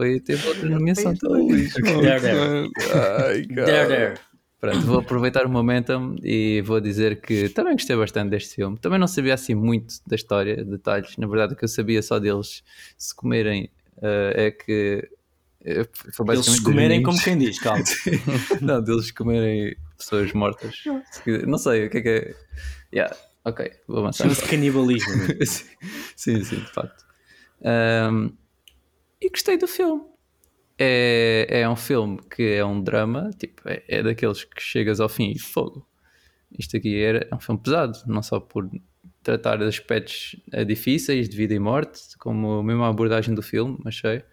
foi 0.00 0.18
teve 0.18 0.48
outra 0.48 0.66
nomeação 0.66 1.14
também. 1.14 1.68
There, 1.68 2.20
there. 2.20 2.70
Ai, 2.94 3.46
there, 3.46 3.86
there. 3.86 4.14
Pronto, 4.58 4.80
vou 4.86 4.98
aproveitar 4.98 5.44
o 5.44 5.50
momentum 5.50 6.16
e 6.22 6.62
vou 6.62 6.80
dizer 6.80 7.20
que 7.20 7.50
também 7.50 7.74
gostei 7.74 7.96
bastante 7.96 8.30
deste 8.30 8.54
filme. 8.54 8.78
Também 8.78 8.98
não 8.98 9.06
sabia 9.06 9.34
assim 9.34 9.54
muito 9.54 9.96
da 10.06 10.16
história, 10.16 10.64
detalhes. 10.64 11.18
Na 11.18 11.26
verdade, 11.26 11.52
o 11.52 11.56
que 11.56 11.64
eu 11.64 11.68
sabia 11.68 12.02
só 12.02 12.18
deles 12.18 12.62
se 12.96 13.14
comerem 13.14 13.70
uh, 13.98 14.32
é 14.34 14.50
que. 14.50 15.06
Uh, 15.60 15.86
foi 16.14 16.34
eles 16.34 16.46
se 16.46 16.62
comerem 16.62 17.02
como 17.02 17.22
quem 17.22 17.36
diz, 17.36 17.58
calma. 17.58 17.84
não, 18.62 18.82
deles 18.82 19.10
comerem 19.10 19.76
pessoas 19.98 20.32
mortas. 20.32 20.82
Não 21.46 21.58
sei 21.58 21.86
o 21.86 21.90
que 21.90 21.98
é 21.98 22.00
que 22.00 22.08
é. 22.08 22.34
Yeah, 22.92 23.16
ok, 23.44 23.70
vou 23.86 23.98
avançar. 23.98 24.24
Chama-se 24.24 24.48
canibalismo. 24.48 25.12
sim, 26.16 26.42
sim, 26.42 26.56
de 26.56 26.72
facto. 26.72 27.04
Um, 27.62 28.32
e 29.20 29.28
gostei 29.28 29.58
do 29.58 29.68
filme 29.68 30.10
é, 30.82 31.46
é 31.60 31.68
um 31.68 31.76
filme 31.76 32.18
que 32.34 32.54
é 32.54 32.64
um 32.64 32.82
drama, 32.82 33.28
tipo, 33.38 33.68
é, 33.68 33.82
é 33.86 34.02
daqueles 34.02 34.44
que 34.44 34.62
chegas 34.62 34.98
ao 34.98 35.10
fim 35.10 35.30
e 35.30 35.38
fogo. 35.38 35.86
Isto 36.58 36.78
aqui 36.78 36.96
é, 36.96 37.28
é 37.30 37.34
um 37.34 37.38
filme 37.38 37.60
pesado, 37.62 37.98
não 38.06 38.22
só 38.22 38.40
por 38.40 38.68
tratar 39.22 39.56
de 39.58 39.64
aspectos 39.64 40.36
eh, 40.50 40.64
difíceis 40.64 41.28
de 41.28 41.36
vida 41.36 41.52
e 41.52 41.58
morte, 41.58 42.00
como 42.18 42.60
a 42.60 42.64
mesma 42.64 42.88
abordagem 42.88 43.34
do 43.34 43.42
filme, 43.42 43.78
achei. 43.84 44.24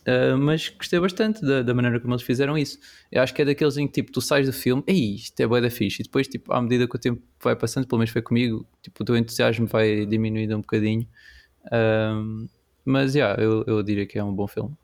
Uh, 0.00 0.36
mas 0.36 0.70
gostei 0.70 0.98
bastante 0.98 1.42
da, 1.42 1.62
da, 1.62 1.74
maneira 1.74 2.00
como 2.00 2.14
eles 2.14 2.24
fizeram 2.24 2.58
isso. 2.58 2.78
Eu 3.12 3.22
acho 3.22 3.32
que 3.32 3.42
é 3.42 3.44
daqueles 3.44 3.76
em 3.76 3.86
que 3.86 3.92
tipo, 3.92 4.10
tu 4.10 4.20
sais 4.20 4.46
do 4.46 4.52
filme, 4.52 4.82
ei, 4.88 5.14
isto 5.14 5.38
é 5.38 5.46
boa 5.46 5.60
da 5.60 5.70
fixe, 5.70 6.02
e 6.02 6.04
depois, 6.04 6.26
tipo, 6.26 6.52
à 6.52 6.60
medida 6.60 6.88
que 6.88 6.96
o 6.96 6.98
tempo 6.98 7.22
vai 7.40 7.54
passando, 7.54 7.86
pelo 7.86 8.00
menos 8.00 8.10
foi 8.10 8.22
comigo, 8.22 8.66
tipo, 8.82 9.02
o 9.02 9.06
teu 9.06 9.16
entusiasmo 9.16 9.66
vai 9.66 10.04
diminuindo 10.04 10.56
um 10.56 10.60
bocadinho. 10.62 11.06
Uh, 11.66 12.48
mas, 12.84 13.12
já, 13.12 13.18
yeah, 13.18 13.42
eu, 13.42 13.64
eu 13.66 13.82
diria 13.82 14.06
que 14.06 14.18
é 14.18 14.24
um 14.24 14.34
bom 14.34 14.46
filme. 14.46 14.76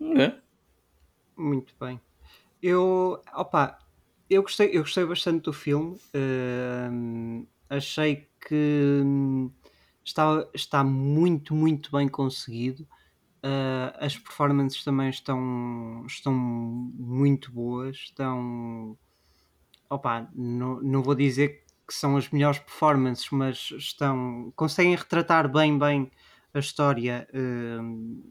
É. 0.00 0.34
Muito 1.36 1.74
bem. 1.80 2.00
Eu, 2.62 3.22
opa, 3.34 3.78
eu 4.28 4.42
gostei, 4.42 4.70
eu 4.76 4.82
gostei 4.82 5.04
bastante 5.04 5.44
do 5.44 5.52
filme. 5.52 5.96
Uh, 6.14 7.46
achei 7.68 8.28
que 8.46 9.02
está, 10.04 10.46
está 10.54 10.84
muito, 10.84 11.54
muito 11.54 11.90
bem 11.92 12.08
conseguido. 12.08 12.82
Uh, 13.38 13.94
as 14.00 14.16
performances 14.18 14.82
também 14.82 15.08
estão, 15.10 16.04
estão 16.06 16.32
muito 16.34 17.52
boas. 17.52 17.96
Estão. 17.96 18.98
Opa, 19.88 20.28
não, 20.34 20.82
não 20.82 21.02
vou 21.02 21.14
dizer 21.14 21.64
que 21.88 21.94
são 21.94 22.18
as 22.18 22.28
melhores 22.28 22.58
performances, 22.58 23.30
mas 23.30 23.70
estão. 23.72 24.52
conseguem 24.54 24.94
retratar 24.94 25.50
bem, 25.50 25.78
bem 25.78 26.12
a 26.52 26.58
história. 26.58 27.26
Uh, 27.32 28.22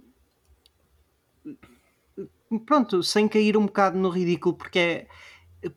pronto, 2.66 3.02
sem 3.02 3.28
cair 3.28 3.58
um 3.58 3.66
bocado 3.66 3.98
no 3.98 4.10
ridículo, 4.10 4.56
porque 4.56 4.80
é, 4.80 5.72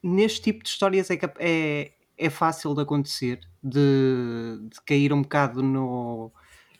neste 0.00 0.40
tipo 0.40 0.62
de 0.62 0.68
histórias 0.68 1.10
é, 1.10 1.18
é, 1.40 1.92
é 2.16 2.30
fácil 2.30 2.74
de 2.74 2.82
acontecer, 2.82 3.40
de, 3.62 4.60
de 4.70 4.80
cair 4.82 5.12
um 5.12 5.22
bocado 5.22 5.64
no, 5.64 6.30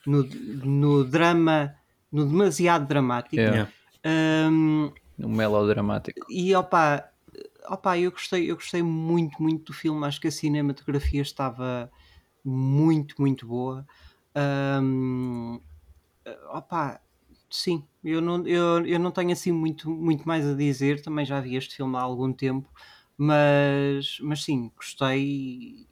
no, 0.06 0.22
no 0.22 1.04
drama, 1.04 1.74
no 2.12 2.24
demasiado 2.24 2.86
dramático. 2.86 3.36
Yeah. 3.36 3.68
Um, 4.04 4.92
no 5.18 5.28
melodramático. 5.28 6.24
E 6.30 6.54
opa, 6.54 7.10
opa, 7.68 7.98
eu 7.98 8.10
gostei, 8.10 8.50
eu 8.50 8.56
gostei 8.56 8.82
muito, 8.82 9.42
muito 9.42 9.66
do 9.66 9.72
filme. 9.72 10.04
Acho 10.06 10.20
que 10.20 10.28
a 10.28 10.32
cinematografia 10.32 11.22
estava 11.22 11.90
muito, 12.44 13.14
muito 13.18 13.46
boa. 13.46 13.86
Um, 14.82 15.60
opa, 16.50 17.00
sim, 17.50 17.84
eu 18.04 18.20
não, 18.20 18.46
eu, 18.46 18.86
eu 18.86 18.98
não 18.98 19.10
tenho 19.10 19.32
assim 19.32 19.52
muito, 19.52 19.90
muito 19.90 20.26
mais 20.26 20.46
a 20.46 20.54
dizer, 20.54 21.02
também 21.02 21.24
já 21.24 21.40
vi 21.40 21.56
este 21.56 21.76
filme 21.76 21.96
há 21.96 22.00
algum 22.00 22.32
tempo, 22.32 22.68
mas, 23.16 24.18
mas 24.20 24.44
sim, 24.44 24.70
gostei 24.76 25.86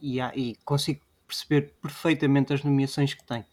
e, 0.00 0.20
e 0.20 0.56
consigo 0.64 1.00
perceber 1.26 1.74
perfeitamente 1.80 2.52
as 2.52 2.62
nomeações 2.62 3.14
que 3.14 3.24
tem. 3.24 3.44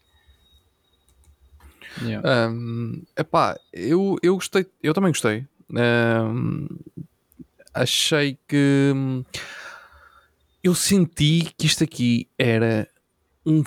Yeah. 2.02 2.50
Um, 2.50 3.04
epá, 3.16 3.58
eu, 3.72 4.16
eu 4.22 4.34
gostei, 4.34 4.66
eu 4.82 4.94
também 4.94 5.10
gostei. 5.10 5.46
Um, 5.70 6.66
achei 7.74 8.38
que 8.46 8.92
eu 10.62 10.74
senti 10.74 11.52
que 11.56 11.66
isto 11.66 11.82
aqui 11.84 12.28
era 12.38 12.88
um 13.44 13.62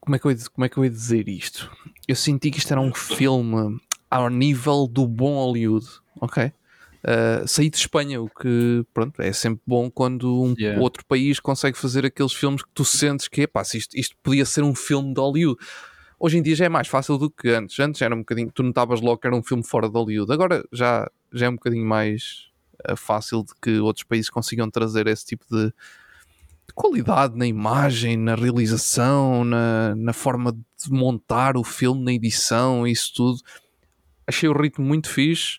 como 0.00 0.16
é 0.16 0.18
que 0.18 0.26
eu 0.26 0.36
como 0.52 0.64
é 0.64 0.68
que 0.68 0.76
eu 0.76 0.84
ia 0.84 0.90
dizer 0.90 1.28
isto? 1.28 1.70
Eu 2.06 2.16
senti 2.16 2.50
que 2.50 2.58
isto 2.58 2.70
era 2.72 2.80
um 2.80 2.94
filme 2.94 3.78
ao 4.10 4.30
nível 4.30 4.86
do 4.86 5.06
bom 5.06 5.34
Hollywood, 5.34 5.86
ok? 6.20 6.52
Uh, 7.06 7.46
saí 7.46 7.70
de 7.70 7.76
Espanha, 7.76 8.20
o 8.20 8.28
que 8.28 8.84
pronto, 8.92 9.20
é 9.20 9.32
sempre 9.32 9.62
bom 9.64 9.88
quando 9.88 10.42
um 10.42 10.54
yeah. 10.58 10.80
outro 10.80 11.04
país 11.06 11.38
consegue 11.38 11.78
fazer 11.78 12.04
aqueles 12.04 12.32
filmes 12.32 12.62
que 12.62 12.70
tu 12.74 12.84
sentes 12.84 13.28
que 13.28 13.42
epá, 13.42 13.62
isto, 13.62 13.96
isto 13.96 14.16
podia 14.22 14.44
ser 14.44 14.62
um 14.62 14.74
filme 14.74 15.14
de 15.14 15.20
Hollywood. 15.20 15.60
Hoje 16.18 16.38
em 16.38 16.42
dia 16.42 16.56
já 16.56 16.64
é 16.64 16.68
mais 16.68 16.88
fácil 16.88 17.16
do 17.18 17.30
que 17.30 17.50
antes. 17.50 17.78
Antes 17.78 18.02
era 18.02 18.14
um 18.14 18.20
bocadinho, 18.20 18.50
tu 18.50 18.62
notavas 18.62 19.00
logo 19.00 19.18
que 19.18 19.26
era 19.26 19.36
um 19.36 19.42
filme 19.42 19.62
fora 19.62 19.88
de 19.88 19.94
Hollywood. 19.94 20.32
Agora 20.32 20.64
já, 20.72 21.08
já 21.32 21.46
é 21.46 21.48
um 21.48 21.54
bocadinho 21.54 21.86
mais 21.86 22.50
fácil 22.94 23.42
de 23.42 23.52
que 23.60 23.78
outros 23.80 24.04
países 24.04 24.30
consigam 24.30 24.70
trazer 24.70 25.06
esse 25.06 25.24
tipo 25.26 25.44
de, 25.50 25.72
qualidade 26.76 27.36
na 27.36 27.46
imagem, 27.46 28.16
na 28.18 28.34
realização, 28.34 29.44
na, 29.44 29.94
na 29.96 30.12
forma 30.12 30.52
de 30.52 30.90
montar 30.90 31.56
o 31.56 31.64
filme, 31.64 32.04
na 32.04 32.12
edição, 32.12 32.86
isso 32.86 33.12
tudo. 33.14 33.40
achei 34.26 34.48
o 34.48 34.52
ritmo 34.52 34.84
muito 34.84 35.08
fixe. 35.08 35.58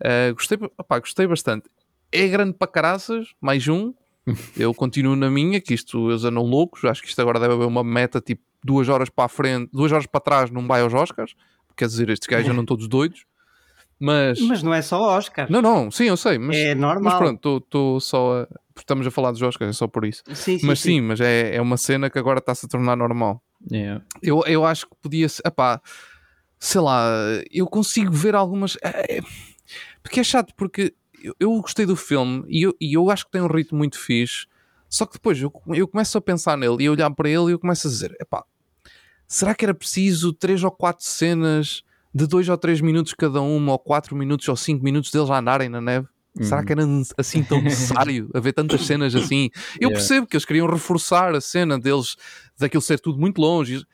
Uh, 0.00 0.34
gostei, 0.34 0.58
opá, 0.78 0.98
gostei 0.98 1.26
bastante. 1.26 1.68
É 2.12 2.28
grande 2.28 2.52
para 2.52 2.70
caraças, 2.70 3.28
mais 3.40 3.66
um. 3.68 3.94
Eu 4.56 4.74
continuo 4.74 5.16
na 5.16 5.30
minha, 5.30 5.60
que 5.60 5.72
isto 5.72 6.10
eles 6.10 6.24
andam 6.24 6.42
loucos. 6.42 6.84
Acho 6.84 7.02
que 7.02 7.08
isto 7.08 7.20
agora 7.20 7.40
deve 7.40 7.54
haver 7.54 7.66
uma 7.66 7.82
meta 7.82 8.20
tipo 8.20 8.42
duas 8.62 8.88
horas 8.90 9.08
para 9.08 9.24
a 9.24 9.28
frente, 9.28 9.70
duas 9.72 9.90
horas 9.90 10.06
para 10.06 10.20
trás, 10.20 10.50
não 10.50 10.66
vai 10.66 10.82
aos 10.82 10.92
Oscars. 10.92 11.34
Quer 11.74 11.86
dizer, 11.86 12.10
estes 12.10 12.28
gajos 12.28 12.50
andam 12.50 12.66
todos 12.66 12.86
doidos. 12.86 13.24
Mas... 14.00 14.40
mas 14.40 14.62
não 14.62 14.72
é 14.72 14.80
só 14.80 14.98
Oscar. 15.18 15.46
Não, 15.52 15.60
não, 15.60 15.90
sim, 15.90 16.04
eu 16.04 16.16
sei. 16.16 16.38
Mas, 16.38 16.56
é 16.56 16.74
normal. 16.74 17.12
Mas 17.12 17.18
pronto, 17.18 17.58
estou 17.58 18.00
só 18.00 18.42
a. 18.42 18.48
Estamos 18.76 19.06
a 19.06 19.10
falar 19.10 19.30
dos 19.30 19.42
Oscars, 19.42 19.68
é 19.68 19.72
só 19.74 19.86
por 19.86 20.06
isso. 20.06 20.22
Sim, 20.28 20.58
sim, 20.58 20.66
mas 20.66 20.80
sim, 20.80 20.88
sim, 20.88 21.00
mas 21.02 21.20
é, 21.20 21.54
é 21.54 21.60
uma 21.60 21.76
cena 21.76 22.08
que 22.08 22.18
agora 22.18 22.38
está-se 22.38 22.64
a 22.64 22.68
tornar 22.68 22.96
normal. 22.96 23.42
Yeah. 23.70 24.02
Eu, 24.22 24.42
eu 24.46 24.64
acho 24.64 24.88
que 24.88 24.96
podia 25.02 25.28
ser. 25.28 25.42
Epá, 25.46 25.82
sei 26.58 26.80
lá, 26.80 27.04
eu 27.50 27.66
consigo 27.66 28.10
ver 28.10 28.34
algumas. 28.34 28.78
É, 28.82 29.18
é, 29.18 29.20
porque 30.02 30.20
é 30.20 30.24
chato, 30.24 30.54
porque 30.56 30.94
eu, 31.22 31.34
eu 31.38 31.60
gostei 31.60 31.84
do 31.84 31.94
filme 31.94 32.42
e 32.48 32.62
eu, 32.62 32.74
e 32.80 32.96
eu 32.96 33.10
acho 33.10 33.26
que 33.26 33.32
tem 33.32 33.42
um 33.42 33.46
ritmo 33.46 33.76
muito 33.76 33.98
fixe. 33.98 34.46
Só 34.88 35.04
que 35.04 35.12
depois 35.12 35.40
eu, 35.40 35.52
eu 35.68 35.86
começo 35.86 36.16
a 36.16 36.20
pensar 36.20 36.56
nele 36.56 36.84
e 36.84 36.86
a 36.86 36.92
olhar 36.92 37.10
para 37.10 37.28
ele 37.28 37.50
e 37.50 37.52
eu 37.52 37.58
começo 37.58 37.86
a 37.86 37.90
dizer: 37.90 38.16
epá, 38.18 38.44
será 39.28 39.54
que 39.54 39.64
era 39.64 39.74
preciso 39.74 40.32
três 40.32 40.64
ou 40.64 40.70
quatro 40.70 41.04
cenas 41.04 41.84
de 42.14 42.26
dois 42.26 42.48
ou 42.48 42.56
três 42.56 42.80
minutos 42.80 43.14
cada 43.14 43.40
uma, 43.40 43.72
ou 43.72 43.78
quatro 43.78 44.16
minutos 44.16 44.48
ou 44.48 44.56
cinco 44.56 44.84
minutos 44.84 45.10
deles 45.10 45.30
a 45.30 45.38
andarem 45.38 45.68
na 45.68 45.80
neve? 45.80 46.06
Uhum. 46.38 46.44
Será 46.44 46.64
que 46.64 46.72
era 46.72 46.82
assim 47.18 47.42
tão 47.42 47.60
necessário 47.60 48.30
haver 48.34 48.52
tantas 48.52 48.86
cenas 48.86 49.14
assim? 49.14 49.50
Eu 49.80 49.88
yeah. 49.88 49.94
percebo 49.94 50.26
que 50.26 50.36
eles 50.36 50.44
queriam 50.44 50.68
reforçar 50.68 51.34
a 51.34 51.40
cena 51.40 51.78
deles, 51.78 52.16
daquilo 52.58 52.82
ser 52.82 53.00
tudo 53.00 53.18
muito 53.18 53.40
longe. 53.40 53.84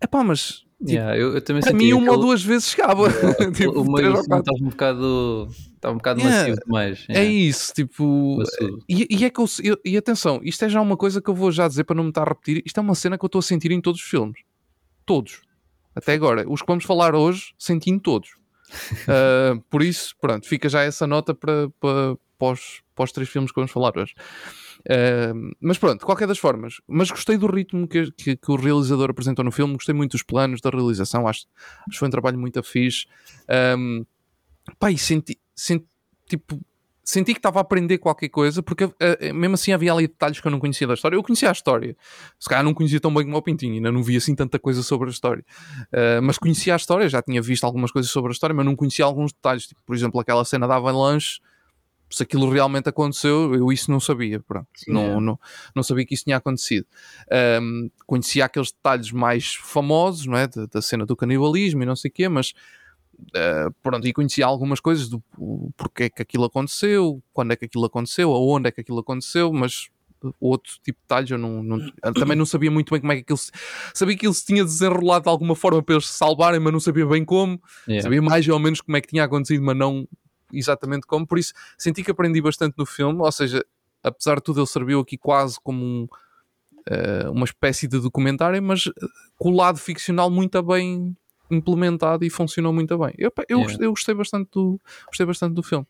Epá, 0.00 0.22
mas 0.22 0.64
Tipo, 0.84 0.90
yeah, 0.90 1.16
eu, 1.16 1.34
eu 1.34 1.40
também 1.40 1.62
para 1.62 1.72
mim, 1.72 1.92
uma 1.94 2.12
ou 2.12 2.18
duas 2.18 2.42
vezes 2.42 2.68
chegava. 2.68 3.08
Yeah, 3.08 3.52
tipo, 3.52 3.80
o 3.80 3.90
meio 3.90 4.20
estava 4.20 4.42
um 4.60 4.68
bocado, 4.68 5.48
estava 5.50 5.94
um 5.94 5.98
bocado 5.98 6.20
yeah, 6.20 6.40
macio 6.40 6.56
demais. 6.64 7.06
É 7.08 7.24
isso, 7.24 7.72
tipo. 7.72 8.42
E, 8.88 9.06
e, 9.08 9.24
é 9.24 9.30
que 9.30 9.40
eu, 9.40 9.46
eu, 9.62 9.78
E 9.84 9.96
atenção, 9.96 10.40
isto 10.42 10.64
é 10.64 10.68
já 10.68 10.80
uma 10.82 10.96
coisa 10.96 11.22
que 11.22 11.30
eu 11.30 11.34
vou 11.34 11.50
já 11.50 11.66
dizer 11.68 11.84
para 11.84 11.96
não 11.96 12.04
me 12.04 12.10
estar 12.10 12.22
a 12.22 12.28
repetir. 12.28 12.62
Isto 12.66 12.78
é 12.78 12.82
uma 12.82 12.94
cena 12.94 13.16
que 13.16 13.24
eu 13.24 13.28
estou 13.28 13.38
a 13.38 13.42
sentir 13.42 13.70
em 13.70 13.80
todos 13.80 14.00
os 14.00 14.06
filmes. 14.06 14.38
Todos. 15.06 15.40
Até 15.94 16.14
agora. 16.14 16.44
Os 16.48 16.60
que 16.60 16.66
vamos 16.66 16.84
falar 16.84 17.14
hoje, 17.14 17.54
senti 17.58 17.90
em 17.90 17.98
todos. 17.98 18.30
uh, 19.08 19.60
por 19.70 19.82
isso, 19.82 20.14
pronto, 20.20 20.46
fica 20.46 20.68
já 20.68 20.82
essa 20.82 21.06
nota 21.06 21.34
para, 21.34 21.68
para, 21.80 22.16
para, 22.38 22.52
os, 22.52 22.82
para 22.94 23.04
os 23.04 23.12
três 23.12 23.28
filmes 23.28 23.50
que 23.50 23.56
vamos 23.56 23.70
falar 23.70 23.96
hoje. 23.96 24.14
Uh, 24.80 25.54
mas 25.60 25.78
pronto, 25.78 26.00
de 26.00 26.04
qualquer 26.04 26.26
das 26.26 26.38
formas, 26.38 26.80
mas 26.86 27.10
gostei 27.10 27.38
do 27.38 27.46
ritmo 27.46 27.88
que, 27.88 28.10
que, 28.12 28.36
que, 28.36 28.50
o 28.50 28.56
realizador 28.56 29.08
apresentou 29.10 29.44
no 29.44 29.50
filme, 29.50 29.74
gostei 29.74 29.94
muito 29.94 30.12
dos 30.12 30.22
planos, 30.22 30.60
da 30.60 30.68
realização, 30.68 31.26
acho, 31.26 31.46
acho 31.56 31.90
que 31.90 31.98
foi 31.98 32.08
um 32.08 32.10
trabalho 32.10 32.38
muito 32.38 32.62
fixe. 32.62 33.06
Um, 33.78 34.04
pá, 34.78 34.90
e 34.90 34.98
senti, 34.98 35.38
senti, 35.54 35.86
tipo, 36.28 36.60
senti 37.04 37.34
que 37.34 37.38
estava 37.38 37.60
a 37.60 37.62
aprender 37.62 37.98
qualquer 37.98 38.28
coisa, 38.28 38.62
porque 38.62 38.84
uh, 38.84 38.94
mesmo 39.34 39.54
assim 39.54 39.72
havia 39.72 39.92
ali 39.92 40.08
detalhes 40.08 40.40
que 40.40 40.46
eu 40.46 40.50
não 40.50 40.58
conhecia 40.58 40.86
da 40.86 40.94
história. 40.94 41.16
Eu 41.16 41.22
conhecia 41.22 41.48
a 41.50 41.52
história, 41.52 41.96
se 42.40 42.48
calhar 42.48 42.64
não 42.64 42.72
conhecia 42.72 42.98
tão 42.98 43.12
bem 43.12 43.24
como 43.24 43.36
o 43.36 43.42
Pintinho, 43.42 43.74
ainda 43.74 43.92
não 43.92 44.02
vi 44.02 44.16
assim 44.16 44.34
tanta 44.34 44.58
coisa 44.58 44.82
sobre 44.82 45.08
a 45.08 45.10
história, 45.10 45.44
uh, 45.92 46.22
mas 46.22 46.38
conhecia 46.38 46.72
a 46.72 46.76
história, 46.76 47.08
já 47.08 47.22
tinha 47.22 47.42
visto 47.42 47.64
algumas 47.64 47.92
coisas 47.92 48.10
sobre 48.10 48.30
a 48.30 48.32
história, 48.32 48.54
mas 48.54 48.64
não 48.64 48.74
conhecia 48.74 49.04
alguns 49.04 49.32
detalhes, 49.32 49.66
tipo, 49.66 49.80
por 49.84 49.94
exemplo, 49.94 50.18
aquela 50.18 50.44
cena 50.44 50.66
da 50.66 50.76
avalanche 50.76 51.40
se 52.14 52.22
aquilo 52.22 52.48
realmente 52.48 52.88
aconteceu, 52.88 53.54
eu 53.54 53.72
isso 53.72 53.90
não 53.90 53.98
sabia, 53.98 54.38
pronto. 54.38 54.68
Sim, 54.76 54.92
não, 54.92 55.02
é. 55.02 55.20
não, 55.20 55.40
não 55.74 55.82
sabia 55.82 56.06
que 56.06 56.14
isso 56.14 56.24
tinha 56.24 56.36
acontecido. 56.36 56.86
Um, 57.60 57.90
conhecia 58.06 58.44
aqueles 58.44 58.70
detalhes 58.70 59.10
mais 59.10 59.54
famosos, 59.56 60.24
não 60.24 60.36
é? 60.36 60.46
Da, 60.46 60.66
da, 60.66 60.80
cena 60.80 61.04
do 61.04 61.16
canibalismo 61.16 61.82
e 61.82 61.86
não 61.86 61.96
sei 61.96 62.10
o 62.10 62.14
quê, 62.14 62.28
mas 62.28 62.52
uh, 63.30 63.72
pronto, 63.82 64.06
e 64.06 64.12
conhecia 64.12 64.46
algumas 64.46 64.80
coisas 64.80 65.08
do 65.08 65.22
porquê 65.76 66.10
que 66.10 66.22
aquilo 66.22 66.44
aconteceu, 66.44 67.22
quando 67.32 67.52
é 67.52 67.56
que 67.56 67.64
aquilo 67.64 67.84
aconteceu, 67.84 68.32
aonde 68.32 68.68
é 68.68 68.72
que 68.72 68.80
aquilo 68.80 68.98
aconteceu, 68.98 69.52
mas 69.52 69.88
outro 70.40 70.72
tipo 70.82 70.98
de 70.98 71.02
detalhes 71.02 71.30
eu 71.30 71.38
não, 71.38 71.62
não, 71.62 71.78
também 72.14 72.36
não 72.36 72.46
sabia 72.46 72.70
muito 72.70 72.90
bem 72.90 73.00
como 73.00 73.12
é 73.12 73.16
que 73.16 73.22
aquilo 73.22 73.36
se, 73.36 73.50
sabia 73.92 74.16
que 74.16 74.26
ele 74.26 74.34
se 74.34 74.44
tinha 74.44 74.64
desenrolado 74.64 75.24
de 75.24 75.28
alguma 75.28 75.54
forma 75.54 75.82
para 75.82 75.94
eles 75.94 76.06
se 76.06 76.14
salvarem, 76.14 76.60
mas 76.60 76.72
não 76.72 76.80
sabia 76.80 77.06
bem 77.06 77.24
como 77.24 77.60
yeah. 77.86 78.02
sabia 78.02 78.22
mais 78.22 78.48
ou 78.48 78.58
menos 78.58 78.80
como 78.80 78.96
é 78.96 79.00
que 79.00 79.08
tinha 79.08 79.24
acontecido, 79.24 79.62
mas 79.62 79.76
não 79.76 80.08
exatamente 80.52 81.06
como, 81.06 81.26
por 81.26 81.38
isso 81.38 81.52
senti 81.76 82.02
que 82.02 82.10
aprendi 82.10 82.40
bastante 82.40 82.74
no 82.78 82.86
filme, 82.86 83.20
ou 83.20 83.32
seja, 83.32 83.64
apesar 84.02 84.36
de 84.36 84.42
tudo 84.42 84.60
ele 84.60 84.66
serviu 84.66 85.00
aqui 85.00 85.18
quase 85.18 85.58
como 85.62 85.84
um, 85.84 86.08
uh, 86.88 87.30
uma 87.30 87.44
espécie 87.44 87.88
de 87.88 88.00
documentário, 88.00 88.62
mas 88.62 88.84
com 89.36 89.50
o 89.50 89.56
lado 89.56 89.78
ficcional 89.78 90.30
muito 90.30 90.62
bem 90.62 91.16
implementado 91.54 92.24
e 92.24 92.30
funcionou 92.30 92.72
muito 92.72 92.96
bem. 92.98 93.14
Eu, 93.16 93.32
eu, 93.48 93.58
yeah. 93.58 93.64
gostei, 93.64 93.86
eu 93.86 93.90
gostei, 93.90 94.14
bastante 94.14 94.48
do, 94.52 94.80
gostei 95.06 95.26
bastante 95.26 95.54
do 95.54 95.62
filme. 95.62 95.86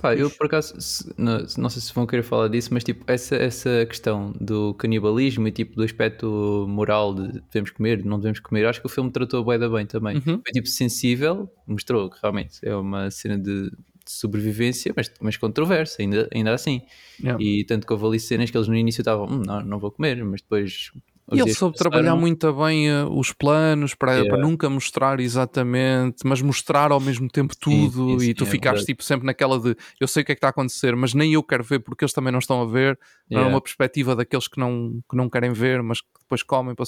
Pá, 0.00 0.14
eu 0.14 0.30
por 0.30 0.46
acaso 0.46 0.74
não, 1.16 1.38
não, 1.56 1.70
sei 1.70 1.80
se 1.80 1.92
vão 1.94 2.06
querer 2.06 2.22
falar 2.22 2.48
disso, 2.48 2.68
mas 2.72 2.84
tipo, 2.84 3.10
essa, 3.10 3.34
essa 3.34 3.86
questão 3.86 4.32
do 4.38 4.74
canibalismo 4.74 5.48
e 5.48 5.50
tipo 5.50 5.74
do 5.74 5.82
aspecto 5.82 6.66
moral 6.68 7.14
de 7.14 7.40
devemos 7.50 7.70
comer, 7.70 8.04
não 8.04 8.18
devemos 8.18 8.38
comer, 8.40 8.66
acho 8.66 8.80
que 8.80 8.86
o 8.86 8.90
filme 8.90 9.10
tratou 9.10 9.42
bem 9.44 9.58
da 9.58 9.68
bem 9.68 9.86
também. 9.86 10.16
Uhum. 10.16 10.22
Foi 10.42 10.52
tipo 10.52 10.68
sensível, 10.68 11.50
mostrou 11.66 12.10
que 12.10 12.18
realmente 12.20 12.58
é 12.62 12.76
uma 12.76 13.10
cena 13.10 13.38
de, 13.38 13.70
de 13.70 14.12
sobrevivência, 14.12 14.92
mas, 14.94 15.10
mas 15.18 15.36
controversa, 15.38 16.02
ainda, 16.02 16.28
ainda 16.32 16.52
assim. 16.52 16.82
Yeah. 17.18 17.42
E 17.42 17.64
tanto 17.64 17.86
que 17.86 17.92
houve 17.92 18.04
ali 18.04 18.20
cenas 18.20 18.50
que 18.50 18.56
eles 18.56 18.68
no 18.68 18.76
início 18.76 19.00
estavam, 19.00 19.26
hum, 19.26 19.42
não, 19.46 19.62
não 19.62 19.78
vou 19.78 19.90
comer, 19.90 20.22
mas 20.24 20.42
depois 20.42 20.92
e 21.32 21.40
ele 21.40 21.54
soube 21.54 21.76
trabalhar 21.76 22.14
muito 22.14 22.52
bem 22.52 22.90
uh, 22.90 23.10
os 23.10 23.32
planos 23.32 23.94
para, 23.94 24.12
yeah. 24.12 24.30
para 24.30 24.40
nunca 24.40 24.70
mostrar 24.70 25.18
exatamente, 25.18 26.24
mas 26.24 26.40
mostrar 26.40 26.92
ao 26.92 27.00
mesmo 27.00 27.28
tempo 27.28 27.54
tudo 27.58 28.10
sim, 28.12 28.18
sim, 28.20 28.30
e 28.30 28.34
tu 28.34 28.44
sim, 28.44 28.48
é 28.48 28.52
ficaste 28.52 28.82
é 28.82 28.86
tipo 28.86 29.02
sempre 29.02 29.26
naquela 29.26 29.58
de 29.58 29.76
eu 30.00 30.06
sei 30.06 30.22
o 30.22 30.26
que 30.26 30.32
é 30.32 30.34
que 30.34 30.38
está 30.38 30.48
a 30.48 30.50
acontecer, 30.50 30.94
mas 30.94 31.14
nem 31.14 31.32
eu 31.32 31.42
quero 31.42 31.64
ver 31.64 31.80
porque 31.80 32.04
eles 32.04 32.12
também 32.12 32.32
não 32.32 32.38
estão 32.38 32.62
a 32.62 32.66
ver. 32.66 32.98
Não 33.28 33.40
é 33.40 33.46
uma 33.46 33.60
perspectiva 33.60 34.14
daqueles 34.14 34.46
que 34.46 34.58
não, 34.58 35.00
que 35.10 35.16
não 35.16 35.28
querem 35.28 35.52
ver, 35.52 35.82
mas 35.82 36.00
que 36.00 36.06
depois 36.20 36.42
comem. 36.42 36.74
Para 36.74 36.86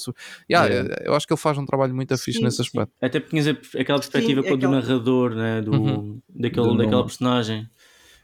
yeah, 0.49 0.69
yeah. 0.73 0.95
Eu 1.03 1.13
acho 1.13 1.27
que 1.27 1.33
ele 1.33 1.39
faz 1.39 1.57
um 1.57 1.65
trabalho 1.65 1.93
muito 1.93 2.17
fixe 2.17 2.41
nesse 2.41 2.61
aspecto. 2.61 2.93
Até 3.01 3.19
porque 3.19 3.37
tinhas 3.37 3.47
aquela 3.77 3.99
perspectiva 3.99 4.41
sim, 4.41 4.49
é 4.49 4.57
do 4.57 4.69
narrador, 4.69 5.35
né? 5.35 5.61
do, 5.61 5.71
uhum. 5.71 6.21
daquele, 6.29 6.67
do 6.67 6.77
daquela 6.77 7.03
personagem. 7.03 7.69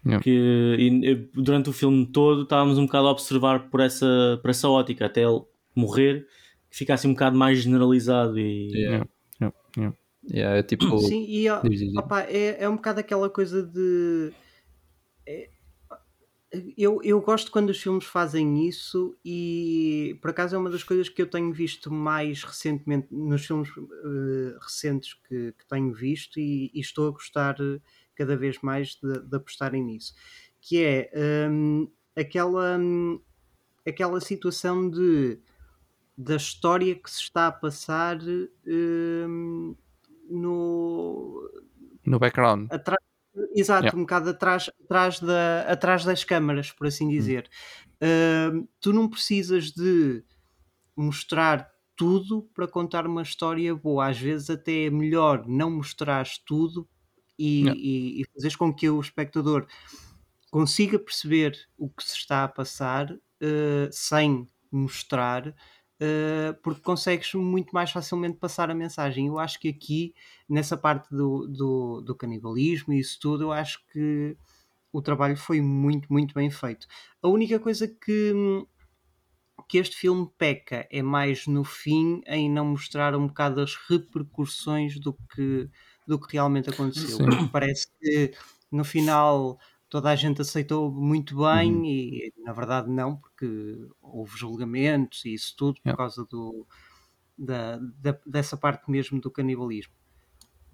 Yeah. 0.05 0.23
Que 0.23 0.77
e, 0.77 1.29
durante 1.33 1.69
o 1.69 1.73
filme 1.73 2.05
todo 2.05 2.43
estávamos 2.43 2.77
um 2.77 2.85
bocado 2.85 3.07
a 3.07 3.11
observar 3.11 3.69
por 3.69 3.79
essa, 3.79 4.39
por 4.41 4.51
essa 4.51 4.69
ótica, 4.69 5.07
até 5.07 5.23
ele 5.23 5.41
morrer, 5.75 6.27
que 6.69 6.77
ficasse 6.77 7.07
um 7.07 7.13
bocado 7.13 7.37
mais 7.37 7.59
generalizado 7.59 8.39
e. 8.39 8.71
Yeah. 8.71 9.07
Yeah. 9.41 9.57
Yeah. 9.77 9.97
yeah 10.29 10.57
é 10.57 10.63
tipo. 10.63 10.97
Sim, 10.99 11.25
e 11.27 11.49
opa, 11.49 12.21
é, 12.23 12.63
é 12.63 12.69
um 12.69 12.75
bocado 12.75 12.99
aquela 12.99 13.29
coisa 13.29 13.63
de. 13.63 14.31
É, 15.27 15.49
eu, 16.77 17.01
eu 17.03 17.19
gosto 17.19 17.51
quando 17.51 17.69
os 17.69 17.81
filmes 17.81 18.05
fazem 18.05 18.65
isso 18.65 19.17
e 19.25 20.17
por 20.21 20.29
acaso 20.29 20.55
é 20.55 20.57
uma 20.57 20.69
das 20.69 20.83
coisas 20.83 21.09
que 21.09 21.21
eu 21.21 21.27
tenho 21.29 21.51
visto 21.51 21.91
mais 21.91 22.43
recentemente 22.43 23.07
nos 23.11 23.45
filmes 23.45 23.69
uh, 23.75 24.57
recentes 24.61 25.15
que, 25.27 25.51
que, 25.51 25.67
tenho 25.67 25.91
visto 25.93 26.39
e, 26.39 26.71
e, 26.73 26.79
estou 26.79 27.09
a 27.09 27.11
gostar 27.11 27.57
cada 28.15 28.37
vez 28.37 28.61
mais 28.61 28.95
de, 28.95 29.19
de 29.19 29.35
apostarem 29.35 29.83
nisso 29.83 30.13
que 30.65 30.83
é 30.83 31.11
um, 31.49 31.87
aquela, 32.15 32.75
um, 32.77 33.21
aquela 33.87 34.19
situação 34.19 34.89
de 34.89 35.37
da 36.17 36.35
história 36.35 36.95
que 36.95 37.09
se 37.09 37.21
está 37.21 37.47
a 37.47 37.51
passar 37.51 38.17
um, 38.67 39.75
no 40.29 41.51
no 42.05 42.19
background 42.19 42.71
atrás, 42.71 42.99
exato, 43.55 43.85
yeah. 43.85 43.97
um 43.97 44.01
bocado 44.01 44.29
atrás, 44.29 44.69
atrás, 44.83 45.19
da, 45.19 45.61
atrás 45.61 46.05
das 46.05 46.23
câmaras, 46.23 46.71
por 46.71 46.87
assim 46.87 47.07
hum. 47.07 47.09
dizer. 47.09 47.49
Hum, 48.01 48.67
tu 48.79 48.93
não 48.93 49.09
precisas 49.09 49.71
de 49.71 50.23
mostrar 50.95 51.69
tudo 51.95 52.43
para 52.53 52.67
contar 52.67 53.07
uma 53.07 53.21
história 53.21 53.73
boa. 53.75 54.07
Às 54.07 54.19
vezes 54.19 54.49
até 54.49 54.85
é 54.85 54.89
melhor 54.89 55.45
não 55.47 55.71
mostrar 55.71 56.25
tudo 56.45 56.87
e, 57.37 57.61
yeah. 57.61 57.79
e, 57.79 58.21
e 58.21 58.25
fazeres 58.33 58.55
com 58.55 58.73
que 58.73 58.89
o 58.89 58.99
espectador 58.99 59.65
consiga 60.51 60.99
perceber 60.99 61.57
o 61.77 61.89
que 61.89 62.03
se 62.03 62.15
está 62.17 62.43
a 62.43 62.47
passar 62.47 63.11
uh, 63.11 63.89
sem 63.91 64.47
mostrar 64.71 65.53
Uh, 65.95 66.53
porque 66.61 66.81
consegues 66.81 67.33
muito 67.35 67.71
mais 67.71 67.89
facilmente 67.89 68.37
passar 68.37 68.69
a 68.69 68.75
mensagem. 68.75 69.27
Eu 69.27 69.39
acho 69.39 69.59
que 69.59 69.69
aqui, 69.69 70.13
nessa 70.47 70.75
parte 70.75 71.09
do, 71.09 71.47
do, 71.47 72.01
do, 72.01 72.15
canibalismo 72.15 72.93
e 72.93 72.99
isso 72.99 73.17
tudo, 73.19 73.45
eu 73.45 73.51
acho 73.53 73.79
que 73.93 74.35
o 74.91 75.01
trabalho 75.01 75.37
foi 75.37 75.61
muito, 75.61 76.11
muito 76.11 76.33
bem 76.33 76.49
feito. 76.49 76.85
A 77.21 77.29
única 77.29 77.59
coisa 77.59 77.87
que, 77.87 78.33
que 79.69 79.77
este 79.77 79.95
filme 79.95 80.29
peca 80.37 80.85
é 80.91 81.01
mais 81.01 81.47
no 81.47 81.63
fim 81.63 82.21
em 82.27 82.49
não 82.49 82.65
mostrar 82.65 83.15
um 83.15 83.27
bocado 83.27 83.61
as 83.61 83.75
repercussões 83.89 84.99
do 84.99 85.13
que, 85.13 85.69
do 86.05 86.19
que 86.19 86.33
realmente 86.33 86.69
aconteceu. 86.69 87.19
Parece 87.53 87.87
que 88.01 88.33
no 88.69 88.83
final 88.83 89.57
toda 89.89 90.09
a 90.09 90.15
gente 90.15 90.41
aceitou 90.41 90.91
muito 90.91 91.37
bem 91.37 91.73
uhum. 91.73 91.85
e 91.85 92.33
na 92.43 92.53
verdade 92.53 92.89
não, 92.89 93.17
porque 93.17 93.87
houve 94.01 94.37
julgamentos 94.37 95.25
e 95.25 95.33
isso 95.33 95.55
tudo 95.55 95.75
por 95.81 95.89
yeah. 95.89 95.97
causa 95.97 96.25
do, 96.25 96.65
da, 97.37 97.77
da, 97.77 98.17
dessa 98.25 98.57
parte 98.57 98.89
mesmo 98.89 99.19
do 99.19 99.31
canibalismo. 99.31 99.93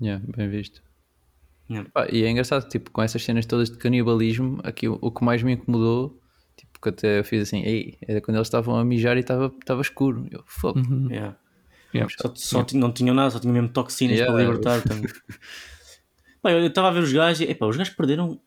Yeah, 0.01 0.23
bem 0.35 0.49
visto. 0.49 0.81
Yeah. 1.69 1.89
Ah, 1.95 2.07
e 2.11 2.23
é 2.23 2.29
engraçado, 2.29 2.67
tipo, 2.67 2.91
com 2.91 3.01
essas 3.01 3.23
cenas 3.23 3.45
todas 3.45 3.69
de 3.69 3.77
canibalismo, 3.77 4.59
aqui 4.63 4.88
o, 4.88 4.97
o 5.01 5.11
que 5.11 5.23
mais 5.23 5.41
me 5.43 5.53
incomodou, 5.53 6.19
tipo, 6.57 6.81
que 6.81 6.89
até 6.89 7.19
eu 7.19 7.23
fiz 7.23 7.43
assim, 7.43 7.61
ei, 7.61 7.97
era 8.07 8.19
quando 8.19 8.38
eles 8.38 8.47
estavam 8.47 8.75
a 8.75 8.83
mijar 8.83 9.15
e 9.17 9.21
estava 9.21 9.53
escuro. 9.81 10.27
Eu, 10.31 10.43
fogo. 10.45 10.79
Uhum. 10.79 11.07
Yeah. 11.09 11.38
Yeah. 11.93 12.13
Só, 12.19 12.33
só 12.35 12.57
yeah. 12.59 12.79
não 12.79 12.91
tinham 12.91 13.13
nada, 13.13 13.29
só 13.29 13.39
tinham 13.39 13.53
mesmo 13.53 13.69
toxinas 13.69 14.19
para 14.19 14.41
libertar 14.41 14.81
também. 14.81 15.11
Pá, 16.41 16.51
eu 16.51 16.65
estava 16.65 16.88
a 16.88 16.91
ver 16.91 17.03
os 17.03 17.13
gajos 17.13 17.41
e 17.41 17.51
epá, 17.51 17.67
os 17.67 17.77
gajos 17.77 17.93
perderam 17.93 18.41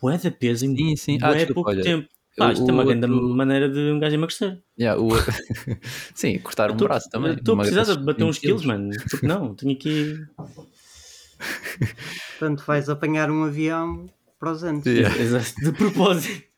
bué 0.00 0.16
de 0.16 0.30
peso 0.30 0.66
em 0.66 0.76
sim, 0.76 0.96
sim. 0.96 1.18
Ah, 1.22 1.34
pouco 1.52 1.70
olha, 1.70 1.82
tempo. 1.82 2.08
Pá, 2.36 2.52
isto 2.52 2.68
é 2.68 2.72
uma 2.72 2.84
grande 2.84 3.06
maneira 3.08 3.68
de 3.68 3.78
um 3.90 3.98
gajo 3.98 4.14
emagrecer. 4.14 4.62
Yeah, 4.78 5.00
o... 5.00 5.08
sim, 6.14 6.38
cortar 6.38 6.70
um 6.70 6.76
tô, 6.76 6.84
braço 6.84 7.10
também. 7.10 7.34
Estou 7.34 7.54
a 7.54 7.58
precisar 7.58 7.82
de 7.82 8.04
bater 8.04 8.24
uns 8.24 8.38
quilos, 8.38 8.64
mano. 8.64 8.90
Porque 9.10 9.26
não, 9.26 9.54
tenho 9.54 9.72
aqui. 9.72 10.16
Portanto, 12.38 12.64
vais 12.64 12.88
apanhar 12.88 13.28
um 13.30 13.42
avião 13.42 14.06
para 14.38 14.52
os 14.52 14.62
anos. 14.62 14.86
Yeah. 14.86 15.12
de 15.62 15.72
propósito. 15.72 16.48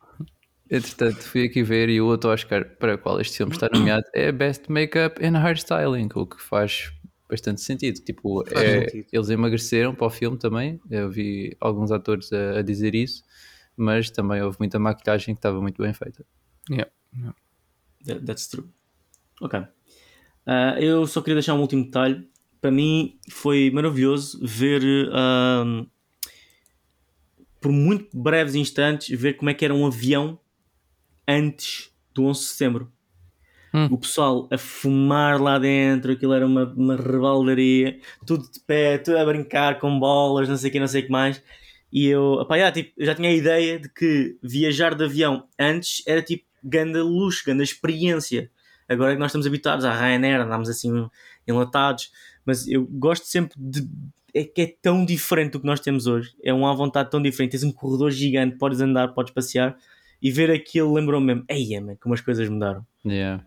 Entretanto, 0.69 1.21
fui 1.23 1.45
aqui 1.45 1.63
ver 1.63 1.89
e 1.89 1.99
o 1.99 2.05
outro 2.05 2.29
Oscar 2.29 2.63
para 2.79 2.95
o 2.95 2.97
qual 2.97 3.19
este 3.19 3.37
filme 3.37 3.51
está 3.51 3.67
nomeado 3.73 4.05
é 4.13 4.31
Best 4.31 4.71
Makeup 4.71 5.19
and 5.21 5.37
Hairstyling, 5.37 6.07
o 6.15 6.25
que 6.25 6.41
faz 6.41 6.93
bastante 7.31 7.61
sentido. 7.61 7.99
Tipo, 8.01 8.43
é, 8.51 8.81
sentido. 8.81 9.07
eles 9.11 9.29
emagreceram 9.29 9.95
para 9.95 10.05
o 10.05 10.09
filme 10.09 10.37
também. 10.37 10.79
Eu 10.89 11.09
vi 11.09 11.55
alguns 11.59 11.91
atores 11.91 12.31
a, 12.31 12.59
a, 12.59 12.61
dizer 12.61 12.93
isso, 12.93 13.23
mas 13.75 14.11
também 14.11 14.41
houve 14.41 14.57
muita 14.59 14.77
maquilhagem 14.77 15.33
que 15.33 15.39
estava 15.39 15.59
muito 15.61 15.81
bem 15.81 15.93
feita. 15.93 16.25
Yeah. 16.69 16.91
yeah. 17.15 17.35
That, 18.05 18.25
that's 18.25 18.47
true. 18.47 18.67
Ok. 19.41 19.59
Uh, 19.59 20.77
eu 20.79 21.07
só 21.07 21.21
queria 21.21 21.35
deixar 21.35 21.55
um 21.55 21.61
último 21.61 21.85
detalhe. 21.85 22.29
Para 22.59 22.69
mim 22.69 23.17
foi 23.29 23.71
maravilhoso 23.71 24.39
ver. 24.45 24.83
Uh, 24.83 25.89
por 27.61 27.71
muito 27.71 28.09
breves 28.17 28.55
instantes, 28.55 29.17
ver 29.17 29.35
como 29.35 29.51
é 29.51 29.53
que 29.53 29.63
era 29.63 29.73
um 29.73 29.85
avião 29.85 30.39
antes 31.27 31.91
do 32.11 32.25
11 32.25 32.39
de 32.39 32.45
setembro. 32.47 32.91
Hum. 33.73 33.87
O 33.91 33.97
pessoal 33.97 34.49
a 34.51 34.57
fumar 34.57 35.41
lá 35.41 35.57
dentro, 35.57 36.11
aquilo 36.11 36.33
era 36.33 36.45
uma, 36.45 36.65
uma 36.75 36.95
rebaldaria, 36.95 37.99
tudo 38.25 38.49
de 38.51 38.59
pé, 38.59 38.97
tudo 38.97 39.17
a 39.17 39.25
brincar 39.25 39.79
com 39.79 39.97
bolas, 39.97 40.49
não 40.49 40.57
sei 40.57 40.69
o 40.69 40.73
que, 40.73 40.79
não 40.79 40.87
sei 40.87 41.01
o 41.01 41.05
que 41.05 41.11
mais. 41.11 41.41
E 41.91 42.07
eu, 42.07 42.33
opa, 42.33 42.57
já, 42.57 42.71
tipo, 42.71 42.91
já 42.97 43.15
tinha 43.15 43.29
a 43.29 43.33
ideia 43.33 43.79
de 43.79 43.89
que 43.89 44.37
viajar 44.41 44.95
de 44.95 45.03
avião 45.03 45.45
antes 45.59 46.03
era 46.07 46.21
tipo 46.21 46.45
ganda 46.63 47.03
luxo, 47.03 47.43
ganda 47.45 47.63
experiência. 47.63 48.49
Agora 48.87 49.11
é 49.11 49.15
que 49.15 49.19
nós 49.19 49.29
estamos 49.31 49.47
habituados 49.47 49.85
à 49.85 49.93
Ryanair, 49.93 50.41
andamos 50.41 50.69
assim 50.69 51.07
enlatados, 51.47 52.11
mas 52.45 52.67
eu 52.67 52.85
gosto 52.85 53.25
sempre 53.25 53.55
de. 53.57 53.87
É 54.33 54.45
que 54.45 54.61
é 54.61 54.75
tão 54.81 55.05
diferente 55.05 55.51
do 55.51 55.59
que 55.59 55.65
nós 55.65 55.81
temos 55.81 56.07
hoje. 56.07 56.33
É 56.41 56.53
uma 56.53 56.73
vontade 56.73 57.09
tão 57.09 57.21
diferente. 57.21 57.51
Tens 57.51 57.63
um 57.63 57.71
corredor 57.71 58.11
gigante, 58.11 58.57
podes 58.57 58.79
andar, 58.79 59.09
podes 59.09 59.33
passear 59.33 59.77
e 60.21 60.31
ver 60.31 60.49
aquilo 60.51 60.93
lembrou-me 60.93 61.27
mesmo, 61.27 61.45
ei, 61.49 61.79
man, 61.81 61.95
como 61.99 62.13
as 62.13 62.21
coisas 62.21 62.47
mudaram. 62.47 62.85
Yeah. 63.05 63.43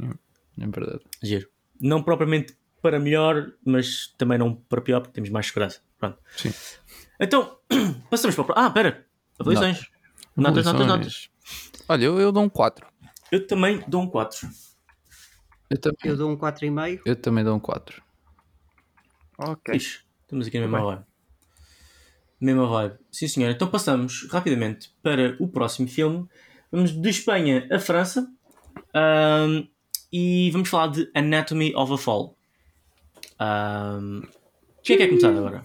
É 0.00 0.66
verdade. 0.66 1.00
Giro. 1.22 1.48
Não 1.80 2.02
propriamente 2.02 2.56
para 2.82 2.98
melhor, 2.98 3.52
mas 3.64 4.14
também 4.16 4.38
não 4.38 4.54
para 4.54 4.80
pior, 4.80 5.00
porque 5.00 5.14
temos 5.14 5.30
mais 5.30 5.46
segurança. 5.46 5.80
Pronto. 5.98 6.18
Sim. 6.36 6.52
Então, 7.20 7.58
passamos 8.10 8.36
para 8.36 8.44
o. 8.44 8.54
Ah, 8.56 8.66
espera. 8.68 9.06
Avaliações. 9.38 9.90
Notas, 10.36 10.64
notas, 10.64 10.86
notas. 10.86 11.30
Olha, 11.88 12.04
eu, 12.04 12.20
eu 12.20 12.32
dou 12.32 12.42
um 12.42 12.48
4. 12.48 12.86
Eu 13.30 13.46
também 13.46 13.82
dou 13.88 14.02
um 14.02 14.06
4. 14.06 14.48
Eu, 15.70 15.78
também. 15.78 15.98
eu 16.04 16.16
dou 16.16 16.30
um 16.30 16.36
4,5. 16.36 17.02
Eu 17.04 17.16
também 17.16 17.44
dou 17.44 17.56
um 17.56 17.60
4. 17.60 18.02
Ok. 19.38 19.74
Ixi, 19.74 20.00
estamos 20.22 20.46
aqui 20.46 20.58
na 20.58 20.66
mesma 20.66 20.84
vibe. 20.84 21.04
Mesma 22.40 22.66
vibe. 22.66 22.98
Sim, 23.10 23.28
senhor. 23.28 23.50
Então 23.50 23.68
passamos 23.68 24.28
rapidamente 24.30 24.92
para 25.02 25.36
o 25.40 25.48
próximo 25.48 25.88
filme. 25.88 26.28
Vamos 26.70 26.92
de 26.92 27.08
Espanha 27.08 27.66
a 27.70 27.78
França. 27.78 28.30
Um, 28.94 29.68
e 30.12 30.50
vamos 30.50 30.68
falar 30.68 30.88
de 30.88 31.10
Anatomy 31.14 31.74
of 31.74 31.92
a 31.92 31.98
Fall. 31.98 32.36
Um, 33.40 34.22
quem 34.82 34.96
é 34.96 34.98
que 34.98 35.04
quer 35.04 35.08
começar 35.08 35.28
agora? 35.30 35.64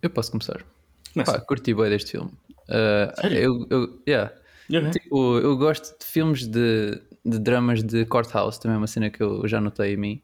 Eu 0.00 0.10
posso 0.10 0.30
começar. 0.30 0.64
Começa. 1.12 1.32
Pá, 1.32 1.40
curti 1.40 1.74
bem 1.74 1.90
deste 1.90 2.12
filme. 2.12 2.30
Uh, 2.68 3.26
eu, 3.26 3.66
eu, 3.68 4.02
yeah. 4.08 4.32
Okay. 4.68 4.90
Tipo, 4.90 5.38
eu 5.38 5.56
gosto 5.56 5.98
de 5.98 6.06
filmes 6.06 6.46
de, 6.46 7.02
de 7.24 7.38
dramas 7.40 7.82
de 7.82 8.06
courthouse, 8.06 8.60
também 8.60 8.76
é 8.76 8.78
uma 8.78 8.86
cena 8.86 9.10
que 9.10 9.20
eu 9.20 9.46
já 9.48 9.60
notei 9.60 9.94
em 9.94 9.96
mim. 9.96 10.22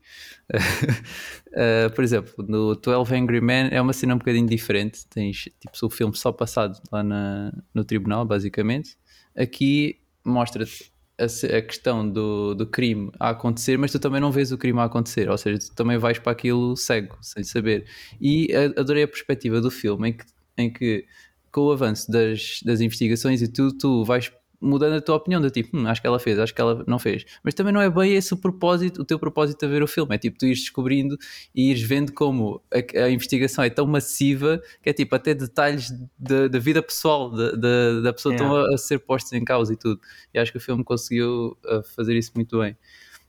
uh, 0.54 1.90
por 1.94 2.04
exemplo, 2.04 2.32
no 2.46 2.76
12 2.76 3.14
Angry 3.14 3.40
Men 3.40 3.68
é 3.72 3.80
uma 3.80 3.92
cena 3.92 4.14
um 4.14 4.18
bocadinho 4.18 4.46
diferente. 4.46 5.04
Tens 5.08 5.36
tipo, 5.36 5.86
o 5.86 5.90
filme 5.90 6.16
só 6.16 6.30
passado 6.30 6.80
lá 6.92 7.02
na, 7.02 7.52
no 7.74 7.84
tribunal, 7.84 8.24
basicamente. 8.24 8.96
Aqui 9.36 9.98
mostra-te 10.24 10.92
a, 11.18 11.62
questão 11.62 12.08
do, 12.08 12.54
do 12.54 12.66
crime 12.66 13.10
a 13.18 13.30
acontecer, 13.30 13.78
mas 13.78 13.90
tu 13.90 13.98
também 13.98 14.20
não 14.20 14.30
vês 14.30 14.52
o 14.52 14.58
crime 14.58 14.78
a 14.80 14.84
acontecer, 14.84 15.30
ou 15.30 15.38
seja, 15.38 15.58
tu 15.58 15.74
também 15.74 15.98
vais 15.98 16.18
para 16.18 16.32
aquilo 16.32 16.76
cego, 16.76 17.16
sem 17.22 17.42
saber. 17.42 17.86
E 18.20 18.48
adorei 18.76 19.04
a 19.04 19.08
perspectiva 19.08 19.60
do 19.60 19.70
filme 19.70 20.10
em 20.10 20.12
que, 20.12 20.24
em 20.58 20.72
que 20.72 21.06
com 21.50 21.62
o 21.62 21.72
avanço 21.72 22.10
das, 22.10 22.60
das 22.64 22.80
investigações 22.80 23.40
e 23.40 23.48
tudo, 23.48 23.78
tu 23.78 24.04
vais 24.04 24.30
mudando 24.66 24.94
a 24.94 25.00
tua 25.00 25.16
opinião, 25.16 25.40
de 25.40 25.50
tipo, 25.50 25.76
hum, 25.76 25.86
acho 25.86 26.00
que 26.00 26.06
ela 26.06 26.18
fez, 26.18 26.38
acho 26.38 26.54
que 26.54 26.60
ela 26.60 26.84
não 26.86 26.98
fez. 26.98 27.24
Mas 27.42 27.54
também 27.54 27.72
não 27.72 27.80
é 27.80 27.88
bem 27.88 28.14
esse 28.14 28.34
o 28.34 28.36
propósito, 28.36 29.02
o 29.02 29.04
teu 29.04 29.18
propósito 29.18 29.64
a 29.64 29.68
ver 29.68 29.82
o 29.82 29.86
filme. 29.86 30.14
É 30.14 30.18
tipo, 30.18 30.38
tu 30.38 30.46
ires 30.46 30.60
descobrindo 30.60 31.16
e 31.54 31.70
ires 31.70 31.82
vendo 31.82 32.12
como 32.12 32.62
a, 32.72 33.04
a 33.04 33.10
investigação 33.10 33.64
é 33.64 33.70
tão 33.70 33.86
massiva 33.86 34.60
que 34.82 34.90
é 34.90 34.92
tipo, 34.92 35.14
até 35.14 35.34
detalhes 35.34 35.92
da, 36.18 36.58
vida 36.58 36.82
pessoal 36.82 37.30
da, 37.30 37.52
da, 37.52 38.00
da 38.00 38.12
pessoa 38.12 38.34
estão 38.34 38.56
a, 38.56 38.74
a, 38.74 38.78
ser 38.78 38.98
postos 38.98 39.32
em 39.32 39.44
causa 39.44 39.72
e 39.72 39.76
tudo. 39.76 40.00
E 40.34 40.38
acho 40.38 40.50
que 40.50 40.58
o 40.58 40.60
filme 40.60 40.82
conseguiu 40.82 41.56
uh, 41.64 41.82
fazer 41.94 42.16
isso 42.16 42.32
muito 42.34 42.58
bem. 42.58 42.76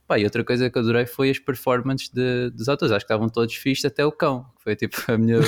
Pá, 0.07 0.17
e 0.17 0.23
outra 0.23 0.41
coisa 0.41 0.69
que 0.69 0.79
adorei 0.79 1.05
foi 1.05 1.29
as 1.29 1.37
performances 1.37 2.09
de, 2.09 2.49
dos 2.51 2.69
atores. 2.69 2.93
Acho 2.93 3.05
que 3.05 3.11
estavam 3.11 3.27
todos 3.27 3.53
fixos 3.55 3.83
até 3.83 4.05
o 4.05 4.11
cão. 4.11 4.45
Foi 4.57 4.73
tipo 4.73 4.95
a 5.11 5.17
minha, 5.17 5.39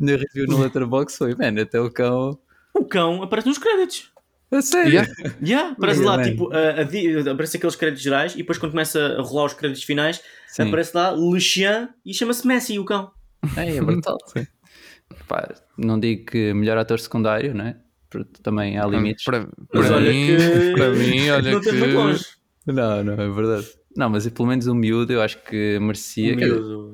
minha 0.00 0.16
review 0.16 0.46
no 0.46 0.58
Letterboxd 0.64 1.18
foi, 1.18 1.34
man, 1.34 1.60
até 1.60 1.78
o 1.78 1.90
cão. 1.90 2.38
O 2.72 2.84
cão 2.84 3.22
aparece 3.22 3.48
nos 3.48 3.58
créditos. 3.58 4.09
A 4.52 4.60
sério? 4.60 4.92
Yeah, 4.92 5.12
yeah 5.42 5.70
aparece 5.70 6.00
yeah, 6.00 6.16
lá, 6.16 6.24
man. 6.24 6.30
tipo, 6.30 6.52
a, 6.52 6.58
a, 6.58 7.32
aparece 7.32 7.56
aqueles 7.56 7.76
créditos 7.76 8.02
gerais 8.02 8.34
e 8.34 8.38
depois 8.38 8.58
quando 8.58 8.72
começa 8.72 9.16
a 9.18 9.22
rolar 9.22 9.46
os 9.46 9.54
créditos 9.54 9.84
finais, 9.84 10.20
Sim. 10.48 10.62
aparece 10.62 10.90
lá 10.94 11.12
Le 11.12 11.40
Chien 11.40 11.88
e 12.04 12.12
chama-se 12.12 12.46
Messi, 12.46 12.78
o 12.78 12.84
cão. 12.84 13.12
É, 13.56 13.76
é 13.76 13.80
brutal. 13.80 14.18
Pá, 15.28 15.54
não 15.76 15.98
digo 15.98 16.26
que 16.26 16.52
melhor 16.52 16.78
ator 16.78 16.98
secundário, 16.98 17.54
não 17.54 17.66
é? 17.66 17.76
Também 18.42 18.76
há 18.76 18.86
limites. 18.86 19.24
Para, 19.24 19.46
para, 19.70 20.00
mim, 20.00 20.26
que... 20.26 20.72
para 20.74 20.90
mim, 20.90 21.30
olha 21.30 21.52
não 21.52 21.60
que... 21.60 21.72
muito 21.72 21.94
longe. 21.94 22.24
Não, 22.66 23.04
não, 23.04 23.12
é 23.12 23.30
verdade. 23.30 23.68
Não, 23.96 24.08
mas 24.10 24.28
pelo 24.28 24.48
menos 24.48 24.66
o 24.66 24.74
miúdo 24.74 25.12
eu 25.12 25.22
acho 25.22 25.42
que 25.42 25.78
merecia 25.80 26.36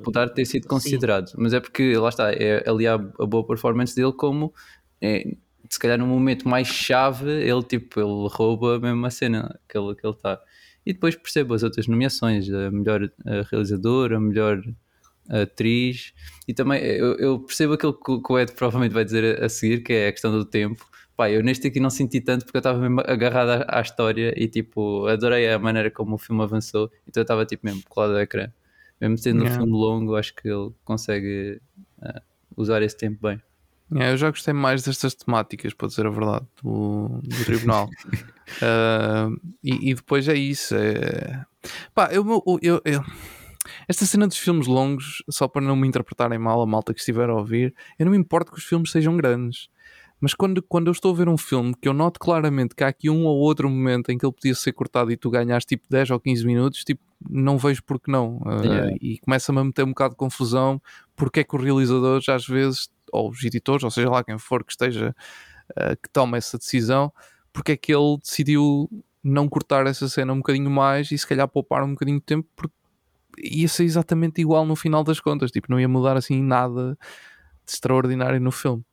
poder 0.02 0.30
ter 0.30 0.44
sido 0.44 0.66
considerado. 0.66 1.28
Sim. 1.28 1.36
Mas 1.38 1.52
é 1.52 1.60
porque, 1.60 1.96
lá 1.96 2.08
está, 2.08 2.32
é 2.32 2.68
ali 2.68 2.86
a, 2.86 2.94
a 2.94 3.26
boa 3.26 3.46
performance 3.46 3.94
dele 3.94 4.12
como 4.12 4.52
é, 5.00 5.24
se 5.68 5.78
calhar 5.78 5.98
no 5.98 6.06
momento 6.06 6.48
mais 6.48 6.68
chave, 6.68 7.30
ele 7.30 7.62
tipo, 7.62 8.00
ele 8.00 8.28
rouba 8.30 8.76
a 8.76 8.78
mesma 8.80 9.10
cena 9.10 9.58
que 9.68 9.76
ele 9.76 9.94
que 9.94 10.06
ele 10.06 10.14
está. 10.14 10.40
E 10.84 10.92
depois 10.92 11.16
percebo 11.16 11.54
as 11.54 11.62
outras 11.62 11.86
nomeações, 11.86 12.48
a 12.50 12.70
melhor 12.70 13.10
realizadora, 13.50 14.16
a 14.16 14.20
melhor 14.20 14.62
atriz, 15.28 16.12
e 16.46 16.54
também 16.54 16.82
eu, 16.82 17.16
eu 17.16 17.40
percebo 17.40 17.74
aquilo 17.74 17.92
que, 17.92 18.32
o 18.32 18.38
Ed 18.38 18.52
provavelmente 18.52 18.92
vai 18.92 19.04
dizer 19.04 19.42
a, 19.42 19.46
a, 19.46 19.48
seguir, 19.48 19.82
que 19.82 19.92
é 19.92 20.08
a 20.08 20.12
questão 20.12 20.30
do 20.30 20.44
tempo. 20.44 20.86
Pá, 21.16 21.30
eu 21.30 21.42
neste 21.42 21.66
aqui 21.66 21.80
não 21.80 21.90
senti 21.90 22.20
tanto 22.20 22.44
porque 22.44 22.58
eu 22.58 22.60
estava 22.60 22.78
mesmo 22.78 23.00
agarrado 23.00 23.64
à, 23.66 23.78
à, 23.78 23.80
história 23.80 24.34
e 24.36 24.46
tipo, 24.48 25.06
adorei 25.06 25.50
a 25.50 25.58
maneira 25.58 25.90
como 25.90 26.14
o 26.14 26.18
filme 26.18 26.42
avançou, 26.42 26.90
então 27.08 27.20
eu 27.20 27.22
estava 27.22 27.46
tipo 27.46 27.66
mesmo 27.66 27.82
colado 27.88 28.12
ao 28.12 28.20
ecrã. 28.20 28.52
Mesmo 29.00 29.18
sendo 29.18 29.42
yeah. 29.42 29.50
um 29.50 29.58
filme 29.58 29.72
longo, 29.72 30.16
acho 30.16 30.34
que 30.34 30.48
ele 30.48 30.70
consegue 30.84 31.60
uh, 31.98 32.20
usar 32.56 32.82
esse 32.82 32.96
tempo 32.96 33.18
bem. 33.28 33.40
É, 33.94 34.12
eu 34.12 34.16
já 34.16 34.30
gostei 34.30 34.52
mais 34.52 34.82
destas 34.82 35.14
temáticas, 35.14 35.72
para 35.72 35.88
dizer 35.88 36.06
a 36.06 36.10
verdade, 36.10 36.46
do, 36.62 37.20
do 37.22 37.44
tribunal. 37.44 37.86
uh, 37.86 39.36
e, 39.62 39.90
e, 39.90 39.94
depois 39.94 40.28
é 40.28 40.34
isso. 40.34 40.74
É... 40.74 41.44
Pá, 41.94 42.08
eu, 42.10 42.24
eu, 42.62 42.80
eu, 42.84 43.04
esta 43.88 44.04
cena 44.04 44.26
dos 44.26 44.38
filmes 44.38 44.66
longos, 44.66 45.22
só 45.30 45.46
para 45.46 45.62
não 45.62 45.76
me 45.76 45.86
interpretarem 45.86 46.38
mal 46.38 46.60
a 46.60 46.66
malta 46.66 46.92
que 46.92 47.00
estiver 47.00 47.30
a 47.30 47.34
ouvir, 47.34 47.74
eu 47.98 48.06
não 48.06 48.12
me 48.12 48.18
importo 48.18 48.52
que 48.52 48.58
os 48.58 48.64
filmes 48.64 48.90
sejam 48.90 49.16
grandes. 49.16 49.68
Mas 50.20 50.32
quando, 50.32 50.62
quando 50.62 50.86
eu 50.88 50.92
estou 50.92 51.12
a 51.12 51.16
ver 51.16 51.28
um 51.28 51.36
filme 51.36 51.74
que 51.80 51.86
eu 51.86 51.92
noto 51.92 52.18
claramente 52.18 52.74
que 52.74 52.82
há 52.82 52.88
aqui 52.88 53.10
um 53.10 53.26
ou 53.26 53.36
outro 53.36 53.68
momento 53.68 54.10
em 54.10 54.16
que 54.16 54.24
ele 54.24 54.32
podia 54.32 54.54
ser 54.54 54.72
cortado 54.72 55.12
e 55.12 55.16
tu 55.16 55.30
ganhaste 55.30 55.76
tipo 55.76 55.86
10 55.90 56.10
ou 56.10 56.18
15 56.18 56.46
minutos, 56.46 56.84
tipo, 56.84 57.02
não 57.28 57.58
vejo 57.58 57.82
porque 57.84 58.10
não. 58.10 58.38
Uh, 58.38 58.64
yeah. 58.64 58.96
E 59.00 59.18
começa-me 59.18 59.60
a 59.60 59.64
meter 59.64 59.84
um 59.84 59.88
bocado 59.88 60.14
de 60.14 60.16
confusão 60.16 60.80
porque 61.14 61.40
é 61.40 61.44
que 61.44 61.54
o 61.54 61.58
realizador 61.58 62.22
às 62.28 62.46
vezes 62.46 62.88
ou 63.12 63.30
os 63.30 63.42
editores, 63.44 63.84
ou 63.84 63.90
seja 63.90 64.10
lá 64.10 64.24
quem 64.24 64.38
for 64.38 64.64
que 64.64 64.72
esteja, 64.72 65.14
uh, 65.72 65.96
que 66.02 66.08
tome 66.12 66.38
essa 66.38 66.58
decisão, 66.58 67.12
porque 67.52 67.72
é 67.72 67.76
que 67.76 67.94
ele 67.94 68.18
decidiu 68.22 68.88
não 69.22 69.48
cortar 69.48 69.86
essa 69.86 70.08
cena 70.08 70.32
um 70.32 70.38
bocadinho 70.38 70.70
mais 70.70 71.10
e 71.10 71.18
se 71.18 71.26
calhar 71.26 71.48
poupar 71.48 71.82
um 71.82 71.92
bocadinho 71.92 72.18
de 72.18 72.24
tempo, 72.24 72.48
porque 72.54 72.74
ia 73.38 73.68
ser 73.68 73.84
exatamente 73.84 74.40
igual 74.40 74.64
no 74.64 74.76
final 74.76 75.02
das 75.02 75.20
contas, 75.20 75.50
tipo, 75.50 75.70
não 75.70 75.80
ia 75.80 75.88
mudar 75.88 76.16
assim 76.16 76.42
nada 76.42 76.96
extraordinário 77.66 78.40
no 78.40 78.52
filme. 78.52 78.84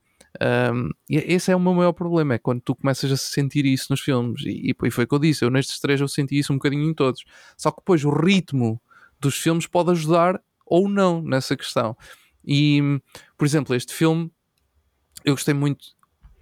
Um, 0.41 0.90
e 1.07 1.18
esse 1.18 1.52
é 1.52 1.56
o 1.56 1.60
meu 1.60 1.76
maior 1.76 1.94
problema, 1.94 2.34
é 2.34 2.40
quando 2.40 2.60
tu 2.61 2.76
começas 2.76 3.11
a 3.11 3.18
sentir 3.18 3.65
isso 3.65 3.88
nos 3.91 4.02
filmes, 4.02 4.41
e, 4.44 4.72
e 4.72 4.91
foi 4.91 5.03
o 5.03 5.07
que 5.07 5.14
eu 5.14 5.19
disse, 5.19 5.45
eu 5.45 5.52
nestes 5.52 5.80
três 5.80 6.02
eu 6.02 6.07
senti 6.07 6.40
isso 6.40 6.52
um 6.52 6.56
bocadinho 6.56 6.90
em 6.90 6.94
todos, 6.94 7.23
só 7.56 7.69
que 7.69 7.77
depois 7.77 8.03
o 8.03 8.10
ritmo 8.10 8.81
dos 9.19 9.38
filmes 9.38 9.68
pode 9.68 9.91
ajudar 9.91 10.41
ou 10.65 10.90
não 10.90 11.22
nessa 11.22 11.56
questão. 11.56 11.95
E, 12.45 12.81
por 13.37 13.45
exemplo, 13.45 13.75
este 13.75 13.93
filme 13.93 14.31
eu 15.23 15.33
gostei 15.33 15.53
muito, 15.53 15.85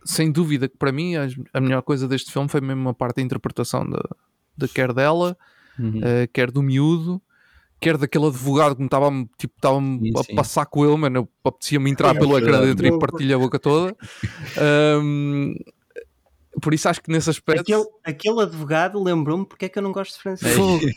sem 0.04 0.32
dúvida 0.32 0.68
que 0.68 0.78
para 0.78 0.92
mim 0.92 1.14
a, 1.54 1.62
melhor 1.62 1.82
coisa 1.82 2.08
deste 2.08 2.32
filme 2.32 2.50
foi 2.50 2.62
mesmo 2.62 2.90
a 2.90 2.94
parte 2.94 3.18
da 3.18 3.22
interpretação 3.22 3.88
de, 3.88 4.00
de 4.58 4.68
quer 4.68 4.94
dela, 4.94 5.38
uhum. 5.78 6.00
uh, 6.00 6.28
quer 6.34 6.50
do 6.50 6.64
miúdo, 6.64 7.22
quer 7.80 7.98
daquele 7.98 8.28
advogado 8.28 8.76
que 8.76 8.82
me 8.82 8.88
estava 8.88 9.10
tipo, 9.38 9.56
a 9.68 10.36
passar 10.36 10.66
com 10.66 10.86
ele, 10.86 10.98
mano, 10.98 11.30
apetecia-me 11.44 11.92
entrar 11.92 12.16
é, 12.16 12.20
pelo 12.20 12.38
ecrã 12.38 12.62
dentro 12.62 12.86
e 12.88 13.00
partilhar 13.00 13.40
a 13.40 13.42
boca 13.42 13.60
toda. 13.60 13.96
Um, 15.02 15.56
por 16.62 16.74
isso 16.74 16.88
acho 16.88 17.02
que 17.02 17.12
nesse 17.12 17.30
aspecto. 17.30 17.62
Aquele, 17.62 17.86
aquele 18.04 18.42
advogado 18.42 19.02
lembrou-me 19.02 19.46
porque 19.46 19.66
é 19.66 19.70
que 19.70 19.80
eu 19.80 19.84
não 19.84 19.92
gosto 19.92 20.16
de 20.16 20.22
francês. 20.22 20.56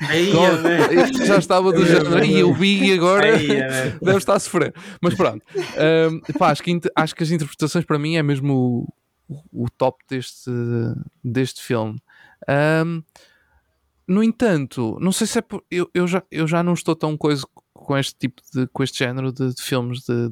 Aí, 0.09 0.32
aí, 0.32 1.27
já 1.27 1.39
estava 1.39 1.73
do 1.73 1.85
género, 1.85 2.16
aí 2.16 2.39
eu 2.39 2.53
vi 2.53 2.91
e 2.91 2.93
agora 2.93 3.35
aí, 3.35 3.49
deve 4.01 4.19
estar 4.19 4.35
a 4.35 4.39
sofrer. 4.39 4.74
Mas 5.01 5.15
pronto, 5.15 5.45
um, 5.57 6.20
pá, 6.39 6.51
acho, 6.51 6.62
que, 6.62 6.81
acho 6.95 7.15
que 7.15 7.23
as 7.23 7.31
interpretações 7.31 7.85
para 7.85 7.99
mim 7.99 8.16
é 8.16 8.23
mesmo 8.23 8.89
o, 9.28 9.65
o 9.65 9.70
top 9.70 10.05
deste, 10.09 10.51
deste 11.23 11.62
filme. 11.62 11.99
Um, 12.85 13.03
no 14.07 14.23
entanto, 14.23 14.99
não 15.01 15.12
sei 15.12 15.27
se 15.27 15.39
é 15.39 15.43
por, 15.43 15.65
eu, 15.70 15.89
eu, 15.95 16.07
já, 16.07 16.23
eu 16.31 16.47
já 16.47 16.62
não 16.62 16.74
estou 16.74 16.95
tão 16.95 17.16
coisa 17.16 17.45
com 17.73 17.97
este 17.97 18.15
tipo 18.16 18.43
de 18.53 18.66
com 18.69 18.82
este 18.82 18.99
género 18.99 19.32
de, 19.32 19.55
de 19.55 19.62
filmes 19.62 20.01
de, 20.01 20.31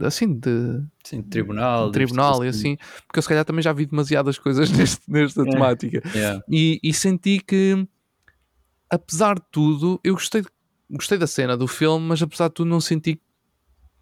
assim 0.00 0.32
de, 0.32 0.82
Sim, 1.04 1.22
tribunal, 1.22 1.86
de 1.86 1.92
tribunal 1.92 2.44
e 2.44 2.48
assim, 2.48 2.76
porque 3.06 3.18
eu 3.18 3.22
se 3.22 3.28
calhar 3.28 3.44
também 3.44 3.62
já 3.62 3.72
vi 3.72 3.86
demasiadas 3.86 4.38
coisas 4.38 4.70
neste, 4.76 5.10
nesta 5.10 5.40
yeah. 5.42 5.52
temática 5.52 6.02
yeah. 6.14 6.42
E, 6.48 6.78
e, 6.82 6.92
senti 6.92 7.40
que 7.40 7.86
apesar 8.90 9.36
de 9.36 9.44
tudo, 9.50 10.00
eu 10.04 10.14
gostei, 10.14 10.44
gostei 10.90 11.18
da 11.18 11.26
cena 11.26 11.56
do 11.56 11.66
filme, 11.66 12.06
mas 12.06 12.22
apesar 12.22 12.48
de 12.48 12.54
tudo 12.54 12.68
não 12.68 12.80
senti 12.80 13.20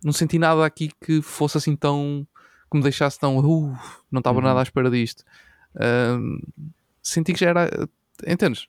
não 0.05 0.13
senti 0.13 0.39
nada 0.39 0.65
aqui 0.65 0.91
que 1.01 1.23
fosse 1.23 1.57
assim 1.57 1.75
tão 1.75 2.27
que 2.71 2.77
me 2.77 2.83
deixasse 2.83 3.19
tão 3.19 3.39
uh, 3.39 3.79
não 4.11 4.19
estava 4.19 4.39
uhum. 4.39 4.45
nada 4.45 4.61
à 4.61 4.63
espera 4.63 4.91
disto. 4.91 5.25
Uh, 5.75 6.39
senti 7.03 7.33
que 7.33 7.41
já 7.41 7.51
era 7.51 7.89
entendes? 8.27 8.69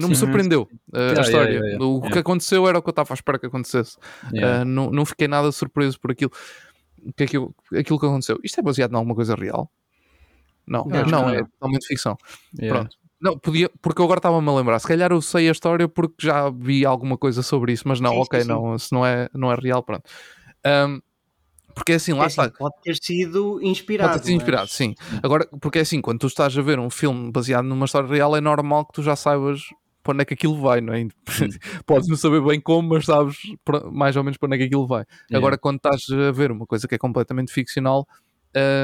Não 0.00 0.08
me 0.08 0.16
surpreendeu 0.16 0.62
uh, 0.62 0.96
yeah, 0.96 1.20
a 1.20 1.22
história. 1.22 1.50
Yeah, 1.50 1.68
yeah, 1.68 1.84
o 1.84 2.02
que 2.02 2.18
aconteceu 2.18 2.68
era 2.68 2.78
o 2.78 2.82
que 2.82 2.88
eu 2.88 2.92
estava 2.92 3.12
à 3.12 3.14
espera 3.14 3.38
que 3.38 3.46
acontecesse. 3.46 3.96
Uh, 4.26 4.64
não, 4.64 4.90
não 4.90 5.04
fiquei 5.04 5.28
nada 5.28 5.50
surpreso 5.52 5.98
por 6.00 6.10
aquilo 6.10 6.30
que, 7.16 7.24
aquilo, 7.24 7.54
aquilo 7.72 7.98
que 7.98 8.06
aconteceu. 8.06 8.38
Isto 8.42 8.60
é 8.60 8.62
baseado 8.62 8.92
em 8.92 8.96
alguma 8.96 9.14
coisa 9.14 9.34
real? 9.34 9.70
Não, 10.66 10.84
não, 10.84 11.04
não 11.06 11.30
é 11.30 11.44
totalmente 11.44 11.86
ficção. 11.86 12.16
Pronto. 12.56 12.96
Não, 13.20 13.38
podia, 13.38 13.70
porque 13.80 14.00
eu 14.00 14.04
agora 14.04 14.18
estava-me 14.18 14.48
a 14.48 14.52
lembrar. 14.52 14.78
Se 14.78 14.86
calhar 14.86 15.10
eu 15.10 15.22
sei 15.22 15.48
a 15.48 15.52
história 15.52 15.88
porque 15.88 16.26
já 16.26 16.50
vi 16.50 16.84
alguma 16.84 17.16
coisa 17.16 17.42
sobre 17.42 17.72
isso, 17.72 17.88
mas 17.88 17.98
não, 18.00 18.12
sim, 18.12 18.18
ok, 18.18 18.40
sim. 18.42 18.48
não, 18.48 18.78
se 18.78 18.92
não 18.92 19.06
é, 19.06 19.28
não 19.32 19.50
é 19.50 19.54
real, 19.54 19.82
pronto. 19.82 20.04
Um, 20.66 21.00
porque 21.74 21.92
é 21.92 21.94
assim, 21.96 22.12
lá 22.12 22.24
é 22.24 22.26
assim, 22.26 22.40
está. 22.40 22.58
Pode 22.58 22.74
ter 22.82 22.96
sido 22.96 23.60
inspirado. 23.62 24.10
Pode 24.10 24.22
ter 24.22 24.26
sido 24.28 24.36
inspirado, 24.36 24.62
mas... 24.64 24.72
sim. 24.72 24.94
Agora, 25.22 25.46
porque 25.60 25.78
é 25.78 25.82
assim, 25.82 26.00
quando 26.00 26.20
tu 26.20 26.26
estás 26.26 26.56
a 26.56 26.62
ver 26.62 26.78
um 26.78 26.90
filme 26.90 27.30
baseado 27.30 27.64
numa 27.64 27.86
história 27.86 28.08
real, 28.08 28.36
é 28.36 28.40
normal 28.40 28.84
que 28.86 28.92
tu 28.92 29.02
já 29.02 29.16
saibas 29.16 29.60
para 30.06 30.14
onde 30.14 30.22
é 30.22 30.24
que 30.24 30.34
aquilo 30.34 30.56
vai, 30.60 30.80
não 30.80 30.94
é? 30.94 31.02
Hum. 31.02 31.08
Podes 31.84 32.08
não 32.08 32.16
saber 32.16 32.40
bem 32.40 32.60
como, 32.60 32.90
mas 32.90 33.04
sabes 33.04 33.36
mais 33.90 34.16
ou 34.16 34.22
menos 34.22 34.38
para 34.38 34.46
onde 34.46 34.54
é 34.54 34.58
que 34.58 34.64
aquilo 34.64 34.86
vai. 34.86 35.04
Agora, 35.32 35.58
quando 35.58 35.78
estás 35.78 36.06
a 36.10 36.30
ver 36.30 36.52
uma 36.52 36.64
coisa 36.64 36.86
que 36.86 36.94
é 36.94 36.98
completamente 36.98 37.52
ficcional, 37.52 38.06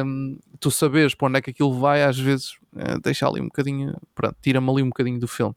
um, 0.05 0.37
tu 0.59 0.71
sabes 0.71 1.15
para 1.15 1.29
onde 1.29 1.39
é 1.39 1.41
que 1.41 1.51
aquilo 1.51 1.79
vai, 1.79 2.03
às 2.03 2.19
vezes 2.19 2.55
uh, 2.75 3.01
deixa 3.01 3.27
ali 3.29 3.41
um 3.41 3.45
bocadinho, 3.45 3.97
pronto, 4.15 4.37
tira-me 4.43 4.69
ali 4.69 4.83
um 4.83 4.89
bocadinho 4.89 5.21
do 5.21 5.29
filme. 5.29 5.55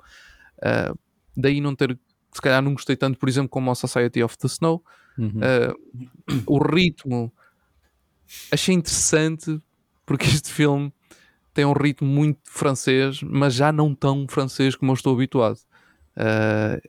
Uh, 0.60 0.98
daí 1.36 1.60
não 1.60 1.76
ter, 1.76 1.98
se 2.32 2.42
calhar 2.42 2.62
não 2.62 2.74
gostei 2.74 2.96
tanto, 2.96 3.18
por 3.18 3.28
exemplo, 3.28 3.50
como 3.50 3.72
a 3.72 3.76
Society 3.76 4.22
of 4.22 4.38
the 4.38 4.48
Snow. 4.48 4.84
Uhum. 5.18 5.32
Uh, 5.40 6.44
o 6.46 6.60
ritmo 6.60 7.34
achei 8.52 8.76
interessante 8.76 9.60
porque 10.06 10.26
este 10.26 10.52
filme 10.52 10.94
tem 11.56 11.65
um 11.65 11.72
ritmo 11.72 12.07
muito 12.07 12.40
francês, 12.44 13.23
mas 13.23 13.53
já 13.53 13.72
não 13.72 13.95
tão 13.95 14.27
francês 14.30 14.76
como 14.76 14.91
eu 14.91 14.94
estou 14.94 15.15
habituado. 15.15 15.57
Uh, 16.18 16.80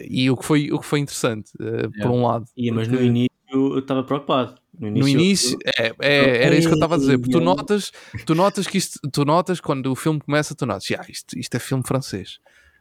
e 0.00 0.28
o 0.30 0.36
que 0.36 0.44
foi, 0.44 0.70
o 0.72 0.78
que 0.78 0.84
foi 0.84 0.98
interessante, 0.98 1.52
uh, 1.60 1.64
yeah. 1.64 2.02
por 2.02 2.10
um 2.10 2.26
lado. 2.26 2.46
Yeah, 2.58 2.76
mas 2.76 2.88
no 2.88 3.00
início 3.00 3.28
eu 3.50 3.78
estava 3.78 4.02
preocupado. 4.02 4.56
No 4.78 4.88
início, 4.88 5.02
no 5.02 5.08
início 5.08 5.58
eu... 5.64 5.84
é, 5.84 5.94
é, 6.00 6.44
era 6.46 6.56
isso 6.56 6.66
que 6.66 6.74
eu 6.74 6.76
estava 6.76 6.96
a 6.96 6.98
dizer. 6.98 7.16
Porque 7.16 7.32
tu 7.32 7.40
notas, 7.40 7.92
tu 8.26 8.34
notas 8.34 8.66
que 8.66 8.76
isto, 8.76 8.98
tu 9.10 9.24
notas 9.24 9.60
quando 9.60 9.86
o 9.86 9.94
filme 9.94 10.20
começa, 10.20 10.54
tu 10.54 10.66
notas, 10.66 10.86
ah, 10.98 11.06
isto, 11.08 11.38
isto 11.38 11.54
é 11.54 11.60
filme 11.60 11.84
francês 11.86 12.38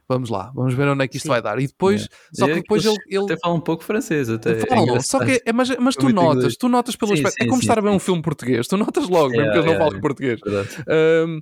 vamos 0.07 0.29
lá, 0.29 0.51
vamos 0.55 0.73
ver 0.73 0.87
onde 0.87 1.03
é 1.03 1.07
que 1.07 1.17
isto 1.17 1.25
Sim. 1.25 1.29
vai 1.29 1.41
dar. 1.41 1.59
E 1.59 1.67
depois, 1.67 2.03
é. 2.03 2.07
só 2.33 2.47
que 2.47 2.55
depois 2.55 2.85
ele, 2.85 2.97
ele. 3.07 3.25
Até 3.25 3.37
fala 3.37 3.55
um 3.55 3.59
pouco 3.59 3.83
francês, 3.83 4.29
até. 4.29 4.65
Fala, 4.65 4.97
é 4.97 4.99
só 5.01 5.19
que 5.19 5.41
é, 5.45 5.53
mas, 5.53 5.69
mas 5.77 5.95
tu 5.95 6.09
notas, 6.09 6.55
tu 6.55 6.69
notas 6.69 6.95
pelo 6.95 7.15
sim, 7.15 7.23
aspecto. 7.23 7.37
É 7.37 7.43
sim, 7.43 7.47
é 7.47 7.49
como 7.49 7.61
estar 7.61 7.77
a 7.77 7.81
ver 7.81 7.89
um 7.89 7.99
filme 7.99 8.21
português, 8.21 8.67
tu 8.67 8.77
notas 8.77 9.07
logo, 9.09 9.31
mesmo 9.31 9.51
que 9.51 9.57
eles 9.57 9.65
não 9.65 9.77
falem 9.77 10.01
português. 10.01 10.39
Um, 10.87 11.41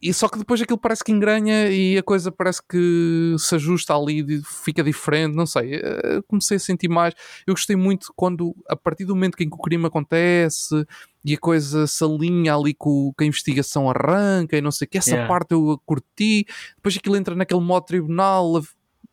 e 0.00 0.14
só 0.14 0.28
que 0.28 0.38
depois 0.38 0.62
aquilo 0.62 0.78
parece 0.78 1.04
que 1.04 1.12
engranha 1.12 1.68
e 1.68 1.98
a 1.98 2.02
coisa 2.02 2.32
parece 2.32 2.62
que 2.66 3.36
se 3.38 3.54
ajusta 3.54 3.94
ali, 3.94 4.42
fica 4.42 4.82
diferente, 4.82 5.34
não 5.34 5.44
sei. 5.44 5.74
Eh, 5.74 6.22
comecei 6.26 6.56
a 6.56 6.60
sentir 6.60 6.88
mais. 6.88 7.12
Eu 7.46 7.52
gostei 7.52 7.76
muito 7.76 8.10
quando, 8.16 8.56
a 8.66 8.74
partir 8.74 9.04
do 9.04 9.14
momento 9.14 9.38
em 9.40 9.48
que 9.48 9.54
o 9.54 9.58
crime 9.58 9.84
acontece 9.84 10.86
e 11.22 11.34
a 11.34 11.38
coisa 11.38 11.86
se 11.86 12.02
alinha 12.02 12.54
ali 12.54 12.72
com 12.72 13.12
que 13.16 13.24
a 13.24 13.26
investigação 13.26 13.90
arranca 13.90 14.56
e 14.56 14.62
não 14.62 14.70
sei 14.70 14.86
o 14.86 14.88
que, 14.88 14.96
essa 14.96 15.10
yeah. 15.10 15.28
parte 15.28 15.52
eu 15.52 15.78
curti. 15.84 16.46
Depois 16.76 16.96
aquilo 16.96 17.16
entra 17.16 17.34
naquele 17.34 17.60
modo 17.60 17.84
tribunal, 17.84 18.62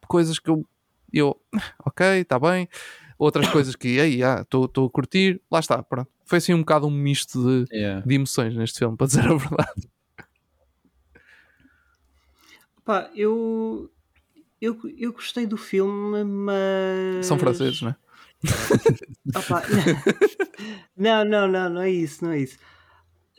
coisas 0.08 0.40
que 0.40 0.50
eu, 0.50 0.66
eu 1.12 1.36
ok, 1.86 2.22
está 2.22 2.40
bem. 2.40 2.70
Outras 3.18 3.50
coisas 3.50 3.76
que, 3.76 4.00
aí, 4.00 4.22
estou 4.22 4.64
ah, 4.64 4.86
a 4.86 4.90
curtir, 4.90 5.42
lá 5.52 5.60
está, 5.60 5.84
pronto. 5.84 6.10
Foi 6.26 6.38
assim 6.38 6.54
um 6.54 6.60
bocado 6.60 6.88
um 6.88 6.92
misto 6.92 7.66
de, 7.66 7.76
yeah. 7.76 8.02
de 8.06 8.16
emoções 8.16 8.56
neste 8.56 8.80
filme, 8.80 8.96
para 8.96 9.08
dizer 9.08 9.28
a 9.28 9.36
verdade. 9.36 9.92
Pá, 12.92 13.10
eu, 13.16 13.90
eu, 14.60 14.78
eu 14.98 15.14
gostei 15.14 15.46
do 15.46 15.56
filme, 15.56 16.26
mas. 16.26 17.26
São 17.26 17.40
franceses, 17.40 17.82
não 17.82 17.92
é? 17.92 17.96
Opa, 19.34 19.64
não, 20.98 21.24
não, 21.24 21.48
não, 21.48 21.70
não 21.70 21.82
é 21.82 21.90
isso, 21.90 22.26
não 22.26 22.34
é 22.34 22.40
isso. 22.40 22.60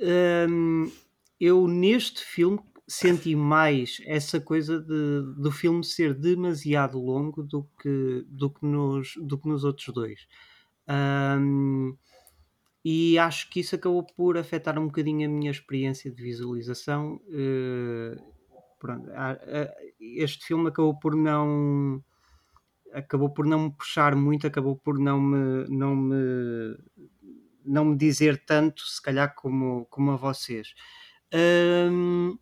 Um, 0.00 0.90
eu 1.38 1.68
neste 1.68 2.24
filme 2.24 2.60
senti 2.88 3.36
mais 3.36 4.00
essa 4.06 4.40
coisa 4.40 4.80
de, 4.80 5.34
do 5.36 5.52
filme 5.52 5.84
ser 5.84 6.14
demasiado 6.14 6.98
longo 6.98 7.42
do 7.42 7.68
que, 7.78 8.24
do 8.26 8.48
que, 8.48 8.64
nos, 8.64 9.12
do 9.20 9.36
que 9.36 9.48
nos 9.48 9.64
outros 9.64 9.92
dois. 9.92 10.26
Um, 10.88 11.94
e 12.82 13.18
acho 13.18 13.50
que 13.50 13.60
isso 13.60 13.74
acabou 13.74 14.02
por 14.02 14.38
afetar 14.38 14.78
um 14.78 14.86
bocadinho 14.86 15.28
a 15.28 15.30
minha 15.30 15.50
experiência 15.50 16.10
de 16.10 16.22
visualização. 16.22 17.20
Uh, 17.26 18.31
pronto, 18.82 19.08
este 20.00 20.44
filme 20.44 20.68
acabou 20.68 20.98
por 20.98 21.14
não 21.14 22.02
acabou 22.92 23.30
por 23.30 23.46
não 23.46 23.66
me 23.66 23.70
puxar 23.70 24.16
muito, 24.16 24.44
acabou 24.44 24.76
por 24.76 24.98
não 24.98 25.20
me 25.20 25.68
não 25.68 25.94
me 25.94 26.76
não 27.64 27.84
me 27.84 27.96
dizer 27.96 28.44
tanto, 28.44 28.82
se 28.82 29.00
calhar 29.00 29.32
como 29.36 29.86
como 29.86 30.10
a 30.10 30.16
vocês. 30.16 30.74
Um, 31.32 32.36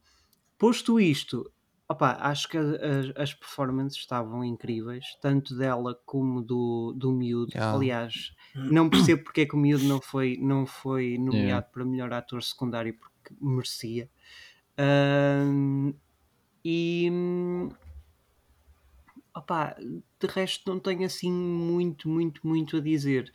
posto 0.59 0.99
isto, 0.99 1.53
opa, 1.87 2.17
acho 2.21 2.49
que 2.49 2.57
as, 2.57 2.67
as, 3.15 3.35
performances 3.35 3.99
estavam 3.99 4.43
incríveis, 4.43 5.05
tanto 5.21 5.55
dela 5.55 5.95
como 6.07 6.43
do, 6.43 6.95
do 6.97 7.13
miúdo. 7.13 7.53
Yeah. 7.53 7.77
Aliás, 7.77 8.35
não 8.55 8.89
percebo 8.89 9.25
porque 9.25 9.43
é 9.43 9.47
que 9.47 9.55
o 9.55 9.59
miúdo 9.59 9.85
não 9.85 10.01
foi, 10.01 10.39
não 10.41 10.65
foi 10.65 11.19
nomeado 11.19 11.45
yeah. 11.45 11.63
para 11.63 11.85
melhor 11.85 12.13
ator 12.15 12.43
secundário 12.43 12.95
porque 12.99 13.35
merecia. 13.39 14.09
Um, 14.79 15.93
e 16.65 17.11
opá, 19.35 19.77
de 19.79 20.27
resto 20.27 20.71
não 20.71 20.79
tenho 20.79 21.05
assim 21.05 21.33
muito, 21.33 22.09
muito, 22.09 22.47
muito 22.47 22.77
a 22.77 22.81
dizer. 22.81 23.33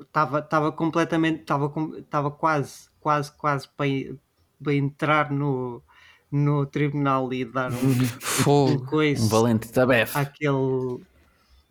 Estava 0.00 0.38
uh, 0.38 0.40
estava 0.40 0.72
completamente, 0.72 1.40
estava 1.40 2.30
quase, 2.30 2.88
quase, 3.00 3.32
quase 3.32 3.68
para, 3.68 3.86
para 4.62 4.74
entrar 4.74 5.30
no, 5.30 5.82
no 6.30 6.66
tribunal 6.66 7.32
e 7.32 7.44
dar 7.44 7.72
um, 7.72 7.76
um, 8.46 8.78
coisa, 8.86 9.24
um 9.24 9.28
valente 9.28 9.72
tabefe 9.72 10.18
àquele, 10.18 11.00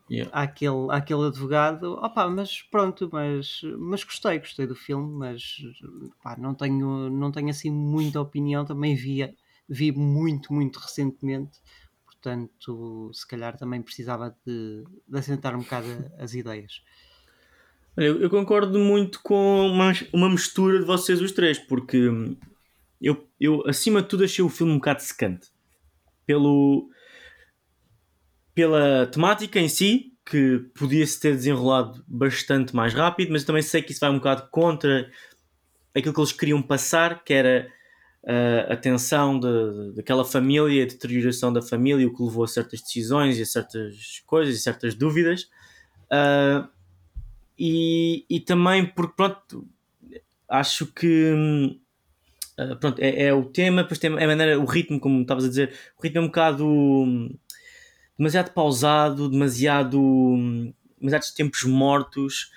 yeah. 0.09 0.29
àquele, 0.33 0.91
àquele 0.91 1.27
advogado. 1.27 1.93
Opa, 1.93 2.27
mas 2.29 2.61
pronto, 2.61 3.09
mas, 3.11 3.61
mas 3.77 4.03
gostei, 4.03 4.39
gostei 4.39 4.67
do 4.67 4.75
filme, 4.75 5.11
mas 5.17 5.57
pá, 6.23 6.37
não, 6.37 6.53
tenho, 6.53 7.09
não 7.09 7.31
tenho 7.31 7.49
assim 7.49 7.71
muita 7.71 8.21
opinião. 8.21 8.65
Também 8.65 8.95
vi, 8.95 9.35
vi 9.67 9.91
muito, 9.91 10.53
muito 10.53 10.79
recentemente. 10.79 11.59
portanto, 12.05 13.11
se 13.13 13.27
calhar 13.27 13.57
também 13.57 13.81
precisava 13.81 14.35
de, 14.45 14.83
de 15.07 15.17
assentar 15.17 15.55
um 15.55 15.59
bocado 15.59 15.87
as 16.17 16.33
ideias. 16.33 16.81
Eu, 17.95 18.21
eu 18.21 18.29
concordo 18.29 18.79
muito 18.79 19.21
com 19.21 19.67
uma, 19.67 19.91
uma 20.11 20.29
mistura 20.29 20.79
de 20.79 20.85
vocês 20.85 21.21
os 21.21 21.31
três, 21.31 21.59
porque 21.59 22.09
eu, 23.01 23.27
eu 23.39 23.63
acima 23.67 24.01
de 24.01 24.07
tudo 24.07 24.23
achei 24.23 24.43
o 24.43 24.49
filme 24.49 24.73
um 24.73 24.77
bocado 24.77 25.01
secante. 25.01 25.51
Pelo, 26.25 26.89
pela 28.53 29.07
temática 29.07 29.59
em 29.59 29.67
si, 29.67 30.13
que 30.25 30.59
podia-se 30.73 31.19
ter 31.19 31.35
desenrolado 31.35 32.03
bastante 32.07 32.75
mais 32.75 32.93
rápido, 32.93 33.31
mas 33.31 33.43
também 33.43 33.61
sei 33.61 33.81
que 33.81 33.91
isso 33.91 33.99
vai 33.99 34.09
um 34.09 34.17
bocado 34.17 34.47
contra 34.49 35.09
aquilo 35.95 36.13
que 36.13 36.19
eles 36.19 36.31
queriam 36.31 36.61
passar, 36.61 37.23
que 37.23 37.33
era 37.33 37.69
uh, 38.23 38.73
a 38.73 38.75
tensão 38.75 39.39
daquela 39.93 40.25
família, 40.25 40.83
a 40.83 40.87
deterioração 40.87 41.51
da 41.51 41.61
família, 41.61 42.07
o 42.07 42.15
que 42.15 42.23
levou 42.23 42.43
a 42.43 42.47
certas 42.47 42.81
decisões 42.81 43.37
e 43.37 43.41
a 43.41 43.45
certas 43.45 44.23
coisas 44.25 44.55
e 44.55 44.59
certas 44.59 44.95
dúvidas. 44.95 45.43
Uh, 46.05 46.67
e, 47.57 48.25
e 48.29 48.39
também 48.39 48.85
porque, 48.85 49.13
pronto, 49.15 49.67
acho 50.49 50.87
que 50.87 51.79
uh, 52.57 52.75
pronto, 52.77 52.99
é, 52.99 53.25
é, 53.25 53.33
o 53.33 53.45
tema, 53.45 53.83
depois 53.83 53.99
tem 53.99 54.11
a 54.11 54.27
maneira, 54.27 54.59
o 54.59 54.65
ritmo, 54.65 54.99
como 54.99 55.21
estavas 55.21 55.45
a 55.45 55.49
dizer, 55.49 55.73
o 55.97 56.01
ritmo 56.01 56.19
é 56.19 56.23
um 56.23 56.27
bocado 56.27 57.39
demasiado 58.23 58.51
pausado, 58.51 59.29
demasiado 59.29 60.73
demasiados 60.99 61.31
tempos 61.31 61.63
mortos 61.63 62.51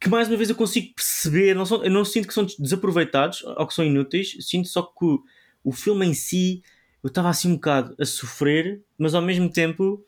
que 0.00 0.08
mais 0.08 0.28
uma 0.28 0.36
vez 0.36 0.50
eu 0.50 0.56
consigo 0.56 0.92
perceber, 0.94 1.54
não 1.54 1.64
são, 1.64 1.84
eu 1.84 1.90
não 1.90 2.04
sinto 2.04 2.26
que 2.26 2.34
são 2.34 2.44
desaproveitados 2.58 3.44
ou 3.44 3.66
que 3.66 3.74
são 3.74 3.84
inúteis, 3.84 4.36
sinto 4.40 4.66
só 4.68 4.82
que 4.82 5.04
o, 5.04 5.22
o 5.62 5.72
filme 5.72 6.06
em 6.06 6.14
si 6.14 6.62
eu 7.02 7.08
estava 7.08 7.28
assim 7.28 7.48
um 7.48 7.54
bocado 7.54 7.94
a 8.00 8.04
sofrer, 8.04 8.82
mas 8.98 9.14
ao 9.14 9.22
mesmo 9.22 9.48
tempo 9.48 10.04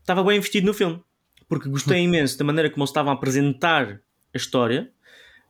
estava 0.00 0.24
bem 0.24 0.38
investido 0.38 0.66
no 0.66 0.74
filme 0.74 1.00
porque 1.50 1.68
gostei 1.68 2.00
hum. 2.00 2.04
imenso 2.04 2.38
da 2.38 2.44
maneira 2.44 2.70
como 2.70 2.84
eles 2.84 2.90
estavam 2.90 3.12
a 3.12 3.16
apresentar 3.16 4.00
a 4.32 4.36
história. 4.36 4.88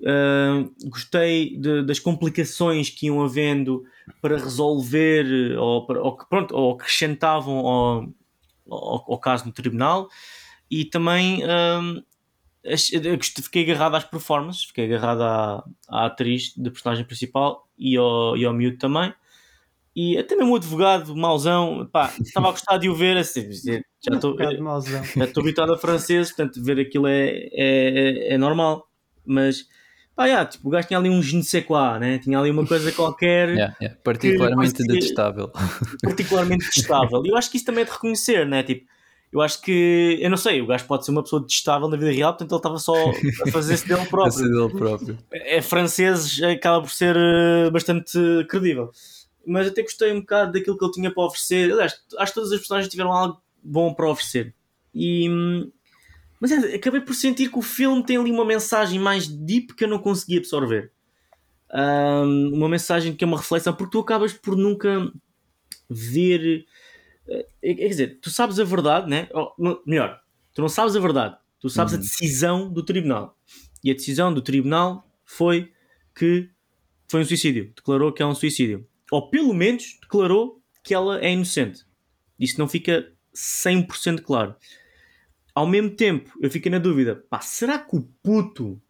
Uh, 0.01 0.73
gostei 0.89 1.59
de, 1.59 1.83
das 1.83 1.99
complicações 1.99 2.89
que 2.89 3.07
iam 3.07 3.23
havendo 3.23 3.85
para 4.23 4.39
resolver 4.39 5.59
ou, 5.59 5.87
para, 5.87 6.03
ou, 6.03 6.17
pronto, 6.17 6.57
ou 6.57 6.73
acrescentavam 6.73 7.59
ao, 7.59 8.09
ao, 8.71 9.13
ao, 9.13 9.19
caso 9.19 9.47
no 9.47 9.53
tribunal 9.53 10.09
e 10.71 10.85
também 10.85 11.43
uh, 11.45 12.05
fiquei 13.43 13.65
agarrado 13.65 13.97
às 13.97 14.05
performances, 14.05 14.65
fiquei 14.65 14.85
agarrado 14.85 15.23
à, 15.23 15.65
à 15.89 16.07
atriz 16.07 16.57
da 16.57 16.71
personagem 16.71 17.05
principal 17.05 17.69
e 17.79 17.97
ao, 17.97 18.37
e 18.37 18.45
ao 18.45 18.53
miúdo 18.53 18.79
também. 18.79 19.13
E 19.95 20.17
até 20.17 20.37
mesmo 20.37 20.53
o 20.53 20.57
advogado 20.57 21.17
mauzão, 21.17 21.89
pá, 21.91 22.15
estava 22.21 22.49
a 22.49 22.53
gostar 22.53 22.79
de 22.79 22.89
o 22.89 22.95
ver 22.95 23.17
assim, 23.17 23.51
já 23.53 24.15
estou 24.15 24.37
já 24.39 25.25
estou 25.25 25.43
habituado 25.43 25.73
a 25.73 25.79
francês, 25.79 26.29
portanto 26.29 26.63
ver 26.63 26.79
aquilo 26.79 27.09
é, 27.09 27.49
é, 27.53 28.35
é 28.35 28.39
normal. 28.39 28.89
Mas 29.27 29.67
pá, 30.21 30.27
yeah, 30.27 30.45
tipo, 30.45 30.69
o 30.69 30.71
gajo 30.71 30.87
tinha 30.87 30.99
ali 30.99 31.09
um 31.09 31.23
je 31.23 31.35
ne 31.35 31.43
sais 31.43 31.65
quoi, 31.65 31.99
né? 31.99 32.19
tinha 32.19 32.39
ali 32.39 32.51
uma 32.51 32.67
coisa 32.67 32.93
qualquer 32.93 33.49
yeah, 33.57 33.75
yeah. 33.81 33.99
particularmente 34.05 34.85
detestável. 34.87 35.51
Particularmente 36.05 36.67
detestável. 36.67 37.25
E 37.25 37.31
eu 37.31 37.37
acho 37.39 37.51
que 37.51 37.57
isso 37.57 37.65
também 37.65 37.83
é 37.83 37.85
de 37.87 37.91
reconhecer, 37.91 38.47
né? 38.47 38.63
Tipo, 38.63 38.87
eu 39.33 39.41
acho 39.41 39.63
que, 39.63 40.19
eu 40.21 40.29
não 40.29 40.37
sei, 40.37 40.61
o 40.61 40.67
gajo 40.67 40.85
pode 40.85 41.07
ser 41.07 41.13
uma 41.13 41.23
pessoa 41.23 41.41
detestável 41.41 41.89
na 41.89 41.97
vida 41.97 42.13
real, 42.13 42.33
portanto 42.33 42.53
ele 42.53 42.59
estava 42.59 42.79
só 42.79 42.95
a 43.47 43.51
fazer-se 43.51 43.89
dele 43.89 44.05
próprio. 44.05 44.43
dele 44.43 44.79
próprio. 44.79 45.19
É 45.33 45.63
francês, 45.63 46.39
acaba 46.43 46.83
por 46.83 46.91
ser 46.91 47.17
eh, 47.17 47.71
bastante 47.71 48.19
credível. 48.47 48.91
Mas 49.47 49.69
até 49.69 49.81
gostei 49.81 50.13
um 50.13 50.21
bocado 50.21 50.53
daquilo 50.53 50.77
que 50.77 50.85
ele 50.85 50.93
tinha 50.93 51.11
para 51.11 51.25
oferecer. 51.25 51.73
Aliás, 51.73 51.95
acho 52.19 52.33
que 52.33 52.35
todas 52.35 52.53
as 52.53 52.59
personagens 52.59 52.91
tiveram 52.91 53.11
algo 53.11 53.41
bom 53.63 53.95
para 53.95 54.11
oferecer. 54.11 54.55
E, 54.95 55.27
mas 56.41 56.51
é, 56.51 56.75
acabei 56.75 57.03
por 57.03 57.15
sentir 57.15 57.51
que 57.51 57.59
o 57.59 57.63
filme 57.63 58.03
tem 58.03 58.17
ali 58.17 58.31
uma 58.31 58.45
mensagem 58.45 58.99
mais 58.99 59.29
deep 59.29 59.75
que 59.75 59.85
eu 59.85 59.89
não 59.89 59.99
consegui 59.99 60.39
absorver. 60.39 60.91
Um, 61.73 62.55
uma 62.55 62.69
mensagem 62.69 63.15
que 63.15 63.23
é 63.23 63.27
uma 63.27 63.37
reflexão, 63.37 63.75
porque 63.75 63.93
tu 63.93 64.01
acabas 64.01 64.33
por 64.33 64.57
nunca 64.57 65.13
ver. 65.89 66.65
Eh, 67.29 67.75
quer 67.75 67.89
dizer, 67.89 68.19
tu 68.21 68.31
sabes 68.31 68.59
a 68.59 68.65
verdade, 68.65 69.09
né? 69.09 69.29
Ou, 69.33 69.83
melhor, 69.87 70.19
tu 70.55 70.63
não 70.63 70.69
sabes 70.69 70.97
a 70.97 71.01
verdade, 71.01 71.37
tu 71.61 71.69
sabes 71.69 71.93
uhum. 71.93 71.99
a 71.99 72.03
decisão 72.03 72.73
do 72.73 72.83
tribunal. 72.83 73.39
E 73.85 73.91
a 73.91 73.95
decisão 73.95 74.33
do 74.33 74.43
tribunal 74.43 75.07
foi 75.25 75.71
que 76.15 76.49
foi 77.07 77.21
um 77.21 77.25
suicídio. 77.25 77.73
Declarou 77.77 78.13
que 78.13 78.23
é 78.23 78.27
um 78.27 78.35
suicídio. 78.35 78.87
Ou 79.11 79.29
pelo 79.29 79.53
menos 79.53 79.99
declarou 80.01 80.63
que 80.83 80.95
ela 80.95 81.21
é 81.21 81.33
inocente. 81.33 81.85
Isso 82.39 82.59
não 82.59 82.67
fica 82.67 83.13
100% 83.35 84.23
claro. 84.23 84.55
Ao 85.61 85.67
mesmo 85.67 85.91
tempo, 85.91 86.33
eu 86.41 86.51
fiquei 86.51 86.73
na 86.73 86.79
dúvida: 86.79 87.23
pá, 87.29 87.39
será 87.43 87.79
que 87.79 87.95
o 87.95 88.01
puto 88.23 88.81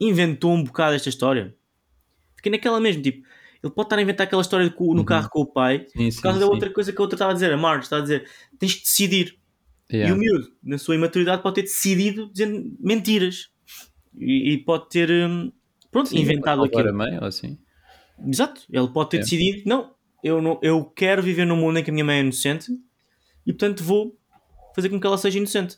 inventou 0.00 0.52
um 0.52 0.62
bocado 0.62 0.94
esta 0.94 1.08
história? 1.08 1.52
Fiquei 2.36 2.52
naquela 2.52 2.78
mesmo, 2.78 3.02
tipo, 3.02 3.26
ele 3.60 3.72
pode 3.72 3.86
estar 3.86 3.98
a 3.98 4.02
inventar 4.02 4.24
aquela 4.28 4.40
história 4.40 4.72
no 4.78 4.86
uhum. 4.86 5.04
carro 5.04 5.28
com 5.28 5.40
o 5.40 5.46
pai 5.46 5.86
sim, 5.88 6.08
por 6.12 6.22
causa 6.22 6.38
sim, 6.38 6.44
da 6.44 6.48
outra 6.48 6.72
coisa 6.72 6.92
que 6.92 6.98
a 6.98 7.02
outra 7.02 7.16
estava 7.16 7.32
a 7.32 7.34
dizer, 7.34 7.52
a 7.52 7.56
Marge 7.56 7.82
está 7.82 7.96
a 7.96 8.00
dizer: 8.02 8.24
tens 8.56 8.74
que 8.74 8.82
decidir. 8.82 9.36
Yeah. 9.92 10.08
E 10.08 10.16
o 10.16 10.16
miúdo, 10.16 10.52
na 10.62 10.78
sua 10.78 10.94
imaturidade, 10.94 11.42
pode 11.42 11.56
ter 11.56 11.62
decidido 11.62 12.30
dizendo 12.32 12.72
mentiras 12.78 13.50
e, 14.16 14.52
e 14.52 14.58
pode 14.58 14.88
ter 14.90 15.10
hum, 15.10 15.50
pronto, 15.90 16.10
sim, 16.10 16.20
inventado 16.20 16.62
aquilo. 16.62 16.88
A 16.88 16.92
mãe, 16.92 17.18
ou 17.18 17.24
assim. 17.24 17.58
Exato, 18.24 18.62
ele 18.70 18.86
pode 18.90 19.10
ter 19.10 19.16
yeah. 19.16 19.28
decidido: 19.28 19.68
não 19.68 19.92
eu, 20.22 20.40
não, 20.40 20.56
eu 20.62 20.84
quero 20.84 21.20
viver 21.20 21.46
num 21.46 21.56
mundo 21.56 21.80
em 21.80 21.82
que 21.82 21.90
a 21.90 21.92
minha 21.92 22.04
mãe 22.04 22.18
é 22.18 22.20
inocente 22.20 22.70
e 23.44 23.52
portanto 23.52 23.82
vou 23.82 24.19
fazer 24.74 24.88
com 24.88 25.00
que 25.00 25.06
ela 25.06 25.18
seja 25.18 25.38
inocente. 25.38 25.76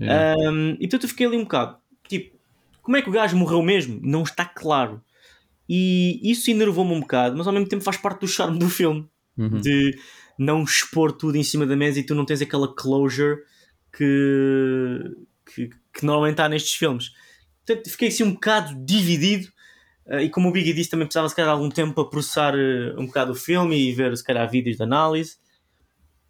Yeah. 0.00 0.50
Um, 0.50 0.72
e 0.74 0.86
portanto 0.86 1.04
eu 1.04 1.08
fiquei 1.08 1.26
ali 1.26 1.36
um 1.36 1.42
bocado 1.42 1.78
tipo, 2.08 2.36
como 2.82 2.96
é 2.96 3.02
que 3.02 3.08
o 3.08 3.12
gajo 3.12 3.36
morreu 3.36 3.62
mesmo? 3.62 4.00
Não 4.02 4.22
está 4.22 4.44
claro. 4.44 5.02
E 5.68 6.18
isso 6.22 6.50
enervou-me 6.50 6.92
um 6.94 7.00
bocado, 7.00 7.36
mas 7.36 7.46
ao 7.46 7.52
mesmo 7.52 7.68
tempo 7.68 7.84
faz 7.84 7.98
parte 7.98 8.20
do 8.20 8.26
charme 8.28 8.58
do 8.58 8.70
filme 8.70 9.06
uhum. 9.36 9.60
de 9.60 9.98
não 10.38 10.62
expor 10.62 11.12
tudo 11.12 11.36
em 11.36 11.42
cima 11.42 11.66
da 11.66 11.76
mesa 11.76 12.00
e 12.00 12.02
tu 12.02 12.14
não 12.14 12.24
tens 12.24 12.40
aquela 12.40 12.74
closure 12.74 13.42
que, 13.92 14.98
que, 15.54 15.68
que 15.92 16.06
normalmente 16.06 16.40
há 16.40 16.48
nestes 16.48 16.74
filmes. 16.74 17.12
Portanto, 17.66 17.90
fiquei 17.90 18.08
assim 18.08 18.24
um 18.24 18.32
bocado 18.32 18.74
dividido. 18.82 19.48
Uh, 20.06 20.20
e 20.20 20.30
como 20.30 20.48
o 20.48 20.52
Biggie 20.52 20.72
disse, 20.72 20.88
também 20.88 21.06
precisava 21.06 21.28
se 21.28 21.36
calhar 21.36 21.52
algum 21.52 21.68
tempo 21.68 21.92
para 21.92 22.08
processar 22.08 22.54
uh, 22.54 22.98
um 22.98 23.04
bocado 23.04 23.32
o 23.32 23.34
filme 23.34 23.76
e 23.76 23.92
ver 23.92 24.16
se 24.16 24.24
calhar 24.24 24.50
vídeos 24.50 24.78
de 24.78 24.82
análise 24.82 25.36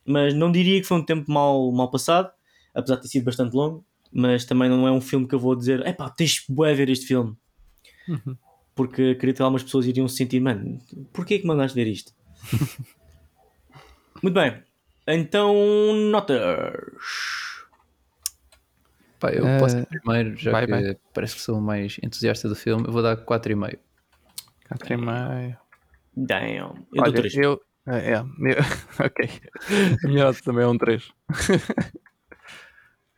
mas 0.09 0.33
não 0.35 0.51
diria 0.51 0.81
que 0.81 0.87
foi 0.87 0.97
um 0.97 1.05
tempo 1.05 1.31
mal, 1.31 1.71
mal 1.71 1.91
passado, 1.91 2.31
apesar 2.75 2.97
de 2.97 3.03
ter 3.03 3.09
sido 3.09 3.25
bastante 3.25 3.55
longo, 3.55 3.85
mas 4.11 4.45
também 4.45 4.69
não 4.69 4.89
é 4.89 4.91
um 4.91 5.01
filme 5.01 5.29
que 5.29 5.35
eu 5.35 5.39
vou 5.39 5.55
dizer, 5.55 5.87
epá, 5.87 6.09
tens 6.09 6.45
de 6.49 6.75
ver 6.75 6.89
este 6.89 7.07
filme. 7.07 7.37
Uhum. 8.09 8.37
Porque 8.75 9.15
acredito 9.17 9.37
que 9.37 9.43
algumas 9.43 9.63
pessoas 9.63 9.87
iriam 9.87 10.09
se 10.09 10.17
sentir, 10.17 10.41
mano, 10.41 10.79
porquê 11.13 11.39
que 11.39 11.47
mandaste 11.47 11.75
ver 11.75 11.87
isto? 11.87 12.13
Muito 14.23 14.35
bem, 14.35 14.63
então 15.07 15.55
notas. 16.11 16.73
Pá, 19.21 19.31
eu 19.31 19.45
uh, 19.45 19.59
posso 19.59 19.77
ir 19.79 19.87
primeiro, 19.87 20.37
já 20.37 20.53
vai, 20.53 20.65
que 20.65 20.71
vai. 20.71 20.97
parece 21.13 21.35
que 21.35 21.41
sou 21.43 21.59
o 21.59 21.63
mais 21.63 21.99
entusiasta 22.03 22.49
do 22.49 22.55
filme, 22.57 22.87
eu 22.87 22.93
vou 22.93 23.03
dar 23.03 23.17
4,5. 23.17 23.79
4,5. 24.73 25.57
Damn. 26.17 26.87
Eu 26.93 27.03
Olha, 27.03 27.13
dou 27.13 27.23
3. 27.23 27.35
Eu, 27.37 27.61
é, 27.89 28.13
é. 28.13 28.21
ok. 29.05 29.31
A 30.05 30.09
minha 30.09 30.25
nota 30.25 30.41
também 30.43 30.65
é 30.65 30.67
um 30.67 30.77
3. 30.77 31.11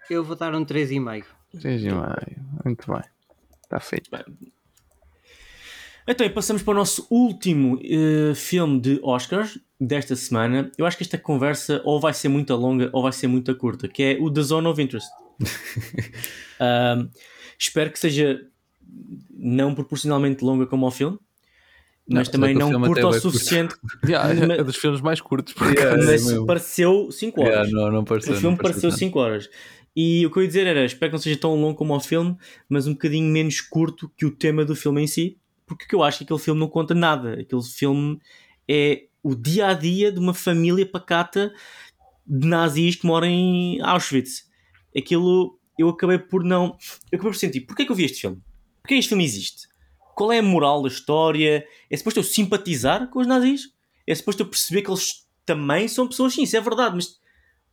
Eu 0.08 0.24
vou 0.24 0.36
dar 0.36 0.54
um 0.54 0.64
3,5. 0.64 1.24
3,5. 1.56 2.36
Muito 2.64 2.92
bem. 2.92 3.02
Está 3.62 3.80
feito. 3.80 4.10
Bem. 4.10 4.24
Então, 6.06 6.26
e 6.26 6.30
passamos 6.30 6.62
para 6.62 6.72
o 6.72 6.76
nosso 6.76 7.06
último 7.10 7.76
uh, 7.76 8.34
filme 8.34 8.80
de 8.80 9.00
Oscars 9.02 9.58
desta 9.80 10.16
semana. 10.16 10.70
Eu 10.76 10.86
acho 10.86 10.96
que 10.96 11.04
esta 11.04 11.18
conversa 11.18 11.80
ou 11.84 12.00
vai 12.00 12.12
ser 12.12 12.28
muito 12.28 12.54
longa 12.56 12.90
ou 12.92 13.02
vai 13.02 13.12
ser 13.12 13.28
muito 13.28 13.54
curta, 13.56 13.86
que 13.86 14.02
é 14.02 14.18
o 14.20 14.30
The 14.30 14.42
Zone 14.42 14.66
of 14.66 14.82
Interest. 14.82 15.08
uh, 15.40 17.08
espero 17.58 17.90
que 17.90 17.98
seja 17.98 18.44
não 19.30 19.74
proporcionalmente 19.74 20.44
longa 20.44 20.66
como 20.66 20.84
ao 20.84 20.90
filme, 20.90 21.18
mas 22.10 22.28
não, 22.28 22.32
também 22.32 22.54
não 22.54 22.80
curto 22.82 23.06
o 23.06 23.12
suficiente. 23.12 23.76
yeah, 24.04 24.54
é 24.54 24.64
dos 24.64 24.76
filmes 24.76 25.00
mais 25.00 25.20
curtos. 25.20 25.54
Yeah, 25.60 25.96
mas 25.96 26.30
é 26.30 26.44
pareceu 26.44 27.10
5 27.10 27.40
horas. 27.40 27.54
Yeah, 27.54 27.70
não, 27.70 27.90
não 27.92 28.04
pareceu, 28.04 28.34
o 28.34 28.36
filme 28.36 28.56
pareceu 28.56 28.90
5 28.90 29.18
horas. 29.18 29.48
E 29.94 30.26
o 30.26 30.30
que 30.30 30.38
eu 30.38 30.42
ia 30.42 30.48
dizer 30.48 30.66
era: 30.66 30.84
espero 30.84 31.10
que 31.10 31.14
não 31.14 31.22
seja 31.22 31.38
tão 31.38 31.54
longo 31.54 31.76
como 31.76 31.94
o 31.94 32.00
filme, 32.00 32.36
mas 32.68 32.86
um 32.86 32.92
bocadinho 32.92 33.30
menos 33.30 33.60
curto 33.60 34.10
que 34.16 34.26
o 34.26 34.30
tema 34.30 34.64
do 34.64 34.74
filme 34.74 35.02
em 35.02 35.06
si, 35.06 35.38
porque 35.66 35.94
eu 35.94 36.02
acho 36.02 36.18
que 36.18 36.24
aquele 36.24 36.40
filme 36.40 36.60
não 36.60 36.68
conta 36.68 36.94
nada. 36.94 37.40
Aquele 37.40 37.62
filme 37.62 38.18
é 38.68 39.04
o 39.22 39.34
dia 39.34 39.68
a 39.68 39.74
dia 39.74 40.10
de 40.10 40.18
uma 40.18 40.34
família 40.34 40.86
pacata 40.86 41.52
de 42.26 42.46
nazis 42.46 42.96
que 42.96 43.06
moram 43.06 43.28
em 43.28 43.80
Auschwitz. 43.82 44.48
Aquilo 44.96 45.58
eu 45.78 45.88
acabei 45.88 46.18
por 46.18 46.44
não. 46.44 46.76
Eu 47.10 47.16
acabei 47.16 47.32
por 47.32 47.36
sentir: 47.36 47.60
porquê 47.62 47.82
é 47.82 47.86
que 47.86 47.92
eu 47.92 47.96
vi 47.96 48.04
este 48.04 48.20
filme? 48.20 48.40
Porquê 48.82 48.94
este 48.94 49.08
filme 49.08 49.24
existe? 49.24 49.69
Qual 50.14 50.32
é 50.32 50.38
a 50.38 50.42
moral 50.42 50.82
da 50.82 50.88
história? 50.88 51.66
É 51.88 51.96
suposto 51.96 52.20
eu 52.20 52.24
simpatizar 52.24 53.08
com 53.08 53.20
os 53.20 53.26
nazis? 53.26 53.72
É 54.06 54.14
suposto 54.14 54.42
eu 54.42 54.46
perceber 54.46 54.82
que 54.82 54.90
eles 54.90 55.26
também 55.46 55.88
são 55.88 56.06
pessoas, 56.06 56.34
sim, 56.34 56.42
isso 56.42 56.56
é 56.56 56.60
verdade, 56.60 56.94
mas 56.94 57.20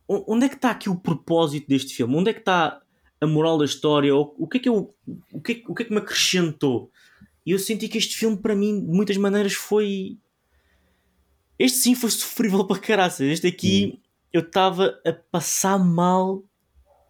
onde 0.08 0.46
é 0.46 0.48
que 0.48 0.54
está 0.54 0.70
aqui 0.70 0.88
o 0.88 0.96
propósito 0.96 1.68
deste 1.68 1.94
filme? 1.94 2.16
Onde 2.16 2.30
é 2.30 2.32
que 2.32 2.40
está 2.40 2.80
a 3.20 3.26
moral 3.26 3.58
da 3.58 3.64
história? 3.64 4.14
O 4.14 4.46
que 4.46 4.56
é 4.56 4.60
que, 4.60 4.68
eu, 4.68 4.94
o 5.32 5.40
que, 5.40 5.52
é, 5.52 5.62
o 5.68 5.74
que, 5.74 5.82
é 5.82 5.86
que 5.86 5.92
me 5.92 5.98
acrescentou? 5.98 6.90
E 7.44 7.50
eu 7.50 7.58
senti 7.58 7.88
que 7.88 7.98
este 7.98 8.16
filme, 8.16 8.36
para 8.36 8.54
mim, 8.54 8.80
de 8.80 8.86
muitas 8.86 9.16
maneiras, 9.16 9.54
foi. 9.54 10.18
Este 11.58 11.78
sim 11.78 11.94
foi 11.94 12.10
sofrível 12.10 12.64
para 12.68 12.78
caraças. 12.78 13.26
Este 13.26 13.46
aqui 13.46 13.94
hum. 13.94 14.00
eu 14.32 14.40
estava 14.40 14.98
a 15.04 15.12
passar 15.12 15.78
mal 15.78 16.42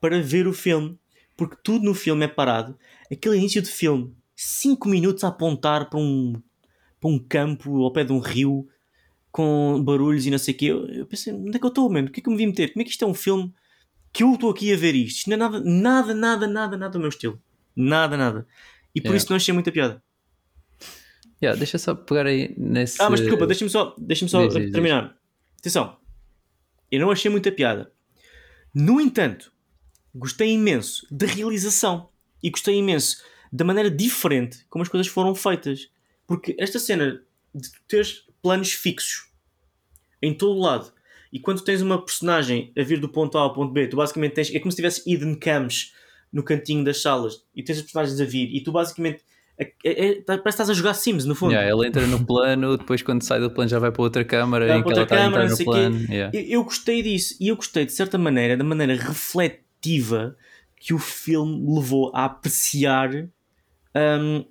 para 0.00 0.20
ver 0.20 0.46
o 0.46 0.52
filme. 0.52 0.98
Porque 1.36 1.56
tudo 1.62 1.84
no 1.84 1.94
filme 1.94 2.24
é 2.24 2.28
parado. 2.28 2.76
Aquele 3.12 3.36
início 3.36 3.62
de 3.62 3.68
filme, 3.68 4.12
5 4.40 4.88
minutos 4.88 5.24
a 5.24 5.28
apontar 5.28 5.90
para 5.90 5.98
um, 5.98 6.40
para 7.00 7.10
um 7.10 7.18
campo 7.18 7.82
ao 7.82 7.92
pé 7.92 8.04
de 8.04 8.12
um 8.12 8.20
rio 8.20 8.68
com 9.32 9.82
barulhos 9.82 10.26
e 10.26 10.30
não 10.30 10.38
sei 10.38 10.54
o 10.54 10.56
quê. 10.56 10.66
Eu, 10.66 10.86
eu 10.86 11.06
pensei, 11.06 11.32
onde 11.32 11.56
é 11.56 11.58
que 11.58 11.64
eu 11.64 11.70
estou, 11.70 11.90
mano? 11.90 12.06
O 12.06 12.10
que 12.12 12.20
é 12.20 12.22
que 12.22 12.28
eu 12.28 12.30
me 12.30 12.38
vim 12.38 12.46
meter? 12.46 12.72
Como 12.72 12.80
é 12.80 12.84
que 12.84 12.90
isto 12.92 13.04
é 13.04 13.08
um 13.08 13.14
filme 13.14 13.52
que 14.12 14.22
eu 14.22 14.32
estou 14.34 14.48
aqui 14.50 14.72
a 14.72 14.76
ver 14.76 14.94
isto? 14.94 15.16
Isto 15.18 15.30
não 15.30 15.34
é 15.34 15.38
nada, 15.38 15.60
nada, 15.60 16.14
nada, 16.14 16.46
nada, 16.46 16.76
nada 16.76 16.92
do 16.92 17.00
meu 17.00 17.08
estilo. 17.08 17.42
Nada, 17.74 18.16
nada. 18.16 18.46
E 18.94 19.00
por 19.00 19.08
yeah. 19.08 19.16
isso 19.16 19.26
não 19.28 19.36
achei 19.36 19.52
muita 19.52 19.72
piada. 19.72 20.00
Yeah, 21.42 21.58
deixa 21.58 21.76
só 21.76 21.96
pegar 21.96 22.26
aí 22.26 22.54
nesse. 22.56 23.02
Ah, 23.02 23.10
mas 23.10 23.18
desculpa, 23.18 23.44
deixa-me 23.44 23.70
só, 23.70 23.96
deixa 23.98 24.28
só 24.28 24.46
diz, 24.46 24.54
diz, 24.54 24.70
terminar. 24.70 25.02
Diz. 25.02 25.18
Atenção, 25.58 25.96
eu 26.92 27.00
não 27.00 27.10
achei 27.10 27.28
muita 27.28 27.50
piada. 27.50 27.90
No 28.72 29.00
entanto, 29.00 29.52
gostei 30.14 30.52
imenso 30.52 31.04
da 31.10 31.26
realização 31.26 32.08
e 32.40 32.50
gostei 32.50 32.76
imenso 32.76 33.20
da 33.52 33.64
maneira 33.64 33.90
diferente 33.90 34.64
como 34.68 34.82
as 34.82 34.88
coisas 34.88 35.06
foram 35.06 35.34
feitas. 35.34 35.90
Porque 36.26 36.54
esta 36.58 36.78
cena 36.78 37.22
de 37.54 37.70
teres 37.86 38.24
planos 38.42 38.72
fixos 38.72 39.28
em 40.20 40.34
todo 40.34 40.56
o 40.56 40.60
lado 40.60 40.92
e 41.32 41.38
quando 41.38 41.62
tens 41.62 41.82
uma 41.82 42.02
personagem 42.02 42.72
a 42.76 42.82
vir 42.82 42.98
do 42.98 43.08
ponto 43.08 43.36
A 43.36 43.42
ao 43.42 43.52
ponto 43.52 43.72
B, 43.72 43.86
tu 43.86 43.96
basicamente 43.96 44.32
tens. 44.32 44.54
É 44.54 44.58
como 44.58 44.70
se 44.70 44.76
tivesse 44.76 45.02
hidden 45.06 45.34
cams 45.34 45.92
no 46.32 46.42
cantinho 46.42 46.84
das 46.84 47.00
salas 47.00 47.42
e 47.54 47.62
tens 47.62 47.78
as 47.78 47.82
personagens 47.82 48.20
a 48.20 48.24
vir 48.24 48.54
e 48.54 48.62
tu 48.62 48.72
basicamente. 48.72 49.22
É, 49.60 49.72
é, 49.84 50.08
é, 50.10 50.14
parece 50.22 50.42
que 50.42 50.48
estás 50.50 50.70
a 50.70 50.74
jogar 50.74 50.94
Sims 50.94 51.24
no 51.24 51.34
fundo. 51.34 51.50
Yeah, 51.50 51.68
ela 51.68 51.84
entra 51.84 52.06
no 52.06 52.24
plano, 52.24 52.78
depois 52.78 53.02
quando 53.02 53.22
sai 53.22 53.40
do 53.40 53.50
plano 53.50 53.68
já 53.68 53.80
vai 53.80 53.90
para 53.90 54.02
outra 54.02 54.24
câmara 54.24 54.68
vai 54.68 54.78
em 54.78 54.84
que 54.84 54.92
ela 54.92 55.02
está 55.02 55.16
a 55.16 55.26
entrar 55.26 55.48
no 55.48 55.64
plano. 55.64 55.98
Yeah. 56.08 56.38
Eu, 56.38 56.42
eu, 56.44 56.64
gostei 56.64 57.02
disso 57.02 57.34
e 57.40 57.48
eu 57.48 57.56
gostei 57.56 57.84
de 57.84 57.90
certa 57.90 58.16
maneira, 58.16 58.56
da 58.56 58.62
maneira 58.62 58.94
refletiva 58.94 60.36
que 60.76 60.94
o 60.94 60.98
filme 60.98 61.74
levou 61.74 62.12
a 62.14 62.26
apreciar 62.26 63.28
um, 63.98 64.44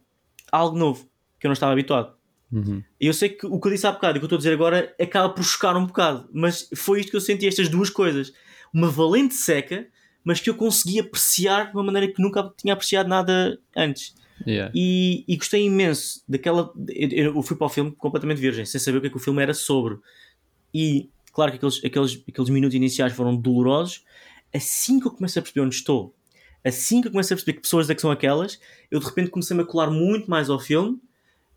algo 0.51 0.77
novo 0.77 1.09
que 1.39 1.45
eu 1.45 1.49
não 1.49 1.53
estava 1.53 1.71
habituado. 1.71 2.15
Uhum. 2.51 2.81
Eu 2.99 3.13
sei 3.13 3.29
que 3.29 3.45
o 3.45 3.59
que 3.59 3.67
eu 3.67 3.71
disse 3.71 3.85
há 3.85 3.91
bocado 3.91 4.15
e 4.15 4.17
o 4.17 4.21
que 4.21 4.25
eu 4.25 4.27
estou 4.27 4.37
a 4.37 4.39
dizer 4.39 4.53
agora 4.53 4.95
acaba 4.99 5.29
por 5.29 5.43
chocar 5.43 5.75
um 5.75 5.85
bocado, 5.85 6.29
mas 6.33 6.69
foi 6.75 7.01
isto 7.01 7.09
que 7.09 7.17
eu 7.17 7.21
senti, 7.21 7.47
estas 7.47 7.69
duas 7.69 7.89
coisas. 7.89 8.33
Uma 8.73 8.89
valente 8.89 9.33
seca, 9.33 9.87
mas 10.23 10.39
que 10.39 10.49
eu 10.49 10.55
consegui 10.55 10.99
apreciar 10.99 11.71
de 11.71 11.73
uma 11.73 11.83
maneira 11.83 12.11
que 12.11 12.21
nunca 12.21 12.51
tinha 12.57 12.73
apreciado 12.73 13.09
nada 13.09 13.59
antes. 13.75 14.15
Yeah. 14.45 14.71
E, 14.75 15.25
e, 15.27 15.35
gostei 15.35 15.65
imenso 15.65 16.21
daquela. 16.27 16.71
Eu, 16.89 17.35
eu, 17.35 17.41
fui 17.41 17.57
para 17.57 17.65
o 17.65 17.69
filme 17.69 17.91
completamente 17.91 18.39
virgem, 18.39 18.65
sem 18.65 18.79
saber 18.79 18.99
o 18.99 19.01
que 19.01 19.07
é 19.07 19.09
que 19.09 19.17
o 19.17 19.19
filme 19.19 19.41
era 19.41 19.53
sobre. 19.53 19.97
E 20.73 21.09
claro 21.31 21.51
que 21.51 21.57
aqueles, 21.57 21.83
aqueles, 21.83 22.23
aqueles 22.27 22.49
minutos 22.49 22.75
iniciais 22.75 23.13
foram 23.13 23.35
dolorosos. 23.35 24.03
Assim 24.53 24.99
que 24.99 25.07
eu 25.07 25.11
comecei 25.11 25.39
a 25.39 25.43
perceber 25.43 25.65
onde 25.65 25.75
estou, 25.75 26.15
assim 26.67 27.01
que 27.01 27.07
eu 27.07 27.11
comecei 27.11 27.33
a 27.33 27.37
perceber 27.37 27.53
que 27.53 27.61
pessoas 27.61 27.89
é 27.89 27.95
que 27.95 28.01
são 28.01 28.11
aquelas, 28.11 28.59
eu 28.91 28.99
de 28.99 29.05
repente 29.05 29.29
comecei-me 29.29 29.63
a 29.63 29.65
colar 29.65 29.89
muito 29.89 30.29
mais 30.29 30.49
ao 30.49 30.59
filme 30.59 30.99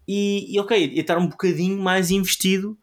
e, 0.06 0.54
e 0.54 0.58
ok, 0.58 0.92
e 0.94 1.00
estar 1.00 1.18
um 1.18 1.26
bocadinho 1.26 1.80
mais 1.80 2.10
investido 2.10 2.76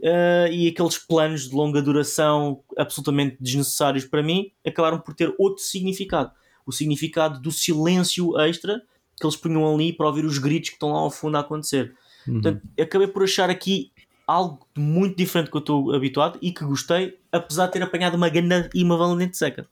uh, 0.00 0.50
e 0.50 0.68
aqueles 0.68 0.98
planos 0.98 1.48
de 1.48 1.54
longa 1.54 1.80
duração 1.82 2.62
absolutamente 2.76 3.36
desnecessários 3.40 4.04
para 4.04 4.22
mim 4.22 4.50
acabaram 4.66 4.98
por 4.98 5.14
ter 5.14 5.34
outro 5.38 5.62
significado. 5.62 6.32
O 6.66 6.72
significado 6.72 7.40
do 7.40 7.50
silêncio 7.50 8.38
extra 8.40 8.82
que 9.18 9.26
eles 9.26 9.36
punham 9.36 9.72
ali 9.72 9.92
para 9.92 10.06
ouvir 10.06 10.24
os 10.24 10.38
gritos 10.38 10.70
que 10.70 10.76
estão 10.76 10.92
lá 10.92 10.98
ao 10.98 11.10
fundo 11.10 11.36
a 11.36 11.40
acontecer. 11.40 11.94
Uhum. 12.26 12.34
Portanto, 12.34 12.62
acabei 12.80 13.06
por 13.06 13.22
achar 13.22 13.48
aqui 13.48 13.92
algo 14.26 14.66
muito 14.76 15.16
diferente 15.16 15.46
do 15.46 15.50
que 15.50 15.56
eu 15.56 15.60
estou 15.60 15.94
habituado 15.94 16.38
e 16.40 16.50
que 16.50 16.64
gostei, 16.64 17.18
apesar 17.30 17.66
de 17.66 17.72
ter 17.72 17.82
apanhado 17.82 18.16
uma 18.16 18.28
ganda 18.28 18.68
e 18.74 18.82
uma 18.82 18.96
valente 18.96 19.36
seca. 19.36 19.68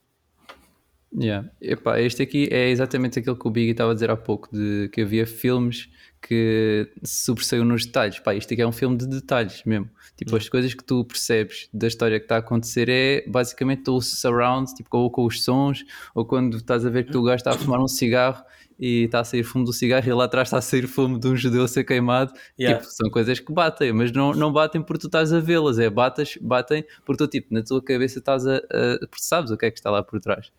Yeah. 1.14 1.48
Epá, 1.60 2.00
este 2.00 2.22
aqui 2.22 2.48
é 2.50 2.70
exatamente 2.70 3.18
aquilo 3.18 3.36
que 3.36 3.46
o 3.46 3.50
Biggie 3.50 3.72
estava 3.72 3.90
a 3.90 3.94
dizer 3.94 4.10
há 4.10 4.16
pouco, 4.16 4.48
de 4.50 4.88
que 4.92 5.02
havia 5.02 5.26
filmes 5.26 5.90
que 6.20 6.88
se 7.02 7.24
sobressaiu 7.24 7.64
nos 7.64 7.84
detalhes. 7.84 8.18
Pá, 8.20 8.34
isto 8.34 8.52
aqui 8.52 8.62
é 8.62 8.66
um 8.66 8.72
filme 8.72 8.96
de 8.96 9.06
detalhes 9.06 9.62
mesmo. 9.64 9.90
Tipo, 10.16 10.36
as 10.36 10.48
coisas 10.48 10.72
que 10.72 10.84
tu 10.84 11.04
percebes 11.04 11.68
da 11.74 11.88
história 11.88 12.18
que 12.18 12.24
está 12.24 12.36
a 12.36 12.38
acontecer 12.38 12.88
é 12.88 13.24
basicamente 13.26 13.90
o 13.90 14.00
surround, 14.00 14.72
tipo, 14.74 14.96
ou 14.96 15.10
com 15.10 15.26
os 15.26 15.42
sons, 15.42 15.84
ou 16.14 16.24
quando 16.24 16.58
estás 16.58 16.86
a 16.86 16.90
ver 16.90 17.04
que 17.04 17.16
o 17.16 17.22
gajo 17.22 17.36
está 17.36 17.50
a 17.50 17.58
fumar 17.58 17.80
um 17.80 17.88
cigarro 17.88 18.42
e 18.78 19.04
está 19.04 19.20
a 19.20 19.24
sair 19.24 19.42
fumo 19.42 19.64
do 19.64 19.72
cigarro 19.72 20.08
e 20.08 20.12
lá 20.12 20.24
atrás 20.24 20.48
está 20.48 20.58
a 20.58 20.60
sair 20.62 20.86
fumo 20.86 21.18
de 21.18 21.28
um 21.28 21.36
judeu 21.36 21.64
a 21.64 21.68
ser 21.68 21.84
queimado. 21.84 22.32
Yeah. 22.58 22.80
Tipo, 22.80 22.92
são 22.92 23.10
coisas 23.10 23.40
que 23.40 23.52
batem, 23.52 23.92
mas 23.92 24.12
não, 24.12 24.32
não 24.32 24.52
batem 24.52 24.80
porque 24.80 25.00
tu 25.02 25.06
estás 25.06 25.32
a 25.32 25.40
vê-las, 25.40 25.78
é 25.78 25.90
batas, 25.90 26.38
batem 26.40 26.84
porque 27.04 27.24
tu, 27.24 27.28
tipo, 27.28 27.52
na 27.52 27.62
tua 27.62 27.82
cabeça 27.82 28.18
estás 28.18 28.46
a, 28.46 28.56
a, 28.56 28.98
sabes 29.16 29.50
o 29.50 29.56
que 29.56 29.66
é 29.66 29.70
que 29.70 29.78
está 29.78 29.90
lá 29.90 30.02
por 30.02 30.20
trás. 30.20 30.52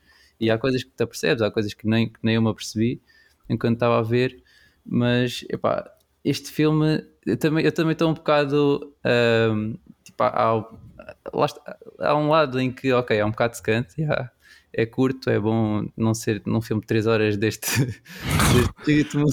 E 0.44 0.52
há 0.52 0.58
coisas 0.58 0.84
que 0.84 0.92
tu 0.92 1.04
apercebes, 1.04 1.42
há 1.42 1.50
coisas 1.50 1.74
que 1.74 1.88
nem, 1.88 2.10
que 2.10 2.20
nem 2.22 2.36
eu 2.36 2.42
me 2.42 2.50
apercebi 2.50 3.02
enquanto 3.50 3.76
estava 3.76 4.00
a 4.00 4.02
ver 4.02 4.44
mas, 4.86 5.46
epá, 5.50 5.90
este 6.24 6.52
filme, 6.52 7.06
eu 7.26 7.38
também, 7.38 7.64
eu 7.66 7.72
também 7.72 7.94
estou 7.94 8.10
um 8.10 8.14
bocado. 8.14 8.94
Um, 9.06 9.78
tipo, 10.04 10.24
há, 10.24 10.66
há, 12.00 12.16
um 12.16 12.30
lado 12.30 12.60
em 12.60 12.72
que, 12.72 12.92
ok, 12.92 13.18
é 13.18 13.26
um 13.26 13.32
bocado 13.32 13.56
secante, 13.56 14.02
yeah, 14.02 14.32
é 14.74 14.86
curto, 14.86 15.30
é 15.30 15.40
bom 15.40 15.88
não 15.96 16.14
ser 16.14 16.42
num 16.46 16.62
filme 16.62 16.82
de 16.82 16.88
3 16.88 17.08
horas 17.08 17.38
deste, 17.38 17.86
deste 17.86 18.74
ritmo, 18.88 19.26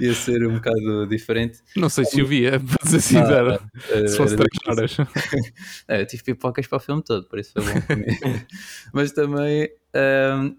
ia 0.00 0.14
ser 0.14 0.46
um 0.46 0.54
bocado 0.54 1.06
diferente. 1.06 1.58
Não 1.76 1.88
sei 1.88 2.04
se 2.04 2.20
eu 2.20 2.26
via, 2.26 2.60
dizer 2.82 3.00
sincero, 3.00 3.60
ah, 3.60 4.08
se 4.08 4.16
fosse 4.16 4.36
3 4.36 4.48
horas. 4.66 4.96
É, 5.88 6.02
eu 6.02 6.06
tive 6.06 6.22
pipocas 6.22 6.66
para 6.66 6.76
o 6.76 6.80
filme 6.80 7.02
todo, 7.02 7.26
por 7.26 7.38
isso 7.38 7.52
foi 7.52 7.62
bom. 7.62 8.40
Mas 8.92 9.12
também 9.12 9.68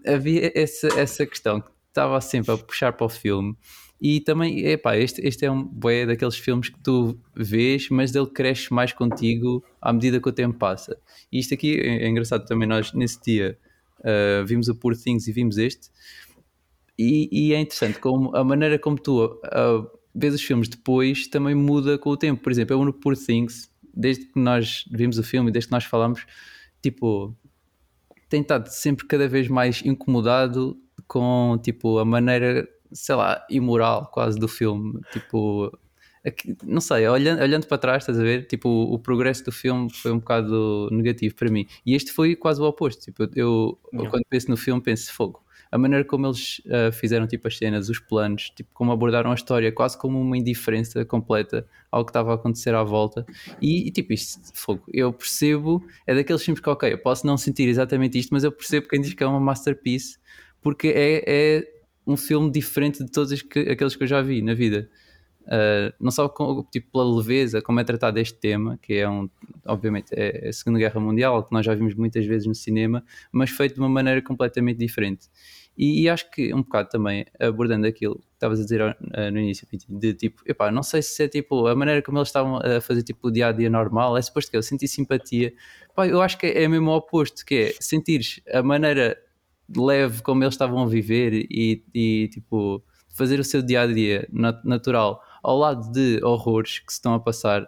havia 0.06 0.52
essa, 0.54 0.88
essa 0.98 1.26
questão 1.26 1.60
que 1.60 1.68
estava 1.88 2.20
sempre 2.20 2.52
a 2.52 2.58
puxar 2.58 2.92
para 2.92 3.06
o 3.06 3.08
filme 3.08 3.56
e 4.00 4.20
também, 4.20 4.66
epá, 4.66 4.96
este, 4.96 5.24
este 5.24 5.44
é 5.44 5.50
um 5.50 5.62
bué 5.62 6.04
daqueles 6.04 6.36
filmes 6.36 6.68
que 6.68 6.78
tu 6.80 7.16
vês, 7.36 7.88
mas 7.88 8.12
ele 8.14 8.26
cresce 8.26 8.72
mais 8.72 8.92
contigo 8.92 9.64
à 9.80 9.92
medida 9.92 10.20
que 10.20 10.28
o 10.28 10.32
tempo 10.32 10.58
passa. 10.58 10.98
E 11.30 11.38
isto 11.38 11.54
aqui 11.54 11.78
é, 11.78 12.04
é 12.04 12.08
engraçado 12.08 12.44
também, 12.44 12.66
nós 12.66 12.92
nesse 12.92 13.22
dia 13.22 13.56
uh, 14.02 14.44
vimos 14.46 14.68
o 14.68 14.74
Poor 14.74 14.96
Things 14.96 15.26
e 15.26 15.32
vimos 15.32 15.58
este, 15.58 15.90
e, 16.98 17.28
e 17.32 17.54
é 17.54 17.60
interessante 17.60 17.98
como 17.98 18.34
a 18.36 18.44
maneira 18.44 18.78
como 18.78 18.98
tu 18.98 19.24
uh, 19.24 19.90
vês 20.14 20.34
os 20.34 20.42
filmes 20.42 20.68
depois 20.68 21.26
também 21.26 21.54
muda 21.54 21.98
com 21.98 22.10
o 22.10 22.16
tempo. 22.16 22.42
Por 22.42 22.52
exemplo, 22.52 22.76
eu 22.76 22.84
no 22.84 22.92
Poor 22.92 23.16
Things, 23.16 23.70
desde 23.94 24.26
que 24.26 24.38
nós 24.38 24.84
vimos 24.90 25.18
o 25.18 25.22
filme, 25.22 25.50
desde 25.50 25.68
que 25.68 25.72
nós 25.72 25.84
falamos, 25.84 26.26
tipo, 26.82 27.34
tem 28.28 28.42
estado 28.42 28.68
sempre 28.68 29.06
cada 29.06 29.26
vez 29.26 29.48
mais 29.48 29.82
incomodado 29.84 30.78
com 31.06 31.58
tipo 31.62 31.98
a 31.98 32.04
maneira 32.04 32.68
sei 32.92 33.14
lá, 33.14 33.44
imoral 33.50 34.10
quase 34.12 34.38
do 34.38 34.46
filme. 34.46 35.00
Tipo, 35.12 35.76
aqui, 36.24 36.56
não 36.64 36.80
sei, 36.80 37.06
olhando, 37.08 37.42
olhando 37.42 37.66
para 37.66 37.78
trás, 37.78 38.02
estás 38.02 38.18
a 38.18 38.22
ver? 38.22 38.46
Tipo, 38.46 38.68
o, 38.68 38.94
o, 38.94 38.98
progresso 38.98 39.44
do 39.44 39.52
filme 39.52 39.92
foi 39.92 40.12
um 40.12 40.18
bocado 40.18 40.88
negativo 40.90 41.34
para 41.34 41.50
mim. 41.50 41.66
E 41.84 41.94
este 41.94 42.12
foi 42.12 42.36
quase 42.36 42.60
o 42.60 42.64
oposto. 42.64 43.04
Tipo, 43.04 43.28
eu, 43.34 43.78
quando 44.10 44.24
penso 44.28 44.50
no 44.50 44.56
filme, 44.56 44.80
penso 44.80 45.12
fogo. 45.12 45.42
A 45.70 45.78
maneira 45.78 46.04
como 46.04 46.26
eles 46.26 46.58
uh, 46.66 46.92
fizeram 46.92 47.26
tipo, 47.26 47.48
as 47.48 47.56
cenas, 47.56 47.88
os 47.88 47.98
planos, 47.98 48.50
tipo, 48.50 48.68
como 48.74 48.92
abordaram 48.92 49.30
a 49.30 49.34
história, 49.34 49.72
quase 49.72 49.96
como 49.96 50.20
uma 50.20 50.36
indiferença 50.36 51.02
completa 51.02 51.66
ao 51.90 52.04
que 52.04 52.10
estava 52.10 52.32
a 52.32 52.34
acontecer 52.34 52.74
à 52.74 52.82
volta. 52.82 53.24
E, 53.60 53.88
e 53.88 53.90
tipo, 53.90 54.12
isto, 54.12 54.38
fogo, 54.52 54.82
eu 54.92 55.10
percebo, 55.14 55.82
é 56.06 56.14
daqueles 56.14 56.42
filmes 56.44 56.60
que, 56.60 56.68
ok, 56.68 56.92
eu 56.92 56.98
posso 56.98 57.26
não 57.26 57.38
sentir 57.38 57.68
exatamente 57.68 58.18
isto, 58.18 58.30
mas 58.32 58.44
eu 58.44 58.52
percebo 58.52 58.86
quem 58.86 59.00
diz 59.00 59.14
que 59.14 59.24
é 59.24 59.26
uma 59.26 59.40
masterpiece, 59.40 60.18
porque 60.60 60.88
é, 60.88 61.24
é 61.26 61.72
um 62.06 62.18
filme 62.18 62.50
diferente 62.50 63.02
de 63.02 63.10
todos 63.10 63.40
que, 63.40 63.60
aqueles 63.60 63.96
que 63.96 64.02
eu 64.02 64.06
já 64.06 64.20
vi 64.20 64.42
na 64.42 64.52
vida. 64.52 64.90
Uh, 65.46 65.92
não 66.00 66.10
só 66.10 66.28
com, 66.28 66.62
tipo, 66.70 66.92
pela 66.92 67.16
leveza 67.16 67.60
como 67.60 67.80
é 67.80 67.84
tratado 67.84 68.18
este 68.18 68.38
tema, 68.38 68.78
que 68.80 68.94
é 68.94 69.08
um, 69.08 69.28
obviamente, 69.66 70.12
é 70.12 70.48
a 70.48 70.52
Segunda 70.52 70.78
Guerra 70.78 71.00
Mundial, 71.00 71.44
que 71.44 71.52
nós 71.52 71.66
já 71.66 71.74
vimos 71.74 71.94
muitas 71.94 72.24
vezes 72.24 72.46
no 72.46 72.54
cinema, 72.54 73.04
mas 73.30 73.50
feito 73.50 73.74
de 73.74 73.80
uma 73.80 73.88
maneira 73.88 74.22
completamente 74.22 74.78
diferente. 74.78 75.28
E, 75.76 76.02
e 76.02 76.08
acho 76.08 76.30
que 76.30 76.52
um 76.54 76.62
bocado 76.62 76.88
também, 76.90 77.24
abordando 77.40 77.86
aquilo 77.86 78.16
que 78.16 78.26
estavas 78.34 78.60
a 78.60 78.62
dizer 78.62 78.80
uh, 78.82 79.30
no 79.32 79.38
início, 79.38 79.66
de 79.88 80.14
tipo, 80.14 80.42
epá, 80.46 80.70
não 80.70 80.82
sei 80.82 81.02
se 81.02 81.22
é 81.24 81.28
tipo 81.28 81.66
a 81.66 81.74
maneira 81.74 82.02
como 82.02 82.18
eles 82.18 82.28
estavam 82.28 82.56
a 82.56 82.80
fazer 82.80 83.02
tipo 83.02 83.28
o 83.28 83.30
dia 83.30 83.48
a 83.48 83.52
dia 83.52 83.70
normal, 83.70 84.16
é 84.16 84.22
suposto 84.22 84.50
que 84.50 84.56
eu 84.56 84.62
senti 84.62 84.86
simpatia. 84.86 85.52
Pá, 85.94 86.06
eu 86.06 86.20
acho 86.20 86.38
que 86.38 86.46
é 86.46 86.68
mesmo 86.68 86.90
o 86.90 86.96
oposto, 86.96 87.44
que 87.44 87.54
é 87.54 87.74
sentires 87.80 88.40
a 88.52 88.62
maneira 88.62 89.16
leve 89.74 90.22
como 90.22 90.44
eles 90.44 90.54
estavam 90.54 90.82
a 90.82 90.86
viver 90.86 91.46
e, 91.50 91.84
e 91.94 92.28
tipo 92.28 92.82
fazer 93.08 93.38
o 93.38 93.44
seu 93.44 93.62
dia 93.62 93.82
a 93.82 93.86
dia 93.86 94.28
natural 94.64 95.22
ao 95.42 95.58
lado 95.58 95.90
de 95.90 96.22
horrores 96.24 96.78
que 96.78 96.92
se 96.92 96.98
estão 96.98 97.14
a 97.14 97.20
passar 97.20 97.66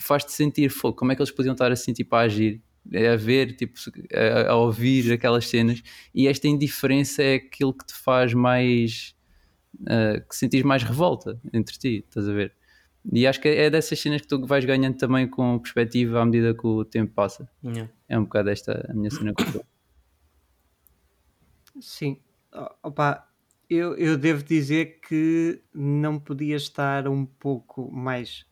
faz-te 0.00 0.32
sentir 0.32 0.70
fogo. 0.70 0.96
Como 0.96 1.12
é 1.12 1.14
que 1.14 1.22
eles 1.22 1.30
podiam 1.30 1.52
estar 1.52 1.70
assim, 1.70 1.92
tipo, 1.92 2.14
a 2.16 2.20
agir, 2.20 2.62
a 3.12 3.16
ver, 3.16 3.54
tipo, 3.54 3.78
a, 4.12 4.50
a, 4.50 4.56
ouvir 4.56 5.12
aquelas 5.12 5.46
cenas? 5.46 5.82
E 6.14 6.26
esta 6.26 6.48
indiferença 6.48 7.22
é 7.22 7.34
aquilo 7.34 7.74
que 7.74 7.86
te 7.86 7.94
faz 7.94 8.34
mais. 8.34 9.14
Uh, 9.82 10.26
que 10.28 10.34
sentis 10.34 10.62
mais 10.64 10.82
revolta 10.82 11.40
entre 11.52 11.78
ti, 11.78 12.04
estás 12.06 12.28
a 12.28 12.32
ver? 12.32 12.52
E 13.12 13.26
acho 13.26 13.40
que 13.40 13.48
é 13.48 13.70
dessas 13.70 13.98
cenas 13.98 14.20
que 14.20 14.26
tu 14.26 14.44
vais 14.44 14.64
ganhando 14.64 14.96
também 14.96 15.28
com 15.28 15.58
perspectiva 15.58 16.20
à 16.20 16.24
medida 16.24 16.52
que 16.52 16.66
o 16.66 16.84
tempo 16.84 17.14
passa. 17.14 17.48
Yeah. 17.64 17.90
É 18.08 18.18
um 18.18 18.24
bocado 18.24 18.50
esta 18.50 18.86
a 18.90 18.92
minha 18.92 19.10
cena 19.10 19.32
com 19.32 19.44
Sim. 21.80 22.20
Opa, 22.82 23.29
eu, 23.70 23.96
eu 23.96 24.18
devo 24.18 24.42
dizer 24.42 25.00
que 25.00 25.62
não 25.72 26.18
podia 26.18 26.56
estar 26.56 27.06
um 27.06 27.24
pouco 27.24 27.90
mais 27.90 28.44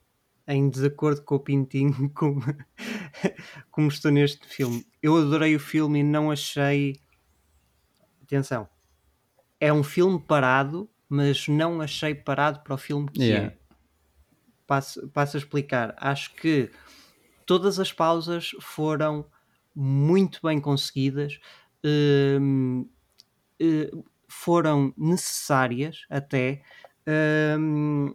em 0.46 0.70
desacordo 0.70 1.22
com 1.22 1.34
o 1.34 1.40
Pintinho 1.40 2.08
como, 2.14 2.40
como 3.70 3.88
estou 3.88 4.12
neste 4.12 4.46
filme. 4.46 4.86
Eu 5.02 5.16
adorei 5.16 5.56
o 5.56 5.60
filme 5.60 5.98
e 5.98 6.04
não 6.04 6.30
achei. 6.30 7.00
Atenção, 8.22 8.68
é 9.58 9.72
um 9.72 9.82
filme 9.82 10.20
parado, 10.20 10.88
mas 11.08 11.48
não 11.48 11.80
achei 11.80 12.14
parado 12.14 12.60
para 12.60 12.74
o 12.74 12.78
filme 12.78 13.10
que 13.10 13.22
yeah. 13.22 13.48
é 13.48 13.58
passo, 14.68 15.08
passo 15.08 15.36
a 15.36 15.40
explicar. 15.40 15.94
Acho 15.96 16.32
que 16.34 16.70
todas 17.44 17.80
as 17.80 17.92
pausas 17.92 18.50
foram 18.60 19.26
muito 19.74 20.40
bem 20.42 20.60
conseguidas, 20.60 21.40
uh, 21.84 22.82
uh, 23.60 24.04
foram 24.28 24.92
necessárias 24.96 26.06
até, 26.08 26.62
uh, 27.08 28.14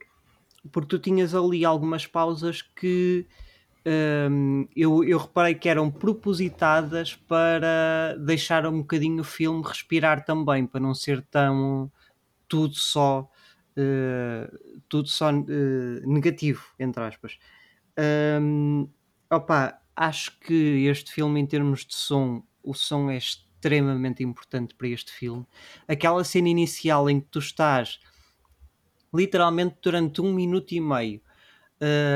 porque 0.71 0.89
tu 0.89 0.99
tinhas 0.99 1.35
ali 1.35 1.65
algumas 1.65 2.07
pausas 2.07 2.61
que 2.61 3.25
hum, 4.29 4.67
eu, 4.75 5.03
eu 5.03 5.17
reparei 5.17 5.55
que 5.55 5.67
eram 5.67 5.91
propositadas 5.91 7.15
para 7.15 8.15
deixar 8.19 8.65
um 8.65 8.79
bocadinho 8.79 9.21
o 9.21 9.25
filme 9.25 9.61
respirar 9.65 10.23
também, 10.23 10.65
para 10.65 10.79
não 10.79 10.93
ser 10.93 11.21
tão 11.23 11.91
tudo 12.47 12.75
só 12.75 13.29
uh, 13.77 14.81
tudo 14.87 15.09
só 15.09 15.31
uh, 15.31 15.43
negativo, 16.05 16.63
entre 16.79 17.03
aspas. 17.03 17.37
Um, 18.41 18.87
opa, 19.29 19.79
acho 19.95 20.39
que 20.39 20.85
este 20.85 21.11
filme, 21.11 21.39
em 21.39 21.45
termos 21.45 21.85
de 21.85 21.95
som, 21.95 22.43
o 22.63 22.73
som 22.73 23.09
é 23.09 23.17
extremamente 23.63 24.21
importante 24.23 24.75
para 24.75 24.89
este 24.89 25.11
filme. 25.11 25.45
Aquela 25.87 26.23
cena 26.23 26.49
inicial 26.49 27.09
em 27.09 27.21
que 27.21 27.27
tu 27.27 27.39
estás 27.39 27.99
literalmente 29.13 29.77
durante 29.81 30.21
um 30.21 30.33
minuto 30.33 30.73
e 30.73 30.81
meio 30.81 31.21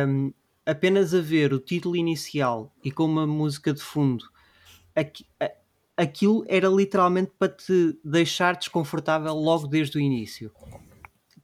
um, 0.07 0.33
apenas 0.65 1.13
a 1.13 1.21
ver 1.21 1.53
o 1.53 1.59
título 1.59 1.95
inicial 1.95 2.73
e 2.83 2.91
com 2.91 3.05
uma 3.05 3.25
música 3.25 3.73
de 3.73 3.81
fundo, 3.81 4.25
aqui, 4.95 5.25
aquilo 5.95 6.43
era 6.47 6.67
literalmente 6.67 7.31
para 7.37 7.53
te 7.53 7.97
deixar 8.03 8.55
desconfortável 8.55 9.33
logo 9.33 9.67
desde 9.67 9.97
o 9.97 10.01
início 10.01 10.51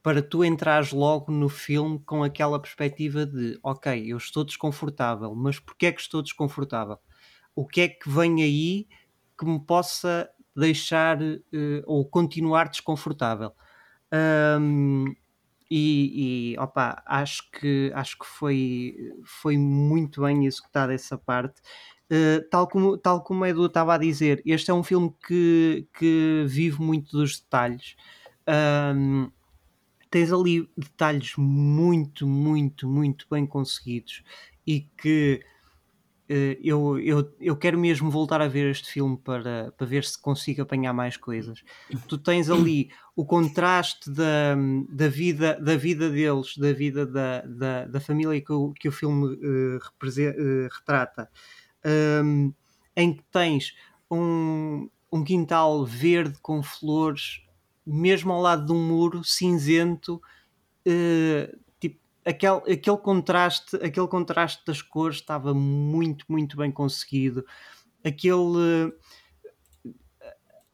para 0.02 0.20
tu 0.20 0.44
entrares 0.44 0.92
logo 0.92 1.32
no 1.32 1.48
filme 1.48 1.98
com 2.04 2.22
aquela 2.22 2.60
perspectiva 2.60 3.24
de 3.24 3.58
ok, 3.62 4.04
eu 4.06 4.18
estou 4.18 4.44
desconfortável, 4.44 5.34
mas 5.34 5.58
porquê 5.58 5.86
é 5.86 5.92
que 5.92 6.00
estou 6.02 6.20
desconfortável? 6.20 6.98
O 7.54 7.66
que 7.66 7.80
é 7.80 7.88
que 7.88 8.10
vem 8.10 8.42
aí 8.42 8.86
que 9.38 9.44
me 9.44 9.60
possa 9.60 10.28
deixar 10.56 11.20
uh, 11.20 11.82
ou 11.86 12.04
continuar 12.08 12.68
desconfortável? 12.68 13.52
Um, 14.60 15.14
e, 15.70 16.52
e 16.52 16.58
opa, 16.58 17.02
acho 17.06 17.50
que 17.50 17.90
acho 17.94 18.18
que 18.18 18.26
foi, 18.26 18.94
foi 19.24 19.56
muito 19.56 20.22
bem 20.22 20.46
executado 20.46 20.92
essa 20.92 21.18
parte. 21.18 21.60
Uh, 22.10 22.48
tal, 22.50 22.68
como, 22.68 22.98
tal 22.98 23.22
como 23.22 23.42
o 23.42 23.46
Edu 23.46 23.66
estava 23.66 23.94
a 23.94 23.98
dizer, 23.98 24.42
este 24.44 24.70
é 24.70 24.74
um 24.74 24.82
filme 24.82 25.12
que, 25.26 25.88
que 25.98 26.44
vive 26.46 26.80
muito 26.80 27.10
dos 27.16 27.40
detalhes. 27.40 27.96
Um, 28.46 29.30
tens 30.10 30.32
ali 30.32 30.68
detalhes 30.76 31.32
muito, 31.36 32.26
muito, 32.26 32.86
muito 32.86 33.26
bem 33.28 33.46
conseguidos 33.46 34.22
e 34.66 34.82
que 34.96 35.44
eu, 36.28 36.98
eu, 36.98 37.34
eu 37.40 37.56
quero 37.56 37.78
mesmo 37.78 38.10
voltar 38.10 38.40
a 38.40 38.48
ver 38.48 38.70
este 38.70 38.90
filme 38.90 39.16
para, 39.16 39.72
para 39.76 39.86
ver 39.86 40.04
se 40.04 40.20
consigo 40.20 40.62
apanhar 40.62 40.92
mais 40.92 41.16
coisas. 41.16 41.62
Tu 42.08 42.16
tens 42.18 42.48
ali 42.48 42.90
o 43.14 43.24
contraste 43.24 44.10
da, 44.10 44.56
da, 44.88 45.08
vida, 45.08 45.58
da 45.60 45.76
vida 45.76 46.10
deles, 46.10 46.56
da 46.56 46.72
vida 46.72 47.06
da, 47.06 47.42
da, 47.42 47.84
da 47.86 48.00
família 48.00 48.40
que 48.40 48.52
o, 48.52 48.72
que 48.72 48.88
o 48.88 48.92
filme 48.92 49.34
uh, 49.34 49.76
uh, 49.76 50.68
retrata, 50.72 51.30
um, 52.22 52.52
em 52.96 53.14
que 53.14 53.22
tens 53.30 53.74
um, 54.10 54.88
um 55.12 55.22
quintal 55.22 55.84
verde 55.84 56.38
com 56.40 56.62
flores 56.62 57.44
mesmo 57.86 58.32
ao 58.32 58.40
lado 58.40 58.66
de 58.66 58.72
um 58.72 58.82
muro 58.82 59.22
cinzento, 59.22 60.20
uh, 60.86 61.63
aquele, 62.24 62.72
aquele, 62.72 62.98
contraste, 62.98 63.76
aquele 63.76 64.08
contraste 64.08 64.64
das 64.66 64.80
cores 64.82 65.16
estava 65.16 65.54
muito, 65.54 66.24
muito 66.28 66.56
bem 66.56 66.70
conseguido. 66.70 67.44
Aquele. 68.04 68.92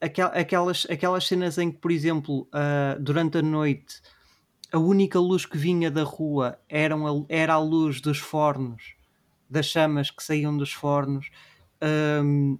Aquel, 0.01 0.27
aquelas, 0.29 0.87
aquelas 0.89 1.27
cenas 1.27 1.59
em 1.59 1.71
que, 1.71 1.77
por 1.77 1.91
exemplo, 1.91 2.49
uh, 2.55 2.99
durante 2.99 3.37
a 3.37 3.43
noite 3.43 4.01
a 4.73 4.79
única 4.79 5.19
luz 5.19 5.45
que 5.45 5.59
vinha 5.59 5.91
da 5.91 6.03
rua 6.03 6.59
eram 6.69 7.27
era 7.29 7.55
a 7.55 7.59
luz 7.59 8.01
dos 8.01 8.19
fornos, 8.19 8.95
das 9.49 9.67
chamas 9.67 10.11
que 10.11 10.23
saíam 10.23 10.57
dos 10.57 10.73
fornos. 10.73 11.31
Um, 12.23 12.59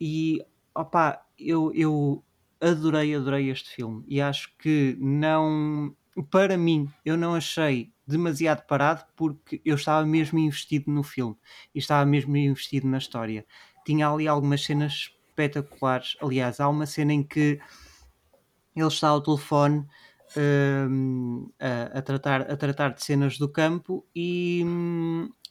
e 0.00 0.44
opa, 0.74 1.22
eu, 1.38 1.70
eu 1.74 2.24
adorei, 2.60 3.14
adorei 3.14 3.50
este 3.50 3.70
filme 3.74 4.04
e 4.08 4.20
acho 4.20 4.56
que 4.58 4.96
não, 4.98 5.94
para 6.22 6.56
mim, 6.56 6.88
eu 7.04 7.16
não 7.16 7.34
achei 7.34 7.92
demasiado 8.06 8.66
parado 8.66 9.04
porque 9.16 9.60
eu 9.64 9.74
estava 9.74 10.06
mesmo 10.06 10.38
investido 10.38 10.90
no 10.90 11.02
filme 11.02 11.36
e 11.74 11.78
estava 11.78 12.04
mesmo 12.04 12.36
investido 12.36 12.86
na 12.86 12.98
história. 12.98 13.44
Tinha 13.84 14.08
ali 14.08 14.28
algumas 14.28 14.64
cenas 14.64 15.10
espetaculares. 15.28 16.16
Aliás, 16.20 16.60
há 16.60 16.68
uma 16.68 16.86
cena 16.86 17.12
em 17.12 17.22
que 17.22 17.60
ele 18.76 18.86
está 18.86 19.08
ao 19.08 19.22
telefone 19.22 19.86
um, 20.36 21.50
a, 21.58 21.98
a, 21.98 22.02
tratar, 22.02 22.42
a 22.42 22.56
tratar 22.56 22.94
de 22.94 23.04
cenas 23.04 23.38
do 23.38 23.48
campo 23.48 24.06
e, 24.14 24.64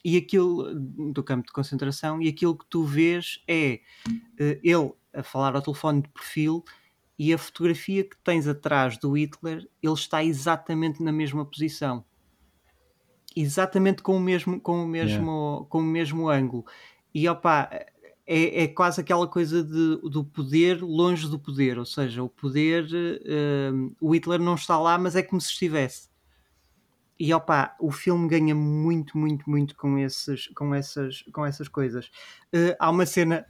e 0.04 0.18
aquilo 0.18 0.74
do 0.76 1.24
campo 1.24 1.48
de 1.48 1.54
concentração 1.54 2.22
e 2.22 2.28
aquilo 2.28 2.58
que 2.58 2.66
tu 2.70 2.84
vês 2.84 3.42
é 3.48 3.80
uh, 4.10 4.60
ele 4.64 4.92
a 5.14 5.24
falar 5.24 5.56
ao 5.56 5.62
telefone 5.62 6.02
de 6.02 6.10
perfil 6.10 6.64
e 7.24 7.34
a 7.34 7.38
fotografia 7.38 8.04
que 8.04 8.18
tens 8.22 8.50
atrás 8.50 8.98
do 8.98 9.14
Hitler, 9.14 9.66
ele 9.82 9.94
está 9.94 10.22
exatamente 10.22 11.02
na 11.02 11.10
mesma 11.10 11.46
posição. 11.46 12.04
Exatamente 13.34 14.04
com 14.04 14.18
o 14.18 14.20
mesmo, 14.20 14.60
com 14.60 14.84
o 14.84 14.86
mesmo, 14.86 15.54
yeah. 15.54 15.70
com 15.70 15.80
o 15.80 15.84
mesmo 15.84 16.28
ângulo. 16.28 16.66
E 17.14 17.30
opa, 17.30 17.70
é, 18.28 18.64
é 18.64 18.68
quase 18.68 19.00
aquela 19.00 19.26
coisa 19.26 19.64
de, 19.64 20.02
do 20.10 20.26
poder 20.26 20.82
longe 20.82 21.30
do 21.30 21.40
poder, 21.40 21.80
ou 21.80 21.86
seja, 21.86 22.22
o 22.22 22.28
poder, 22.28 22.84
uh, 22.84 23.96
o 24.02 24.14
Hitler 24.14 24.42
não 24.42 24.56
está 24.56 24.78
lá, 24.78 24.98
mas 24.98 25.16
é 25.16 25.24
como 25.24 25.40
se 25.40 25.48
estivesse. 25.48 26.10
E 27.18 27.34
opa, 27.34 27.74
o 27.80 27.90
filme 27.90 28.28
ganha 28.28 28.54
muito, 28.54 29.18
muito, 29.18 29.50
muito 29.50 29.78
com, 29.78 29.98
esses, 29.98 30.48
com, 30.48 30.76
essas, 30.76 31.22
com 31.32 31.46
essas 31.46 31.70
coisas. 31.70 32.08
Uh, 32.54 32.76
há 32.78 32.90
uma 32.90 33.06
cena, 33.06 33.46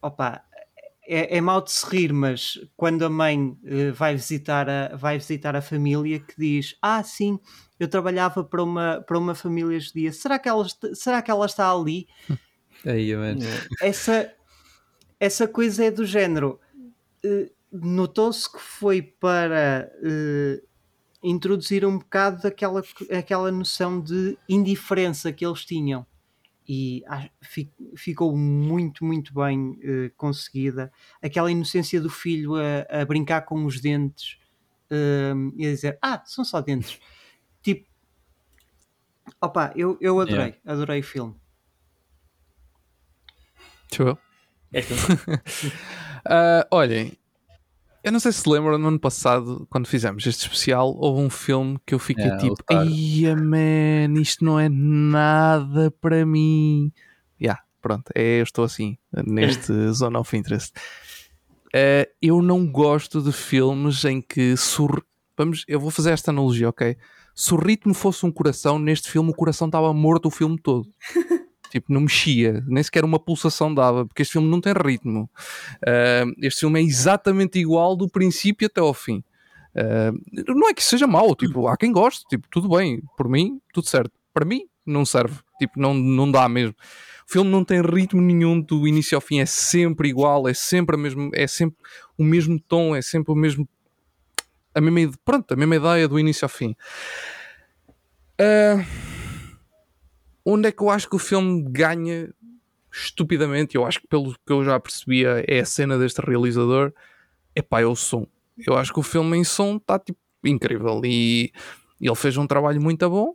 opa, 0.00 0.45
é, 1.06 1.36
é 1.36 1.40
mau 1.40 1.62
de 1.62 1.70
se 1.70 1.86
rir, 1.86 2.12
mas 2.12 2.58
quando 2.76 3.04
a 3.04 3.10
mãe 3.10 3.48
uh, 3.48 3.92
vai, 3.94 4.14
visitar 4.14 4.68
a, 4.68 4.96
vai 4.96 5.18
visitar 5.18 5.54
a 5.54 5.62
família 5.62 6.20
que 6.20 6.34
diz: 6.36 6.76
Ah, 6.82 7.02
sim, 7.02 7.38
eu 7.78 7.88
trabalhava 7.88 8.42
para 8.44 8.62
uma, 8.62 9.00
para 9.06 9.18
uma 9.18 9.34
família 9.34 9.78
judia, 9.78 10.12
será 10.12 10.38
que 10.38 10.48
ela, 10.48 10.66
será 10.94 11.22
que 11.22 11.30
ela 11.30 11.46
está 11.46 11.70
ali? 11.70 12.08
Aí, 12.84 13.10
essa, 13.80 14.32
essa 15.18 15.48
coisa 15.48 15.84
é 15.84 15.90
do 15.90 16.04
género. 16.04 16.60
Uh, 17.24 17.54
Notou-se 17.72 18.50
que 18.50 18.60
foi 18.60 19.02
para 19.02 19.90
uh, 19.98 20.66
introduzir 21.22 21.84
um 21.84 21.98
bocado 21.98 22.42
daquela 22.42 22.82
aquela 23.10 23.50
noção 23.50 24.00
de 24.00 24.38
indiferença 24.48 25.32
que 25.32 25.44
eles 25.44 25.64
tinham 25.64 26.06
e 26.68 27.04
ficou 27.96 28.36
muito, 28.36 29.04
muito 29.04 29.32
bem 29.32 29.70
uh, 29.70 30.10
conseguida. 30.16 30.92
Aquela 31.22 31.50
inocência 31.50 32.00
do 32.00 32.10
filho 32.10 32.54
a, 32.56 33.02
a 33.02 33.04
brincar 33.04 33.42
com 33.42 33.64
os 33.64 33.80
dentes 33.80 34.38
uh, 34.90 35.52
e 35.56 35.66
a 35.66 35.70
dizer: 35.70 35.98
Ah, 36.02 36.22
são 36.24 36.44
só 36.44 36.60
dentes. 36.60 36.98
tipo, 37.62 37.88
opa, 39.40 39.72
eu, 39.76 39.96
eu 40.00 40.20
adorei, 40.20 40.36
yeah. 40.36 40.58
adorei 40.66 41.00
o 41.00 41.04
filme. 41.04 41.34
É 44.72 44.80
uh, 44.80 46.66
olhem, 46.70 47.16
Eu 48.06 48.12
não 48.12 48.20
sei 48.20 48.30
se 48.30 48.48
lembram, 48.48 48.78
no 48.78 48.86
ano 48.86 49.00
passado, 49.00 49.66
quando 49.68 49.88
fizemos 49.88 50.24
este 50.24 50.42
especial, 50.42 50.96
houve 50.96 51.22
um 51.22 51.28
filme 51.28 51.76
que 51.84 51.92
eu 51.92 51.98
fiquei 51.98 52.26
é, 52.26 52.36
tipo, 52.36 52.54
ia 52.84 53.34
man, 53.34 54.20
isto 54.20 54.44
não 54.44 54.60
é 54.60 54.68
nada 54.68 55.90
para 55.90 56.24
mim. 56.24 56.92
Yeah, 57.42 57.60
pronto, 57.82 58.04
é, 58.14 58.38
eu 58.38 58.44
estou 58.44 58.64
assim, 58.64 58.96
neste 59.26 59.72
Zone 59.90 60.16
of 60.18 60.36
Interest. 60.36 60.72
Uh, 61.74 62.06
eu 62.22 62.40
não 62.40 62.64
gosto 62.64 63.20
de 63.20 63.32
filmes 63.32 64.04
em 64.04 64.22
que 64.22 64.56
sur... 64.56 65.04
Vamos, 65.36 65.64
eu 65.66 65.80
vou 65.80 65.90
fazer 65.90 66.12
esta 66.12 66.30
analogia, 66.30 66.68
ok? 66.68 66.96
Se 67.34 67.54
o 67.54 67.56
ritmo 67.56 67.92
fosse 67.92 68.24
um 68.24 68.30
coração, 68.30 68.78
neste 68.78 69.10
filme 69.10 69.30
o 69.30 69.34
coração 69.34 69.66
estava 69.66 69.92
morto 69.92 70.26
o 70.26 70.30
filme 70.30 70.56
todo. 70.56 70.88
Tipo, 71.76 71.92
não 71.92 72.00
mexia, 72.00 72.64
nem 72.66 72.82
sequer 72.82 73.04
uma 73.04 73.18
pulsação 73.18 73.74
dava, 73.74 74.06
porque 74.06 74.22
este 74.22 74.32
filme 74.32 74.48
não 74.48 74.62
tem 74.62 74.72
ritmo. 74.72 75.28
Uh, 75.82 76.32
este 76.40 76.60
filme 76.60 76.80
é 76.80 76.82
exatamente 76.82 77.58
igual 77.58 77.94
do 77.94 78.08
princípio 78.08 78.66
até 78.66 78.80
ao 78.80 78.94
fim. 78.94 79.22
Uh, 79.74 80.54
não 80.54 80.70
é 80.70 80.72
que 80.72 80.82
seja 80.82 81.06
mau, 81.06 81.34
tipo, 81.34 81.68
há 81.68 81.76
quem 81.76 81.92
goste, 81.92 82.24
tipo, 82.30 82.48
tudo 82.50 82.66
bem, 82.74 83.02
por 83.14 83.28
mim, 83.28 83.60
tudo 83.74 83.86
certo. 83.86 84.10
Para 84.32 84.46
mim, 84.46 84.62
não 84.86 85.04
serve, 85.04 85.38
tipo, 85.58 85.78
não, 85.78 85.92
não 85.92 86.30
dá 86.30 86.48
mesmo. 86.48 86.74
O 87.28 87.30
filme 87.30 87.50
não 87.50 87.62
tem 87.62 87.82
ritmo 87.82 88.22
nenhum 88.22 88.58
do 88.58 88.88
início 88.88 89.14
ao 89.14 89.20
fim, 89.20 89.40
é 89.40 89.44
sempre 89.44 90.08
igual, 90.08 90.48
é 90.48 90.54
sempre 90.54 90.96
a 90.96 90.98
mesmo, 90.98 91.30
é 91.34 91.46
sempre 91.46 91.76
o 92.16 92.24
mesmo 92.24 92.58
tom, 92.58 92.96
é 92.96 93.02
sempre 93.02 93.34
o 93.34 93.36
mesmo 93.36 93.68
a 94.74 94.80
mesma, 94.80 95.12
pronto, 95.26 95.52
a 95.52 95.56
mesma 95.58 95.76
ideia 95.76 96.08
do 96.08 96.18
início 96.18 96.46
ao 96.46 96.48
fim. 96.48 96.74
Uh, 98.40 99.15
onde 100.46 100.68
é 100.68 100.72
que 100.72 100.80
eu 100.80 100.88
acho 100.88 101.10
que 101.10 101.16
o 101.16 101.18
filme 101.18 101.60
ganha 101.68 102.32
estupidamente, 102.92 103.74
eu 103.74 103.84
acho 103.84 104.00
que 104.00 104.06
pelo 104.06 104.32
que 104.32 104.52
eu 104.52 104.64
já 104.64 104.78
percebia 104.78 105.44
é 105.46 105.58
a 105.58 105.64
cena 105.64 105.98
deste 105.98 106.20
realizador, 106.20 106.92
é 107.54 107.60
pá, 107.60 107.80
é 107.80 107.84
o 107.84 107.96
som. 107.96 108.26
Eu 108.64 108.76
acho 108.76 108.92
que 108.92 109.00
o 109.00 109.02
filme 109.02 109.36
em 109.36 109.44
som 109.44 109.76
está 109.76 109.98
tipo 109.98 110.18
incrível 110.44 111.02
e 111.04 111.52
ele 112.00 112.14
fez 112.14 112.36
um 112.36 112.46
trabalho 112.46 112.80
muito 112.80 113.10
bom 113.10 113.34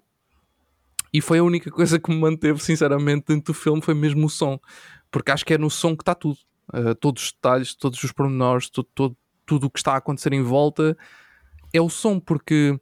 e 1.14 1.20
foi 1.20 1.40
a 1.40 1.44
única 1.44 1.70
coisa 1.70 2.00
que 2.00 2.10
me 2.10 2.18
manteve 2.18 2.64
sinceramente 2.64 3.26
dentro 3.28 3.54
do 3.54 3.60
filme 3.60 3.82
foi 3.82 3.94
mesmo 3.94 4.26
o 4.26 4.30
som, 4.30 4.58
porque 5.12 5.32
acho 5.32 5.46
que 5.46 5.54
é 5.54 5.58
no 5.58 5.70
som 5.70 5.96
que 5.96 6.04
está 6.04 6.16
tudo, 6.16 6.38
uh, 6.74 6.96
todos 6.96 7.26
os 7.26 7.32
detalhes, 7.34 7.76
todos 7.76 8.02
os 8.02 8.12
pormenores, 8.14 8.70
tudo, 8.70 8.88
tudo, 8.96 9.18
tudo 9.46 9.68
o 9.68 9.70
que 9.70 9.80
está 9.80 9.94
a 9.94 9.98
acontecer 9.98 10.32
em 10.32 10.42
volta 10.42 10.98
é 11.74 11.82
o 11.82 11.90
som, 11.90 12.20
porque 12.20 12.80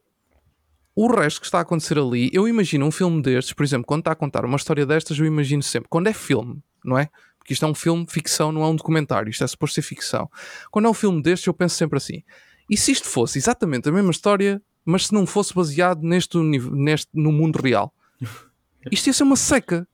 o 1.02 1.08
resto 1.08 1.40
que 1.40 1.46
está 1.46 1.60
a 1.60 1.62
acontecer 1.62 1.98
ali, 1.98 2.30
eu 2.34 2.46
imagino 2.46 2.86
um 2.86 2.92
filme 2.92 3.22
destes, 3.22 3.54
por 3.54 3.64
exemplo, 3.64 3.86
quando 3.86 4.02
está 4.02 4.12
a 4.12 4.16
contar 4.16 4.44
uma 4.44 4.58
história 4.58 4.86
destas, 4.86 5.18
eu 5.18 5.26
imagino 5.26 5.64
sempre, 5.64 5.88
quando 5.88 6.08
é 6.08 6.14
filme, 6.14 6.62
não 6.84 6.98
é? 6.98 7.10
Porque 7.38 7.54
isto 7.54 7.66
é 7.66 7.70
um 7.70 7.74
filme 7.74 8.06
ficção, 8.06 8.52
não 8.52 8.64
é 8.64 8.68
um 8.68 8.76
documentário, 8.76 9.30
isto 9.30 9.42
é 9.42 9.48
suposto 9.48 9.76
ser 9.76 9.82
ficção. 9.82 10.30
Quando 10.70 10.88
é 10.88 10.90
um 10.90 10.94
filme 10.94 11.22
destes, 11.22 11.48
eu 11.48 11.54
penso 11.54 11.78
sempre 11.78 11.96
assim: 11.96 12.22
e 12.70 12.76
se 12.76 12.92
isto 12.92 13.08
fosse 13.08 13.38
exatamente 13.38 13.88
a 13.88 13.94
mesma 13.94 14.12
história, 14.12 14.62
mas 14.84 15.08
se 15.08 15.14
não 15.14 15.26
fosse 15.26 15.56
baseado 15.56 16.02
neste, 16.02 16.38
neste 16.38 17.08
no 17.14 17.32
mundo 17.32 17.62
real? 17.62 17.94
Isto 18.92 19.08
ia 19.08 19.14
ser 19.14 19.24
uma 19.24 19.36
seca. 19.36 19.88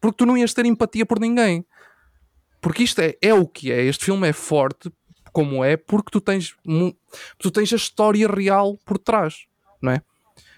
Porque 0.00 0.16
tu 0.16 0.26
não 0.26 0.36
ias 0.36 0.54
ter 0.54 0.64
empatia 0.64 1.04
por 1.04 1.20
ninguém. 1.20 1.66
Porque 2.60 2.84
isto 2.84 3.00
é, 3.00 3.16
é 3.20 3.34
o 3.34 3.46
que 3.46 3.70
é. 3.70 3.82
Este 3.82 4.04
filme 4.04 4.28
é 4.28 4.32
forte 4.32 4.90
como 5.32 5.64
é 5.64 5.76
porque 5.76 6.10
tu 6.10 6.20
tens, 6.20 6.54
tu 7.36 7.50
tens 7.50 7.72
a 7.72 7.76
história 7.76 8.28
real 8.28 8.78
por 8.84 8.96
trás 8.96 9.49
não 9.82 9.92
é? 9.92 10.02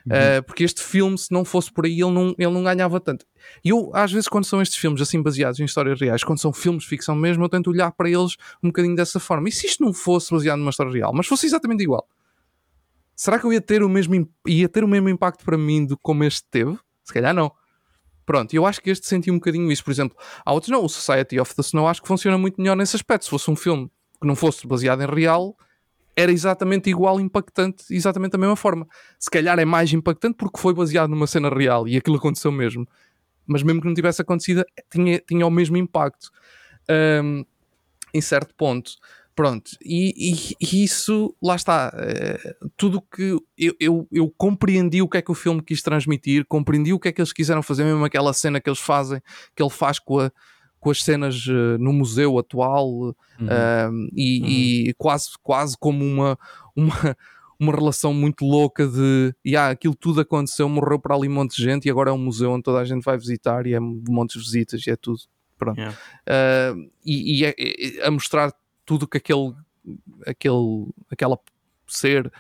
Uhum. 0.07 0.39
Uh, 0.39 0.43
porque 0.45 0.65
este 0.65 0.83
filme, 0.83 1.17
se 1.17 1.31
não 1.31 1.45
fosse 1.45 1.73
por 1.73 1.85
aí, 1.85 2.01
ele 2.01 2.11
não, 2.11 2.35
ele 2.37 2.51
não 2.51 2.65
ganhava 2.65 3.01
tanto. 3.01 3.25
E 3.65 3.69
eu, 3.69 3.91
às 3.95 4.11
vezes, 4.13 4.29
quando 4.29 4.45
são 4.45 4.61
estes 4.61 4.77
filmes 4.77 5.01
assim 5.01 5.23
baseados 5.23 5.61
em 5.61 5.65
histórias 5.65 6.01
reais, 6.01 6.25
quando 6.25 6.41
são 6.41 6.53
filmes 6.53 6.83
de 6.83 6.89
ficção 6.89 7.15
mesmo, 7.15 7.45
eu 7.45 7.49
tento 7.49 7.71
olhar 7.71 7.93
para 7.93 8.11
eles 8.11 8.37
um 8.63 8.69
bocadinho 8.69 8.97
dessa 8.97 9.21
forma. 9.21 9.49
E 9.49 9.53
se 9.53 9.67
isto 9.67 9.83
não 9.85 9.93
fosse 9.93 10.33
baseado 10.33 10.59
numa 10.59 10.71
história 10.71 10.93
real, 10.93 11.13
mas 11.13 11.27
fosse 11.27 11.47
exatamente 11.47 11.83
igual, 11.83 12.07
será 13.15 13.39
que 13.39 13.47
eu 13.47 13.53
ia 13.53 13.61
ter 13.61 13.83
o 13.83 13.89
mesmo, 13.89 14.29
ia 14.47 14.69
ter 14.69 14.83
o 14.83 14.89
mesmo 14.89 15.09
impacto 15.09 15.45
para 15.45 15.57
mim 15.57 15.87
do 15.87 15.97
como 15.97 16.25
este 16.25 16.45
teve? 16.51 16.77
Se 17.05 17.13
calhar 17.13 17.35
não. 17.35 17.53
Pronto, 18.25 18.55
eu 18.55 18.65
acho 18.65 18.81
que 18.81 18.91
este 18.91 19.07
sentiu 19.07 19.35
um 19.35 19.39
bocadinho 19.39 19.71
isso. 19.71 19.85
Por 19.85 19.91
exemplo, 19.91 20.17
há 20.45 20.53
outros 20.53 20.71
não. 20.71 20.85
O 20.85 20.89
Society 20.89 21.39
of 21.39 21.55
the 21.55 21.63
Snow 21.63 21.87
acho 21.87 22.03
que 22.03 22.09
funciona 22.09 22.39
muito 22.39 22.61
melhor 22.61 22.77
nesse 22.77 22.97
aspecto. 22.97 23.25
Se 23.25 23.31
fosse 23.31 23.51
um 23.51 23.57
filme 23.57 23.91
que 24.21 24.27
não 24.27 24.37
fosse 24.37 24.67
baseado 24.67 25.03
em 25.03 25.07
real, 25.07 25.57
era 26.17 26.31
exatamente 26.31 26.91
igual, 26.91 27.21
impactante, 27.21 27.85
exatamente 27.91 28.33
da 28.33 28.39
mesma 28.39 28.57
forma. 28.57 28.87
Se 29.19 29.31
calhar 29.31 29.59
é 29.59 29.65
mais 29.65 29.93
impactante 29.93 30.37
porque 30.37 30.59
foi 30.59 30.75
baseado 30.75 31.11
numa 31.11 31.27
cena 31.27 31.49
real 31.49 31.89
e 31.89 31.97
aquilo 31.97 32.17
aconteceu 32.17 32.53
mesmo. 32.53 32.87
Mas 33.47 33.63
mesmo 33.63 33.81
que 33.81 33.87
não 33.87 33.95
tivesse 33.95 34.23
acontecido, 34.23 34.65
tinha, 34.91 35.19
tinha 35.21 35.47
o 35.47 35.51
mesmo 35.51 35.77
impacto. 35.77 36.31
Um, 36.91 37.45
em 38.15 38.21
certo 38.21 38.55
ponto. 38.55 38.93
Pronto, 39.35 39.71
e, 39.83 40.13
e, 40.31 40.57
e 40.61 40.85
isso, 40.85 41.35
lá 41.43 41.57
está, 41.57 41.91
uh, 41.91 42.71
tudo 42.77 43.01
que 43.01 43.35
eu, 43.57 43.75
eu, 43.81 44.09
eu, 44.13 44.35
compreendi 44.37 45.01
o 45.01 45.09
que 45.09 45.17
é 45.17 45.23
que 45.23 45.31
o 45.31 45.35
filme 45.35 45.63
quis 45.63 45.81
transmitir, 45.81 46.45
compreendi 46.47 46.93
o 46.93 47.01
que 47.01 47.09
é 47.09 47.13
que 47.13 47.19
eles 47.19 47.33
quiseram 47.33 47.63
fazer, 47.63 47.83
mesmo 47.85 48.05
aquela 48.05 48.35
cena 48.35 48.61
que 48.61 48.69
eles 48.69 48.79
fazem, 48.79 49.23
que 49.57 49.63
ele 49.63 49.71
faz 49.71 49.99
com 49.99 50.19
a, 50.19 50.31
com 50.83 50.91
as 50.91 51.01
cenas 51.01 51.47
uh, 51.47 51.79
no 51.79 51.93
museu 51.93 52.37
atual 52.41 52.89
uhum. 52.91 53.13
uh, 53.15 54.09
e, 54.13 54.41
uhum. 54.41 54.49
e, 54.49 54.95
quase, 54.99 55.29
quase 55.41 55.79
como 55.79 56.05
uma, 56.05 56.37
uma, 56.75 57.17
uma 57.59 57.73
relação 57.73 58.13
muito 58.13 58.45
louca 58.45 58.85
de 58.89 59.33
yeah, 59.47 59.71
aquilo 59.71 59.95
tudo 59.95 60.21
aconteceu, 60.21 60.69
morreu 60.69 60.99
para 60.99 61.15
ali 61.15 61.29
um 61.29 61.35
monte 61.35 61.55
de 61.55 61.63
gente 61.63 61.87
e 61.87 61.91
agora 61.91 62.11
é 62.11 62.13
um 62.13 62.19
museu 62.19 62.51
onde 62.51 62.65
toda 62.65 62.81
a 62.81 62.85
gente 62.85 63.05
vai 63.05 63.17
visitar 63.17 63.65
e 63.65 63.75
é 63.75 63.81
um 63.81 64.03
monte 64.09 64.33
de 64.33 64.41
visitas 64.41 64.85
e 64.85 64.91
é 64.91 64.97
tudo. 64.97 65.21
Pronto. 65.57 65.79
Yeah. 65.79 65.97
Uh, 66.27 66.91
e, 67.07 67.39
e 67.39 67.45
é, 67.45 67.55
é, 67.57 68.05
a 68.05 68.11
mostrar 68.11 68.53
tudo 68.85 69.07
que 69.07 69.19
aquele, 69.19 69.55
aquele 70.27 70.89
aquela 71.09 71.39
ser 71.87 72.33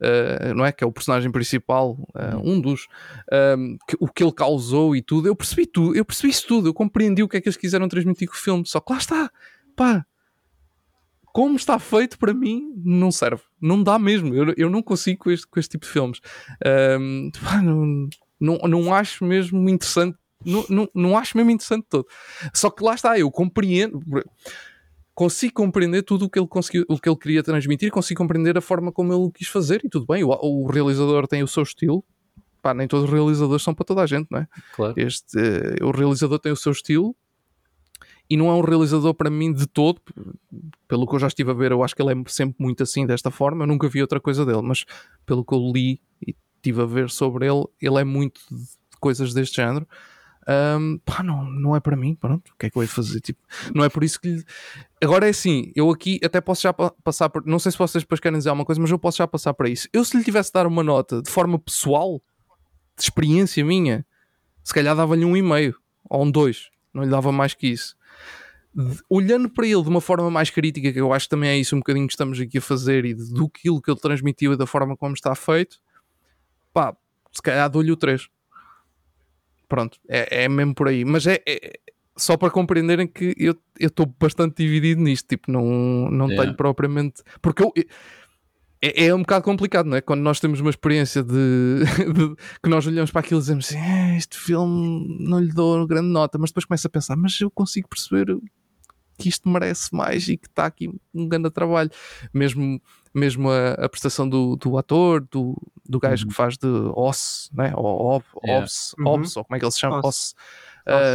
uh, 0.00 0.54
não 0.54 0.64
é? 0.64 0.72
Que 0.72 0.84
é 0.84 0.86
o 0.86 0.92
personagem 0.92 1.30
principal, 1.30 1.92
uh, 2.14 2.38
um 2.42 2.60
dos, 2.60 2.84
uh, 2.84 3.78
que, 3.88 3.96
o 4.00 4.08
que 4.08 4.22
ele 4.22 4.32
causou 4.32 4.94
e 4.96 5.02
tudo. 5.02 5.28
Eu 5.28 5.36
percebi 5.36 5.66
tudo, 5.66 5.96
eu 5.96 6.04
percebi 6.04 6.30
isso 6.30 6.46
tudo, 6.46 6.68
eu 6.68 6.74
compreendi 6.74 7.22
o 7.22 7.28
que 7.28 7.36
é 7.36 7.40
que 7.40 7.48
eles 7.48 7.56
quiseram 7.56 7.88
transmitir 7.88 8.28
com 8.28 8.34
o 8.34 8.38
filme. 8.38 8.64
Só 8.66 8.80
que 8.80 8.92
lá 8.92 8.98
está, 8.98 9.30
pá, 9.76 10.04
como 11.32 11.56
está 11.56 11.78
feito 11.78 12.18
para 12.18 12.32
mim, 12.32 12.72
não 12.84 13.10
serve, 13.10 13.42
não 13.60 13.82
dá 13.82 13.98
mesmo. 13.98 14.34
Eu, 14.34 14.54
eu 14.56 14.70
não 14.70 14.82
consigo 14.82 15.24
com 15.24 15.30
este, 15.30 15.46
com 15.46 15.58
este 15.58 15.72
tipo 15.72 15.86
de 15.86 15.92
filmes. 15.92 16.20
Pá, 17.42 17.60
não, 17.60 18.08
não, 18.40 18.58
não 18.68 18.94
acho 18.94 19.24
mesmo 19.24 19.68
interessante. 19.68 20.16
Não, 20.44 20.64
não, 20.68 20.88
não 20.94 21.18
acho 21.18 21.36
mesmo 21.36 21.50
interessante 21.50 21.86
todo. 21.88 22.06
Só 22.52 22.70
que 22.70 22.84
lá 22.84 22.94
está, 22.94 23.18
eu 23.18 23.30
compreendo 23.30 24.00
consigo 25.14 25.54
compreender 25.54 26.02
tudo 26.02 26.24
o 26.24 26.30
que 26.30 26.38
ele 26.38 26.48
conseguiu, 26.48 26.84
o 26.88 26.98
que 26.98 27.08
ele 27.08 27.16
queria 27.16 27.42
transmitir, 27.42 27.90
consigo 27.90 28.18
compreender 28.18 28.58
a 28.58 28.60
forma 28.60 28.90
como 28.90 29.12
ele 29.12 29.30
quis 29.32 29.48
fazer 29.48 29.80
e 29.84 29.88
tudo 29.88 30.06
bem. 30.06 30.24
O, 30.24 30.30
o 30.30 30.66
realizador 30.66 31.26
tem 31.28 31.42
o 31.42 31.48
seu 31.48 31.62
estilo. 31.62 32.04
Pá, 32.60 32.74
nem 32.74 32.88
todos 32.88 33.04
os 33.04 33.10
realizadores 33.12 33.62
são 33.62 33.74
para 33.74 33.84
toda 33.84 34.02
a 34.02 34.06
gente, 34.06 34.26
não 34.30 34.40
é? 34.40 34.48
Claro. 34.74 34.94
Este, 34.96 35.36
uh, 35.38 35.86
o 35.86 35.90
realizador 35.90 36.38
tem 36.38 36.50
o 36.50 36.56
seu 36.56 36.72
estilo 36.72 37.14
e 38.28 38.36
não 38.36 38.48
é 38.48 38.54
um 38.54 38.62
realizador 38.62 39.12
para 39.14 39.28
mim 39.28 39.52
de 39.52 39.66
todo, 39.66 40.00
pelo 40.88 41.06
que 41.06 41.14
eu 41.14 41.18
já 41.18 41.26
estive 41.26 41.50
a 41.50 41.54
ver, 41.54 41.72
eu 41.72 41.84
acho 41.84 41.94
que 41.94 42.00
ele 42.00 42.12
é 42.12 42.24
sempre 42.26 42.56
muito 42.58 42.82
assim, 42.82 43.06
desta 43.06 43.30
forma. 43.30 43.64
Eu 43.64 43.68
nunca 43.68 43.86
vi 43.86 44.00
outra 44.00 44.18
coisa 44.18 44.46
dele, 44.46 44.62
mas 44.62 44.84
pelo 45.26 45.44
que 45.44 45.54
eu 45.54 45.60
li 45.72 46.00
e 46.26 46.34
estive 46.56 46.80
a 46.80 46.86
ver 46.86 47.10
sobre 47.10 47.46
ele, 47.46 47.64
ele 47.80 48.00
é 48.00 48.04
muito 48.04 48.40
de 48.50 48.98
coisas 48.98 49.34
deste 49.34 49.56
género 49.56 49.86
um, 50.48 50.98
pá, 50.98 51.22
não, 51.22 51.44
não 51.44 51.74
é 51.74 51.80
para 51.80 51.96
mim, 51.96 52.14
pronto, 52.14 52.50
o 52.52 52.58
que 52.58 52.66
é 52.66 52.70
que 52.70 52.76
eu 52.76 52.82
ia 52.82 52.88
fazer? 52.88 53.20
Tipo, 53.20 53.40
não 53.74 53.84
é 53.84 53.88
por 53.88 54.04
isso 54.04 54.20
que 54.20 54.28
lhe... 54.28 54.44
Agora 55.02 55.26
é 55.26 55.30
assim, 55.30 55.72
eu 55.74 55.90
aqui 55.90 56.20
até 56.22 56.40
posso 56.40 56.62
já 56.62 56.72
passar 56.72 57.28
por. 57.28 57.44
Não 57.46 57.58
sei 57.58 57.72
se 57.72 57.78
vocês 57.78 58.04
depois 58.04 58.20
querem 58.20 58.38
dizer 58.38 58.50
alguma 58.50 58.64
coisa, 58.64 58.80
mas 58.80 58.90
eu 58.90 58.98
posso 58.98 59.18
já 59.18 59.26
passar 59.26 59.52
para 59.54 59.68
isso. 59.68 59.88
Eu, 59.92 60.04
se 60.04 60.16
lhe 60.16 60.24
tivesse 60.24 60.50
de 60.50 60.54
dar 60.54 60.66
uma 60.66 60.82
nota 60.82 61.20
de 61.20 61.30
forma 61.30 61.58
pessoal, 61.58 62.22
de 62.96 63.02
experiência 63.02 63.64
minha, 63.64 64.06
se 64.62 64.72
calhar 64.72 64.96
dava-lhe 64.96 65.24
um 65.24 65.36
e 65.36 65.42
meio 65.42 65.76
ou 66.08 66.24
um 66.24 66.30
dois, 66.30 66.70
não 66.92 67.02
lhe 67.02 67.10
dava 67.10 67.30
mais 67.32 67.54
que 67.54 67.68
isso. 67.68 67.96
De, 68.74 68.98
olhando 69.08 69.48
para 69.48 69.66
ele 69.66 69.82
de 69.82 69.88
uma 69.88 70.00
forma 70.00 70.30
mais 70.30 70.50
crítica, 70.50 70.92
que 70.92 71.00
eu 71.00 71.12
acho 71.12 71.26
que 71.26 71.30
também 71.30 71.50
é 71.50 71.56
isso 71.56 71.76
um 71.76 71.80
bocadinho 71.80 72.06
que 72.06 72.12
estamos 72.12 72.40
aqui 72.40 72.58
a 72.58 72.62
fazer 72.62 73.04
e 73.04 73.14
do 73.14 73.48
que 73.48 73.68
ele 73.68 74.00
transmitiu 74.00 74.52
e 74.52 74.56
da 74.56 74.66
forma 74.66 74.96
como 74.96 75.14
está 75.14 75.34
feito, 75.34 75.78
pá, 76.72 76.96
se 77.30 77.42
calhar 77.42 77.68
dou-lhe 77.68 77.92
o 77.92 77.96
3 77.96 78.28
Pronto, 79.68 79.98
é, 80.08 80.44
é 80.44 80.48
mesmo 80.48 80.74
por 80.74 80.88
aí. 80.88 81.04
Mas 81.04 81.26
é, 81.26 81.42
é 81.46 81.78
só 82.16 82.36
para 82.36 82.50
compreenderem 82.50 83.06
que 83.06 83.34
eu 83.38 83.56
estou 83.78 84.06
bastante 84.18 84.62
dividido 84.62 85.00
nisto. 85.00 85.26
Tipo, 85.26 85.50
não, 85.50 85.64
não 86.10 86.26
yeah. 86.26 86.44
tenho 86.44 86.56
propriamente. 86.56 87.22
Porque 87.40 87.62
eu. 87.62 87.72
É, 88.82 89.06
é, 89.06 89.14
um 89.14 89.20
bocado 89.20 89.44
complicado, 89.44 89.86
não 89.86 89.96
é? 89.96 90.02
Quando 90.02 90.20
nós 90.20 90.38
temos 90.38 90.60
uma 90.60 90.68
experiência 90.68 91.22
de, 91.22 91.32
de 92.12 92.36
que 92.62 92.68
nós 92.68 92.86
olhamos 92.86 93.10
para 93.10 93.20
aquilo 93.20 93.40
e 93.40 93.42
dizemos 93.42 93.66
assim, 93.66 93.78
eh, 93.78 94.16
este 94.18 94.36
filme 94.36 95.16
não 95.20 95.40
lhe 95.40 95.52
dou 95.52 95.86
grande 95.86 96.08
nota, 96.08 96.36
mas 96.36 96.50
depois 96.50 96.66
começa 96.66 96.86
a 96.86 96.90
pensar, 96.90 97.16
mas 97.16 97.40
eu 97.40 97.50
consigo 97.50 97.88
perceber 97.88 98.36
que 99.18 99.28
isto 99.28 99.48
merece 99.48 99.94
mais 99.94 100.28
e 100.28 100.36
que 100.36 100.46
está 100.46 100.66
aqui 100.66 100.90
um 101.14 101.28
grande 101.28 101.50
trabalho. 101.50 101.90
Mesmo, 102.32 102.80
mesmo 103.12 103.50
a, 103.50 103.72
a 103.72 103.88
prestação 103.88 104.28
do, 104.28 104.56
do 104.56 104.76
ator, 104.78 105.26
do, 105.30 105.56
do 105.88 105.98
gajo 105.98 106.24
uhum. 106.24 106.28
que 106.28 106.34
faz 106.34 106.56
de 106.56 106.68
Oss, 106.94 107.50
né? 107.52 107.72
ou 107.76 108.16
Ob, 108.16 108.24
yeah. 108.44 108.62
Obs, 108.62 108.94
uhum. 108.98 109.06
Obs, 109.06 109.36
ou 109.36 109.44
como 109.44 109.56
é 109.56 109.58
que 109.58 109.64
ele 109.64 109.72
se 109.72 109.80
chama? 109.80 110.00
Oss. 110.04 110.34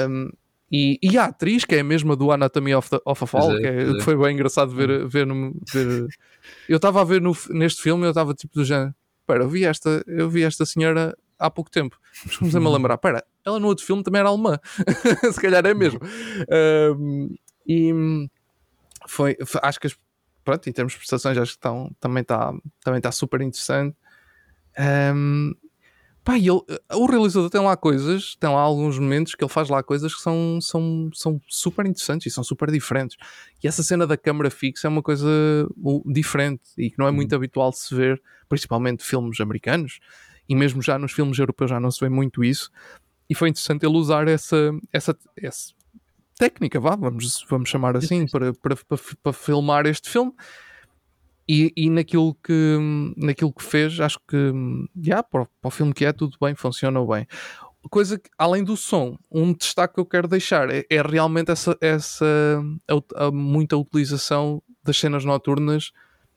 Um, 0.10 0.30
E, 0.72 1.00
e 1.02 1.18
a 1.18 1.26
atriz, 1.26 1.66
que 1.66 1.76
é 1.76 1.80
a 1.80 1.84
mesma 1.84 2.16
do 2.16 2.32
Anatomy 2.32 2.76
of, 2.76 2.90
the, 2.90 3.00
of 3.04 3.24
a 3.24 3.28
Fall, 3.28 3.58
é, 3.58 3.60
que, 3.60 3.68
é, 3.68 3.98
é. 3.98 4.02
foi 4.02 4.16
bem 4.16 4.36
engraçado 4.36 4.72
ver, 4.72 4.90
hum. 4.90 5.08
ver, 5.08 5.26
no, 5.26 5.54
ver 5.74 6.08
eu 6.68 6.76
estava 6.76 7.02
a 7.02 7.04
ver 7.04 7.20
no, 7.22 7.36
neste 7.50 7.82
filme, 7.82 8.06
eu 8.06 8.10
estava 8.12 8.34
tipo 8.36 8.54
do 8.54 8.64
género, 8.64 8.94
pera, 9.26 9.44
eu 9.44 9.50
vi 9.50 9.66
esta, 9.66 10.04
eu 10.06 10.30
vi 10.30 10.44
esta 10.44 10.66
senhora 10.66 11.18
há 11.40 11.50
pouco 11.50 11.72
tempo, 11.72 11.98
mas 12.24 12.38
comecei-me 12.38 12.68
a 12.68 12.70
lembrar, 12.70 12.98
pera, 13.00 13.26
ela 13.44 13.60
no 13.60 13.68
outro 13.68 13.84
filme 13.84 14.04
também 14.04 14.20
era 14.20 14.30
alemã, 14.30 14.60
se 15.34 15.42
calhar 15.42 15.66
é 15.66 15.74
mesmo. 15.74 16.00
Um, 16.96 17.34
e 17.70 17.94
foi, 19.08 19.38
foi, 19.46 19.62
acho 19.64 19.80
que 19.80 19.86
as, 19.86 19.96
pronto, 20.44 20.68
em 20.68 20.74
termos 20.74 20.94
de 20.94 20.98
prestações, 20.98 21.38
acho 21.38 21.52
que 21.52 21.58
estão, 21.58 21.96
também 22.00 22.22
está 22.22 22.52
também 22.84 23.00
tá 23.00 23.12
super 23.12 23.42
interessante. 23.42 23.96
Um, 25.16 25.54
Pá, 26.24 26.38
ele, 26.38 26.50
o 26.52 27.06
realizador 27.06 27.50
tem 27.50 27.62
lá 27.62 27.78
coisas, 27.78 28.36
tem 28.36 28.50
lá 28.50 28.60
alguns 28.60 29.00
momentos 29.00 29.34
que 29.34 29.44
ele 29.44 29.52
faz 29.52 29.70
lá 29.70 29.82
coisas 29.82 30.14
que 30.14 30.22
são, 30.22 30.60
são, 30.62 31.10
são 31.14 31.42
super 31.48 31.86
interessantes 31.86 32.28
e 32.28 32.30
são 32.30 32.44
super 32.44 32.70
diferentes. 32.70 33.18
E 33.64 33.68
essa 33.68 33.82
cena 33.82 34.06
da 34.06 34.18
câmara 34.18 34.52
fixa 34.52 34.88
é 34.88 34.90
uma 34.90 35.02
coisa 35.02 35.28
diferente 36.06 36.62
e 36.78 36.92
que 36.92 37.00
não 37.00 37.08
é 37.08 37.12
muito 37.12 37.32
uhum. 37.32 37.38
habitual 37.38 37.72
de 37.72 37.80
se 37.80 37.96
ver, 37.96 38.22
principalmente 38.50 39.04
filmes 39.04 39.40
americanos 39.40 40.00
e 40.48 40.56
mesmo 40.56 40.82
já 40.82 41.00
nos 41.00 41.14
filmes 41.14 41.40
europeus 41.40 41.70
já 41.70 41.80
não 41.80 41.90
se 41.90 42.00
vê 42.00 42.10
muito 42.10 42.44
isso. 42.44 42.70
E 43.30 43.36
foi 43.36 43.50
interessante 43.50 43.86
ele 43.86 43.96
usar 43.96 44.28
essa, 44.28 44.72
essa, 44.92 45.18
essa 45.38 45.74
técnica, 46.40 46.80
vá, 46.80 46.96
vamos, 46.96 47.46
vamos 47.50 47.70
chamar 47.70 47.98
assim, 47.98 48.26
para, 48.26 48.54
para, 48.54 48.76
para, 48.78 48.98
para 49.22 49.34
filmar 49.34 49.86
este 49.86 50.10
filme 50.10 50.34
e, 51.48 51.74
e 51.76 51.90
naquilo, 51.90 52.34
que, 52.36 52.78
naquilo 53.18 53.52
que 53.52 53.64
fez, 53.64 54.00
acho 54.00 54.20
que 54.26 54.54
yeah, 54.96 55.22
para, 55.22 55.46
para 55.46 55.68
o 55.68 55.70
filme 55.70 55.94
que 55.94 56.06
é, 56.06 56.14
tudo 56.14 56.38
bem, 56.42 56.56
funciona 56.56 57.06
bem. 57.06 57.28
Coisa 57.90 58.18
que, 58.18 58.30
além 58.38 58.64
do 58.64 58.78
som, 58.78 59.18
um 59.30 59.54
destaque 59.54 59.96
que 59.96 60.00
eu 60.00 60.06
quero 60.06 60.28
deixar 60.28 60.70
é, 60.70 60.86
é 60.90 61.02
realmente 61.02 61.52
essa, 61.52 61.78
essa 61.82 62.26
a, 62.88 63.26
a, 63.26 63.32
muita 63.32 63.76
utilização 63.76 64.64
das 64.84 64.98
cenas 64.98 65.26
noturnas. 65.26 65.92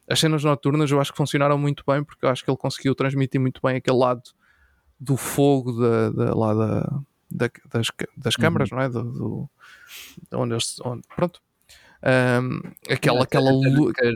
As 0.08 0.18
cenas 0.18 0.42
noturnas 0.42 0.90
eu 0.90 1.00
acho 1.00 1.12
que 1.12 1.18
funcionaram 1.18 1.58
muito 1.58 1.84
bem 1.86 2.02
porque 2.02 2.24
eu 2.24 2.28
acho 2.28 2.44
que 2.44 2.50
ele 2.50 2.58
conseguiu 2.58 2.94
transmitir 2.94 3.40
muito 3.40 3.60
bem 3.62 3.76
aquele 3.76 3.98
lado 3.98 4.22
do 4.98 5.16
fogo 5.16 5.72
da, 5.72 6.10
da, 6.10 6.34
lá 6.34 6.54
da, 6.54 7.02
da 7.34 7.50
das, 7.72 7.88
das 8.16 8.36
câmaras, 8.36 8.70
uhum. 8.70 8.78
não 8.78 8.84
é? 8.84 8.88
Do, 8.88 9.02
do, 9.02 9.50
onde 10.32 10.54
eles, 10.54 10.76
onde, 10.84 11.02
pronto, 11.14 11.40
um, 12.02 12.60
aquela, 12.90 13.22
aquela 13.22 13.52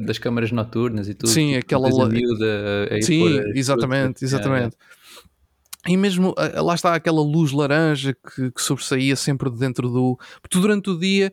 das 0.05 0.18
câmaras 0.18 0.51
noturnas 0.51 1.09
e 1.09 1.14
tudo. 1.14 1.28
Sim, 1.28 1.52
tipo, 1.52 1.60
aquela 1.60 2.09
miúda. 2.09 2.88
Sim, 3.01 3.38
exatamente, 3.55 4.24
exatamente. 4.24 4.76
E 5.88 5.97
mesmo 5.97 6.34
lá 6.36 6.74
está 6.74 6.97
aquela 6.97 7.22
luz 7.22 7.52
laranja 7.52 8.12
que, 8.12 8.51
que 8.51 8.60
sobressaía 8.60 9.14
sempre 9.14 9.48
dentro 9.51 9.88
do. 9.88 10.18
Porque 10.43 10.59
durante 10.59 10.90
o 10.90 10.98
dia, 10.98 11.32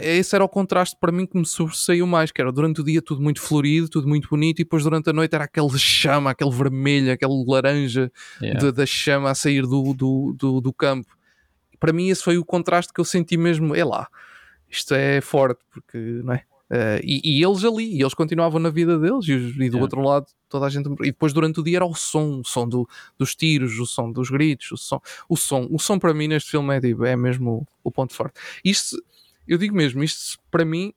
esse 0.00 0.36
era 0.36 0.44
o 0.44 0.48
contraste 0.48 0.96
para 1.00 1.10
mim 1.10 1.26
que 1.26 1.36
me 1.36 1.44
sobressaiu 1.44 2.06
mais, 2.06 2.30
que 2.30 2.40
era 2.40 2.52
durante 2.52 2.80
o 2.80 2.84
dia 2.84 3.02
tudo 3.02 3.20
muito 3.20 3.40
florido, 3.40 3.88
tudo 3.88 4.06
muito 4.06 4.28
bonito, 4.28 4.60
e 4.60 4.64
depois 4.64 4.84
durante 4.84 5.10
a 5.10 5.12
noite 5.12 5.34
era 5.34 5.44
aquele 5.44 5.76
chama, 5.76 6.30
aquele 6.30 6.52
vermelho, 6.52 7.10
aquele 7.10 7.44
laranja 7.44 8.12
yeah. 8.40 8.70
da 8.70 8.86
chama 8.86 9.30
a 9.30 9.34
sair 9.34 9.62
do, 9.62 9.92
do, 9.92 10.32
do, 10.38 10.60
do 10.60 10.72
campo. 10.72 11.17
Para 11.78 11.92
mim, 11.92 12.08
esse 12.08 12.22
foi 12.22 12.38
o 12.38 12.44
contraste 12.44 12.92
que 12.92 13.00
eu 13.00 13.04
senti 13.04 13.36
mesmo. 13.36 13.74
É 13.74 13.84
lá, 13.84 14.08
isto 14.68 14.94
é 14.94 15.20
forte, 15.20 15.60
porque 15.70 15.98
não 15.98 16.34
é? 16.34 16.44
Uh, 16.70 17.00
e, 17.02 17.38
e, 17.38 17.42
eles 17.42 17.64
ali, 17.64 17.96
e 17.96 18.02
eles 18.02 18.12
continuavam 18.12 18.60
na 18.60 18.68
vida 18.68 18.98
deles, 18.98 19.26
e, 19.26 19.32
e 19.32 19.70
do 19.70 19.78
outro 19.78 20.02
lado 20.02 20.26
toda 20.50 20.66
a 20.66 20.68
gente. 20.68 20.86
E 21.00 21.06
depois 21.06 21.32
durante 21.32 21.60
o 21.60 21.62
dia 21.62 21.78
era 21.78 21.86
o 21.86 21.94
som, 21.94 22.40
o 22.40 22.44
som 22.44 22.68
do, 22.68 22.86
dos 23.18 23.34
tiros, 23.34 23.78
o 23.78 23.86
som 23.86 24.12
dos 24.12 24.28
gritos, 24.28 24.70
o 24.72 24.76
som. 24.76 25.00
O 25.28 25.36
som, 25.36 25.66
o 25.70 25.78
som 25.78 25.98
para 25.98 26.12
mim 26.12 26.28
neste 26.28 26.50
filme 26.50 26.76
é, 26.76 26.80
tipo, 26.80 27.06
é 27.06 27.16
mesmo 27.16 27.66
o, 27.84 27.88
o 27.88 27.90
ponto 27.90 28.12
forte. 28.12 28.38
Isto, 28.62 29.02
eu 29.46 29.56
digo 29.56 29.74
mesmo, 29.74 30.04
isto 30.04 30.38
para 30.50 30.64
mim, 30.64 30.92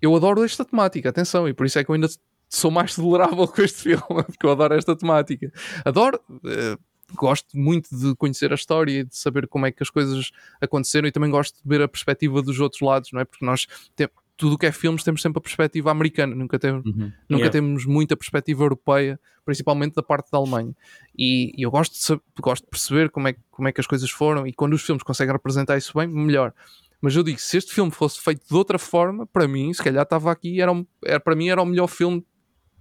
eu 0.00 0.14
adoro 0.16 0.42
esta 0.42 0.64
temática, 0.64 1.08
atenção, 1.08 1.48
e 1.48 1.54
por 1.54 1.66
isso 1.66 1.78
é 1.78 1.84
que 1.84 1.90
eu 1.90 1.94
ainda 1.94 2.08
sou 2.48 2.72
mais 2.72 2.94
tolerável 2.96 3.46
com 3.46 3.62
este 3.62 3.82
filme, 3.82 4.24
porque 4.26 4.44
eu 4.44 4.50
adoro 4.50 4.74
esta 4.74 4.96
temática. 4.96 5.52
Adoro. 5.84 6.20
Uh, 6.28 6.91
gosto 7.14 7.56
muito 7.56 7.94
de 7.96 8.14
conhecer 8.16 8.52
a 8.52 8.54
história 8.54 9.00
e 9.00 9.04
de 9.04 9.16
saber 9.16 9.46
como 9.46 9.66
é 9.66 9.72
que 9.72 9.82
as 9.82 9.90
coisas 9.90 10.30
aconteceram 10.60 11.08
e 11.08 11.12
também 11.12 11.30
gosto 11.30 11.56
de 11.62 11.68
ver 11.68 11.82
a 11.82 11.88
perspectiva 11.88 12.42
dos 12.42 12.58
outros 12.60 12.80
lados, 12.80 13.10
não 13.12 13.20
é? 13.20 13.24
Porque 13.24 13.44
nós 13.44 13.66
temos 13.94 14.12
tudo 14.36 14.54
o 14.54 14.58
que 14.58 14.66
é 14.66 14.72
filmes 14.72 15.04
temos 15.04 15.22
sempre 15.22 15.38
a 15.38 15.40
perspectiva 15.40 15.90
americana, 15.90 16.34
nunca, 16.34 16.58
temos, 16.58 16.84
uhum. 16.84 17.12
nunca 17.28 17.44
yeah. 17.44 17.50
temos 17.50 17.86
muita 17.86 18.16
perspectiva 18.16 18.64
europeia, 18.64 19.20
principalmente 19.44 19.94
da 19.94 20.02
parte 20.02 20.30
da 20.32 20.38
Alemanha. 20.38 20.74
E, 21.16 21.52
e 21.56 21.62
eu 21.62 21.70
gosto 21.70 21.92
de, 21.92 21.98
saber, 21.98 22.22
gosto 22.40 22.64
de 22.64 22.70
perceber 22.70 23.10
como 23.10 23.28
é, 23.28 23.36
como 23.50 23.68
é 23.68 23.72
que 23.72 23.80
as 23.80 23.86
coisas 23.86 24.10
foram 24.10 24.46
e 24.46 24.52
quando 24.52 24.72
os 24.72 24.82
filmes 24.82 25.02
conseguem 25.02 25.32
representar 25.32 25.76
isso 25.76 25.92
bem, 25.96 26.08
melhor. 26.08 26.52
Mas 27.00 27.14
eu 27.14 27.22
digo, 27.22 27.38
se 27.38 27.56
este 27.56 27.72
filme 27.72 27.90
fosse 27.90 28.20
feito 28.20 28.46
de 28.46 28.54
outra 28.54 28.78
forma, 28.78 29.26
para 29.26 29.46
mim, 29.46 29.72
se 29.72 29.82
calhar 29.82 30.02
estava 30.02 30.30
aqui, 30.30 30.60
era, 30.60 30.72
era, 31.04 31.20
para 31.20 31.34
mim 31.34 31.48
era 31.48 31.60
o 31.60 31.66
melhor 31.66 31.88
filme 31.88 32.24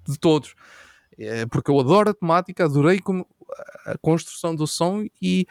de 0.07 0.17
todos. 0.17 0.55
É, 1.23 1.45
porque 1.45 1.69
eu 1.69 1.79
adoro 1.79 2.09
a 2.09 2.13
temática, 2.13 2.65
adorei 2.65 2.99
como, 2.99 3.27
a 3.85 3.97
construção 3.97 4.55
do 4.55 4.65
som 4.65 5.05
e, 5.21 5.47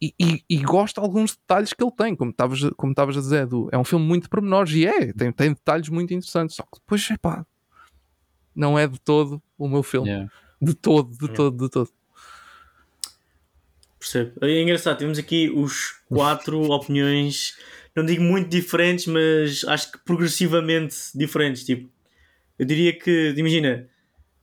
e, 0.00 0.14
e, 0.18 0.44
e, 0.48 0.56
gosto 0.58 1.00
de 1.00 1.06
alguns 1.06 1.36
detalhes 1.36 1.72
que 1.72 1.82
ele 1.82 1.92
tem, 1.92 2.14
como 2.14 2.30
estavas 2.30 2.60
como 2.76 2.94
a 2.96 3.04
dizer, 3.06 3.46
do, 3.46 3.68
é 3.72 3.78
um 3.78 3.84
filme 3.84 4.04
muito 4.04 4.30
pormenores 4.30 4.72
e 4.74 4.86
é, 4.86 5.12
tem, 5.12 5.32
tem 5.32 5.50
detalhes 5.50 5.88
muito 5.88 6.12
interessantes, 6.14 6.56
só 6.56 6.62
que 6.62 6.80
depois, 6.80 7.08
epá, 7.10 7.44
não 8.54 8.78
é 8.78 8.86
de 8.86 9.00
todo 9.00 9.42
o 9.58 9.68
meu 9.68 9.82
filme. 9.82 10.08
Yeah. 10.08 10.32
De 10.60 10.74
todo, 10.74 11.10
de 11.10 11.24
yeah. 11.24 11.36
todo, 11.36 11.56
de 11.56 11.70
todo. 11.70 11.90
Percebo. 13.98 14.32
É 14.42 14.62
engraçado, 14.62 14.98
temos 14.98 15.18
aqui 15.18 15.50
os 15.50 16.00
quatro 16.08 16.60
opiniões, 16.72 17.56
não 17.94 18.04
digo 18.04 18.22
muito 18.22 18.48
diferentes, 18.48 19.06
mas 19.06 19.64
acho 19.64 19.92
que 19.92 19.98
progressivamente 19.98 20.96
diferentes. 21.14 21.64
Tipo, 21.64 21.90
eu 22.58 22.66
diria 22.66 22.98
que, 22.98 23.34
imagina, 23.36 23.88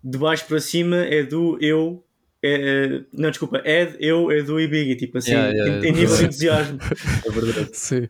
de 0.09 0.17
baixo 0.17 0.45
para 0.45 0.59
cima 0.59 0.97
é 0.97 1.23
do 1.23 1.57
eu 1.61 2.03
é, 2.43 2.53
é, 2.53 3.03
não, 3.11 3.29
desculpa, 3.29 3.61
Ed, 3.65 3.97
eu, 3.99 4.31
Edu 4.31 4.59
e 4.59 4.67
Biggie, 4.67 4.95
tipo 4.95 5.17
assim, 5.17 5.31
yeah, 5.31 5.49
yeah, 5.49 5.85
em, 5.85 5.89
em 5.89 5.91
nível 5.91 6.17
de 6.17 6.23
entusiasmo. 6.25 6.79
É 7.25 7.29
verdade. 7.31 7.69
Sim. 7.73 8.07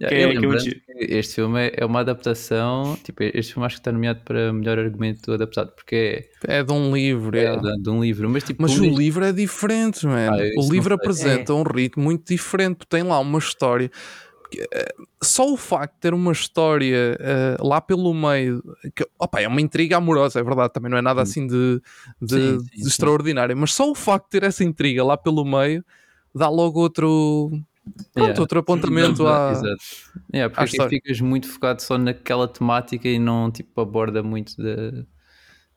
Yeah, 0.00 0.16
é, 0.16 0.56
que 0.56 0.82
este 0.98 1.34
filme 1.34 1.60
é, 1.60 1.74
é 1.78 1.84
uma 1.84 2.00
adaptação, 2.00 2.96
tipo, 3.02 3.22
este 3.22 3.52
filme 3.52 3.66
acho 3.66 3.76
que 3.76 3.80
está 3.80 3.90
nomeado 3.90 4.20
para 4.24 4.52
melhor 4.52 4.78
argumento 4.78 5.32
adaptado, 5.32 5.72
porque 5.74 6.30
é, 6.46 6.58
é 6.60 6.62
de 6.62 6.72
um 6.72 6.94
livro, 6.94 7.36
é, 7.36 7.56
de, 7.56 7.82
de, 7.82 7.90
um 7.90 8.00
livro, 8.00 8.30
mas 8.30 8.44
tipo, 8.44 8.62
mas 8.62 8.78
o 8.78 8.84
livro 8.84 9.24
é 9.24 9.32
diferente, 9.32 10.06
mano. 10.06 10.36
Ah, 10.36 10.60
o 10.60 10.72
livro 10.72 10.94
apresenta 10.94 11.52
um 11.52 11.64
ritmo 11.64 12.04
muito 12.04 12.24
diferente, 12.32 12.86
tem 12.88 13.02
lá 13.02 13.18
uma 13.18 13.38
história 13.40 13.90
eh, 14.58 14.94
só 15.22 15.52
o 15.52 15.56
facto 15.56 15.94
de 15.94 16.00
ter 16.00 16.14
uma 16.14 16.32
história 16.32 17.18
uh, 17.20 17.66
lá 17.66 17.80
pelo 17.80 18.12
meio, 18.12 18.62
que 18.94 19.06
opa, 19.18 19.40
é 19.40 19.48
uma 19.48 19.60
intriga 19.60 19.96
amorosa, 19.96 20.40
é 20.40 20.42
verdade, 20.42 20.72
também 20.72 20.90
não 20.90 20.98
é 20.98 21.02
nada 21.02 21.22
assim 21.22 21.46
de, 21.46 21.80
de, 22.20 22.34
sim, 22.34 22.60
sim, 22.60 22.82
de 22.82 22.88
extraordinário, 22.88 23.56
mas 23.56 23.72
só 23.72 23.90
o 23.90 23.94
facto 23.94 24.24
de 24.26 24.30
ter 24.40 24.46
essa 24.46 24.64
intriga 24.64 25.04
lá 25.04 25.16
pelo 25.16 25.44
meio 25.44 25.84
dá 26.34 26.48
logo 26.48 26.80
outro. 26.80 27.50
Pronto, 28.12 28.18
yeah. 28.18 28.40
outro 28.40 28.58
apontamento 28.60 29.26
à. 29.26 29.52
Exato. 29.52 29.84
Yeah, 30.32 30.54
porque 30.54 30.88
ficas 30.88 31.20
muito 31.20 31.48
focado 31.48 31.82
só 31.82 31.98
naquela 31.98 32.46
temática 32.46 33.08
e 33.08 33.18
não 33.18 33.50
tipo 33.50 33.80
aborda 33.80 34.22
muito 34.22 34.54
de. 34.56 35.04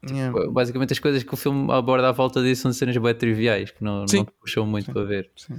Tipo, 0.06 0.14
yeah. 0.14 0.52
Basicamente, 0.52 0.94
as 0.94 1.00
coisas 1.00 1.24
que 1.24 1.34
o 1.34 1.38
filme 1.38 1.72
aborda 1.72 2.10
à 2.10 2.12
volta 2.12 2.44
disso 2.44 2.64
são 2.64 2.74
cenas 2.74 2.95
bem 2.98 3.16
triviais 3.16 3.72
que 3.72 3.84
não, 3.84 4.06
não 4.14 4.26
puxam 4.26 4.66
muito 4.66 4.91
para 4.91 5.04
ver. 5.04 5.32
Sim. 5.36 5.56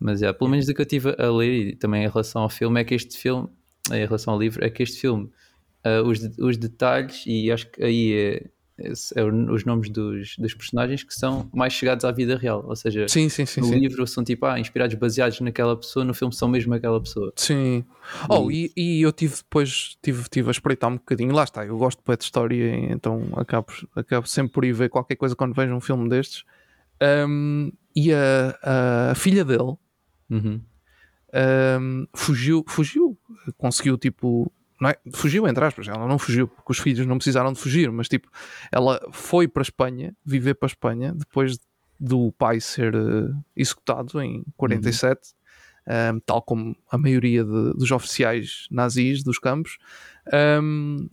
Mas 0.00 0.22
é, 0.22 0.32
pelo 0.32 0.50
menos 0.50 0.66
do 0.66 0.74
que 0.74 0.80
eu 0.80 0.84
estive 0.84 1.14
a 1.18 1.30
ler 1.30 1.68
e 1.68 1.76
também 1.76 2.04
em 2.04 2.08
relação 2.08 2.42
ao 2.42 2.48
filme, 2.48 2.80
é 2.80 2.84
que 2.84 2.94
este 2.94 3.18
filme, 3.18 3.48
em 3.92 4.06
relação 4.06 4.32
ao 4.32 4.40
livro, 4.40 4.64
é 4.64 4.70
que 4.70 4.82
este 4.82 4.98
filme, 4.98 5.30
uh, 5.86 6.08
os, 6.08 6.20
os 6.38 6.56
detalhes, 6.56 7.22
e 7.26 7.52
acho 7.52 7.70
que 7.70 7.84
aí 7.84 8.12
é, 8.14 8.50
é, 8.80 8.92
é, 9.16 9.24
os 9.24 9.64
nomes 9.66 9.90
dos, 9.90 10.36
dos 10.38 10.54
personagens 10.54 11.02
que 11.02 11.14
são 11.14 11.50
mais 11.52 11.74
chegados 11.74 12.04
à 12.04 12.10
vida 12.10 12.36
real. 12.36 12.64
Ou 12.66 12.74
seja, 12.74 13.06
sim, 13.08 13.28
sim, 13.28 13.44
sim, 13.44 13.60
no 13.60 13.74
livro 13.74 14.06
são 14.06 14.24
tipo 14.24 14.46
ah, 14.46 14.58
inspirados, 14.58 14.96
baseados 14.96 15.38
naquela 15.40 15.76
pessoa, 15.76 16.02
no 16.02 16.14
filme 16.14 16.34
são 16.34 16.48
mesmo 16.48 16.72
aquela 16.72 16.98
pessoa. 16.98 17.30
Sim. 17.36 17.84
Oh, 18.28 18.50
e, 18.50 18.72
e 18.74 19.02
eu 19.02 19.12
tive 19.12 19.36
depois 19.36 19.98
tive, 20.02 20.24
tive 20.30 20.48
a 20.48 20.50
espreitar 20.50 20.90
um 20.90 20.94
bocadinho, 20.94 21.34
lá 21.34 21.44
está, 21.44 21.64
eu 21.64 21.76
gosto 21.76 22.02
de 22.02 22.24
história, 22.24 22.74
então 22.90 23.22
acabo, 23.36 23.66
acabo 23.94 24.26
sempre 24.26 24.52
por 24.54 24.64
ir 24.64 24.72
ver 24.72 24.88
qualquer 24.88 25.16
coisa 25.16 25.36
quando 25.36 25.54
vejo 25.54 25.74
um 25.74 25.80
filme 25.80 26.08
destes. 26.08 26.44
Um, 27.02 27.70
e 27.94 28.12
a, 28.12 29.10
a 29.10 29.14
filha 29.14 29.44
dele 29.44 29.76
Uhum. 30.30 30.60
Um, 31.32 32.06
fugiu, 32.14 32.64
fugiu, 32.66 33.18
conseguiu 33.56 33.96
tipo, 33.96 34.50
é? 34.82 34.98
Fugiu 35.12 35.46
entre 35.46 35.64
aspas, 35.64 35.86
ela 35.88 36.06
não 36.08 36.18
fugiu, 36.18 36.48
porque 36.48 36.72
os 36.72 36.78
filhos 36.78 37.06
não 37.06 37.18
precisaram 37.18 37.52
de 37.52 37.58
fugir, 37.58 37.90
mas 37.90 38.08
tipo, 38.08 38.28
ela 38.72 39.00
foi 39.12 39.46
para 39.46 39.60
a 39.60 39.64
Espanha, 39.64 40.16
viver 40.24 40.54
para 40.54 40.66
a 40.66 40.70
Espanha, 40.72 41.14
depois 41.14 41.58
do 41.98 42.32
pai 42.32 42.60
ser 42.60 42.96
uh, 42.96 43.36
executado 43.54 44.20
em 44.22 44.42
47, 44.56 45.20
uhum. 45.86 46.16
um, 46.16 46.20
tal 46.20 46.40
como 46.40 46.74
a 46.90 46.96
maioria 46.96 47.44
de, 47.44 47.74
dos 47.74 47.90
oficiais 47.90 48.66
nazis 48.70 49.22
dos 49.22 49.38
campos, 49.38 49.76
um, 50.62 51.08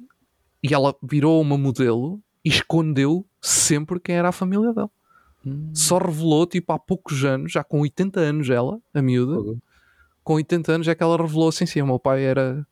e 0.63 0.73
ela 0.73 0.95
virou 1.03 1.41
uma 1.41 1.57
modelo 1.57 2.21
e 2.43 2.49
escondeu 2.49 3.27
sempre 3.41 3.99
quem 3.99 4.15
era 4.15 4.29
a 4.29 4.31
família 4.31 4.73
dela. 4.73 4.89
Hum. 5.47 5.71
Só 5.73 5.97
revelou, 5.97 6.45
tipo, 6.45 6.71
há 6.73 6.79
poucos 6.79 7.23
anos, 7.23 7.51
já 7.51 7.63
com 7.63 7.81
80 7.81 8.19
anos 8.19 8.49
ela, 8.49 8.79
a 8.93 9.01
miúda, 9.01 9.39
uhum. 9.39 9.59
com 10.23 10.33
80 10.33 10.71
anos 10.71 10.87
é 10.87 10.95
que 10.95 11.03
ela 11.03 11.17
revelou 11.17 11.49
assim: 11.49 11.65
sim, 11.65 11.81
o 11.81 11.85
meu 11.85 11.99
pai 11.99 12.23
era. 12.23 12.65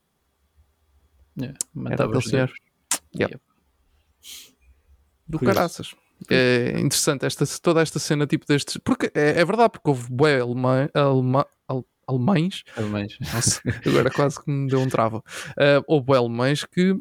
Yeah, 1.37 1.57
era 1.91 2.05
aquele 2.05 2.21
senhor. 2.21 2.51
Yeah. 3.15 3.39
Do 5.27 5.39
caraças. 5.39 5.95
É 6.29 6.79
interessante 6.79 7.25
esta, 7.25 7.45
toda 7.61 7.81
esta 7.81 7.99
cena 7.99 8.25
tipo 8.25 8.45
destes. 8.47 8.77
Porque 8.77 9.11
é, 9.13 9.41
é 9.41 9.45
verdade, 9.45 9.71
porque 9.71 9.89
houve 9.89 10.07
bué 10.09 10.39
alemã, 10.39 10.89
alemã, 10.93 11.45
alemães. 12.07 12.63
Alemães. 12.75 13.17
Nossa, 13.19 13.61
agora 13.85 14.09
quase 14.09 14.41
que 14.41 14.49
me 14.49 14.69
deu 14.69 14.79
um 14.79 14.87
trava. 14.87 15.17
Uh, 15.17 15.83
houve 15.87 16.15
alemães 16.15 16.63
que 16.63 16.95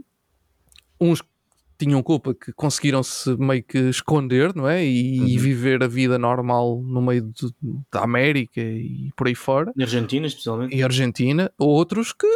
uns 1.01 1.23
tinham 1.77 2.03
culpa 2.03 2.35
que 2.35 2.53
conseguiram-se 2.53 3.37
meio 3.37 3.63
que 3.63 3.79
esconder, 3.79 4.55
não 4.55 4.69
é? 4.69 4.85
E, 4.85 5.21
uhum. 5.21 5.27
e, 5.27 5.39
viver 5.39 5.83
a 5.83 5.87
vida 5.87 6.19
normal 6.19 6.81
no 6.83 7.03
meio 7.03 7.23
de, 7.23 7.53
da 7.93 8.03
América 8.03 8.61
e 8.61 9.11
por 9.17 9.27
aí 9.27 9.35
fora. 9.35 9.73
E 9.77 9.83
Argentina, 9.83 10.27
especialmente. 10.27 10.75
E 10.75 10.83
Argentina. 10.83 11.51
Outros 11.59 12.13
que 12.13 12.27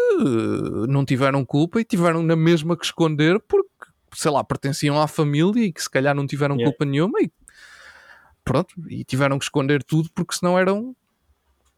não 0.88 1.04
tiveram 1.04 1.44
culpa 1.44 1.80
e 1.80 1.84
tiveram 1.84 2.22
na 2.22 2.36
mesma 2.36 2.76
que 2.76 2.84
esconder 2.84 3.40
porque, 3.40 3.68
sei 4.14 4.30
lá, 4.30 4.42
pertenciam 4.42 5.00
à 5.00 5.06
família 5.06 5.64
e 5.64 5.72
que 5.72 5.82
se 5.82 5.90
calhar 5.90 6.14
não 6.14 6.26
tiveram 6.26 6.56
yeah. 6.56 6.70
culpa 6.70 6.84
nenhuma 6.84 7.20
e 7.20 7.30
pronto, 8.44 8.74
e 8.88 9.04
tiveram 9.04 9.38
que 9.38 9.44
esconder 9.44 9.82
tudo 9.82 10.10
porque 10.14 10.34
senão 10.34 10.58
eram. 10.58 10.94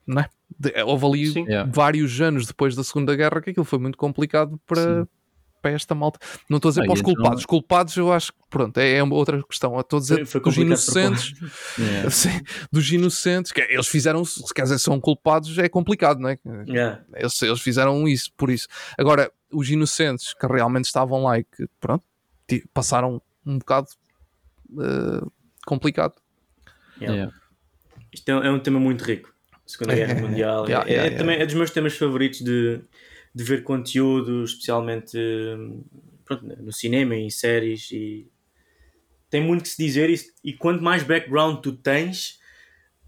Não 0.07 0.23
é? 0.23 0.85
Houve 0.85 1.07
ali 1.07 1.27
Sim. 1.27 1.47
vários 1.73 2.21
anos 2.21 2.47
depois 2.47 2.75
da 2.75 2.83
Segunda 2.83 3.15
Guerra 3.15 3.41
que 3.41 3.51
aquilo 3.51 3.65
foi 3.65 3.79
muito 3.79 3.97
complicado 3.97 4.59
para, 4.67 5.03
Sim 5.03 5.09
para 5.61 5.73
esta 5.73 5.95
malta. 5.95 6.19
Não 6.49 6.57
estou 6.57 6.69
a 6.69 6.73
dizer 6.73 6.83
ah, 6.83 6.87
para 6.87 6.95
os 6.95 7.03
culpados. 7.03 7.41
Os 7.41 7.47
culpados 7.47 7.97
eu 7.97 8.13
acho 8.13 8.33
que 8.33 8.39
pronto, 8.49 8.79
é, 8.79 8.97
é 8.97 9.03
outra 9.03 9.43
questão. 9.43 9.79
Estou 9.79 9.99
a 9.99 10.01
dizer 10.01 10.27
foi, 10.27 10.41
foi 10.41 10.41
dos 10.41 10.57
inocentes. 10.57 11.33
yeah. 11.79 12.11
dos 12.71 12.91
inocentes, 12.91 13.53
que 13.53 13.61
eles 13.61 13.87
fizeram, 13.87 14.25
se 14.25 14.53
quer 14.55 14.63
dizer, 14.63 14.79
são 14.79 15.01
culpados, 15.01 15.57
é 15.59 15.69
complicado, 15.69 16.21
não 16.21 16.29
é? 16.29 16.39
Yeah. 16.67 17.03
Eles, 17.15 17.41
eles 17.43 17.61
fizeram 17.61 18.07
isso, 18.09 18.33
por 18.37 18.51
isso. 18.51 18.67
Agora, 18.99 19.31
os 19.53 19.69
inocentes 19.71 20.35
que 20.35 20.47
realmente 20.47 20.87
estavam 20.87 21.25
lá 21.25 21.39
e 21.39 21.45
que 21.45 21.67
pronto, 21.81 22.05
passaram 22.73 23.21
um 23.47 23.59
bocado 23.59 23.89
uh, 24.73 25.31
complicado. 25.67 26.15
Yeah. 27.01 27.33
Isto 28.13 28.31
é, 28.31 28.47
é, 28.47 28.51
um 28.51 28.61
tema 28.61 28.81
muito 28.81 29.05
rico. 29.05 29.33
Segunda 29.67 29.95
Guerra 29.97 30.21
Mundial. 30.21 30.67
é, 30.69 30.95
é 30.95 31.11
também 31.11 31.41
é 31.41 31.47
dos 31.47 31.55
meus 31.55 31.71
temas 31.71 31.97
favoritos 31.97 32.41
de 32.41 32.81
de 33.35 33.45
ver 33.45 33.63
conteúdo, 33.63 34.45
especialmente 34.45 35.17
pronto, 36.25 36.45
no 36.63 36.73
cinema 36.73 37.15
e 37.15 37.23
em 37.23 37.31
séries. 37.31 37.91
E 37.93 38.27
tem 39.29 39.43
muito 39.43 39.63
que 39.63 39.69
se 39.69 39.83
dizer. 39.83 40.11
E, 40.11 40.21
e 40.45 40.53
quanto 40.53 40.83
mais 40.83 41.03
background 41.03 41.61
tu 41.61 41.73
tens, 41.73 42.39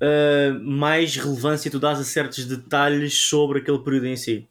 uh, 0.00 0.58
mais 0.62 1.16
relevância 1.16 1.70
tu 1.70 1.78
dás 1.78 1.98
a 1.98 2.04
certos 2.04 2.44
detalhes 2.46 3.14
sobre 3.14 3.60
aquele 3.60 3.78
período 3.78 4.06
em 4.06 4.16
si. 4.16 4.48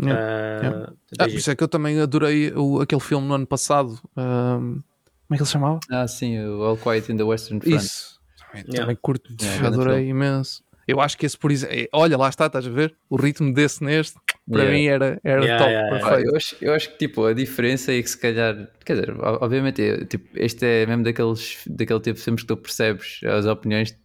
Yeah. 0.00 0.90
Uh, 0.90 0.96
Ah, 1.18 1.24
por 1.24 1.34
isso 1.34 1.50
é 1.50 1.54
que 1.54 1.62
eu 1.62 1.68
também 1.68 2.00
adorei 2.00 2.52
o, 2.52 2.80
aquele 2.80 3.00
filme 3.00 3.26
no 3.28 3.34
ano 3.34 3.46
passado. 3.46 4.00
como 4.14 4.84
é 5.30 5.36
que 5.36 5.42
ele 5.42 5.46
se 5.46 5.52
chamava? 5.52 5.78
Ah, 5.90 6.08
sim, 6.08 6.38
o 6.40 6.62
All 6.64 6.76
Quiet 6.76 7.12
in 7.12 7.16
the 7.16 7.22
Western 7.22 7.60
Front. 7.60 7.80
Isso. 7.80 8.20
Também, 8.38 8.64
yeah. 8.64 8.80
também 8.80 8.98
curto, 9.00 9.34
yeah, 9.40 9.68
adorei 9.68 10.08
imenso. 10.08 10.64
Eu 10.86 11.00
acho 11.00 11.16
que 11.16 11.24
esse, 11.24 11.38
por 11.38 11.50
exemplo, 11.50 11.74
é, 11.76 11.88
olha, 11.92 12.16
lá 12.16 12.28
está, 12.28 12.46
estás 12.46 12.66
a 12.66 12.70
ver? 12.70 12.94
O 13.08 13.16
ritmo 13.16 13.52
desse 13.54 13.82
neste, 13.82 14.18
para 14.50 14.62
yeah. 14.62 14.78
mim 14.78 14.86
era, 14.86 15.20
era 15.24 15.44
yeah, 15.44 15.64
top, 15.64 15.72
yeah, 15.72 15.90
perfeito. 15.90 16.30
Eu 16.30 16.36
acho, 16.36 16.56
eu 16.60 16.74
acho 16.74 16.90
que 16.90 16.98
tipo, 16.98 17.24
a 17.24 17.32
diferença 17.32 17.92
é 17.92 18.02
que 18.02 18.10
se 18.10 18.18
calhar, 18.18 18.68
quer 18.84 18.94
dizer, 18.94 19.14
obviamente, 19.18 19.82
é, 19.82 20.04
tipo, 20.04 20.28
este 20.34 20.66
é 20.66 20.86
mesmo 20.86 21.02
daqueles, 21.02 21.62
daquele 21.66 22.00
tipo 22.00 22.18
de 22.18 22.24
filmes 22.24 22.42
que 22.42 22.48
tu 22.48 22.56
percebes 22.56 23.20
as 23.24 23.46
opiniões 23.46 23.96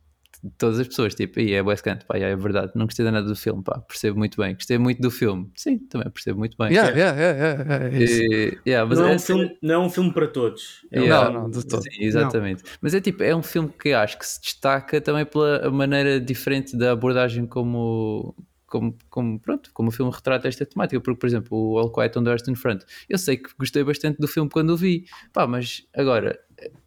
de 0.41 0.51
todas 0.57 0.79
as 0.79 0.87
pessoas, 0.87 1.13
tipo, 1.13 1.37
e 1.41 1.53
é 1.53 1.61
West 1.61 1.83
Kant, 1.83 2.05
pá, 2.05 2.17
é 2.17 2.33
verdade, 2.33 2.71
não 2.73 2.85
gostei 2.85 3.05
de 3.05 3.11
nada 3.11 3.27
do 3.27 3.35
filme, 3.35 3.61
pá, 3.61 3.79
percebo 3.81 4.17
muito 4.17 4.41
bem, 4.41 4.53
gostei 4.53 4.77
muito 4.77 5.01
do 5.01 5.11
filme, 5.11 5.51
sim, 5.53 5.77
também 5.77 6.09
percebo 6.09 6.39
muito 6.39 6.55
bem. 6.57 6.71
Yeah, 6.71 6.97
yeah, 6.97 7.19
yeah, 7.19 7.87
yeah, 7.89 8.61
yeah 8.65 8.85
mas 8.87 8.99
não, 8.99 9.07
é, 9.07 9.11
é 9.11 9.15
um 9.15 9.19
filme, 9.19 9.57
não 9.61 9.75
é 9.75 9.79
um 9.79 9.89
filme 9.89 10.13
para 10.13 10.27
todos. 10.27 10.85
É 10.93 11.01
yeah, 11.01 11.29
não, 11.29 11.41
não, 11.41 11.49
de 11.49 11.67
todo. 11.67 11.83
Sim, 11.83 11.89
exatamente. 11.99 12.63
Não. 12.63 12.71
Mas 12.81 12.93
é 12.93 13.01
tipo, 13.01 13.21
é 13.21 13.35
um 13.35 13.43
filme 13.43 13.69
que 13.77 13.91
acho 13.91 14.17
que 14.17 14.25
se 14.25 14.39
destaca 14.41 15.01
também 15.01 15.25
pela 15.25 15.69
maneira 15.69 16.21
diferente 16.21 16.77
da 16.77 16.93
abordagem 16.93 17.45
como, 17.45 18.33
como, 18.69 18.95
como, 19.09 19.39
pronto, 19.39 19.71
como 19.73 19.89
o 19.89 19.91
filme 19.91 20.11
retrata 20.11 20.47
esta 20.47 20.65
temática, 20.65 20.99
porque, 21.01 21.19
por 21.19 21.27
exemplo, 21.27 21.57
o 21.57 21.77
All 21.77 21.91
Quiet 21.91 22.17
on 22.17 22.23
the 22.23 22.31
Western 22.31 22.55
Front, 22.55 22.83
eu 23.07 23.17
sei 23.17 23.37
que 23.37 23.49
gostei 23.57 23.83
bastante 23.83 24.17
do 24.19 24.27
filme 24.27 24.49
quando 24.49 24.71
o 24.71 24.77
vi, 24.77 25.05
pá, 25.33 25.47
mas 25.47 25.87
agora, 25.95 26.39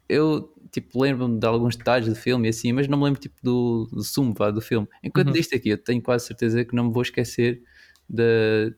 eu 0.07 0.53
tipo, 0.71 1.01
lembro-me 1.01 1.39
de 1.39 1.45
alguns 1.45 1.75
detalhes 1.75 2.09
do 2.09 2.15
filme 2.15 2.47
e 2.47 2.49
assim, 2.49 2.73
mas 2.73 2.87
não 2.87 2.97
me 2.97 3.03
lembro 3.05 3.21
tipo 3.21 3.35
do, 3.43 3.87
do 3.91 4.03
sumo 4.03 4.33
pá, 4.33 4.49
do 4.49 4.59
filme. 4.59 4.87
Enquanto 5.03 5.27
uhum. 5.27 5.33
disto 5.33 5.55
aqui, 5.55 5.69
eu 5.69 5.77
tenho 5.77 6.01
quase 6.01 6.25
certeza 6.25 6.65
que 6.65 6.75
não 6.75 6.85
me 6.85 6.91
vou 6.91 7.03
esquecer 7.03 7.61
da, 8.09 8.23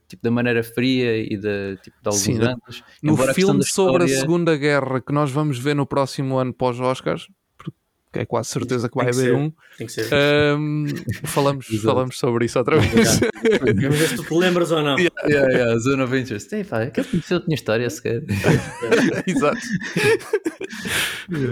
tipo, 0.07 0.21
da 0.21 0.29
maneira 0.29 0.63
fria 0.63 1.17
e 1.17 1.37
da, 1.37 1.77
tipo, 1.81 1.97
de 2.01 2.07
alguns 2.07 2.21
Sim, 2.21 2.41
anos. 2.41 2.83
No 3.01 3.17
filme 3.33 3.63
sobre 3.63 4.03
a 4.03 4.07
Segunda 4.07 4.57
Guerra 4.57 5.01
que 5.01 5.13
nós 5.13 5.31
vamos 5.31 5.57
ver 5.57 5.75
no 5.75 5.85
próximo 5.85 6.37
ano 6.37 6.53
pós-Oscars, 6.53 7.27
que 8.15 8.19
é 8.21 8.25
quase 8.25 8.49
certeza 8.49 8.87
que 8.87 8.95
vai 8.95 9.09
haver 9.09 9.35
um. 9.35 9.51
Tem 9.77 9.85
que 9.85 9.91
ser. 9.91 10.07
Um, 10.57 10.85
falamos, 11.27 11.67
falamos 11.81 12.17
sobre 12.17 12.45
isso 12.45 12.57
outra 12.57 12.77
vez. 12.77 13.19
Vamos 13.59 13.97
ver 13.97 14.07
se 14.07 14.15
tu 14.15 14.23
te 14.23 14.33
lembras 14.33 14.71
ou 14.71 14.81
não. 14.81 14.97
Yeah, 14.97 15.27
yeah, 15.27 15.53
yeah. 15.53 15.79
Zone 15.79 16.01
of 16.01 16.17
Interest. 16.17 16.53
Ei, 16.55 16.63
pá, 16.63 16.83
aquele 16.83 17.05
filme 17.05 17.43
tinha 17.43 17.55
história 17.55 17.89
sequer. 17.89 18.23
Exato. 19.27 19.59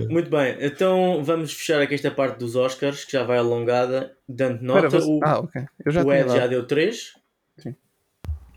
Muito 0.10 0.30
bem, 0.30 0.56
então 0.61 1.22
vamos 1.23 1.52
fechar 1.52 1.81
aqui 1.81 1.95
esta 1.95 2.10
parte 2.10 2.40
dos 2.40 2.56
Oscars, 2.56 3.03
que 3.03 3.11
já 3.11 3.23
vai 3.23 3.38
alongada, 3.38 4.14
dando 4.27 4.61
nota. 4.61 4.90
Pera, 4.90 5.03
o, 5.03 5.19
ah, 5.22 5.40
ok. 5.40 5.65
Eu 5.85 5.91
já 5.91 6.03
o 6.03 6.14
Ed 6.14 6.30
já 6.30 6.48
deu 6.48 6.65
3. 6.65 7.14
Sim. 7.57 7.76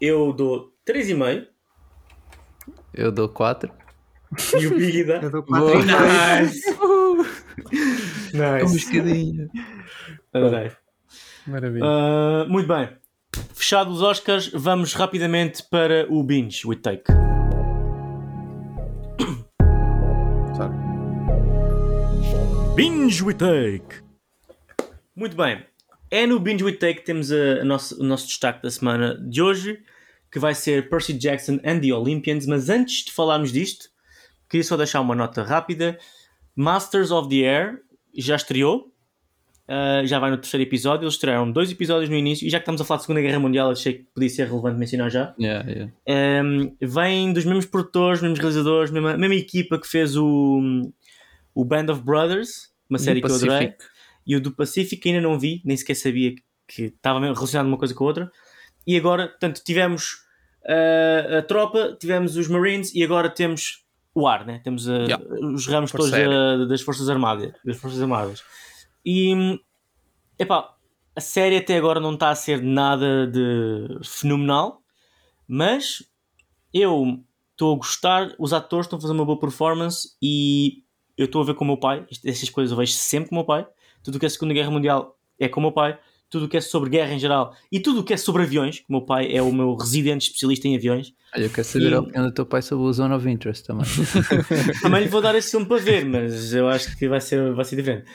Eu 0.01 0.33
dou 0.33 0.73
3,5. 0.87 1.47
Eu 2.95 3.11
dou 3.11 3.28
4. 3.28 3.69
E 4.61 4.66
o 4.66 4.77
Big 4.77 5.05
dá? 5.05 5.16
Eu 5.16 5.31
dou 5.31 5.43
4. 5.43 5.78
Nice! 5.78 6.76
Nice. 8.33 8.65
Um 8.65 8.91
bocadinho. 8.93 9.51
Maravilha. 11.47 11.85
Uh, 11.85 12.49
muito 12.49 12.66
bem. 12.66 12.89
Fechados 13.55 13.97
os 13.97 14.03
Oscars, 14.03 14.51
vamos 14.53 14.95
rapidamente 14.95 15.62
para 15.62 16.07
o 16.11 16.23
Binge 16.23 16.66
with 16.66 16.77
Take. 16.77 17.05
Binge 22.74 23.23
with 23.24 23.37
Take. 23.37 24.03
Muito 25.15 25.37
bem. 25.37 25.65
É 26.11 26.27
no 26.27 26.39
Binge 26.39 26.62
with 26.62 26.77
Take 26.77 26.97
que 26.97 27.07
temos 27.07 27.33
a, 27.33 27.61
a 27.61 27.65
nosso, 27.65 28.01
o 28.01 28.05
nosso 28.05 28.27
destaque 28.27 28.62
da 28.62 28.70
semana 28.70 29.15
de 29.15 29.41
hoje, 29.41 29.83
que 30.31 30.39
vai 30.39 30.55
ser 30.55 30.89
Percy 30.89 31.15
Jackson 31.15 31.59
and 31.65 31.81
the 31.81 31.93
Olympians. 31.95 32.47
Mas 32.47 32.69
antes 32.69 33.05
de 33.05 33.12
falarmos 33.12 33.51
disto, 33.51 33.89
queria 34.49 34.65
só 34.65 34.77
deixar 34.77 35.01
uma 35.01 35.15
nota 35.15 35.43
rápida. 35.43 35.99
Masters 36.57 37.11
of 37.11 37.28
the 37.28 37.45
Air 37.45 37.83
já 38.16 38.35
estreou, 38.35 38.91
uh, 39.69 40.07
já 40.07 40.19
vai 40.19 40.31
no 40.31 40.39
terceiro 40.39 40.66
episódio. 40.66 41.05
Eles 41.05 41.15
estrearam 41.15 41.53
dois 41.53 41.70
episódios 41.70 42.09
no 42.09 42.16
início, 42.16 42.47
e 42.47 42.51
já 42.51 42.59
que 42.59 42.62
estamos 42.62 42.81
a 42.81 42.85
falar 42.85 42.97
de 42.99 43.03
Segunda 43.05 43.20
Guerra 43.20 43.39
Mundial, 43.39 43.70
achei 43.70 43.93
que 43.93 44.05
podia 44.15 44.31
ser 44.31 44.49
relevante 44.49 44.78
mencionar 44.78 45.11
já. 45.11 45.35
Yeah, 45.39 45.70
yeah. 45.70 45.93
Um, 46.43 46.74
vem 46.81 47.33
dos 47.33 47.45
mesmos 47.45 47.66
produtores, 47.66 48.23
mesmos 48.23 48.39
realizadores, 48.39 48.91
mesma, 48.91 49.19
mesma 49.19 49.35
equipa 49.35 49.78
que 49.78 49.87
fez 49.87 50.16
o, 50.16 50.91
o 51.55 51.65
Band 51.65 51.93
of 51.93 52.03
Brothers, 52.03 52.73
uma 52.89 52.99
série 52.99 53.20
que 53.20 53.31
eu 53.31 53.35
adorei. 53.35 53.74
E 54.27 54.35
o 54.35 54.41
do 54.41 54.51
Pacific 54.51 55.07
ainda 55.09 55.20
não 55.20 55.39
vi, 55.39 55.61
nem 55.65 55.77
sequer 55.77 55.95
sabia 55.95 56.35
que 56.66 56.85
estava 56.85 57.20
relacionado 57.20 57.66
uma 57.66 57.78
coisa 57.78 57.95
com 57.95 58.05
a 58.05 58.07
outra. 58.07 58.33
E 58.87 58.97
agora, 58.97 59.28
portanto, 59.28 59.62
tivemos 59.65 60.15
uh, 60.65 61.39
a 61.39 61.43
tropa, 61.43 61.97
tivemos 62.01 62.37
os 62.37 62.49
Marines 62.49 62.95
e 62.95 63.05
agora 63.05 63.28
temos 63.28 63.86
o 64.17 64.27
ar, 64.27 64.47
né? 64.47 64.61
Temos 64.65 64.89
uh, 64.89 65.03
yeah. 65.03 65.23
os 65.53 65.67
ramos 65.67 65.93
todos 65.93 66.11
da, 66.11 66.65
das 66.65 66.81
Forças 66.81 67.11
Armadas. 67.11 67.53
Das 67.63 67.77
Forças 67.77 68.01
Armadas. 68.01 68.43
E, 69.05 69.61
epá, 70.39 70.75
a 71.15 71.21
série 71.21 71.59
até 71.59 71.77
agora 71.77 72.01
não 72.01 72.15
está 72.15 72.31
a 72.31 72.35
ser 72.35 72.63
nada 72.63 73.27
de 73.27 73.99
fenomenal, 74.03 74.81
mas 75.47 76.03
eu 76.73 77.23
estou 77.53 77.75
a 77.75 77.77
gostar, 77.77 78.35
os 78.39 78.55
atores 78.55 78.87
estão 78.87 78.99
a 78.99 79.03
fazer 79.03 79.13
uma 79.13 79.25
boa 79.25 79.39
performance 79.39 80.17
e 80.21 80.83
eu 81.17 81.27
estou 81.27 81.43
a 81.43 81.45
ver 81.45 81.55
com 81.55 81.65
o 81.65 81.69
meu 81.69 81.77
pai, 81.77 82.07
essas 82.25 82.49
coisas 82.49 82.71
eu 82.71 82.79
vejo 82.79 82.93
sempre 82.93 83.29
com 83.29 83.35
o 83.35 83.39
meu 83.39 83.47
pai, 83.47 83.67
tudo 84.03 84.17
o 84.17 84.19
que 84.19 84.25
é 84.25 84.29
Segunda 84.31 84.55
Guerra 84.55 84.71
Mundial 84.71 85.19
é 85.39 85.47
com 85.47 85.61
o 85.61 85.63
meu 85.63 85.73
pai, 85.73 85.99
tudo 86.28 86.47
o 86.47 86.48
que 86.48 86.57
é 86.57 86.61
sobre 86.61 86.90
guerra 86.90 87.12
em 87.15 87.19
geral 87.19 87.55
e 87.70 87.78
tudo 87.78 88.01
o 88.01 88.05
que 88.05 88.12
é 88.12 88.16
sobre 88.16 88.43
aviões, 88.43 88.81
que 88.81 88.86
o 88.89 88.93
meu 88.93 89.03
pai 89.03 89.32
é 89.32 89.40
o 89.40 89.53
meu 89.53 89.74
residente 89.74 90.27
especialista 90.27 90.66
em 90.66 90.77
aviões. 90.77 91.15
Olha, 91.35 91.44
eu 91.44 91.51
quero 91.51 91.66
saber 91.66 91.90
e... 91.90 91.94
a 91.94 92.01
opinião 92.01 92.24
do 92.24 92.32
teu 92.32 92.47
pai 92.47 92.62
sobre 92.62 92.85
o 92.85 92.93
Zone 92.93 93.15
of 93.15 93.28
Interest 93.28 93.65
também. 93.65 93.86
também 94.82 95.03
lhe 95.03 95.09
vou 95.09 95.20
dar 95.20 95.35
esse 95.35 95.51
filme 95.51 95.66
para 95.66 95.78
ver, 95.78 96.05
mas 96.05 96.53
eu 96.53 96.69
acho 96.69 96.97
que 96.97 97.09
vai 97.09 97.20
ser, 97.20 97.53
vai 97.55 97.65
ser 97.65 97.77
diferente. 97.77 98.07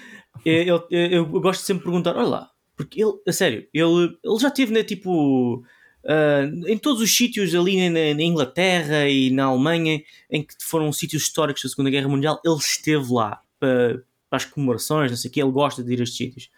Eu, 0.46 0.88
eu, 0.90 1.12
eu 1.12 1.26
gosto 1.26 1.62
sempre 1.62 1.84
de 1.84 1.86
perguntar: 1.86 2.16
olha 2.16 2.28
lá, 2.28 2.50
porque 2.76 3.02
ele, 3.02 3.14
a 3.28 3.32
sério, 3.32 3.68
ele, 3.74 4.18
ele 4.24 4.40
já 4.40 4.50
teve, 4.50 4.74
né, 4.74 4.84
tipo. 4.84 5.64
Uh, 6.04 6.68
em 6.68 6.80
todos 6.80 7.00
os 7.00 7.16
sítios 7.16 7.54
ali 7.54 7.88
na, 7.88 8.16
na, 8.16 8.24
Inglaterra 8.24 9.08
e 9.08 9.30
na 9.30 9.44
Alemanha 9.44 10.02
em 10.32 10.42
que 10.42 10.56
foram 10.60 10.92
sítios 10.92 11.22
históricos 11.22 11.62
da 11.62 11.70
Segunda 11.70 11.92
Guerra 11.92 12.08
Mundial, 12.08 12.42
ele 12.44 12.56
esteve 12.56 13.14
lá 13.14 13.40
para, 13.60 14.02
para 14.28 14.38
as 14.38 14.46
comemorações, 14.46 15.12
não 15.12 15.18
sei 15.18 15.30
o 15.30 15.32
que, 15.32 15.40
ele 15.40 15.52
gosta 15.52 15.84
de 15.84 15.94
ir 15.94 16.00
a 16.00 16.04
estes 16.04 16.18
sítios. 16.18 16.50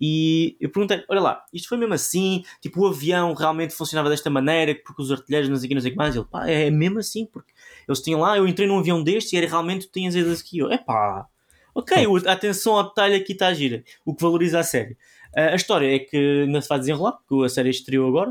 E 0.00 0.56
eu 0.58 0.70
perguntei: 0.70 1.04
olha 1.08 1.20
lá, 1.20 1.44
isto 1.52 1.68
foi 1.68 1.76
mesmo 1.76 1.92
assim? 1.92 2.42
Tipo, 2.60 2.80
o 2.80 2.86
avião 2.86 3.34
realmente 3.34 3.74
funcionava 3.74 4.08
desta 4.08 4.30
maneira, 4.30 4.74
porque 4.74 5.02
os 5.02 5.12
artilheiros 5.12 5.48
não 5.48 5.56
sei 5.56 5.66
o 5.66 5.68
que, 5.68 5.74
não 5.74 5.82
sei 5.82 5.90
o 5.90 5.92
que 5.92 5.98
mais. 5.98 6.16
Ele, 6.16 6.24
pá, 6.24 6.48
é 6.48 6.70
mesmo 6.70 6.98
assim, 6.98 7.26
porque 7.26 7.52
eles 7.86 8.00
tinham 8.00 8.20
lá, 8.20 8.36
eu 8.36 8.48
entrei 8.48 8.66
num 8.66 8.78
avião 8.78 9.02
deste 9.02 9.34
e 9.34 9.38
era 9.38 9.46
realmente 9.46 9.86
tu 9.86 9.92
tinhas 9.92 10.14
ido 10.14 10.32
aqui. 10.32 10.58
Eu, 10.58 10.70
é 10.70 10.78
pá, 10.78 11.26
ok, 11.74 12.06
a 12.26 12.32
atenção 12.32 12.76
ao 12.76 12.88
detalhe 12.88 13.14
aqui 13.14 13.32
está 13.32 13.48
a 13.48 13.54
gira, 13.54 13.84
o 14.04 14.14
que 14.14 14.22
valoriza 14.22 14.58
a 14.58 14.62
série. 14.62 14.92
Uh, 15.36 15.52
a 15.52 15.54
história 15.54 15.94
é 15.94 15.98
que 15.98 16.46
não 16.46 16.60
se 16.60 16.68
vai 16.68 16.78
desenrolar, 16.78 17.12
porque 17.12 17.44
a 17.44 17.48
série 17.48 17.70
estreou 17.70 18.08
agora. 18.08 18.30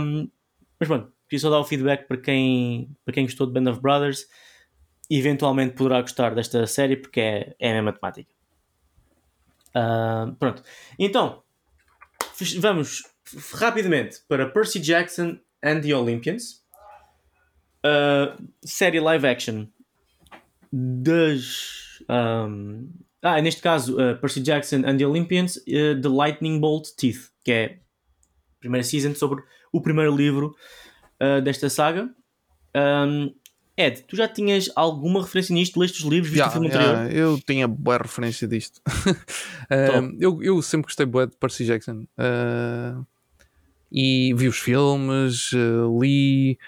Um, 0.00 0.28
mas 0.78 0.86
pronto, 0.88 1.12
queria 1.28 1.40
só 1.40 1.50
dar 1.50 1.60
o 1.60 1.64
feedback 1.64 2.06
para 2.06 2.18
quem, 2.18 2.94
para 3.04 3.14
quem 3.14 3.24
gostou 3.24 3.46
de 3.46 3.52
Band 3.52 3.70
of 3.70 3.80
Brothers. 3.80 4.26
Eventualmente 5.10 5.74
poderá 5.74 6.02
gostar 6.02 6.34
desta 6.34 6.66
série, 6.66 6.96
porque 6.96 7.20
é, 7.20 7.56
é 7.58 7.70
a 7.70 7.74
mesma 7.74 7.92
temática. 7.92 8.39
Uh, 9.74 10.34
pronto, 10.36 10.62
então 10.98 11.42
vamos 12.58 13.02
rapidamente 13.54 14.20
para 14.28 14.48
Percy 14.48 14.80
Jackson 14.80 15.38
and 15.62 15.80
the 15.80 15.94
Olympians. 15.94 16.64
Uh, 17.84 18.36
série 18.64 19.00
live 19.00 19.26
action 19.26 19.68
das. 20.72 21.98
Um, 22.08 22.90
ah, 23.22 23.40
neste 23.40 23.62
caso, 23.62 23.96
uh, 23.96 24.16
Percy 24.20 24.42
Jackson 24.42 24.84
and 24.84 24.98
the 24.98 25.06
Olympians, 25.06 25.56
uh, 25.56 26.00
The 26.00 26.08
Lightning 26.08 26.60
Bolt 26.60 26.94
Teeth, 26.96 27.30
que 27.44 27.52
é 27.52 27.64
a 27.66 28.60
primeira 28.60 28.84
season 28.84 29.14
sobre 29.14 29.42
o 29.72 29.80
primeiro 29.80 30.14
livro 30.14 30.54
desta 31.44 31.68
saga. 31.68 32.10
Um, 32.74 33.34
Ed, 33.80 34.02
tu 34.02 34.16
já 34.16 34.28
tinhas 34.28 34.70
alguma 34.76 35.22
referência 35.22 35.54
nisto? 35.54 35.80
Leste 35.80 35.98
os 35.98 36.04
livros, 36.04 36.30
viste 36.30 36.38
yeah, 36.38 36.50
o 36.50 36.52
filme 36.52 36.68
yeah, 36.68 37.02
anterior? 37.02 37.18
Eu 37.18 37.40
tinha 37.40 37.66
boa 37.66 37.98
referência 37.98 38.46
disto. 38.46 38.80
uh, 39.08 40.16
eu, 40.18 40.42
eu 40.42 40.62
sempre 40.62 40.86
gostei 40.86 41.06
boa 41.06 41.26
de 41.26 41.36
Percy 41.36 41.64
Jackson. 41.64 42.06
Uh, 42.18 43.06
e 43.90 44.34
vi 44.34 44.48
os 44.48 44.58
filmes, 44.58 45.52
uh, 45.52 46.00
li 46.00 46.58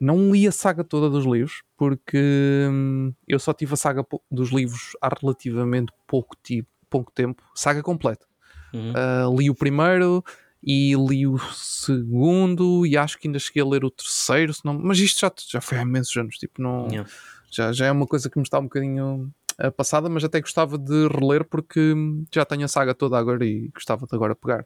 não 0.00 0.32
li 0.32 0.48
a 0.48 0.52
saga 0.52 0.82
toda 0.82 1.08
dos 1.08 1.24
livros, 1.24 1.62
porque 1.76 2.66
hum, 2.68 3.12
eu 3.28 3.38
só 3.38 3.52
tive 3.52 3.74
a 3.74 3.76
saga 3.76 4.04
dos 4.28 4.50
livros 4.50 4.96
há 5.00 5.08
relativamente 5.20 5.92
pouco, 6.08 6.36
tipo, 6.42 6.68
pouco 6.90 7.12
tempo. 7.12 7.42
Saga 7.54 7.82
completa. 7.82 8.26
Uhum. 8.74 8.92
Uh, 8.92 9.38
li 9.38 9.48
o 9.48 9.54
primeiro 9.54 10.24
e 10.62 10.94
li 10.94 11.26
o 11.26 11.38
segundo 11.52 12.86
e 12.86 12.96
acho 12.96 13.18
que 13.18 13.26
ainda 13.26 13.38
cheguei 13.38 13.62
a 13.62 13.66
ler 13.66 13.84
o 13.84 13.90
terceiro, 13.90 14.54
senão, 14.54 14.78
mas 14.78 14.98
isto 14.98 15.20
já, 15.20 15.32
já 15.48 15.60
foi 15.60 15.78
há 15.78 15.82
imensos 15.82 16.16
anos. 16.16 16.36
Tipo, 16.38 16.62
não, 16.62 16.86
yeah. 16.88 17.10
já, 17.50 17.72
já 17.72 17.86
é 17.86 17.90
uma 17.92 18.06
coisa 18.06 18.30
que 18.30 18.38
me 18.38 18.44
está 18.44 18.60
um 18.60 18.64
bocadinho 18.64 19.32
uh, 19.60 19.72
passada, 19.72 20.08
mas 20.08 20.22
até 20.22 20.40
gostava 20.40 20.78
de 20.78 21.08
reler 21.08 21.44
porque 21.44 21.94
já 22.32 22.44
tenho 22.44 22.64
a 22.64 22.68
saga 22.68 22.94
toda 22.94 23.18
agora 23.18 23.44
e 23.44 23.68
gostava 23.74 24.06
de 24.06 24.14
agora 24.14 24.36
pegar. 24.36 24.60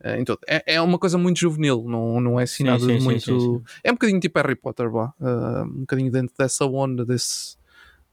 Uh, 0.00 0.18
então, 0.18 0.36
é, 0.48 0.74
é 0.74 0.80
uma 0.80 0.98
coisa 0.98 1.16
muito 1.16 1.38
juvenil, 1.38 1.84
não, 1.86 2.20
não 2.20 2.40
é 2.40 2.42
assim 2.42 2.64
sim, 2.64 2.64
nada 2.64 2.80
sim, 2.80 2.98
muito. 2.98 3.20
Sim, 3.40 3.62
é 3.84 3.90
um 3.90 3.94
bocadinho 3.94 4.18
tipo 4.18 4.40
Harry 4.40 4.56
Potter, 4.56 4.92
uh, 4.92 5.12
um 5.62 5.80
bocadinho 5.80 6.10
dentro 6.10 6.34
dessa 6.36 6.64
onda, 6.64 7.04
desse, 7.04 7.56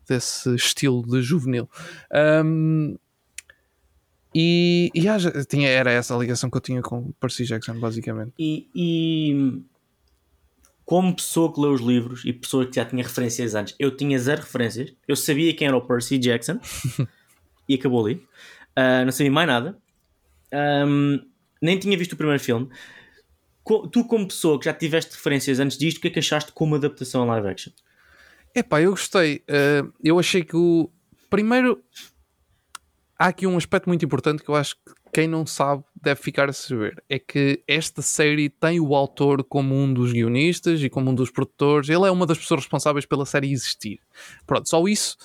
desse 0.07 0.53
estilo 0.53 1.02
de 1.07 1.23
juvenil. 1.23 1.68
Um, 2.45 2.97
e, 4.38 4.91
e 4.94 5.07
ah, 5.07 5.18
tinha, 5.48 5.70
era 5.70 5.90
essa 5.90 6.14
a 6.14 6.20
ligação 6.20 6.49
que 6.49 6.57
eu 6.57 6.62
tinha 6.62 6.82
com 6.82 7.14
Percy 7.14 7.45
Jackson, 7.45 7.80
basicamente. 7.80 8.34
E, 8.38 8.68
e 8.76 9.64
como 10.84 11.16
pessoa 11.16 11.53
que 11.53 11.62
leu 11.62 11.72
os 11.72 11.80
livros 11.80 12.26
e 12.26 12.34
pessoa 12.34 12.66
que 12.66 12.76
já 12.76 12.84
tinha 12.84 13.02
referências 13.02 13.56
antes, 13.56 13.74
eu 13.80 13.95
tinha 13.95 14.20
zero 14.20 14.41
referências. 14.41 14.94
Eu 15.07 15.16
sabia 15.16 15.56
quem 15.56 15.70
era 15.70 15.78
o 15.78 15.82
Percy 15.82 16.18
Jackson 16.18 16.60
e 17.70 17.76
acabou 17.76 18.06
ali. 18.06 18.16
Uh, 18.78 19.06
não 19.06 19.12
sabia 19.14 19.32
mais 19.32 19.48
nada. 19.48 19.78
Um, 20.53 21.26
nem 21.62 21.80
tinha 21.80 21.98
visto 21.98 22.12
o 22.12 22.18
primeiro 22.18 22.44
filme. 22.44 22.68
Tu, 23.90 24.03
como 24.03 24.28
pessoa 24.28 24.60
que 24.60 24.66
já 24.66 24.74
tiveste 24.74 25.14
referências 25.16 25.62
antes 25.62 25.78
disto, 25.78 25.99
o 25.99 26.02
que 26.02 26.10
é 26.10 26.12
que 26.12 26.20
achaste 26.20 26.52
como 26.52 26.76
adaptação 26.76 27.24
a 27.24 27.26
live 27.36 27.48
action? 27.48 27.72
Epá, 28.53 28.82
eu 28.82 28.91
gostei. 28.91 29.38
Uh, 29.49 29.94
eu 30.03 30.20
achei 30.20 30.44
que 30.44 30.57
o. 30.57 30.91
Primeiro, 31.30 31.82
há 33.17 33.27
aqui 33.27 33.47
um 33.47 33.57
aspecto 33.57 33.87
muito 33.87 34.05
importante 34.05 34.43
que 34.43 34.49
eu 34.49 34.55
acho 34.55 34.75
que 34.75 34.93
quem 35.13 35.27
não 35.27 35.45
sabe 35.45 35.83
deve 36.01 36.21
ficar 36.21 36.49
a 36.49 36.53
saber. 36.53 37.01
É 37.09 37.17
que 37.17 37.63
esta 37.67 38.01
série 38.01 38.49
tem 38.49 38.79
o 38.79 38.95
autor 38.95 39.43
como 39.43 39.73
um 39.73 39.93
dos 39.93 40.11
guionistas 40.11 40.81
e 40.83 40.89
como 40.89 41.11
um 41.11 41.15
dos 41.15 41.31
produtores. 41.31 41.89
Ele 41.89 42.05
é 42.05 42.11
uma 42.11 42.25
das 42.25 42.37
pessoas 42.37 42.61
responsáveis 42.61 43.05
pela 43.05 43.25
série 43.25 43.51
existir. 43.51 43.99
Pronto, 44.45 44.67
só 44.67 44.85
isso 44.87 45.17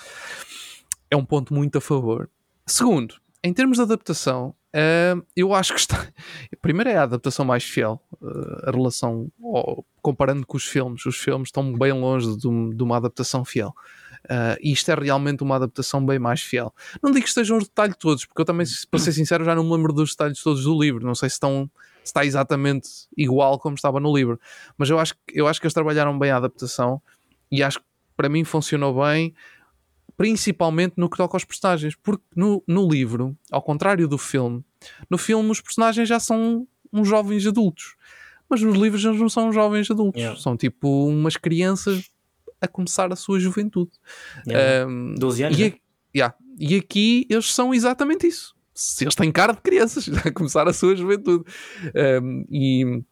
é 1.11 1.17
um 1.17 1.25
ponto 1.25 1.53
muito 1.53 1.79
a 1.79 1.81
favor. 1.81 2.31
Segundo, 2.67 3.17
em 3.43 3.53
termos 3.53 3.79
de 3.79 3.83
adaptação, 3.83 4.55
Uh, 4.71 5.27
eu 5.35 5.53
acho 5.53 5.75
que 5.75 5.81
está. 5.81 6.07
Primeiro 6.63 6.91
é 6.91 6.97
a 6.97 7.03
adaptação 7.03 7.45
mais 7.45 7.65
fiel. 7.65 8.01
Uh, 8.21 8.69
a 8.69 8.71
relação. 8.71 9.31
Oh, 9.41 9.83
comparando 10.01 10.47
com 10.47 10.57
os 10.57 10.65
filmes, 10.65 11.05
os 11.07 11.17
filmes 11.17 11.49
estão 11.49 11.77
bem 11.77 11.93
longe 11.93 12.37
de, 12.37 12.77
de 12.77 12.83
uma 12.83 12.97
adaptação 12.97 13.45
fiel. 13.45 13.75
Uh, 14.27 14.57
e 14.61 14.73
isto 14.73 14.91
é 14.91 14.95
realmente 14.95 15.43
uma 15.43 15.57
adaptação 15.57 16.05
bem 16.05 16.19
mais 16.19 16.43
fiel. 16.43 16.75
Não 17.03 17.11
digo 17.11 17.23
que 17.23 17.29
estejam 17.29 17.57
os 17.59 17.65
detalhes 17.65 17.97
todos, 17.99 18.27
porque 18.27 18.41
eu 18.41 18.45
também, 18.45 18.67
para 18.91 19.01
ser 19.01 19.13
sincero, 19.13 19.45
já 19.45 19.55
não 19.55 19.65
me 19.65 19.73
lembro 19.73 19.93
dos 19.93 20.11
detalhes 20.11 20.43
todos 20.43 20.65
do 20.65 20.81
livro. 20.81 21.05
Não 21.05 21.15
sei 21.15 21.29
se 21.29 21.35
estão 21.35 21.71
se 22.03 22.07
está 22.11 22.25
exatamente 22.25 22.89
igual 23.17 23.59
como 23.59 23.75
estava 23.75 24.01
no 24.01 24.15
livro. 24.15 24.41
Mas 24.77 24.89
eu 24.89 24.99
acho, 24.99 25.15
eu 25.33 25.47
acho 25.47 25.61
que 25.61 25.67
eles 25.67 25.75
trabalharam 25.75 26.19
bem 26.19 26.31
a 26.31 26.37
adaptação 26.37 27.01
e 27.51 27.63
acho 27.63 27.79
que 27.79 27.85
para 28.17 28.29
mim 28.29 28.45
funcionou 28.45 29.03
bem 29.03 29.35
principalmente 30.21 30.95
no 30.99 31.09
que 31.09 31.17
toca 31.17 31.35
aos 31.35 31.47
personagens, 31.47 31.95
porque 31.97 32.23
no, 32.37 32.63
no 32.69 32.87
livro, 32.87 33.35
ao 33.51 33.63
contrário 33.63 34.07
do 34.07 34.19
filme, 34.19 34.63
no 35.09 35.17
filme 35.17 35.51
os 35.51 35.63
personagens 35.63 36.07
já 36.07 36.21
são 36.21 36.69
uns 36.93 37.09
jovens 37.09 37.47
adultos, 37.47 37.97
mas 38.47 38.61
nos 38.61 38.77
livros 38.77 39.03
eles 39.03 39.19
não 39.19 39.31
são 39.31 39.51
jovens 39.51 39.91
adultos, 39.91 40.21
yeah. 40.21 40.39
são 40.39 40.59
tipo 40.59 41.07
umas 41.07 41.39
crianças 41.39 42.11
a 42.61 42.69
começar 42.69 43.13
a 43.13 43.17
sua 43.17 43.41
juventude. 43.41 43.93
Yeah. 44.47 44.87
Um, 44.87 45.15
12 45.15 45.43
anos. 45.45 45.59
E, 45.59 45.65
né? 45.65 45.75
yeah, 46.15 46.35
e 46.59 46.77
aqui 46.77 47.27
eles 47.29 47.53
são 47.53 47.73
exatamente 47.73 48.27
isso. 48.27 48.55
Eles 49.01 49.15
têm 49.15 49.31
cara 49.31 49.53
de 49.53 49.61
crianças 49.61 50.09
a 50.25 50.31
começar 50.31 50.67
a 50.69 50.73
sua 50.73 50.97
juventude. 50.97 51.45
Um, 52.23 52.45
e 52.51 53.03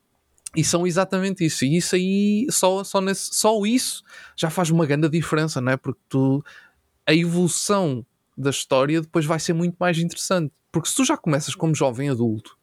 e 0.56 0.64
são 0.64 0.86
exatamente 0.86 1.44
isso. 1.44 1.64
E 1.64 1.76
isso 1.76 1.94
aí, 1.94 2.46
só, 2.50 2.82
só, 2.82 3.00
nesse, 3.00 3.34
só 3.34 3.64
isso 3.66 4.02
já 4.34 4.48
faz 4.48 4.70
uma 4.70 4.86
grande 4.86 5.08
diferença, 5.08 5.60
não 5.60 5.72
é? 5.72 5.76
Porque 5.76 6.00
tu 6.08 6.42
a 7.06 7.14
evolução 7.14 8.04
da 8.36 8.50
história 8.50 9.00
depois 9.00 9.24
vai 9.24 9.38
ser 9.38 9.52
muito 9.52 9.76
mais 9.78 9.98
interessante. 9.98 10.52
Porque 10.70 10.88
se 10.88 10.94
tu 10.94 11.04
já 11.04 11.16
começas 11.16 11.54
como 11.54 11.74
jovem 11.74 12.08
adulto, 12.08 12.56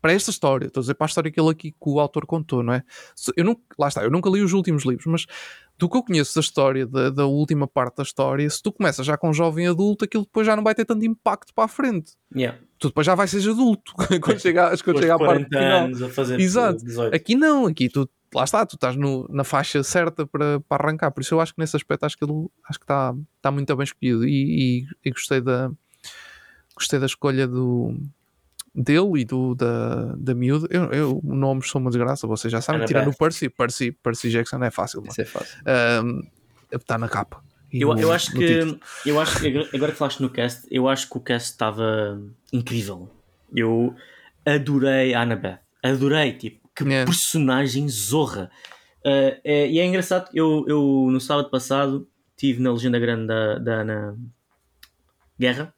para 0.00 0.12
esta 0.12 0.30
história, 0.30 0.66
estou 0.66 0.80
a 0.80 0.82
dizer 0.82 0.94
para 0.94 1.04
a 1.04 1.08
história 1.08 1.30
que 1.30 1.38
ele 1.38 1.50
aqui 1.50 1.72
que 1.72 1.76
o 1.80 2.00
autor 2.00 2.24
contou, 2.24 2.62
não 2.62 2.72
é? 2.72 2.82
Eu 3.36 3.44
nunca, 3.44 3.60
lá 3.78 3.88
está, 3.88 4.02
eu 4.02 4.10
nunca 4.10 4.30
li 4.30 4.40
os 4.40 4.54
últimos 4.54 4.84
livros, 4.84 5.06
mas 5.06 5.26
do 5.80 5.88
que 5.88 5.96
eu 5.96 6.02
conheço 6.02 6.34
da 6.34 6.40
história, 6.42 6.86
da, 6.86 7.08
da, 7.08 7.24
última 7.24 7.66
parte 7.66 7.96
da 7.96 8.02
história, 8.02 8.48
se 8.50 8.62
tu 8.62 8.70
começas 8.70 9.06
já 9.06 9.16
com 9.16 9.30
um 9.30 9.32
jovem 9.32 9.66
adulto, 9.66 10.04
aquilo 10.04 10.24
depois 10.24 10.46
já 10.46 10.54
não 10.54 10.62
vai 10.62 10.74
ter 10.74 10.84
tanto 10.84 11.06
impacto 11.06 11.54
para 11.54 11.64
a 11.64 11.68
frente. 11.68 12.12
Yeah. 12.36 12.58
Tu 12.78 12.88
depois 12.88 13.06
já 13.06 13.14
vais 13.14 13.30
ser 13.30 13.48
adulto 13.48 13.94
quando 14.20 14.38
chegar, 14.38 14.76
quando 14.82 15.00
chegar 15.00 15.14
à 15.14 15.18
parte 15.18 15.48
final. 15.48 15.88
Exato. 16.38 16.84
18. 16.84 17.14
Aqui 17.14 17.34
não, 17.34 17.66
aqui 17.66 17.88
tu 17.88 18.06
lá 18.34 18.44
está, 18.44 18.64
tu 18.66 18.74
estás 18.74 18.94
no, 18.94 19.26
na 19.30 19.42
faixa 19.42 19.82
certa 19.82 20.26
para, 20.26 20.60
para 20.60 20.84
arrancar. 20.84 21.10
Por 21.12 21.22
isso 21.22 21.32
eu 21.32 21.40
acho 21.40 21.54
que 21.54 21.60
nesse 21.60 21.74
aspecto 21.74 22.04
acho 22.04 22.18
que 22.18 22.24
ele 22.24 22.46
acho 22.68 22.78
que 22.78 22.84
está, 22.84 23.14
está 23.36 23.50
muito 23.50 23.74
bem 23.74 23.84
escolhido 23.84 24.28
e, 24.28 24.84
e, 24.84 25.08
e, 25.08 25.10
gostei 25.10 25.40
da 25.40 25.70
gostei 26.76 26.98
da 26.98 27.06
escolha 27.06 27.48
do 27.48 27.96
dele 28.74 29.20
e 29.20 29.24
do 29.24 29.54
da, 29.54 30.14
da 30.16 30.34
miúda. 30.34 30.68
Eu, 30.70 30.84
eu, 30.92 31.20
nomes 31.22 31.70
são 31.70 31.80
uma 31.80 31.90
desgraça, 31.90 32.26
vocês 32.26 32.50
já 32.50 32.60
sabem. 32.60 32.84
Tirando 32.86 33.08
o 33.08 33.16
Percy, 33.16 33.48
Percy, 33.48 33.92
Percy 33.92 34.30
Jackson 34.30 34.62
é 34.62 34.70
fácil. 34.70 35.02
Isso 35.06 35.20
é 35.20 35.24
fácil. 35.24 35.58
Um, 36.04 36.22
está 36.72 36.96
na 36.96 37.08
capa. 37.08 37.42
Eu, 37.72 37.94
no, 37.94 38.00
eu 38.00 38.12
acho 38.12 38.32
que 38.32 38.80
eu 39.06 39.20
acho 39.20 39.40
que 39.40 39.68
agora 39.74 39.92
que 39.92 39.98
falaste 39.98 40.20
no 40.20 40.30
cast, 40.30 40.66
eu 40.70 40.88
acho 40.88 41.08
que 41.08 41.16
o 41.16 41.20
cast 41.20 41.50
estava 41.50 42.20
incrível. 42.52 43.08
Eu 43.54 43.94
adorei 44.44 45.14
a 45.14 45.22
Annabeth. 45.22 45.60
Adorei, 45.82 46.32
tipo, 46.34 46.68
que 46.74 46.84
yeah. 46.84 47.04
personagem 47.04 47.88
zorra. 47.88 48.50
Uh, 49.04 49.38
é, 49.44 49.68
e 49.68 49.78
é 49.78 49.86
engraçado, 49.86 50.28
eu, 50.34 50.64
eu 50.68 51.08
no 51.10 51.20
sábado 51.20 51.48
passado 51.48 52.06
estive 52.36 52.60
na 52.60 52.72
legenda 52.72 52.98
grande 52.98 53.26
da, 53.26 53.58
da 53.58 53.72
Ana 53.80 54.18
Guerra 55.38 55.72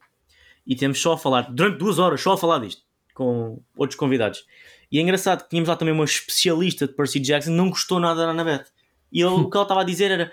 e 0.66 0.76
temos 0.76 1.00
só 1.00 1.14
a 1.14 1.18
falar, 1.18 1.52
durante 1.52 1.78
duas 1.78 1.98
horas, 1.98 2.20
só 2.20 2.32
a 2.32 2.38
falar 2.38 2.58
disto, 2.60 2.82
com 3.14 3.62
outros 3.76 3.98
convidados. 3.98 4.44
E 4.90 4.98
é 4.98 5.02
engraçado 5.02 5.42
que 5.42 5.50
tínhamos 5.50 5.68
lá 5.68 5.76
também 5.76 5.94
uma 5.94 6.04
especialista 6.04 6.86
de 6.86 6.94
Percy 6.94 7.18
Jackson, 7.18 7.50
não 7.50 7.70
gostou 7.70 7.98
nada 7.98 8.24
da 8.24 8.30
Annabeth. 8.30 8.66
E 9.10 9.20
ele, 9.20 9.30
o 9.30 9.50
que 9.50 9.56
ela 9.56 9.64
estava 9.64 9.80
a 9.80 9.84
dizer 9.84 10.10
era 10.10 10.32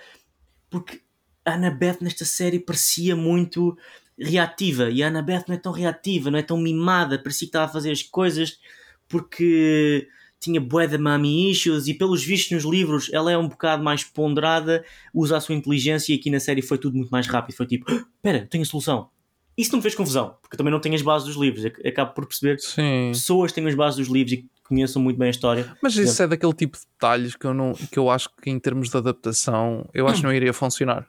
porque 0.70 1.02
a 1.46 1.54
Annabeth 1.54 1.98
nesta 2.02 2.26
série 2.26 2.60
parecia 2.60 3.16
muito 3.16 3.78
reativa 4.18 4.90
e 4.90 5.02
a 5.02 5.08
Annabeth 5.08 5.46
não 5.48 5.56
é 5.56 5.58
tão 5.58 5.72
reativa, 5.72 6.30
não 6.30 6.40
é 6.40 6.44
tão 6.44 6.58
mimada, 6.58 7.18
parecia 7.18 7.48
que 7.48 7.50
estava 7.50 7.66
a 7.66 7.74
fazer 7.74 7.92
as 7.92 8.04
coisas 8.04 8.60
porque 9.08 10.08
tinha 10.40 10.62
bué 10.62 10.88
de 10.88 10.98
mami 10.98 11.52
issues 11.52 11.88
e 11.88 11.94
pelos 11.94 12.24
vistos 12.24 12.52
nos 12.52 12.64
livros 12.64 13.10
ela 13.12 13.32
é 13.32 13.38
um 13.38 13.48
bocado 13.48 13.84
mais 13.84 14.04
ponderada, 14.04 14.86
usa 15.14 15.38
a 15.38 15.42
sua 15.42 15.56
inteligência 15.56 16.14
e 16.14 16.18
aqui 16.18 16.30
na 16.30 16.40
série 16.40 16.62
foi 16.62 16.78
tudo 16.78 16.96
muito 16.96 17.10
mais 17.10 17.28
rápido. 17.28 17.56
Foi 17.56 17.66
tipo, 17.66 17.92
espera, 17.92 18.48
tenho 18.50 18.64
a 18.64 18.68
solução. 18.68 19.10
Isso 19.60 19.72
não 19.74 19.80
me 19.80 19.82
fez 19.82 19.94
confusão, 19.94 20.38
porque 20.42 20.56
eu 20.56 20.58
também 20.58 20.72
não 20.72 20.80
tenho 20.80 20.96
as 20.96 21.02
bases 21.02 21.28
dos 21.28 21.36
livros. 21.36 21.66
Acabo 21.86 22.14
por 22.14 22.26
perceber 22.26 22.56
que 22.56 22.64
Sim. 22.64 23.12
pessoas 23.12 23.52
têm 23.52 23.68
as 23.68 23.76
bases 23.76 23.98
dos 23.98 24.08
livros 24.08 24.34
e 24.34 24.50
conheçam 24.64 25.02
muito 25.02 25.18
bem 25.18 25.28
a 25.28 25.32
história. 25.32 25.76
Mas 25.82 25.94
isso 25.94 26.04
exemplo, 26.04 26.24
é 26.24 26.28
daquele 26.28 26.54
tipo 26.54 26.78
de 26.78 26.86
detalhes 26.86 27.36
que 27.36 27.46
eu, 27.46 27.54
não, 27.54 27.74
que 27.74 28.00
eu 28.00 28.10
acho 28.10 28.30
que 28.42 28.50
em 28.50 28.58
termos 28.58 28.90
de 28.90 28.96
adaptação, 28.96 29.90
eu 29.94 30.08
acho 30.08 30.22
que 30.22 30.24
não 30.24 30.34
iria 30.34 30.54
funcionar. 30.54 31.06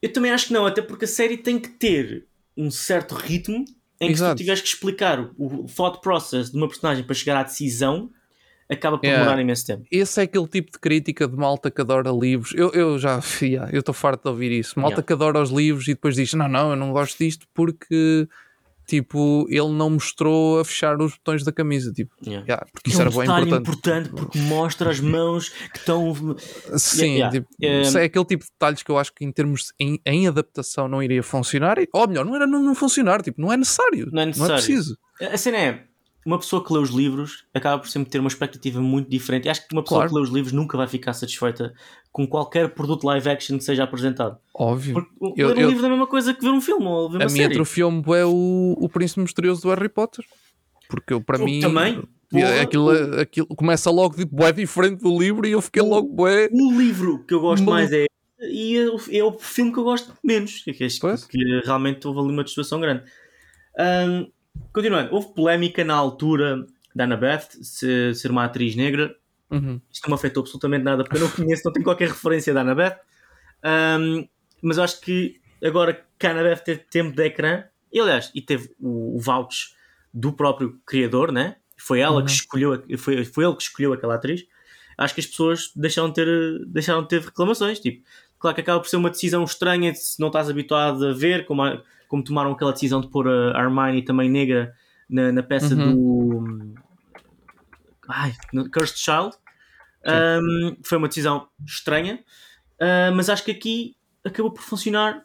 Eu 0.00 0.12
também 0.12 0.30
acho 0.30 0.46
que 0.46 0.52
não, 0.52 0.66
até 0.66 0.80
porque 0.80 1.04
a 1.04 1.08
série 1.08 1.36
tem 1.36 1.58
que 1.58 1.70
ter 1.70 2.26
um 2.56 2.70
certo 2.70 3.16
ritmo 3.16 3.64
em 4.00 4.06
que 4.06 4.12
Exato. 4.12 4.30
se 4.30 4.34
tu 4.36 4.38
tiveres 4.38 4.60
que 4.60 4.68
explicar 4.68 5.20
o, 5.36 5.64
o 5.64 5.66
thought 5.66 6.00
process 6.00 6.52
de 6.52 6.56
uma 6.56 6.68
personagem 6.68 7.02
para 7.02 7.14
chegar 7.14 7.36
à 7.40 7.42
decisão, 7.42 8.08
acaba 8.70 8.98
por 8.98 9.06
yeah. 9.06 9.24
demorar 9.24 9.42
imenso 9.42 9.66
tempo. 9.66 9.84
Esse 9.90 10.20
é 10.20 10.24
aquele 10.24 10.46
tipo 10.46 10.72
de 10.72 10.78
crítica 10.78 11.26
de 11.26 11.36
malta 11.36 11.70
que 11.70 11.80
adora 11.80 12.10
livros. 12.10 12.52
Eu, 12.54 12.70
eu 12.72 12.98
já, 12.98 13.20
yeah, 13.42 13.70
eu 13.72 13.80
estou 13.80 13.94
farto 13.94 14.22
de 14.22 14.28
ouvir 14.28 14.52
isso. 14.52 14.78
Malta 14.78 14.96
yeah. 14.96 15.06
que 15.06 15.12
adora 15.12 15.40
os 15.40 15.50
livros 15.50 15.88
e 15.88 15.94
depois 15.94 16.14
diz: 16.14 16.32
Não, 16.34 16.48
não, 16.48 16.70
eu 16.70 16.76
não 16.76 16.92
gosto 16.92 17.18
disto 17.18 17.46
porque 17.54 18.28
tipo, 18.88 19.46
ele 19.50 19.68
não 19.68 19.90
mostrou 19.90 20.60
a 20.60 20.64
fechar 20.64 20.98
os 21.00 21.12
botões 21.12 21.44
da 21.44 21.52
camisa, 21.52 21.92
tipo, 21.92 22.10
yeah. 22.26 22.64
Porque 22.72 22.88
isso 22.88 23.02
é 23.02 23.04
um 23.04 23.22
era 23.22 23.44
bem 23.44 23.44
importante. 23.44 23.60
importante 23.60 24.08
porque 24.08 24.38
mostra 24.38 24.90
as 24.90 24.98
mãos 24.98 25.50
que 25.50 25.78
estão. 25.78 26.14
Sim, 26.78 27.20
tipo, 27.30 27.46
é 27.60 28.04
aquele 28.04 28.24
tipo 28.24 28.44
de 28.44 28.50
detalhes 28.50 28.82
que 28.82 28.90
eu 28.90 28.98
acho 28.98 29.12
que 29.12 29.26
em 29.26 29.30
termos 29.30 29.74
em, 29.78 30.00
em 30.06 30.26
adaptação 30.26 30.88
não 30.88 31.02
iria 31.02 31.22
funcionar, 31.22 31.76
ou 31.92 32.08
melhor, 32.08 32.24
não 32.24 32.34
era 32.34 32.46
não, 32.46 32.62
não 32.62 32.74
funcionar, 32.74 33.20
tipo, 33.20 33.38
não 33.38 33.52
é 33.52 33.58
necessário, 33.58 34.08
não 34.10 34.22
é, 34.22 34.26
necessário. 34.26 34.52
Não 34.52 34.58
é 34.58 34.64
preciso. 34.64 34.98
A 35.20 35.36
cena 35.36 35.58
é, 35.58 35.84
uma 36.28 36.38
pessoa 36.38 36.62
que 36.62 36.70
lê 36.70 36.78
os 36.78 36.90
livros 36.90 37.46
acaba 37.54 37.78
por 37.78 37.88
sempre 37.88 38.10
ter 38.10 38.18
uma 38.18 38.28
expectativa 38.28 38.82
muito 38.82 39.08
diferente. 39.08 39.46
E 39.46 39.48
acho 39.48 39.66
que 39.66 39.74
uma 39.74 39.82
pessoa 39.82 40.00
claro. 40.00 40.10
que 40.10 40.16
lê 40.16 40.22
os 40.22 40.28
livros 40.28 40.52
nunca 40.52 40.76
vai 40.76 40.86
ficar 40.86 41.14
satisfeita 41.14 41.72
com 42.12 42.26
qualquer 42.26 42.68
produto 42.74 43.04
live 43.04 43.30
action 43.30 43.56
que 43.56 43.64
seja 43.64 43.84
apresentado. 43.84 44.36
Óbvio. 44.54 45.06
Porque 45.18 45.42
eu, 45.42 45.48
ler 45.48 45.56
um 45.56 45.60
eu, 45.60 45.68
livro 45.70 45.84
é 45.84 45.86
a 45.86 45.90
mesma 45.90 46.06
coisa 46.06 46.34
que 46.34 46.42
ver 46.42 46.50
um 46.50 46.60
filme 46.60 46.84
ou 46.84 47.10
ver 47.10 47.16
uma 47.16 47.24
a 47.24 47.28
série. 47.30 47.44
A 47.44 47.48
minha 47.48 47.64
filme 47.64 48.02
é 48.14 48.26
o, 48.26 48.76
o 48.78 48.88
Príncipe 48.90 49.20
Misterioso 49.22 49.62
do 49.62 49.70
Harry 49.70 49.88
Potter. 49.88 50.22
Porque 50.86 51.14
eu, 51.14 51.20
para 51.22 51.38
mim. 51.38 51.60
Também. 51.60 52.02
Aquilo, 52.60 52.90
aquilo 53.18 53.46
começa 53.56 53.90
logo 53.90 54.14
tipo, 54.14 54.44
é 54.44 54.52
diferente 54.52 55.00
do 55.02 55.18
livro 55.18 55.46
e 55.46 55.52
eu 55.52 55.62
fiquei 55.62 55.80
o, 55.80 55.88
logo 55.88 56.08
bué. 56.08 56.50
O 56.52 56.72
livro 56.78 57.24
que 57.24 57.32
eu 57.32 57.40
gosto 57.40 57.64
mais 57.64 57.90
é 57.90 58.04
e 58.40 58.76
é, 58.76 59.16
é, 59.16 59.24
o 59.24 59.32
filme 59.38 59.72
que 59.72 59.78
eu 59.78 59.84
gosto 59.84 60.12
menos. 60.22 60.62
Que, 60.62 60.70
é 60.70 60.74
que, 60.74 60.88
que 61.28 61.60
realmente 61.64 62.06
houve 62.06 62.20
ali 62.20 62.32
uma 62.32 62.44
distorção 62.44 62.80
grande. 62.80 63.04
Um, 63.78 64.30
Continuando, 64.72 65.14
houve 65.14 65.34
polémica 65.34 65.84
na 65.84 65.94
altura 65.94 66.66
da 66.94 67.04
Annabeth 67.04 67.48
se, 67.62 68.14
ser 68.14 68.30
uma 68.30 68.44
atriz 68.44 68.74
negra. 68.76 69.14
Uhum. 69.50 69.80
Isto 69.90 70.04
não 70.04 70.10
me 70.10 70.14
afetou 70.14 70.42
absolutamente 70.42 70.84
nada 70.84 71.04
porque 71.04 71.16
eu 71.16 71.22
não 71.22 71.30
conheço, 71.30 71.62
não 71.64 71.72
tenho 71.72 71.84
qualquer 71.84 72.08
referência 72.08 72.52
da 72.52 72.60
Annabeth. 72.60 72.98
Um, 73.64 74.28
mas 74.62 74.78
acho 74.78 75.00
que 75.00 75.40
agora 75.64 76.04
que 76.18 76.26
a 76.26 76.30
Annabeth 76.30 76.64
teve 76.64 76.80
tempo 76.90 77.14
de 77.14 77.24
ecrã, 77.24 77.64
e 77.92 78.00
aliás, 78.00 78.30
e 78.34 78.42
teve 78.42 78.74
o, 78.80 79.16
o 79.16 79.20
vouch 79.20 79.74
do 80.12 80.32
próprio 80.32 80.80
criador, 80.84 81.32
né? 81.32 81.56
Foi 81.76 82.00
ela 82.00 82.16
uhum. 82.16 82.24
que 82.24 82.30
escolheu, 82.32 82.84
foi, 82.98 83.24
foi 83.24 83.44
ele 83.44 83.54
que 83.54 83.62
escolheu 83.62 83.92
aquela 83.92 84.16
atriz. 84.16 84.44
Acho 84.96 85.14
que 85.14 85.20
as 85.20 85.26
pessoas 85.26 85.70
deixaram 85.76 86.08
de 86.08 86.14
ter, 86.14 86.66
deixaram 86.66 87.02
de 87.02 87.08
ter 87.08 87.20
reclamações. 87.20 87.78
Tipo, 87.78 88.04
claro 88.38 88.54
que 88.54 88.60
acaba 88.60 88.80
por 88.80 88.88
ser 88.88 88.96
uma 88.96 89.10
decisão 89.10 89.44
estranha 89.44 89.94
se 89.94 90.18
não 90.18 90.26
estás 90.26 90.50
habituado 90.50 91.06
a 91.06 91.12
ver, 91.12 91.46
como 91.46 91.62
a, 91.62 91.82
como 92.08 92.24
tomaram 92.24 92.52
aquela 92.52 92.72
decisão 92.72 93.00
de 93.00 93.08
pôr 93.08 93.28
a 93.28 93.62
Hermione 93.62 94.02
também 94.02 94.28
negra 94.28 94.74
na, 95.08 95.30
na 95.30 95.42
peça 95.42 95.74
uhum. 95.74 95.94
do 95.94 96.74
ai, 98.08 98.34
Cursed 98.72 98.98
Child. 98.98 99.36
Um, 100.06 100.76
foi 100.82 100.96
uma 100.96 101.08
decisão 101.08 101.48
estranha, 101.66 102.20
uh, 102.80 103.14
mas 103.14 103.28
acho 103.28 103.44
que 103.44 103.50
aqui 103.50 103.96
acabou 104.24 104.50
por 104.50 104.62
funcionar 104.62 105.24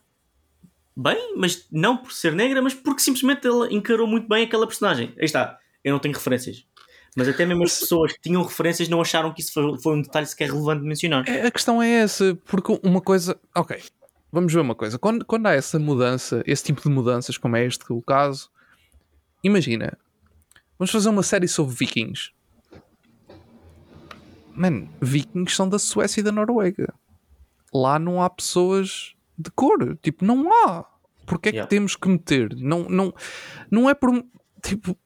bem, 0.96 1.36
mas 1.38 1.68
não 1.72 1.98
por 1.98 2.12
ser 2.12 2.34
negra, 2.34 2.62
mas 2.62 2.74
porque 2.74 3.02
simplesmente 3.02 3.48
ela 3.48 3.72
encarou 3.72 4.06
muito 4.06 4.28
bem 4.28 4.44
aquela 4.44 4.68
personagem. 4.68 5.14
Aí 5.18 5.26
está, 5.26 5.58
eu 5.84 5.94
não 5.94 6.00
tenho 6.00 6.14
referências. 6.14 6.66
Mas 7.16 7.28
até 7.28 7.46
mesmo 7.46 7.64
as 7.64 7.80
pessoas 7.80 8.14
que 8.14 8.22
tinham 8.22 8.44
referências 8.44 8.90
não 8.90 9.00
acharam 9.00 9.32
que 9.32 9.42
isso 9.42 9.54
foi, 9.54 9.80
foi 9.80 9.96
um 9.96 10.02
detalhe 10.02 10.26
sequer 10.26 10.50
relevante 10.50 10.82
de 10.82 10.88
mencionar. 10.88 11.28
É, 11.30 11.46
a 11.46 11.52
questão 11.52 11.82
é 11.82 11.90
essa, 11.90 12.38
porque 12.46 12.80
uma 12.84 13.02
coisa. 13.02 13.40
Ok, 13.56 13.80
vamos 14.34 14.52
ver 14.52 14.60
uma 14.60 14.74
coisa. 14.74 14.98
Quando, 14.98 15.24
quando 15.24 15.46
há 15.46 15.54
essa 15.54 15.78
mudança, 15.78 16.42
esse 16.48 16.64
tipo 16.64 16.82
de 16.82 16.90
mudanças, 16.90 17.38
como 17.38 17.56
é 17.56 17.66
este 17.66 17.86
o 17.90 18.02
caso, 18.02 18.50
imagina, 19.44 19.96
vamos 20.78 20.92
fazer 20.92 21.08
uma 21.10 21.22
série 21.22 21.48
sobre 21.48 21.76
vikings. 21.76 22.32
Mano, 24.56 24.90
vikings 25.00 25.56
são 25.56 25.70
da 25.70 25.78
Suécia 25.78 26.22
e 26.22 26.24
da 26.24 26.32
Noruega. 26.32 26.94
Lá 27.72 28.00
não 28.00 28.22
há 28.24 28.30
pessoas 28.30 29.14
de 29.38 29.52
cor. 29.52 29.98
Tipo, 30.02 30.26
não 30.26 30.52
há. 30.52 30.86
Porque 31.28 31.50
é 31.50 31.52
que 31.52 31.58
yeah. 31.58 31.70
temos 31.70 31.96
que 31.96 32.10
meter? 32.10 32.56
Não, 32.56 32.84
não, 32.90 33.14
não 33.70 33.90
é 33.90 33.94
por. 33.94 34.24
Tipo, 34.62 34.98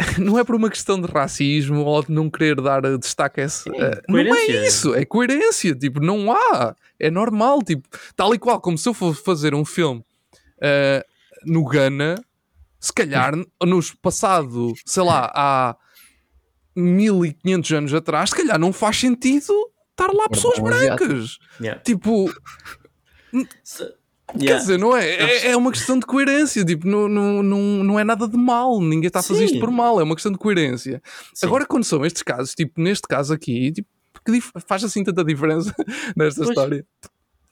não 0.18 0.38
é 0.38 0.44
por 0.44 0.54
uma 0.54 0.70
questão 0.70 1.00
de 1.00 1.10
racismo 1.10 1.84
ou 1.84 2.02
de 2.02 2.12
não 2.12 2.30
querer 2.30 2.60
dar 2.60 2.80
destaque 2.98 3.40
a 3.40 3.44
esse. 3.44 3.68
Uh, 3.68 4.02
não 4.08 4.18
é 4.34 4.46
isso, 4.46 4.94
é 4.94 5.04
coerência. 5.04 5.74
Tipo, 5.74 6.00
não 6.00 6.32
há. 6.32 6.74
É 6.98 7.10
normal. 7.10 7.62
Tipo, 7.62 7.88
tal 8.16 8.34
e 8.34 8.38
qual 8.38 8.60
como 8.60 8.78
se 8.78 8.88
eu 8.88 8.94
fosse 8.94 9.22
fazer 9.22 9.54
um 9.54 9.64
filme 9.64 10.00
uh, 10.00 11.04
no 11.44 11.64
Ghana, 11.64 12.22
se 12.78 12.92
calhar 12.92 13.34
nos 13.62 13.92
passado, 13.92 14.72
sei 14.84 15.02
lá, 15.02 15.30
há 15.34 15.76
1500 16.74 17.72
anos 17.72 17.94
atrás, 17.94 18.30
se 18.30 18.36
calhar 18.36 18.58
não 18.58 18.72
faz 18.72 18.98
sentido 18.98 19.52
estar 19.90 20.12
lá 20.12 20.28
pessoas 20.28 20.58
brancas. 20.58 21.38
Yeah. 21.60 21.80
Tipo. 21.82 22.30
Yeah. 24.34 24.46
Quer 24.46 24.58
dizer, 24.58 24.78
não 24.78 24.96
é? 24.96 25.08
é? 25.08 25.46
É 25.48 25.56
uma 25.56 25.70
questão 25.70 25.98
de 25.98 26.06
coerência. 26.06 26.64
Tipo, 26.64 26.86
não, 26.86 27.08
não, 27.08 27.42
não, 27.42 27.60
não 27.84 27.98
é 27.98 28.04
nada 28.04 28.28
de 28.28 28.36
mal. 28.36 28.80
Ninguém 28.80 29.06
está 29.06 29.20
a 29.20 29.22
fazer 29.22 29.40
Sim. 29.40 29.54
isto 29.54 29.60
por 29.60 29.70
mal. 29.70 30.00
É 30.00 30.02
uma 30.02 30.14
questão 30.14 30.32
de 30.32 30.38
coerência. 30.38 31.02
Sim. 31.34 31.46
Agora, 31.46 31.66
quando 31.66 31.84
são 31.84 32.04
estes 32.04 32.22
casos, 32.22 32.54
tipo, 32.54 32.80
neste 32.80 33.06
caso 33.08 33.32
aqui, 33.32 33.72
tipo, 33.72 33.88
que 34.24 34.40
faz 34.66 34.84
assim 34.84 35.02
tanta 35.02 35.24
diferença 35.24 35.74
nesta 36.16 36.42
pois. 36.44 36.48
história? 36.50 36.86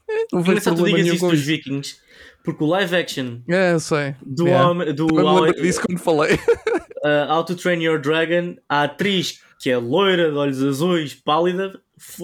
É, 0.09 0.25
não 0.33 0.43
vejo 0.43 0.63
problema 0.63 0.89
tu 0.89 0.97
digas 0.97 1.15
isso 1.15 1.29
dos 1.29 1.41
Vikings, 1.41 1.97
porque 2.43 2.65
o 2.65 2.67
live 2.67 2.97
action 2.97 3.41
é, 3.47 3.75
eu 3.75 3.81
sei. 3.81 4.15
do 4.25 4.47
yeah. 4.47 4.69
homem. 4.69 4.95
Do 4.95 5.07
Também 5.07 5.53
disso 5.53 5.83
quando 5.85 5.99
falei. 5.99 6.35
uh, 7.05 7.31
How 7.31 7.45
to 7.45 7.55
Train 7.55 7.83
Your 7.83 8.01
Dragon, 8.01 8.57
a 8.69 8.85
atriz 8.85 9.41
que 9.61 9.71
é 9.71 9.77
loira, 9.77 10.31
de 10.31 10.37
olhos 10.37 10.63
azuis, 10.63 11.15
pálida, 11.15 11.79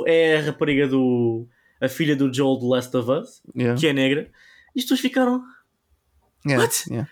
é 0.07 0.39
a 0.39 0.43
rapariga 0.43 0.87
do. 0.87 1.47
A 1.81 1.89
filha 1.89 2.17
do 2.17 2.33
Joel 2.33 2.57
do 2.57 2.69
Last 2.69 2.97
of 2.97 3.11
Us, 3.11 3.43
yeah. 3.57 3.79
que 3.79 3.87
é 3.87 3.93
negra. 3.93 4.31
E 4.75 4.79
as 4.79 4.85
pessoas 4.85 5.01
ficaram. 5.01 5.43
Yeah, 6.47 6.63
What? 6.63 6.91
Yeah. 6.91 7.11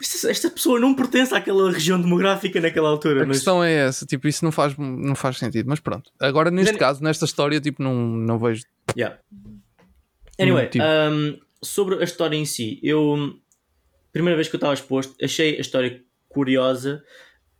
Esta 0.00 0.50
pessoa 0.50 0.78
não 0.80 0.94
pertence 0.94 1.34
àquela 1.34 1.70
região 1.70 2.00
demográfica 2.00 2.60
naquela 2.60 2.88
altura. 2.88 3.22
A 3.22 3.26
mas... 3.26 3.38
questão 3.38 3.62
é 3.62 3.72
essa, 3.72 4.04
tipo, 4.04 4.26
isso 4.26 4.44
não 4.44 4.50
faz, 4.50 4.76
não 4.76 5.14
faz 5.14 5.38
sentido, 5.38 5.68
mas 5.68 5.80
pronto. 5.80 6.10
Agora, 6.20 6.50
neste 6.50 6.72
Then... 6.72 6.78
caso, 6.78 7.02
nesta 7.02 7.24
história, 7.24 7.60
tipo, 7.60 7.82
não, 7.82 7.94
não 7.94 8.38
vejo. 8.38 8.64
Yeah. 8.96 9.18
Anyway, 10.38 10.68
tipo... 10.68 10.84
um, 10.84 11.38
sobre 11.62 12.00
a 12.00 12.04
história 12.04 12.36
em 12.36 12.44
si, 12.44 12.80
eu, 12.82 13.38
primeira 14.12 14.36
vez 14.36 14.48
que 14.48 14.56
eu 14.56 14.58
estava 14.58 14.74
exposto, 14.74 15.14
achei 15.22 15.56
a 15.56 15.60
história 15.60 16.02
curiosa, 16.28 17.02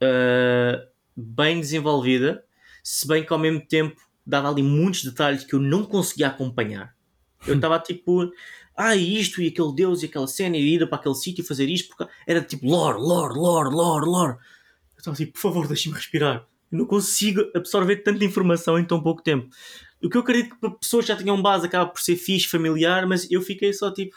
uh, 0.02 0.86
bem 1.16 1.60
desenvolvida, 1.60 2.44
se 2.82 3.06
bem 3.06 3.24
que 3.24 3.32
ao 3.32 3.39
mesmo 3.39 3.64
tempo 3.64 3.97
dava 4.26 4.48
ali 4.48 4.62
muitos 4.62 5.05
detalhes 5.05 5.44
que 5.44 5.55
eu 5.55 5.60
não 5.60 5.84
conseguia 5.84 6.28
acompanhar. 6.28 6.94
Eu 7.46 7.55
estava 7.55 7.78
tipo, 7.84 8.30
ah, 8.76 8.96
isto 8.96 9.40
e 9.40 9.48
aquele 9.48 9.74
deus 9.74 10.02
e 10.02 10.06
aquela 10.06 10.26
cena 10.26 10.56
e 10.56 10.74
ir 10.74 10.86
para 10.88 10.98
aquele 10.98 11.14
sítio 11.14 11.42
e 11.42 11.46
fazer 11.46 11.68
isto, 11.68 11.94
porque 11.94 12.12
era 12.26 12.40
tipo 12.40 12.66
lore, 12.66 12.98
lore, 12.98 13.34
lore, 13.34 13.74
lore, 13.74 14.06
lore. 14.06 14.32
Eu 14.32 14.98
estava 14.98 15.14
assim, 15.14 15.26
por 15.26 15.38
favor, 15.38 15.68
deixe-me 15.68 15.94
respirar. 15.94 16.46
Eu 16.72 16.78
não 16.78 16.86
consigo 16.86 17.42
absorver 17.55 17.96
tanta 17.96 18.24
informação 18.24 18.78
em 18.78 18.84
tão 18.84 19.01
pouco 19.01 19.22
tempo. 19.22 19.48
O 20.02 20.09
que 20.10 20.16
eu 20.16 20.20
acredito 20.20 20.55
que 20.55 20.60
para 20.60 20.70
pessoas 20.70 21.05
que 21.06 21.12
já 21.12 21.16
tinham 21.16 21.40
base 21.40 21.66
acaba 21.66 21.88
por 21.88 22.01
ser 22.01 22.16
fixe, 22.16 22.48
familiar, 22.48 23.06
mas 23.06 23.30
eu 23.30 23.40
fiquei 23.40 23.72
só 23.72 23.92
tipo. 23.92 24.16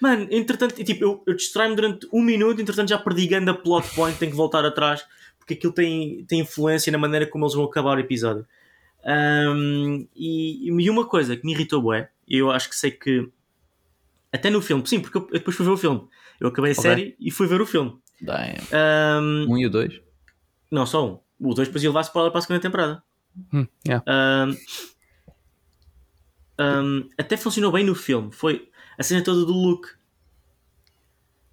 Mano, 0.00 0.28
entretanto, 0.30 0.74
tipo, 0.84 1.02
eu, 1.02 1.22
eu 1.26 1.34
distraio-me 1.34 1.74
durante 1.74 2.06
um 2.12 2.22
minuto, 2.22 2.60
entretanto 2.60 2.90
já 2.90 2.98
perdi 2.98 3.34
a 3.34 3.54
plot 3.54 3.88
point, 3.96 4.16
tenho 4.16 4.30
que 4.30 4.36
voltar 4.36 4.64
atrás, 4.64 5.04
porque 5.38 5.54
aquilo 5.54 5.72
tem, 5.72 6.24
tem 6.26 6.40
influência 6.40 6.92
na 6.92 6.98
maneira 6.98 7.26
como 7.26 7.44
eles 7.44 7.54
vão 7.54 7.64
acabar 7.64 7.96
o 7.96 8.00
episódio. 8.00 8.46
Um, 9.04 10.06
e, 10.14 10.68
e 10.68 10.90
uma 10.90 11.06
coisa 11.06 11.36
que 11.36 11.44
me 11.44 11.52
irritou, 11.52 11.80
bué, 11.80 12.10
eu 12.28 12.50
acho 12.50 12.68
que 12.68 12.76
sei 12.76 12.90
que 12.90 13.30
até 14.32 14.50
no 14.50 14.60
filme, 14.60 14.86
sim, 14.86 15.00
porque 15.00 15.18
eu, 15.18 15.26
depois 15.32 15.56
fui 15.56 15.64
ver 15.64 15.72
o 15.72 15.76
filme. 15.76 16.06
Eu 16.38 16.48
acabei 16.48 16.72
a 16.72 16.72
okay. 16.72 16.82
série 16.82 17.16
e 17.18 17.30
fui 17.30 17.46
ver 17.46 17.60
o 17.60 17.66
filme. 17.66 17.98
Um, 18.72 19.52
um 19.52 19.58
e 19.58 19.66
o 19.66 19.70
dois? 19.70 20.00
Não, 20.70 20.84
só 20.84 21.06
um. 21.06 21.18
O 21.40 21.54
dois 21.54 21.68
depois 21.68 21.82
ia 21.82 21.90
levar 21.90 22.02
spoiler 22.02 22.30
para 22.30 22.38
a 22.40 22.42
segunda 22.42 22.60
temporada. 22.60 23.02
Hum, 23.52 23.66
yeah. 23.86 24.04
um, 26.58 27.08
até 27.16 27.36
funcionou 27.36 27.72
bem 27.72 27.84
no 27.84 27.94
filme. 27.94 28.32
Foi 28.32 28.68
a 28.98 29.02
cena 29.02 29.22
toda 29.22 29.44
do 29.44 29.52
Luke. 29.52 29.88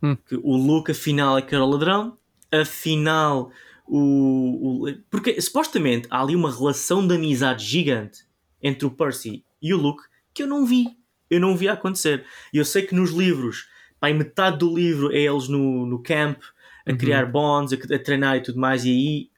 Hum. 0.03 0.17
o 0.43 0.57
Luke, 0.57 0.91
afinal, 0.91 1.37
é 1.37 1.41
que 1.41 1.55
era 1.55 1.63
o 1.63 1.69
ladrão. 1.69 2.17
Afinal, 2.51 3.51
o, 3.87 4.87
o, 4.87 4.93
Porque 5.09 5.39
supostamente 5.41 6.07
há 6.09 6.21
ali 6.21 6.35
uma 6.35 6.53
relação 6.53 7.05
de 7.05 7.15
amizade 7.15 7.65
gigante 7.65 8.25
entre 8.61 8.85
o 8.85 8.91
Percy 8.91 9.43
e 9.61 9.73
o 9.73 9.77
Luke 9.77 10.03
que 10.33 10.43
eu 10.43 10.47
não 10.47 10.65
vi 10.65 10.87
eu 11.29 11.39
não 11.39 11.57
via 11.57 11.73
acontecer. 11.73 12.23
E 12.53 12.57
eu 12.57 12.65
sei 12.65 12.83
que 12.83 12.95
nos 12.95 13.11
livros 13.11 13.67
Pá, 13.99 14.13
metade 14.13 14.57
do 14.57 14.75
livro 14.75 15.11
é 15.11 15.19
eles 15.19 15.47
no, 15.47 15.85
no 15.85 16.01
camp, 16.01 16.41
a 16.85 16.91
uhum. 16.91 16.97
criar 16.97 17.25
bonds, 17.25 17.73
a, 17.73 17.95
a, 17.95 17.99
treinar 17.99 18.37
e 18.37 18.41
tudo 18.41 18.59
mais, 18.59 18.85
e 18.85 18.89
aí 18.89 19.29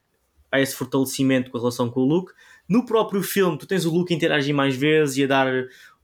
há 0.50 0.60
esse 0.60 0.74
fortalecimento 0.74 1.50
com 1.50 1.56
a 1.56 1.60
relação 1.60 1.88
com 1.88 2.00
o 2.00 2.04
Luke. 2.04 2.32
No 2.68 2.84
próprio 2.84 3.22
filme, 3.22 3.56
tu 3.56 3.66
tens 3.66 3.86
o 3.86 3.90
Luke 3.90 4.12
a 4.12 4.16
interagir 4.16 4.54
mais 4.54 4.76
vezes 4.76 5.16
e 5.16 5.24
a 5.24 5.26
dar 5.26 5.46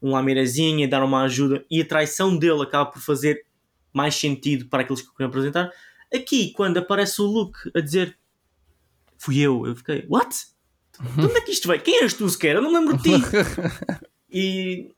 um 0.01 0.13
lameirazinho, 0.13 0.87
a 0.87 0.89
dar 0.89 1.05
uma 1.05 1.25
ajuda, 1.25 1.65
e 1.71 1.81
a 1.83 1.85
traição 1.85 2.37
dele 2.37 2.63
acaba 2.63 2.87
por 2.87 3.03
fazer 3.03 3.45
mais 3.93 4.15
sentido 4.15 4.67
para 4.67 4.83
aqueles 4.83 5.03
que 5.03 5.09
eu 5.09 5.13
queria 5.13 5.29
apresentar. 5.29 5.71
Aqui, 6.15 6.53
quando 6.53 6.79
aparece 6.79 7.21
o 7.21 7.27
Luke 7.27 7.59
a 7.75 7.81
dizer 7.81 8.17
fui 9.25 9.39
eu, 9.39 9.67
eu 9.67 9.75
fiquei, 9.75 10.05
what? 10.09 10.37
De 11.17 11.25
onde 11.25 11.39
é 11.39 11.41
que 11.41 11.51
isto 11.51 11.67
veio? 11.67 11.81
Quem 11.81 12.03
és 12.03 12.13
tu 12.15 12.29
sequer? 12.29 12.57
Eu 12.57 12.63
não 12.63 12.73
lembro 12.73 12.97
de 12.97 13.03
ti. 13.03 13.25
e 14.31 14.91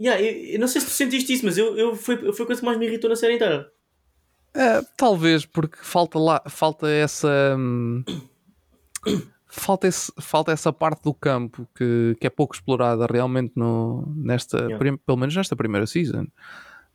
yeah, 0.00 0.20
eu, 0.20 0.54
eu, 0.54 0.58
não 0.58 0.66
sei 0.66 0.80
se 0.80 0.86
tu 0.86 0.92
sentiste 0.92 1.32
isso, 1.32 1.44
mas 1.44 1.58
eu, 1.58 1.76
eu 1.76 1.94
foi, 1.94 2.16
foi 2.32 2.44
a 2.44 2.46
coisa 2.46 2.60
que 2.60 2.64
mais 2.64 2.78
me 2.78 2.86
irritou 2.86 3.10
na 3.10 3.16
série 3.16 3.34
inteira. 3.34 3.70
É, 4.54 4.82
talvez 4.96 5.44
porque 5.44 5.76
falta 5.82 6.18
lá, 6.18 6.42
falta 6.48 6.88
essa. 6.88 7.54
Hum, 7.56 8.02
falta, 9.46 9.86
esse, 9.86 10.10
falta 10.18 10.52
essa 10.52 10.72
parte 10.72 11.02
do 11.02 11.12
campo 11.12 11.68
que, 11.74 12.16
que 12.18 12.26
é 12.26 12.30
pouco 12.30 12.54
explorada 12.54 13.06
realmente 13.06 13.52
no, 13.54 14.04
nesta, 14.16 14.56
yeah. 14.58 14.78
prim, 14.78 14.96
pelo 14.96 15.18
menos 15.18 15.36
nesta 15.36 15.54
primeira 15.54 15.86
season. 15.86 16.26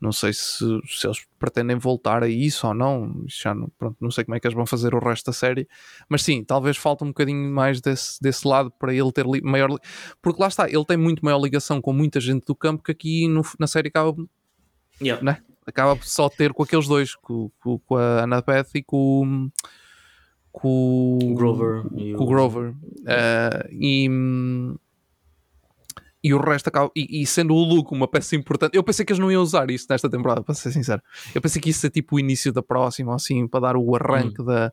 Não 0.01 0.11
sei 0.11 0.33
se, 0.33 0.65
se 0.87 1.05
eles 1.05 1.23
pretendem 1.37 1.77
voltar 1.77 2.23
a 2.23 2.27
isso 2.27 2.65
ou 2.65 2.73
não. 2.73 3.23
Já 3.27 3.53
não, 3.53 3.69
pronto, 3.77 3.95
não 4.01 4.09
sei 4.09 4.23
como 4.23 4.35
é 4.35 4.39
que 4.39 4.47
eles 4.47 4.55
vão 4.55 4.65
fazer 4.65 4.95
o 4.95 4.99
resto 4.99 5.27
da 5.27 5.33
série. 5.33 5.67
Mas 6.09 6.23
sim, 6.23 6.43
talvez 6.43 6.75
falta 6.75 7.05
um 7.05 7.09
bocadinho 7.09 7.53
mais 7.53 7.79
desse, 7.79 8.19
desse 8.19 8.47
lado 8.47 8.71
para 8.71 8.91
ele 8.93 9.11
ter 9.11 9.25
maior. 9.43 9.69
Porque 10.19 10.41
lá 10.41 10.47
está, 10.47 10.67
ele 10.67 10.85
tem 10.85 10.97
muito 10.97 11.23
maior 11.23 11.39
ligação 11.39 11.79
com 11.79 11.93
muita 11.93 12.19
gente 12.19 12.45
do 12.47 12.55
campo 12.55 12.83
que 12.83 12.91
aqui 12.91 13.27
no, 13.27 13.43
na 13.59 13.67
série 13.67 13.89
acaba. 13.89 14.15
Yeah. 14.99 15.23
Né? 15.23 15.37
Acaba 15.67 15.95
só 16.01 16.27
ter 16.27 16.51
com 16.51 16.63
aqueles 16.63 16.87
dois, 16.87 17.13
com, 17.15 17.51
com, 17.61 17.77
com 17.77 17.95
a 17.95 18.23
Annabeth 18.23 18.69
e 18.73 18.81
com 18.81 19.51
com 20.51 21.17
o 21.21 21.33
Grover. 21.33 21.83
Com 22.17 22.23
o 22.23 22.25
Grover. 22.25 22.71
Uh, 22.71 23.69
e, 23.71 24.09
e 26.23 26.33
o 26.33 26.39
resto 26.39 26.67
acaba. 26.67 26.91
E, 26.95 27.21
e, 27.21 27.25
sendo 27.25 27.53
o 27.53 27.63
Luke 27.63 27.93
uma 27.93 28.07
peça 28.07 28.35
importante, 28.35 28.75
eu 28.75 28.83
pensei 28.83 29.05
que 29.05 29.11
eles 29.11 29.19
não 29.19 29.31
iam 29.31 29.41
usar 29.41 29.69
isso 29.71 29.87
nesta 29.89 30.09
temporada, 30.09 30.43
para 30.43 30.53
ser 30.53 30.71
sincero. 30.71 31.01
Eu 31.33 31.41
pensei 31.41 31.61
que 31.61 31.69
isso 31.69 31.85
é 31.85 31.89
tipo 31.89 32.15
o 32.15 32.19
início 32.19 32.51
da 32.53 32.61
próxima, 32.61 33.15
assim, 33.15 33.47
para 33.47 33.61
dar 33.61 33.75
o 33.75 33.95
arranque 33.95 34.41
hum. 34.41 34.45
da, 34.45 34.71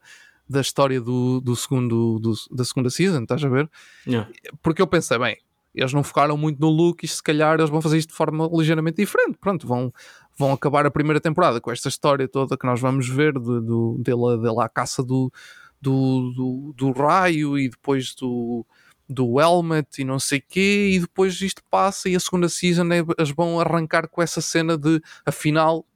da 0.49 0.61
história 0.61 1.01
do, 1.01 1.41
do 1.41 1.57
segundo, 1.57 2.19
do, 2.19 2.35
da 2.51 2.65
segunda 2.65 2.91
season, 2.91 3.23
estás 3.23 3.43
a 3.45 3.49
ver? 3.49 3.69
Yeah. 4.07 4.31
Porque 4.63 4.83
eu 4.83 4.87
pensei, 4.87 5.19
bem, 5.19 5.39
eles 5.75 5.93
não 5.93 6.03
focaram 6.03 6.37
muito 6.37 6.61
no 6.61 6.69
Luke 6.69 7.05
e 7.05 7.09
se 7.09 7.23
calhar 7.23 7.59
eles 7.59 7.71
vão 7.71 7.81
fazer 7.81 7.99
isto 7.99 8.11
de 8.11 8.15
forma 8.15 8.49
ligeiramente 8.53 8.97
diferente. 8.97 9.39
Pronto, 9.39 9.67
vão, 9.67 9.93
vão 10.37 10.53
acabar 10.53 10.85
a 10.87 10.91
primeira 10.91 11.21
temporada 11.21 11.61
com 11.61 11.71
esta 11.71 11.89
história 11.89 12.27
toda 12.27 12.57
que 12.57 12.67
nós 12.67 12.81
vamos 12.81 13.09
ver 13.09 13.33
de, 13.35 13.61
de, 13.61 14.03
dele, 14.03 14.39
dele 14.41 14.61
à 14.61 14.69
caça 14.69 15.03
do, 15.03 15.33
do, 15.81 16.33
do, 16.35 16.75
do 16.77 16.91
raio 16.93 17.59
e 17.59 17.69
depois 17.69 18.15
do 18.15 18.67
do 19.09 19.41
Helmet 19.41 19.89
e 20.01 20.05
não 20.05 20.19
sei 20.19 20.41
quê, 20.41 20.91
e 20.93 21.01
depois 21.01 21.41
isto 21.41 21.63
passa 21.71 22.09
e 22.09 22.17
a 22.17 22.21
segunda 22.21 22.49
season 22.49 22.93
é, 22.93 22.99
eles 23.17 23.31
vão 23.31 23.59
arrancar 23.59 24.07
com 24.09 24.21
essa 24.21 24.41
cena 24.41 24.77
de 24.77 25.01
afinal 25.25 25.87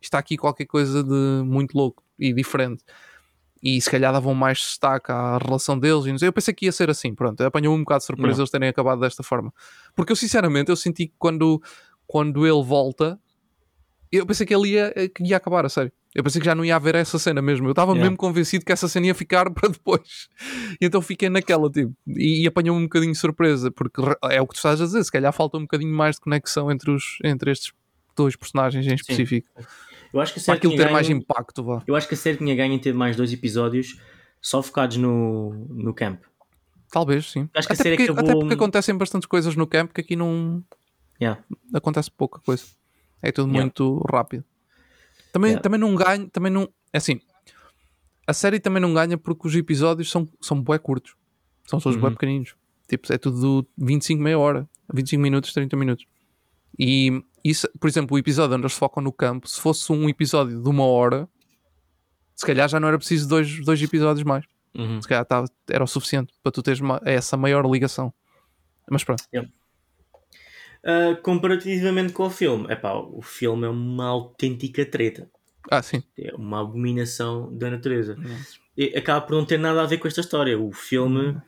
está 0.00 0.18
aqui 0.18 0.36
qualquer 0.36 0.66
coisa 0.66 1.02
de 1.02 1.42
muito 1.44 1.76
louco 1.76 2.02
e 2.18 2.32
diferente. 2.32 2.84
E 3.62 3.80
se 3.80 3.90
calhar 3.90 4.12
davam 4.12 4.34
mais 4.34 4.58
destaque 4.58 5.10
à 5.10 5.36
relação 5.38 5.78
deles. 5.78 6.06
E 6.06 6.12
não 6.12 6.18
sei. 6.18 6.28
Eu 6.28 6.32
pensei 6.32 6.54
que 6.54 6.66
ia 6.66 6.72
ser 6.72 6.88
assim, 6.90 7.12
pronto. 7.12 7.42
Apanhou 7.42 7.74
um 7.74 7.80
bocado 7.80 8.00
de 8.00 8.06
surpresa 8.06 8.36
não. 8.36 8.40
eles 8.42 8.50
terem 8.50 8.68
acabado 8.68 9.00
desta 9.00 9.22
forma. 9.22 9.52
Porque 9.96 10.12
eu 10.12 10.16
sinceramente 10.16 10.70
eu 10.70 10.76
senti 10.76 11.08
que 11.08 11.14
quando, 11.18 11.60
quando 12.06 12.46
ele 12.46 12.62
volta, 12.62 13.18
eu 14.10 14.26
pensei 14.26 14.46
que 14.46 14.54
ele 14.54 14.70
ia, 14.70 14.92
que 15.14 15.24
ia 15.24 15.36
acabar 15.36 15.64
a 15.64 15.68
série. 15.68 15.92
Eu 16.14 16.24
pensei 16.24 16.40
que 16.40 16.46
já 16.46 16.54
não 16.54 16.64
ia 16.64 16.74
haver 16.76 16.94
essa 16.94 17.18
cena 17.18 17.42
mesmo. 17.42 17.66
Eu 17.66 17.72
estava 17.72 17.92
yeah. 17.92 18.02
mesmo 18.02 18.16
convencido 18.16 18.64
que 18.64 18.72
essa 18.72 18.88
cena 18.88 19.06
ia 19.06 19.14
ficar 19.14 19.50
para 19.52 19.68
depois. 19.68 20.28
E 20.80 20.86
então 20.86 21.02
fiquei 21.02 21.28
naquela, 21.28 21.70
tipo, 21.70 21.94
e, 22.06 22.42
e 22.42 22.46
apanhou-me 22.46 22.82
um 22.82 22.86
bocadinho 22.86 23.12
de 23.12 23.18
surpresa, 23.18 23.70
porque 23.70 24.00
é 24.30 24.40
o 24.40 24.46
que 24.46 24.54
tu 24.54 24.56
estás 24.56 24.80
a 24.80 24.84
dizer. 24.84 25.04
Se 25.04 25.12
calhar 25.12 25.32
falta 25.32 25.58
um 25.58 25.62
bocadinho 25.62 25.94
mais 25.94 26.16
de 26.16 26.22
conexão 26.22 26.70
entre, 26.70 26.90
os, 26.90 27.18
entre 27.22 27.50
estes 27.50 27.72
dois 28.16 28.34
personagens 28.34 28.86
em 28.86 28.94
específico. 28.94 29.48
Sim. 29.56 29.66
Eu 30.12 30.20
acho 30.20 30.34
que 30.34 30.40
para 30.40 30.54
aquilo 30.54 30.72
ter 30.72 30.84
ganho, 30.84 30.92
mais 30.92 31.08
impacto. 31.10 31.62
Vá. 31.62 31.82
Eu 31.86 31.94
acho 31.94 32.08
que 32.08 32.14
a 32.14 32.16
série 32.16 32.38
tinha 32.38 32.54
ganho 32.54 32.72
em 32.72 32.78
ter 32.78 32.94
mais 32.94 33.14
dois 33.14 33.32
episódios 33.32 34.00
só 34.40 34.62
focados 34.62 34.96
no, 34.96 35.66
no 35.68 35.92
camp. 35.92 36.22
Talvez, 36.90 37.30
sim. 37.30 37.48
Acho 37.54 37.68
que 37.68 37.74
até, 37.74 37.82
a 37.82 37.84
série 37.84 37.96
porque, 37.96 38.10
acabou... 38.10 38.30
até 38.30 38.40
porque 38.40 38.54
acontecem 38.54 38.96
bastantes 38.96 39.26
coisas 39.26 39.54
no 39.54 39.66
camp 39.66 39.92
que 39.92 40.00
aqui 40.00 40.16
não. 40.16 40.64
Yeah. 41.20 41.42
Acontece 41.74 42.10
pouca 42.10 42.40
coisa. 42.40 42.64
É 43.22 43.32
tudo 43.32 43.48
yeah. 43.48 43.62
muito 43.62 44.04
rápido. 44.10 44.44
Também, 45.32 45.50
yeah. 45.50 45.62
também 45.62 45.80
não 45.80 45.94
ganha, 45.94 46.28
também 46.28 46.52
não. 46.52 46.68
É 46.92 46.98
assim, 46.98 47.20
a 48.26 48.32
série 48.32 48.60
também 48.60 48.80
não 48.80 48.92
ganha 48.92 49.16
porque 49.16 49.46
os 49.46 49.54
episódios 49.54 50.10
são, 50.10 50.28
são 50.40 50.60
bué 50.60 50.78
curtos. 50.78 51.14
São 51.66 51.80
todos 51.80 51.96
uhum. 51.96 52.02
bué 52.02 52.10
pequeninos. 52.10 52.54
Tipo, 52.88 53.12
é 53.12 53.18
tudo 53.18 53.66
25, 53.76 54.22
meia 54.22 54.38
hora, 54.38 54.68
25 54.92 55.22
minutos, 55.22 55.52
30 55.52 55.76
minutos. 55.76 56.06
E 56.78 57.22
isso, 57.44 57.68
por 57.78 57.88
exemplo, 57.88 58.14
o 58.14 58.18
episódio 58.18 58.54
onde 58.54 58.62
eles 58.62 58.74
focam 58.74 59.02
no 59.02 59.12
campo, 59.12 59.48
se 59.48 59.60
fosse 59.60 59.90
um 59.92 60.08
episódio 60.08 60.62
de 60.62 60.68
uma 60.68 60.84
hora, 60.84 61.28
se 62.34 62.46
calhar 62.46 62.68
já 62.68 62.78
não 62.78 62.88
era 62.88 62.98
preciso 62.98 63.28
dois, 63.28 63.64
dois 63.64 63.82
episódios 63.82 64.24
mais. 64.24 64.44
Uhum. 64.76 65.00
Se 65.00 65.08
calhar 65.08 65.24
tava, 65.24 65.46
era 65.68 65.82
o 65.82 65.86
suficiente 65.86 66.32
para 66.42 66.52
tu 66.52 66.62
teres 66.62 66.80
uma, 66.80 67.00
essa 67.04 67.36
maior 67.36 67.64
ligação. 67.66 68.12
Mas 68.90 69.04
pronto. 69.04 69.24
Yeah. 69.32 69.50
Uh, 70.84 71.20
comparativamente 71.22 72.12
com 72.12 72.24
o 72.24 72.30
filme, 72.30 72.72
epá, 72.72 72.94
o 72.94 73.20
filme 73.20 73.66
é 73.66 73.68
uma 73.68 74.06
autêntica 74.06 74.86
treta. 74.86 75.28
Ah, 75.70 75.82
sim. 75.82 76.02
É 76.18 76.34
uma 76.34 76.60
abominação 76.60 77.54
da 77.56 77.70
natureza. 77.70 78.16
Uhum. 78.16 78.88
acaba 78.96 79.20
por 79.26 79.34
não 79.34 79.44
ter 79.44 79.58
nada 79.58 79.82
a 79.82 79.86
ver 79.86 79.98
com 79.98 80.08
esta 80.08 80.20
história. 80.20 80.58
O 80.58 80.72
filme 80.72 81.20
uhum. 81.20 81.40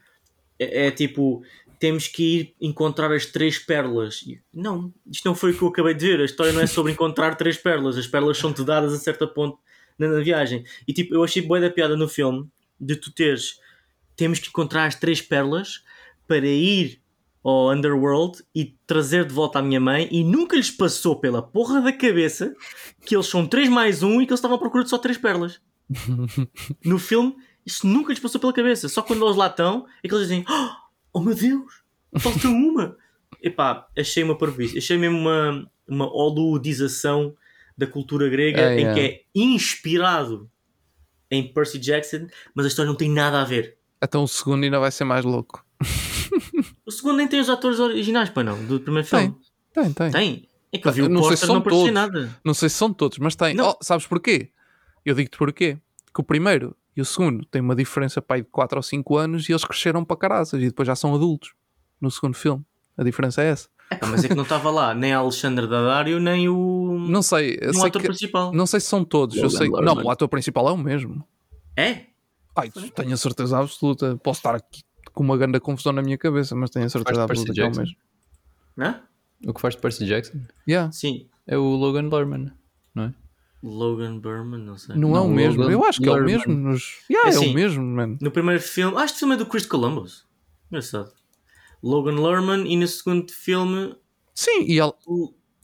é, 0.59 0.87
é, 0.87 0.91
tipo: 0.91 1.43
temos 1.79 2.07
que 2.07 2.23
ir 2.23 2.55
encontrar 2.61 3.11
as 3.13 3.25
três 3.25 3.59
pérolas. 3.59 4.23
Não, 4.53 4.93
isto 5.11 5.25
não 5.25 5.35
foi 5.35 5.53
o 5.53 5.57
que 5.57 5.63
eu 5.63 5.69
acabei 5.69 5.95
de 5.95 6.07
ver. 6.07 6.21
A 6.21 6.25
história 6.25 6.53
não 6.53 6.61
é 6.61 6.67
sobre 6.67 6.93
encontrar 6.93 7.35
três 7.35 7.57
pérolas. 7.57 7.97
As 7.97 8.07
pérolas 8.07 8.37
são-te 8.37 8.63
dadas 8.63 8.93
a 8.93 8.99
certo 8.99 9.27
ponto 9.29 9.59
na, 9.99 10.09
na, 10.09 10.21
viagem. 10.21 10.65
E 10.87 10.93
tipo, 10.93 11.15
eu 11.15 11.25
achei 11.25 11.41
boa 11.41 11.61
da 11.61 11.71
piada 11.71 11.97
no 11.97 12.09
filme 12.09 12.47
de 12.79 12.97
tu 12.97 13.11
teres: 13.11 13.59
temos 14.15 14.39
que 14.39 14.49
encontrar 14.49 14.85
as 14.85 14.95
três 14.95 15.23
pérolas 15.23 15.83
para 16.29 16.47
ir 16.47 17.01
ao 17.43 17.71
Underworld 17.71 18.43
e 18.55 18.77
trazer 18.87 19.25
de 19.25 19.33
volta 19.33 19.59
a 19.59 19.63
minha 19.63 19.81
mãe 19.81 20.09
e 20.11 20.23
nunca 20.23 20.57
lhes 20.57 20.71
passou 20.71 21.17
pela 21.17 21.43
porra 21.43 21.81
da 21.81 21.93
cabeça 21.93 22.55
que 23.05 23.17
eles 23.17 23.27
são 23.27 23.47
3 23.47 23.69
mais 23.69 24.03
1 24.03 24.23
e 24.23 24.27
que 24.27 24.33
eles 24.33 24.39
estavam 24.39 24.57
à 24.57 24.61
procura 24.61 24.85
de 24.85 24.91
só 24.91 24.99
3 24.99 25.19
pérolas. 25.19 25.61
no 26.85 26.99
filme, 26.99 27.35
isso 27.65 27.87
nunca 27.87 28.11
lhes 28.11 28.21
passou 28.21 28.41
pela 28.41 28.53
cabeça. 28.53 28.89
Só 28.89 29.03
quando 29.03 29.25
eles 29.25 29.37
lá 29.37 29.47
estão 29.47 29.87
é 30.03 30.09
que 30.09 30.15
eles 30.15 30.29
dizem: 30.29 30.45
Oh 31.13 31.21
meu 31.21 31.35
Deus, 31.35 31.83
falta 32.19 32.49
uma. 32.49 32.97
Epá, 33.43 33.89
achei 33.97 34.23
uma 34.23 34.37
parvoíce. 34.37 34.79
Achei 34.79 34.99
mesmo 34.99 35.19
uma, 35.19 35.71
uma 35.89 36.13
oludização 36.13 37.35
da 37.77 37.87
cultura 37.87 38.29
grega 38.29 38.61
é, 38.61 38.81
em 38.81 38.87
é. 38.87 38.95
que 38.95 39.01
é 39.01 39.23
inspirado 39.35 40.51
em 41.31 41.53
Percy 41.53 41.79
Jackson, 41.79 42.27
mas 42.55 42.67
a 42.67 42.69
história 42.69 42.89
não 42.89 42.97
tem 42.97 43.11
nada 43.11 43.41
a 43.41 43.45
ver. 43.45 43.79
Então 44.03 44.25
o 44.25 44.29
segundo 44.29 44.65
ainda 44.65 44.79
vai 44.79 44.91
ser 44.91 45.05
mais 45.05 45.25
louco. 45.25 45.65
O 46.91 46.93
segundo 46.93 47.19
nem 47.19 47.29
tem 47.29 47.39
os 47.39 47.49
atores 47.49 47.79
originais, 47.79 48.31
para 48.31 48.43
não, 48.43 48.65
do 48.65 48.81
primeiro 48.81 49.07
filme. 49.07 49.33
Tem, 49.73 49.93
tem. 49.93 50.11
Tem. 50.11 50.49
É 50.73 50.79
que 50.79 50.89
eu 50.89 50.93
vi 50.93 51.03
o 51.03 51.09
não 51.09 51.23
sei 51.23 51.37
se 51.37 51.47
são 51.47 51.55
não 51.55 51.63
todos, 51.63 51.93
nada. 51.93 52.39
Não 52.45 52.55
sei 52.55 52.69
se 52.69 52.75
são 52.75 52.93
todos, 52.93 53.19
mas 53.19 53.37
tem. 53.37 53.61
Oh, 53.61 53.77
sabes 53.81 54.07
porquê? 54.07 54.51
Eu 55.05 55.15
digo-te 55.15 55.39
porquê. 55.39 55.79
Que 56.13 56.21
o 56.21 56.25
primeiro 56.25 56.77
e 56.97 57.01
o 57.01 57.05
segundo 57.05 57.45
têm 57.47 57.63
uma 57.63 57.77
diferença 57.77 58.21
pai, 58.21 58.43
de 58.43 58.49
4 58.49 58.79
ou 58.79 58.83
5 58.83 59.17
anos 59.17 59.49
e 59.49 59.53
eles 59.53 59.65
cresceram 59.65 60.05
para 60.05 60.17
caraças 60.17 60.61
e 60.61 60.67
depois 60.67 60.87
já 60.87 60.97
são 60.97 61.15
adultos 61.15 61.53
no 62.01 62.11
segundo 62.11 62.35
filme. 62.35 62.65
A 62.99 63.05
diferença 63.05 63.43
é 63.43 63.51
essa. 63.51 63.69
É, 63.91 64.07
mas 64.07 64.25
é 64.25 64.29
que 64.29 64.35
não 64.35 64.43
estava 64.43 64.71
lá 64.71 64.95
nem 64.95 65.13
Alexandre 65.13 65.67
Daddario 65.67 66.21
nem 66.21 66.49
o. 66.49 67.07
Não 67.09 67.23
sei. 67.23 67.59
Eu 67.61 67.73
sei 67.75 67.89
ator 67.89 68.03
que, 68.03 68.09
principal. 68.09 68.53
Não 68.53 68.67
sei 68.67 68.81
se 68.81 68.87
são 68.87 69.05
todos. 69.05 69.37
eu 69.37 69.51
sei, 69.51 69.69
não, 69.69 69.95
o 69.95 70.11
ator 70.11 70.29
principal 70.29 70.69
é 70.69 70.73
o 70.73 70.77
mesmo. 70.77 71.25
É? 71.77 72.07
Ai, 72.57 72.71
tenho 72.95 73.15
a 73.15 73.17
certeza 73.17 73.59
absoluta. 73.59 74.17
Posso 74.23 74.41
estar 74.41 74.55
aqui 74.55 74.83
com 75.13 75.23
uma 75.23 75.37
grande 75.37 75.61
confusão 75.61 75.93
na 75.93 76.03
minha 76.03 76.19
cabeça, 76.19 76.55
mas 76.55 76.71
tenho 76.71 76.87
a 76.87 76.89
certeza 76.89 77.25
absoluta 77.25 77.53
que 77.53 77.61
é 77.61 77.67
o 77.67 77.77
mesmo. 77.77 77.97
Não? 78.77 79.01
O 79.47 79.55
que 79.55 79.61
faz 79.61 79.75
de 79.75 79.81
Percy 79.81 80.07
Jackson? 80.07 80.41
Yeah. 80.69 80.93
Sim. 80.93 81.29
É 81.47 81.57
o 81.57 81.63
Logan 81.63 82.09
Lerman, 82.09 82.53
não 82.95 83.05
é? 83.05 83.15
Logan 83.63 84.19
Berman, 84.19 84.61
não 84.61 84.79
sei. 84.79 84.97
Não, 84.97 85.11
não 85.11 85.17
é 85.17 85.21
o 85.21 85.29
mesmo. 85.29 85.63
Logan 85.63 85.73
Eu 85.73 85.85
acho 85.85 86.01
que 86.01 86.09
é 86.09 86.13
o 86.13 86.25
mesmo. 86.25 86.55
Nos... 86.55 87.01
Yeah, 87.11 87.31
é, 87.31 87.35
assim, 87.35 87.49
é 87.49 87.51
o 87.51 87.55
mesmo, 87.55 87.85
mano. 87.85 88.19
No 88.21 88.31
primeiro 88.31 88.63
filme, 88.63 88.97
ah, 88.97 89.05
este 89.05 89.19
filme 89.19 89.35
é 89.35 89.37
do 89.37 89.47
Chris 89.47 89.67
Columbus. 89.67 90.27
Engraçado. 90.71 91.13
Logan 91.83 92.21
Lerman 92.21 92.71
e 92.71 92.77
no 92.77 92.87
segundo 92.87 93.31
filme. 93.33 93.95
Sim, 94.35 94.65
e 94.65 94.79
ele... 94.79 94.93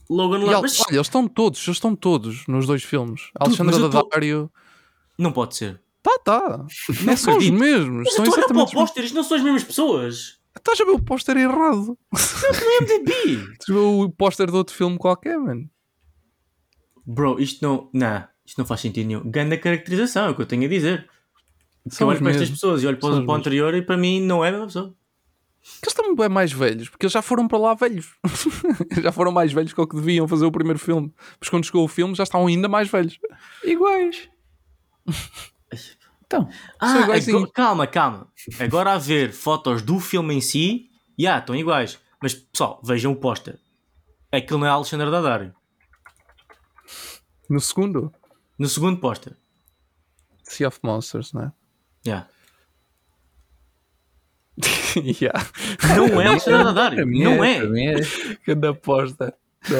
Logan 0.09 0.39
Lerman. 0.39 0.61
Mas... 0.61 0.79
Olha, 0.81 0.95
eles 0.95 1.07
estão 1.07 1.27
todos, 1.27 1.59
eles 1.65 1.77
estão 1.77 1.95
todos 1.95 2.45
nos 2.47 2.67
dois 2.67 2.83
filmes. 2.83 3.29
Alexandre 3.39 3.79
Daddario. 3.89 4.51
Tô... 4.53 5.23
Não 5.23 5.31
pode 5.31 5.55
ser. 5.55 5.81
Tá, 6.07 6.39
tá. 6.39 6.65
Não 7.03 7.13
é 7.13 7.15
são 7.17 7.37
os 7.37 7.49
mesmos. 7.49 8.03
Mas 8.05 8.13
são 8.13 8.23
estou 8.23 8.39
exatamente 8.39 8.71
para 8.71 8.79
o 8.79 8.85
póster, 8.85 9.03
isto 9.03 9.15
não 9.15 9.23
são 9.23 9.37
as 9.37 9.43
mesmas 9.43 9.63
pessoas. 9.63 10.37
Estás 10.55 10.79
a 10.79 10.85
ver 10.85 10.91
o 10.91 11.01
póster 11.01 11.37
errado. 11.37 11.97
Não, 12.13 12.51
no 12.51 12.81
MDB. 12.81 13.11
Estás 13.53 13.69
a 13.69 13.73
ver 13.73 13.79
o 13.79 14.09
póster 14.09 14.49
de 14.49 14.55
outro 14.55 14.73
filme 14.73 14.97
qualquer, 14.97 15.37
mano. 15.37 15.69
Bro, 17.05 17.39
isto 17.39 17.65
não. 17.65 17.89
Não, 17.93 18.27
isto 18.45 18.57
não 18.57 18.65
faz 18.65 18.81
sentido 18.81 19.07
nenhum. 19.07 19.29
Ganda 19.29 19.57
caracterização, 19.57 20.27
é 20.27 20.29
o 20.29 20.35
que 20.35 20.41
eu 20.41 20.45
tenho 20.45 20.65
a 20.65 20.69
dizer. 20.69 21.09
São 21.89 22.07
eu 22.07 22.11
olho 22.11 22.19
para 22.19 22.31
estas 22.31 22.49
pessoas 22.49 22.83
e 22.83 22.87
olho 22.87 22.97
para, 22.97 23.09
o 23.09 23.33
anterior 23.33 23.73
e 23.75 23.81
para 23.81 23.97
mim 23.97 24.21
não 24.21 24.43
é 24.43 24.49
a 24.49 24.51
mesma 24.51 24.67
pessoa. 24.67 24.95
Que 25.61 25.87
eles 25.87 25.93
estão 25.93 26.15
bem 26.15 26.29
mais 26.29 26.51
velhos, 26.51 26.89
porque 26.89 27.05
eles 27.05 27.13
já 27.13 27.21
foram 27.21 27.47
para 27.47 27.57
lá 27.57 27.73
velhos. 27.73 28.13
já 29.01 29.11
foram 29.11 29.31
mais 29.31 29.51
velhos 29.51 29.73
que 29.73 29.81
o 29.81 29.87
que 29.87 29.95
deviam 29.95 30.27
fazer 30.27 30.45
o 30.45 30.51
primeiro 30.51 30.79
filme. 30.79 31.13
Mas 31.39 31.49
quando 31.49 31.65
chegou 31.65 31.83
o 31.83 31.87
filme 31.87 32.15
já 32.15 32.23
estavam 32.23 32.47
ainda 32.47 32.69
mais 32.69 32.89
velhos. 32.89 33.19
Iguais. 33.63 34.29
então, 36.25 36.49
ah, 36.79 37.03
agora, 37.03 37.19
calma, 37.53 37.87
calma. 37.87 38.27
Agora 38.59 38.93
a 38.93 38.97
ver 38.97 39.31
fotos 39.31 39.81
do 39.81 39.99
filme 39.99 40.35
em 40.35 40.41
si, 40.41 40.89
já 41.17 41.23
yeah, 41.23 41.39
estão 41.39 41.55
iguais. 41.55 41.99
Mas 42.21 42.33
pessoal, 42.33 42.81
vejam 42.83 43.13
o 43.13 43.15
póster. 43.15 43.59
Aquilo 44.31 44.59
não 44.59 44.67
é 44.67 44.69
Alexandre 44.69 45.09
Daddario. 45.09 45.55
No 47.49 47.61
segundo? 47.61 48.13
No 48.59 48.67
segundo 48.67 48.99
póster. 48.99 49.37
Sea 50.43 50.67
of 50.67 50.79
Monsters, 50.83 51.31
não 51.31 51.43
é? 51.43 51.51
Yeah. 52.05 52.27
yeah. 55.21 55.49
Não 55.95 56.21
é 56.21 56.27
Alexandre 56.27 56.63
Daddario. 56.63 57.05
Não 57.05 57.43
é. 57.43 57.57
é. 57.57 58.35
Cada 58.45 58.71
aposta. 58.71 59.33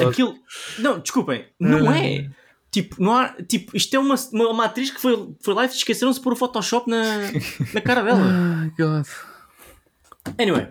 Aquilo... 0.08 0.34
Não, 0.78 0.98
desculpem. 0.98 1.46
Não 1.58 1.92
é. 1.92 2.30
Tipo, 2.70 3.02
não 3.02 3.16
há, 3.16 3.32
tipo, 3.42 3.74
isto 3.76 3.94
é 3.96 3.98
uma, 3.98 4.14
uma, 4.32 4.48
uma 4.50 4.64
atriz 4.66 4.90
que 4.90 5.00
foi, 5.00 5.34
foi 5.40 5.54
lá 5.54 5.64
e 5.64 5.68
esqueceram-se 5.68 6.20
por 6.20 6.34
o 6.34 6.36
Photoshop 6.36 6.88
na, 6.88 7.02
na 7.72 7.80
cara 7.80 8.02
dela. 8.02 8.20
Oh, 8.20 8.70
God. 8.76 9.06
Anyway. 10.38 10.68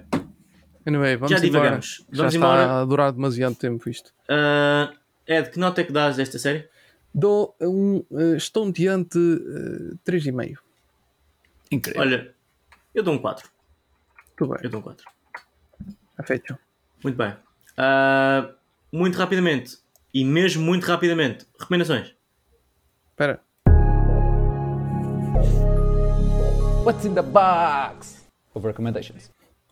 Anyway, 0.85 1.17
vamos 1.17 1.31
Já 1.31 1.39
divagamos. 1.39 2.05
Vamos 2.11 2.33
Já 2.33 2.37
embora. 2.37 2.61
está 2.61 2.81
a 2.81 2.85
durar 2.85 3.11
demasiado 3.11 3.55
tempo 3.55 3.89
isto. 3.89 4.13
Uh, 4.29 4.95
Ed, 5.25 5.49
que 5.49 5.59
nota 5.59 5.81
é 5.81 5.83
que 5.83 5.91
dás 5.91 6.15
desta 6.15 6.37
série? 6.37 6.69
Dou 7.13 7.55
um 7.59 8.05
uh, 8.11 8.35
estou 8.35 8.71
diante 8.71 9.17
uh, 9.17 9.99
3,5. 10.05 10.57
Incrível. 11.71 12.01
Olha, 12.01 12.35
eu 12.93 13.03
dou 13.03 13.13
um 13.13 13.17
4. 13.17 13.49
Tudo 14.37 14.53
bem. 14.53 14.59
Eu 14.63 14.69
dou 14.69 14.79
um 14.79 14.83
4. 14.83 15.05
Feito. 16.23 16.57
Muito 17.03 17.15
bem. 17.15 17.31
Uh, 17.31 18.53
muito 18.91 19.17
rapidamente, 19.17 19.77
e 20.13 20.23
mesmo 20.23 20.63
muito 20.63 20.85
rapidamente, 20.85 21.45
recomendações. 21.59 22.13
Espera. 23.09 23.41
What's 26.83 27.05
in 27.05 27.13
the 27.13 27.21
box? 27.21 28.25
Of 28.53 28.65
recommendations. 28.65 29.31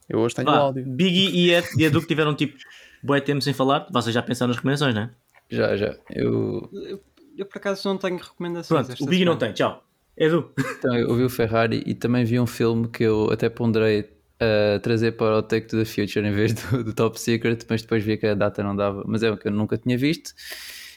Eu 0.10 0.20
hoje 0.20 0.36
tenho 0.36 0.48
Vá, 0.48 0.57
áudio. 0.57 0.84
Biggie 0.86 1.30
e 1.30 1.53
Ed, 1.53 1.68
e 1.78 1.84
Edu 1.86 2.02
que 2.02 2.07
tiveram 2.07 2.36
tipo 2.36 2.57
bué 3.02 3.22
tempo 3.22 3.41
sem 3.41 3.53
falar. 3.53 3.88
Vocês 3.91 4.14
já 4.14 4.22
pensaram 4.22 4.49
nas 4.49 4.57
recomendações, 4.57 4.94
não 4.94 5.03
é? 5.03 5.10
Já, 5.49 5.76
já. 5.78 5.95
Eu... 6.10 6.70
eu... 6.74 7.02
eu 7.38 7.45
por 7.45 7.57
acaso 7.57 7.88
não 7.88 7.98
tenho 7.98 8.18
recomendações. 8.18 8.88
Pronto, 8.88 9.03
o 9.03 9.06
Biggie 9.06 9.24
semana. 9.24 9.32
não 9.32 9.38
tem. 9.38 9.53
Tchau. 9.53 9.84
Edu. 10.18 10.52
Então, 10.78 10.95
eu 10.95 11.16
vi 11.16 11.24
o 11.24 11.30
Ferrari 11.30 11.84
e 11.86 11.94
também 11.94 12.24
vi 12.24 12.40
um 12.40 12.48
filme 12.48 12.88
que 12.88 13.03
eu 13.03 13.30
até 13.32 13.49
ponderei 13.49 14.15
uh, 14.41 14.80
trazer 14.80 15.14
para 15.14 15.38
o 15.38 15.44
Take 15.44 15.68
to 15.68 15.78
the 15.78 15.86
Future 15.86 16.26
em 16.26 16.32
vez 16.32 16.53
do, 16.53 16.84
do, 16.84 16.94
Top 16.94 17.20
Secret, 17.20 17.60
mas 17.70 17.82
depois 17.82 18.03
vi 18.03 18.18
que 18.18 18.28
a 18.28 18.36
data 18.36 18.64
não 18.64 18.76
dava. 18.76 19.03
Mas 19.07 19.24
é 19.24 19.32
o 19.32 19.38
que 19.38 19.48
eu 19.48 19.52
nunca 19.52 19.78
tinha 19.78 19.98
visto 19.98 20.34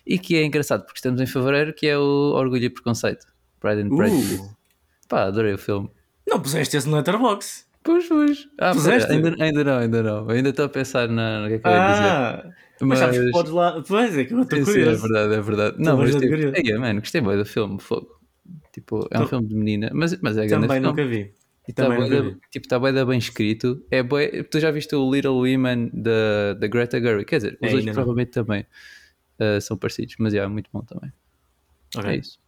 e 0.06 0.18
que 0.18 0.36
é 0.36 0.44
engraçado 0.44 0.84
porque 0.84 0.98
estamos 0.98 1.20
em 1.20 1.26
fevereiro, 1.26 1.72
que 1.72 1.86
é 1.86 1.98
o 1.98 2.32
Orgulho 2.34 2.64
e 2.64 2.70
Preconceito. 2.70 3.26
Pride 3.60 3.82
and 3.82 3.88
Prejudice. 3.96 4.40
Uh. 4.40 4.56
Pá, 5.08 5.24
adorei 5.24 5.54
o 5.54 5.58
filme. 5.58 5.90
Não 6.26 6.40
puseste 6.40 6.76
esse 6.76 6.88
no 6.88 6.96
Letterboxd? 6.96 7.68
Pois, 7.82 8.06
pois. 8.06 8.48
Ah, 8.58 8.72
Puseste? 8.72 9.10
Ainda, 9.10 9.34
ainda 9.42 9.64
não, 9.64 9.78
ainda 9.78 10.02
não. 10.02 10.28
ainda 10.28 10.48
estou 10.50 10.66
a 10.66 10.68
pensar 10.68 11.08
na, 11.08 11.40
no 11.40 11.48
que 11.48 11.54
é 11.54 11.58
que 11.58 11.66
eu 11.66 11.72
ia 11.72 11.90
dizer. 11.90 12.04
Ah, 12.04 12.44
mas, 12.80 12.88
mas 12.88 12.98
sabes 12.98 13.30
podes 13.30 13.52
lá. 13.52 13.82
Pois 13.86 14.18
é, 14.18 14.24
que 14.24 14.34
eu 14.34 14.42
estou 14.42 14.62
curioso. 14.62 15.06
é 15.06 15.08
verdade, 15.08 15.34
é 15.34 15.40
verdade. 15.40 15.76
Não, 15.78 15.96
mas 15.96 16.14
tipo, 16.14 16.34
é, 16.34 16.78
mano, 16.78 17.00
gostei 17.00 17.20
bem 17.20 17.38
do 17.38 17.46
filme, 17.46 17.80
fogo. 17.80 18.18
Tipo, 18.72 19.08
é 19.10 19.18
um 19.18 19.26
filme 19.26 19.46
de 19.46 19.54
menina, 19.54 19.90
mas, 19.94 20.20
mas 20.20 20.36
é 20.36 20.46
grande 20.46 20.66
Também 20.66 20.80
nunca 20.80 21.04
vi. 21.04 21.32
E 21.68 21.70
está 21.70 21.86
bem, 21.86 22.08
da, 22.08 22.34
tipo, 22.50 22.66
tá 22.66 22.78
bem, 22.78 23.04
bem 23.04 23.18
escrito. 23.18 23.84
É 23.90 24.02
bem, 24.02 24.42
tu 24.44 24.58
já 24.58 24.70
viste 24.70 24.96
o 24.96 25.12
Little 25.12 25.36
Women 25.36 25.90
da, 25.92 26.66
Greta 26.66 26.98
Gerwig? 26.98 27.26
Quer 27.26 27.36
dizer, 27.36 27.58
os 27.60 27.68
é, 27.68 27.72
dois 27.72 27.84
provavelmente 27.84 28.34
não. 28.34 28.44
também 28.44 28.66
uh, 29.38 29.60
são 29.60 29.76
parecidos, 29.76 30.16
mas 30.18 30.32
é 30.32 30.46
muito 30.46 30.70
bom 30.72 30.80
também. 30.80 31.12
Okay. 31.94 32.10
É 32.10 32.16
isso. 32.16 32.38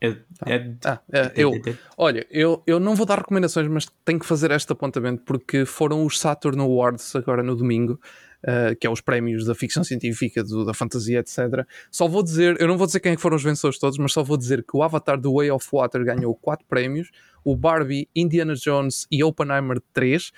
É, 0.00 0.16
é, 0.46 0.74
ah, 0.84 1.00
é, 1.12 1.32
eu, 1.34 1.52
olha, 1.96 2.24
eu, 2.30 2.62
eu 2.68 2.78
não 2.78 2.94
vou 2.94 3.04
dar 3.04 3.18
recomendações, 3.18 3.66
mas 3.66 3.88
tenho 4.04 4.20
que 4.20 4.26
fazer 4.26 4.52
este 4.52 4.72
apontamento 4.72 5.24
porque 5.24 5.64
foram 5.64 6.06
os 6.06 6.20
Saturn 6.20 6.60
Awards 6.60 7.16
agora 7.16 7.42
no 7.42 7.56
domingo, 7.56 8.00
uh, 8.44 8.76
que 8.76 8.86
é 8.86 8.90
os 8.90 9.00
prémios 9.00 9.44
da 9.44 9.54
ficção 9.54 9.82
científica, 9.82 10.42
do, 10.42 10.64
da 10.64 10.74
fantasia, 10.74 11.20
etc. 11.20 11.66
Só 11.90 12.06
vou 12.08 12.22
dizer, 12.22 12.60
eu 12.60 12.68
não 12.68 12.76
vou 12.76 12.86
dizer 12.86 13.00
quem 13.00 13.12
é 13.12 13.16
foram 13.16 13.36
os 13.36 13.42
vencedores 13.42 13.78
todos, 13.78 13.98
mas 13.98 14.12
só 14.12 14.22
vou 14.22 14.36
dizer 14.36 14.62
que 14.62 14.76
o 14.76 14.82
Avatar 14.82 15.20
do 15.20 15.34
Way 15.34 15.50
of 15.50 15.66
Water 15.72 16.04
ganhou 16.04 16.34
4 16.34 16.66
prémios, 16.66 17.10
o 17.44 17.56
Barbie, 17.56 18.08
Indiana 18.14 18.54
Jones 18.54 19.06
e 19.10 19.22
Oppenheimer 19.22 19.80
3. 19.92 20.32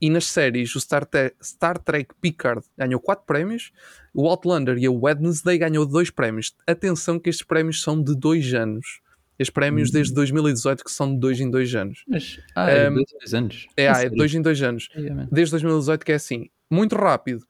E 0.00 0.08
nas 0.10 0.26
séries, 0.26 0.76
o 0.76 0.80
Star, 0.80 1.08
Star 1.42 1.76
Trek 1.76 2.14
Picard 2.20 2.64
ganhou 2.76 3.00
4 3.00 3.26
prémios, 3.26 3.72
o 4.14 4.28
Outlander 4.28 4.78
e 4.78 4.88
o 4.88 4.94
Wednesday 4.94 5.58
ganhou 5.58 5.84
2 5.84 6.10
prémios. 6.10 6.54
Atenção 6.64 7.18
que 7.18 7.28
estes 7.28 7.44
prémios 7.44 7.82
são 7.82 8.00
de 8.00 8.14
2 8.14 8.54
anos. 8.54 9.00
Estes 9.38 9.52
prémios 9.52 9.90
desde 9.90 10.14
2018 10.14 10.84
que 10.84 10.90
são 10.90 11.12
de 11.12 11.20
2 11.20 11.40
em 11.40 11.50
2 11.50 11.74
anos. 11.74 12.04
Mas, 12.08 12.40
ah, 12.54 12.70
é 12.70 12.90
2 12.90 12.96
um, 12.96 13.00
em 13.00 13.18
2 13.18 13.34
anos? 13.34 13.66
É, 13.76 13.88
ah, 13.88 14.02
é 14.02 14.08
2 14.08 14.34
em 14.34 14.42
2 14.42 14.62
anos. 14.62 14.88
Desde 15.30 15.50
2018 15.52 16.04
que 16.04 16.12
é 16.12 16.14
assim. 16.14 16.48
Muito 16.70 16.96
rápido. 16.96 17.46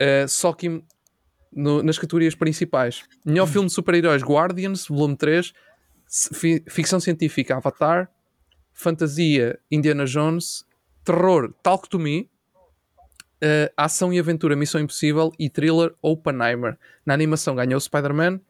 Uh, 0.00 0.28
só 0.28 0.52
que 0.52 0.82
no, 1.52 1.82
nas 1.82 1.98
categorias 1.98 2.34
principais. 2.34 3.04
Melhor 3.24 3.46
filme 3.46 3.68
de 3.68 3.74
super-heróis 3.74 4.22
Guardians, 4.22 4.86
volume 4.88 5.16
3. 5.16 5.52
Ficção 6.68 7.00
científica 7.00 7.56
Avatar. 7.56 8.10
Fantasia 8.72 9.58
Indiana 9.70 10.04
Jones 10.04 10.64
terror 11.04 11.52
Talk 11.62 11.88
to 11.88 11.98
Me, 11.98 12.30
uh, 13.42 13.70
ação 13.76 14.12
e 14.12 14.18
aventura 14.18 14.56
Missão 14.56 14.80
Impossível 14.80 15.30
e 15.38 15.50
thriller 15.50 15.94
Oppenheimer. 16.02 16.78
Na 17.04 17.14
animação 17.14 17.54
ganhou 17.54 17.78
Spider-Man 17.78 18.40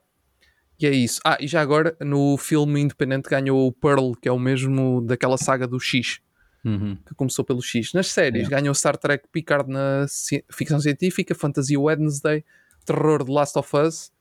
e 0.81 0.87
é 0.87 0.91
isso. 0.91 1.21
Ah, 1.25 1.37
e 1.41 1.47
já 1.47 1.61
agora 1.61 1.97
no 2.01 2.37
filme 2.37 2.81
independente 2.81 3.29
ganhou 3.29 3.67
o 3.67 3.73
Pearl, 3.73 4.13
que 4.13 4.29
é 4.29 4.33
o 4.33 4.39
mesmo 4.39 5.03
daquela 5.03 5.37
saga 5.37 5.67
do 5.67 5.79
X. 5.79 6.21
Uhum. 6.65 6.97
Que 7.07 7.15
começou 7.15 7.45
pelo 7.45 7.61
X. 7.61 7.93
Nas 7.93 8.07
séries, 8.09 8.49
ganhou 8.49 8.75
Star 8.75 8.97
Trek 8.97 9.29
Picard 9.31 9.71
na 9.71 10.07
ci 10.09 10.45
ficção 10.51 10.81
científica, 10.81 11.35
Fantasia 11.35 11.79
Wednesday, 11.79 12.45
Terror 12.85 13.25
The 13.25 13.33
Last 13.33 13.59
of 13.59 13.77
Us, 13.77 14.13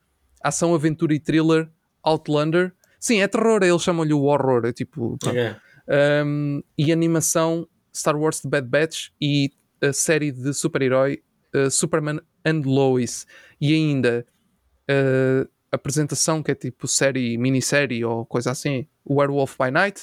Ação, 0.43 0.75
Aventura 0.75 1.13
e 1.13 1.19
Thriller, 1.19 1.69
Outlander. 2.03 2.73
Sim, 2.99 3.21
é 3.21 3.27
terror, 3.27 3.63
eles 3.63 3.81
chamam-lhe 3.81 4.13
o 4.13 4.23
horror. 4.23 4.65
É 4.65 4.73
tipo. 4.73 5.17
Yeah. 5.25 5.59
Um, 6.25 6.61
e 6.77 6.91
animação 6.91 7.67
Star 7.93 8.17
Wars 8.17 8.41
The 8.41 8.49
Bad 8.49 8.67
Batch 8.67 9.09
e 9.21 9.51
a 9.81 9.91
série 9.91 10.31
de 10.31 10.53
super-herói 10.53 11.21
uh, 11.55 11.69
Superman 11.69 12.19
and 12.45 12.61
Lois. 12.65 13.25
E 13.59 13.73
ainda 13.73 14.25
uh, 14.89 15.49
apresentação 15.71 16.41
que 16.41 16.51
é 16.51 16.55
tipo 16.55 16.87
série, 16.87 17.37
minissérie 17.37 18.03
ou 18.05 18.25
coisa 18.25 18.51
assim, 18.51 18.87
Werewolf 19.09 19.57
by 19.57 19.71
Night. 19.71 20.01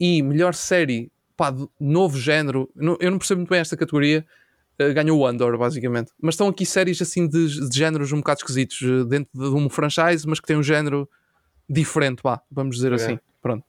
E 0.00 0.22
melhor 0.22 0.54
série, 0.54 1.12
pá, 1.42 1.52
novo 1.80 2.16
género. 2.18 2.70
Eu 3.00 3.10
não 3.10 3.18
percebo 3.18 3.40
muito 3.40 3.50
bem 3.50 3.58
esta 3.58 3.76
categoria. 3.76 4.24
Uh, 4.80 4.94
ganhou 4.94 5.18
o 5.18 5.26
Andor, 5.26 5.58
basicamente. 5.58 6.12
Mas 6.20 6.34
estão 6.34 6.46
aqui 6.46 6.64
séries 6.64 7.02
assim 7.02 7.26
de, 7.26 7.68
de 7.68 7.76
géneros 7.76 8.12
um 8.12 8.18
bocado 8.18 8.38
esquisitos, 8.38 8.78
dentro 9.08 9.30
de 9.34 9.56
um 9.56 9.68
franchise, 9.68 10.26
mas 10.26 10.38
que 10.38 10.46
tem 10.46 10.56
um 10.56 10.62
género 10.62 11.08
diferente, 11.68 12.20
vá, 12.22 12.40
vamos 12.50 12.76
dizer 12.76 12.92
assim. 12.92 13.18
Pronto. 13.40 13.64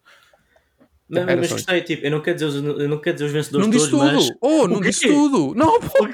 Não, 1.13 1.25
mas 1.25 1.51
gostei, 1.51 1.81
tipo, 1.81 2.05
eu 2.05 2.11
não 2.11 2.21
quero 2.21 2.35
dizer 2.35 2.45
os, 2.47 2.55
eu 2.55 2.89
não 2.89 2.97
quero 2.97 3.15
dizer 3.15 3.25
os 3.25 3.31
vencedores 3.31 3.67
não 3.67 3.71
todos, 3.71 3.89
tudo. 3.89 4.03
mas... 4.03 4.31
Oh, 4.41 4.67
não 4.67 4.81
disse 4.81 5.07
tudo! 5.07 5.53
Não, 5.55 5.79
pô! 5.79 6.07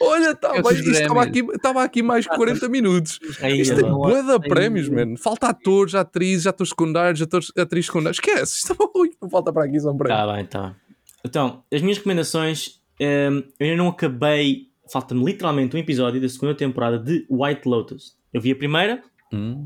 Olha, 0.00 0.30
estava 0.30 1.22
aqui, 1.22 1.40
estava 1.40 1.82
aqui 1.82 2.02
mais 2.02 2.24
de 2.24 2.30
40 2.30 2.68
minutos. 2.68 3.18
Aí, 3.42 3.60
Isto 3.60 3.80
é 3.80 3.82
boa 3.82 4.22
da 4.22 4.38
prémios, 4.38 4.88
mano. 4.88 5.16
Falta 5.16 5.48
atores, 5.48 5.94
atrizes, 5.94 6.46
atores 6.46 6.70
secundários, 6.70 7.20
atores, 7.20 7.52
atrizes 7.58 7.86
secundários. 7.86 8.18
Esquece, 8.18 8.58
isto 8.58 8.76
não 9.20 9.28
falta 9.28 9.52
para 9.52 9.64
aqui, 9.64 9.80
são 9.80 9.96
prémios. 9.96 10.20
Tá 10.20 10.32
bem, 10.32 10.46
tá. 10.46 10.76
Então, 11.24 11.64
as 11.72 11.82
minhas 11.82 11.98
recomendações, 11.98 12.80
um, 13.00 13.42
eu 13.58 13.66
ainda 13.66 13.76
não 13.76 13.88
acabei, 13.88 14.68
falta-me 14.90 15.24
literalmente 15.24 15.74
um 15.74 15.78
episódio 15.78 16.20
da 16.20 16.28
segunda 16.28 16.54
temporada 16.54 16.98
de 16.98 17.26
White 17.28 17.68
Lotus. 17.68 18.16
Eu 18.32 18.40
vi 18.40 18.52
a 18.52 18.56
primeira, 18.56 19.02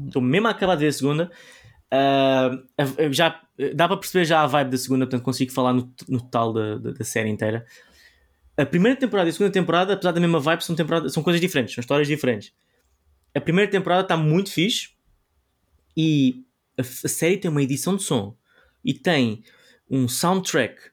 estou 0.07 0.23
hum. 0.23 0.27
mesmo 0.27 0.49
a 0.49 0.51
acabar 0.51 0.77
de 0.77 0.83
ver 0.85 0.89
a 0.89 0.93
segunda. 0.93 1.31
Uh, 1.93 3.12
já 3.12 3.41
dá 3.74 3.89
para 3.89 3.97
perceber 3.97 4.24
já 4.24 4.43
a 4.43 4.47
vibe 4.47 4.70
da 4.70 4.78
segunda, 4.78 5.07
portanto 5.07 5.24
consigo 5.24 5.53
falar 5.53 5.73
no, 5.73 5.93
no 6.09 6.20
total 6.20 6.53
da, 6.53 6.78
da, 6.78 6.91
da, 6.93 7.05
série 7.05 7.28
inteira. 7.28 7.65
A 8.57 8.66
primeira 8.66 8.99
temporada 8.99 9.28
e 9.28 9.31
a 9.31 9.32
segunda 9.32 9.53
temporada, 9.53 9.95
apesar 9.95 10.12
da 10.12 10.20
mesma 10.20 10.41
vibe, 10.41 10.62
são, 10.62 10.77
são 11.09 11.23
coisas 11.23 11.41
diferentes, 11.41 11.74
são 11.74 11.81
histórias 11.81 12.09
diferentes. 12.09 12.53
A 13.35 13.41
primeira 13.41 13.70
temporada 13.70 14.03
está 14.03 14.16
muito 14.16 14.51
fixe 14.51 14.91
e 15.97 16.45
a, 16.78 16.82
a, 16.82 16.85
série 16.85 17.37
tem 17.39 17.51
uma 17.51 17.62
edição 17.62 17.97
de 17.97 18.03
som 18.03 18.37
e 18.85 18.93
tem 18.93 19.43
um 19.89 20.09
soundtrack 20.09 20.91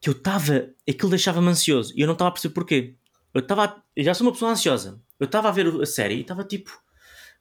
que 0.00 0.08
eu 0.08 0.12
estava. 0.12 0.70
aquilo 0.88 1.10
deixava-me 1.10 1.48
ansioso 1.48 1.92
e 1.96 2.00
eu 2.00 2.06
não 2.06 2.14
estava 2.14 2.30
a 2.30 2.32
perceber 2.32 2.54
porquê. 2.54 2.94
Eu, 3.34 3.40
estava, 3.40 3.82
já 3.96 4.14
sou 4.14 4.26
uma 4.26 4.32
pessoa 4.32 4.52
ansiosa 4.52 5.00
eu 5.18 5.24
estava 5.24 5.48
a 5.48 5.52
ver 5.52 5.66
a 5.80 5.86
série 5.86 6.16
e 6.16 6.20
estava 6.20 6.44
tipo 6.44 6.70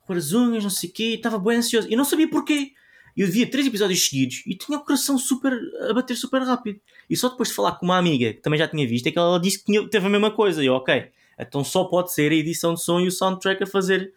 com 0.02 0.14
as 0.14 0.32
unhas, 0.32 0.64
não 0.64 0.70
sei 0.70 0.90
o 0.90 0.94
quê, 0.94 1.04
estava 1.16 1.38
bem 1.38 1.58
ansioso 1.58 1.88
e 1.90 1.96
não 1.96 2.06
sabia 2.06 2.30
porquê. 2.30 2.72
Eu 3.18 3.28
via 3.28 3.50
três 3.50 3.66
episódios 3.66 4.08
seguidos 4.08 4.44
e 4.46 4.56
tinha 4.56 4.78
o 4.78 4.82
coração 4.84 5.18
super 5.18 5.52
a 5.90 5.94
bater 5.94 6.16
super 6.16 6.40
rápido. 6.44 6.80
E 7.10 7.18
só 7.18 7.30
depois 7.30 7.50
de 7.50 7.56
falar 7.56 7.72
com 7.74 7.86
uma 7.86 7.98
amiga 7.98 8.32
que 8.32 8.42
também 8.42 8.60
já 8.60 8.68
tinha 8.68 8.88
visto, 8.88 9.08
é 9.08 9.12
que 9.12 9.18
ela 9.18 9.40
disse 9.40 9.58
que 9.60 9.66
tinha, 9.66 9.90
teve 9.90 10.06
a 10.06 10.10
mesma 10.10 10.30
coisa. 10.30 10.64
E 10.64 10.68
eu, 10.68 10.76
ok, 10.76 11.10
então 11.40 11.64
só 11.64 11.86
pode 11.86 12.14
ser 12.14 12.32
a 12.32 12.36
edição 12.36 12.76
de 12.76 12.84
som 12.84 13.00
e 13.00 13.08
o 13.08 13.12
soundtrack 13.12 13.64
a 13.64 13.68
fazer 13.68 14.14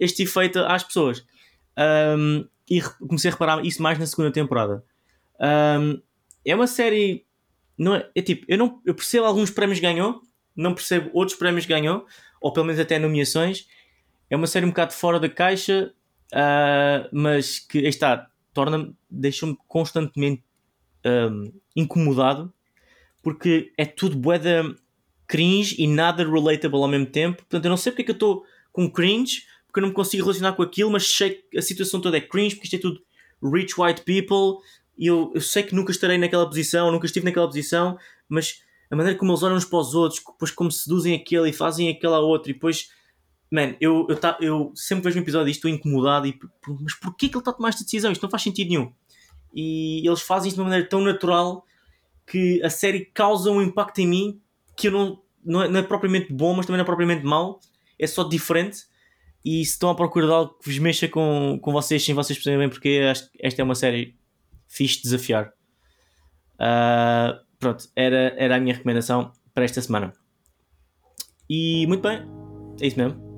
este 0.00 0.24
efeito 0.24 0.58
às 0.58 0.82
pessoas. 0.82 1.24
Um, 1.78 2.44
e 2.68 2.80
comecei 2.80 3.30
a 3.30 3.32
reparar 3.32 3.64
isso 3.64 3.82
mais 3.82 3.98
na 3.98 4.06
segunda 4.06 4.32
temporada. 4.32 4.84
Um, 5.40 6.00
é 6.44 6.54
uma 6.54 6.66
série. 6.66 7.24
Não 7.76 7.94
é, 7.94 8.08
é 8.14 8.22
tipo, 8.22 8.44
eu, 8.48 8.58
não, 8.58 8.80
eu 8.84 8.94
percebo 8.94 9.26
alguns 9.26 9.50
prémios 9.50 9.78
ganhou, 9.78 10.22
não 10.56 10.74
percebo 10.74 11.10
outros 11.12 11.38
prémios 11.38 11.66
ganhou, 11.66 12.04
ou 12.40 12.52
pelo 12.52 12.66
menos 12.66 12.80
até 12.80 12.98
nomeações. 12.98 13.66
É 14.28 14.36
uma 14.36 14.46
série 14.46 14.66
um 14.66 14.70
bocado 14.70 14.92
fora 14.92 15.18
da 15.18 15.28
caixa, 15.28 15.92
uh, 16.32 17.08
mas 17.12 17.58
que 17.58 17.78
está, 17.78 18.29
torna-me, 18.52 18.94
deixa-me 19.08 19.56
constantemente 19.66 20.42
um, 21.04 21.52
incomodado 21.74 22.52
porque 23.22 23.72
é 23.76 23.84
tudo 23.84 24.16
boeda 24.16 24.74
cringe 25.26 25.76
e 25.78 25.86
nada 25.86 26.24
relatable 26.24 26.78
ao 26.78 26.88
mesmo 26.88 27.06
tempo. 27.06 27.38
Portanto, 27.38 27.64
eu 27.64 27.70
não 27.70 27.76
sei 27.76 27.92
porque 27.92 28.02
é 28.02 28.04
que 28.06 28.10
eu 28.10 28.14
estou 28.14 28.44
com 28.72 28.90
cringe, 28.90 29.42
porque 29.66 29.78
eu 29.78 29.82
não 29.82 29.88
me 29.90 29.94
consigo 29.94 30.24
relacionar 30.24 30.52
com 30.54 30.62
aquilo, 30.62 30.90
mas 30.90 31.06
sei 31.06 31.42
que 31.50 31.58
a 31.58 31.62
situação 31.62 32.00
toda 32.00 32.16
é 32.16 32.20
cringe, 32.20 32.56
porque 32.56 32.66
isto 32.66 32.76
é 32.76 32.80
tudo 32.80 33.00
rich 33.42 33.80
white 33.80 34.02
people 34.02 34.58
e 34.98 35.06
eu, 35.06 35.32
eu 35.34 35.40
sei 35.40 35.62
que 35.62 35.74
nunca 35.74 35.92
estarei 35.92 36.18
naquela 36.18 36.46
posição, 36.46 36.90
nunca 36.90 37.06
estive 37.06 37.24
naquela 37.24 37.46
posição, 37.46 37.96
mas 38.28 38.62
a 38.90 38.96
maneira 38.96 39.18
como 39.18 39.32
eles 39.32 39.42
olham 39.42 39.56
uns 39.56 39.64
para 39.64 39.78
os 39.78 39.94
outros, 39.94 40.20
depois 40.22 40.50
como 40.50 40.70
seduzem 40.70 41.14
aquele 41.14 41.48
e 41.48 41.52
fazem 41.52 41.88
aquela 41.88 42.18
outra, 42.18 42.50
e 42.50 42.54
depois 42.54 42.90
Man, 43.50 43.74
eu, 43.80 44.06
eu, 44.08 44.16
tá, 44.16 44.38
eu 44.40 44.72
sempre 44.76 45.04
vejo 45.04 45.18
um 45.18 45.22
episódio 45.22 45.48
e 45.48 45.50
estou 45.50 45.68
incomodado 45.68 46.26
e 46.26 46.38
mas 46.80 46.94
porquê 46.94 47.28
que 47.28 47.34
ele 47.34 47.40
está 47.40 47.50
a 47.50 47.54
tomar 47.54 47.70
esta 47.70 47.82
decisão? 47.82 48.12
Isto 48.12 48.22
não 48.22 48.30
faz 48.30 48.44
sentido 48.44 48.68
nenhum. 48.68 48.92
E 49.52 50.06
eles 50.06 50.20
fazem 50.20 50.48
isto 50.48 50.56
de 50.56 50.60
uma 50.60 50.68
maneira 50.68 50.88
tão 50.88 51.00
natural 51.00 51.66
que 52.24 52.62
a 52.62 52.70
série 52.70 53.06
causa 53.06 53.50
um 53.50 53.60
impacto 53.60 53.98
em 53.98 54.06
mim 54.06 54.40
que 54.76 54.86
eu 54.86 54.92
não, 54.92 55.22
não, 55.44 55.62
é, 55.62 55.68
não 55.68 55.80
é 55.80 55.82
propriamente 55.82 56.32
bom, 56.32 56.54
mas 56.54 56.64
também 56.64 56.78
não 56.78 56.84
é 56.84 56.86
propriamente 56.86 57.24
mau. 57.24 57.58
É 57.98 58.06
só 58.06 58.22
diferente. 58.22 58.84
E 59.44 59.64
se 59.64 59.72
estão 59.72 59.90
à 59.90 59.94
procura 59.96 60.26
de 60.26 60.32
algo 60.32 60.54
que 60.54 60.70
vos 60.70 60.78
mexa 60.78 61.08
com, 61.08 61.58
com 61.60 61.72
vocês, 61.72 62.04
sem 62.04 62.14
vocês 62.14 62.38
perceberem 62.38 62.60
bem 62.60 62.68
porque 62.68 63.00
acho 63.10 63.32
que 63.32 63.38
esta 63.40 63.60
é 63.60 63.64
uma 63.64 63.74
série 63.74 64.16
fixe 64.68 64.98
de 64.98 65.02
desafiar. 65.04 65.52
Uh, 66.54 67.40
pronto, 67.58 67.88
era, 67.96 68.34
era 68.38 68.56
a 68.56 68.60
minha 68.60 68.74
recomendação 68.74 69.32
para 69.52 69.64
esta 69.64 69.80
semana. 69.80 70.12
E 71.48 71.84
muito 71.88 72.02
bem, 72.02 72.22
é 72.80 72.86
isso 72.86 72.96
mesmo 72.96 73.29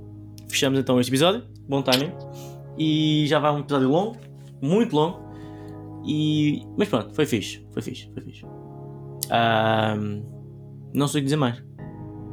fechamos 0.53 0.79
então 0.79 1.01
este 1.01 1.11
episódio. 1.11 1.43
Bom 1.69 1.83
timing. 1.83 2.13
E 2.79 3.27
já 3.27 3.39
vai 3.39 3.51
um 3.53 3.61
episódio 3.61 3.89
longo, 3.89 4.17
muito 4.61 4.95
longo. 4.95 5.21
E... 6.07 6.63
Mas 6.77 6.89
pronto, 6.89 7.15
foi 7.15 7.27
fixe. 7.27 7.67
Foi 7.73 7.83
fixe, 7.83 8.11
foi 8.13 8.23
fixe. 8.23 8.45
Um... 8.45 10.23
Não 10.95 11.09
sei 11.09 11.23
dizer 11.23 11.37
mais. 11.37 11.63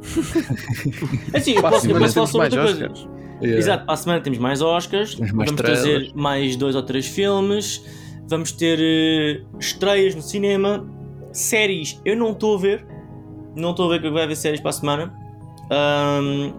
assim, 1.34 1.54
eu 1.54 1.62
posso, 1.62 1.90
eu 1.90 1.98
posso 1.98 2.14
falar 2.14 2.26
sobre 2.26 2.60
outra 2.60 2.88
coisa. 2.88 3.20
Yeah. 3.42 3.58
Exato, 3.58 3.84
para 3.86 3.94
a 3.94 3.96
semana 3.96 4.20
temos 4.20 4.38
mais 4.38 4.60
Oscars. 4.60 5.14
Temos 5.14 5.32
mais 5.32 5.50
vamos 5.50 5.62
trailers. 5.62 5.82
trazer 5.82 6.12
mais 6.14 6.56
dois 6.56 6.76
ou 6.76 6.82
três 6.82 7.06
filmes. 7.06 7.82
Vamos 8.28 8.52
ter 8.52 8.78
uh, 8.78 9.58
estreias 9.58 10.14
no 10.14 10.22
cinema. 10.22 10.86
Séries, 11.32 12.00
eu 12.04 12.16
não 12.16 12.32
estou 12.32 12.56
a 12.56 12.60
ver. 12.60 12.86
Não 13.56 13.70
estou 13.70 13.86
a 13.86 13.94
ver 13.94 14.02
que 14.02 14.10
vai 14.10 14.24
haver 14.24 14.36
séries 14.36 14.60
para 14.60 14.70
a 14.70 14.72
semana. 14.72 15.14
Um, 15.70 16.52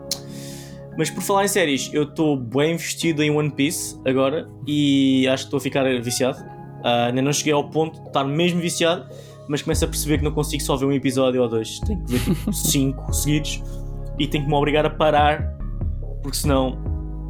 mas 0.97 1.09
por 1.09 1.23
falar 1.23 1.45
em 1.45 1.47
séries, 1.47 1.89
eu 1.93 2.03
estou 2.03 2.35
bem 2.37 2.75
vestido 2.75 3.23
em 3.23 3.31
One 3.31 3.49
Piece 3.51 3.99
agora 4.05 4.49
e 4.67 5.27
acho 5.27 5.43
que 5.43 5.47
estou 5.47 5.57
a 5.57 5.61
ficar 5.61 5.83
viciado. 6.01 6.37
Uh, 6.83 7.07
ainda 7.07 7.21
não 7.21 7.31
cheguei 7.31 7.53
ao 7.53 7.69
ponto 7.69 8.01
de 8.01 8.07
estar 8.07 8.23
mesmo 8.23 8.59
viciado, 8.59 9.07
mas 9.47 9.61
começo 9.61 9.85
a 9.85 9.87
perceber 9.87 10.17
que 10.17 10.23
não 10.23 10.31
consigo 10.31 10.61
só 10.61 10.75
ver 10.75 10.85
um 10.85 10.91
episódio 10.91 11.41
ou 11.41 11.47
dois. 11.47 11.79
Tenho 11.81 12.03
que 12.03 12.13
ver 12.13 12.19
tipo 12.19 12.51
cinco 12.53 13.13
seguidos 13.13 13.63
e 14.19 14.27
tenho 14.27 14.43
que 14.43 14.49
me 14.49 14.55
obrigar 14.55 14.85
a 14.85 14.89
parar 14.89 15.57
porque 16.21 16.37
senão 16.37 16.77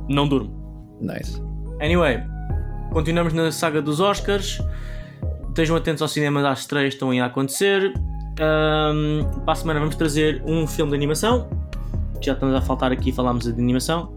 não 0.10 0.28
durmo. 0.28 0.52
Nice. 1.00 1.42
Anyway, 1.80 2.24
continuamos 2.92 3.34
na 3.34 3.52
saga 3.52 3.82
dos 3.82 4.00
Oscars. 4.00 4.60
Estejam 5.50 5.76
atentos 5.76 6.02
ao 6.02 6.08
cinema 6.08 6.42
das 6.42 6.62
estreias 6.62 6.94
estão 6.94 7.12
a 7.12 7.26
acontecer. 7.26 7.94
Um, 8.40 9.24
para 9.46 9.54
a 9.54 9.56
semana 9.56 9.80
vamos 9.80 9.96
trazer 9.96 10.42
um 10.48 10.66
filme 10.66 10.92
de 10.92 10.96
animação 10.96 11.61
já 12.28 12.34
estamos 12.34 12.56
a 12.56 12.62
faltar 12.62 12.92
aqui, 12.92 13.12
falámos 13.12 13.46
de 13.46 13.52
animação. 13.52 14.14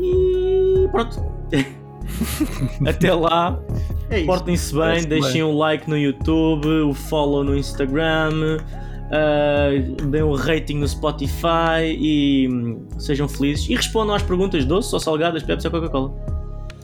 E 0.00 0.88
pronto. 0.90 1.24
Até 2.86 3.12
lá. 3.14 3.60
É 4.10 4.24
Portem-se 4.24 4.74
bem, 4.74 4.98
é 4.98 5.06
deixem 5.06 5.42
o 5.42 5.48
um 5.48 5.56
like 5.56 5.88
no 5.88 5.96
YouTube, 5.96 6.66
o 6.66 6.92
follow 6.92 7.42
no 7.42 7.56
Instagram, 7.56 8.58
uh, 9.08 10.06
deem 10.06 10.22
um 10.22 10.34
rating 10.34 10.78
no 10.78 10.88
Spotify 10.88 11.96
e 11.98 12.48
um, 12.48 12.86
sejam 12.98 13.28
felizes. 13.28 13.68
E 13.68 13.74
respondam 13.74 14.14
às 14.14 14.22
perguntas 14.22 14.64
doces 14.64 14.92
ou 14.92 15.00
salgadas, 15.00 15.42
Pepsi 15.42 15.66
ou 15.66 15.72
Coca-Cola. 15.72 16.14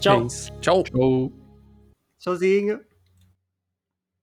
Tchau. 0.00 0.22
É 0.22 0.60
Tchau. 0.60 0.82
Tchau. 0.82 1.32
Tchauzinho. 2.18 2.80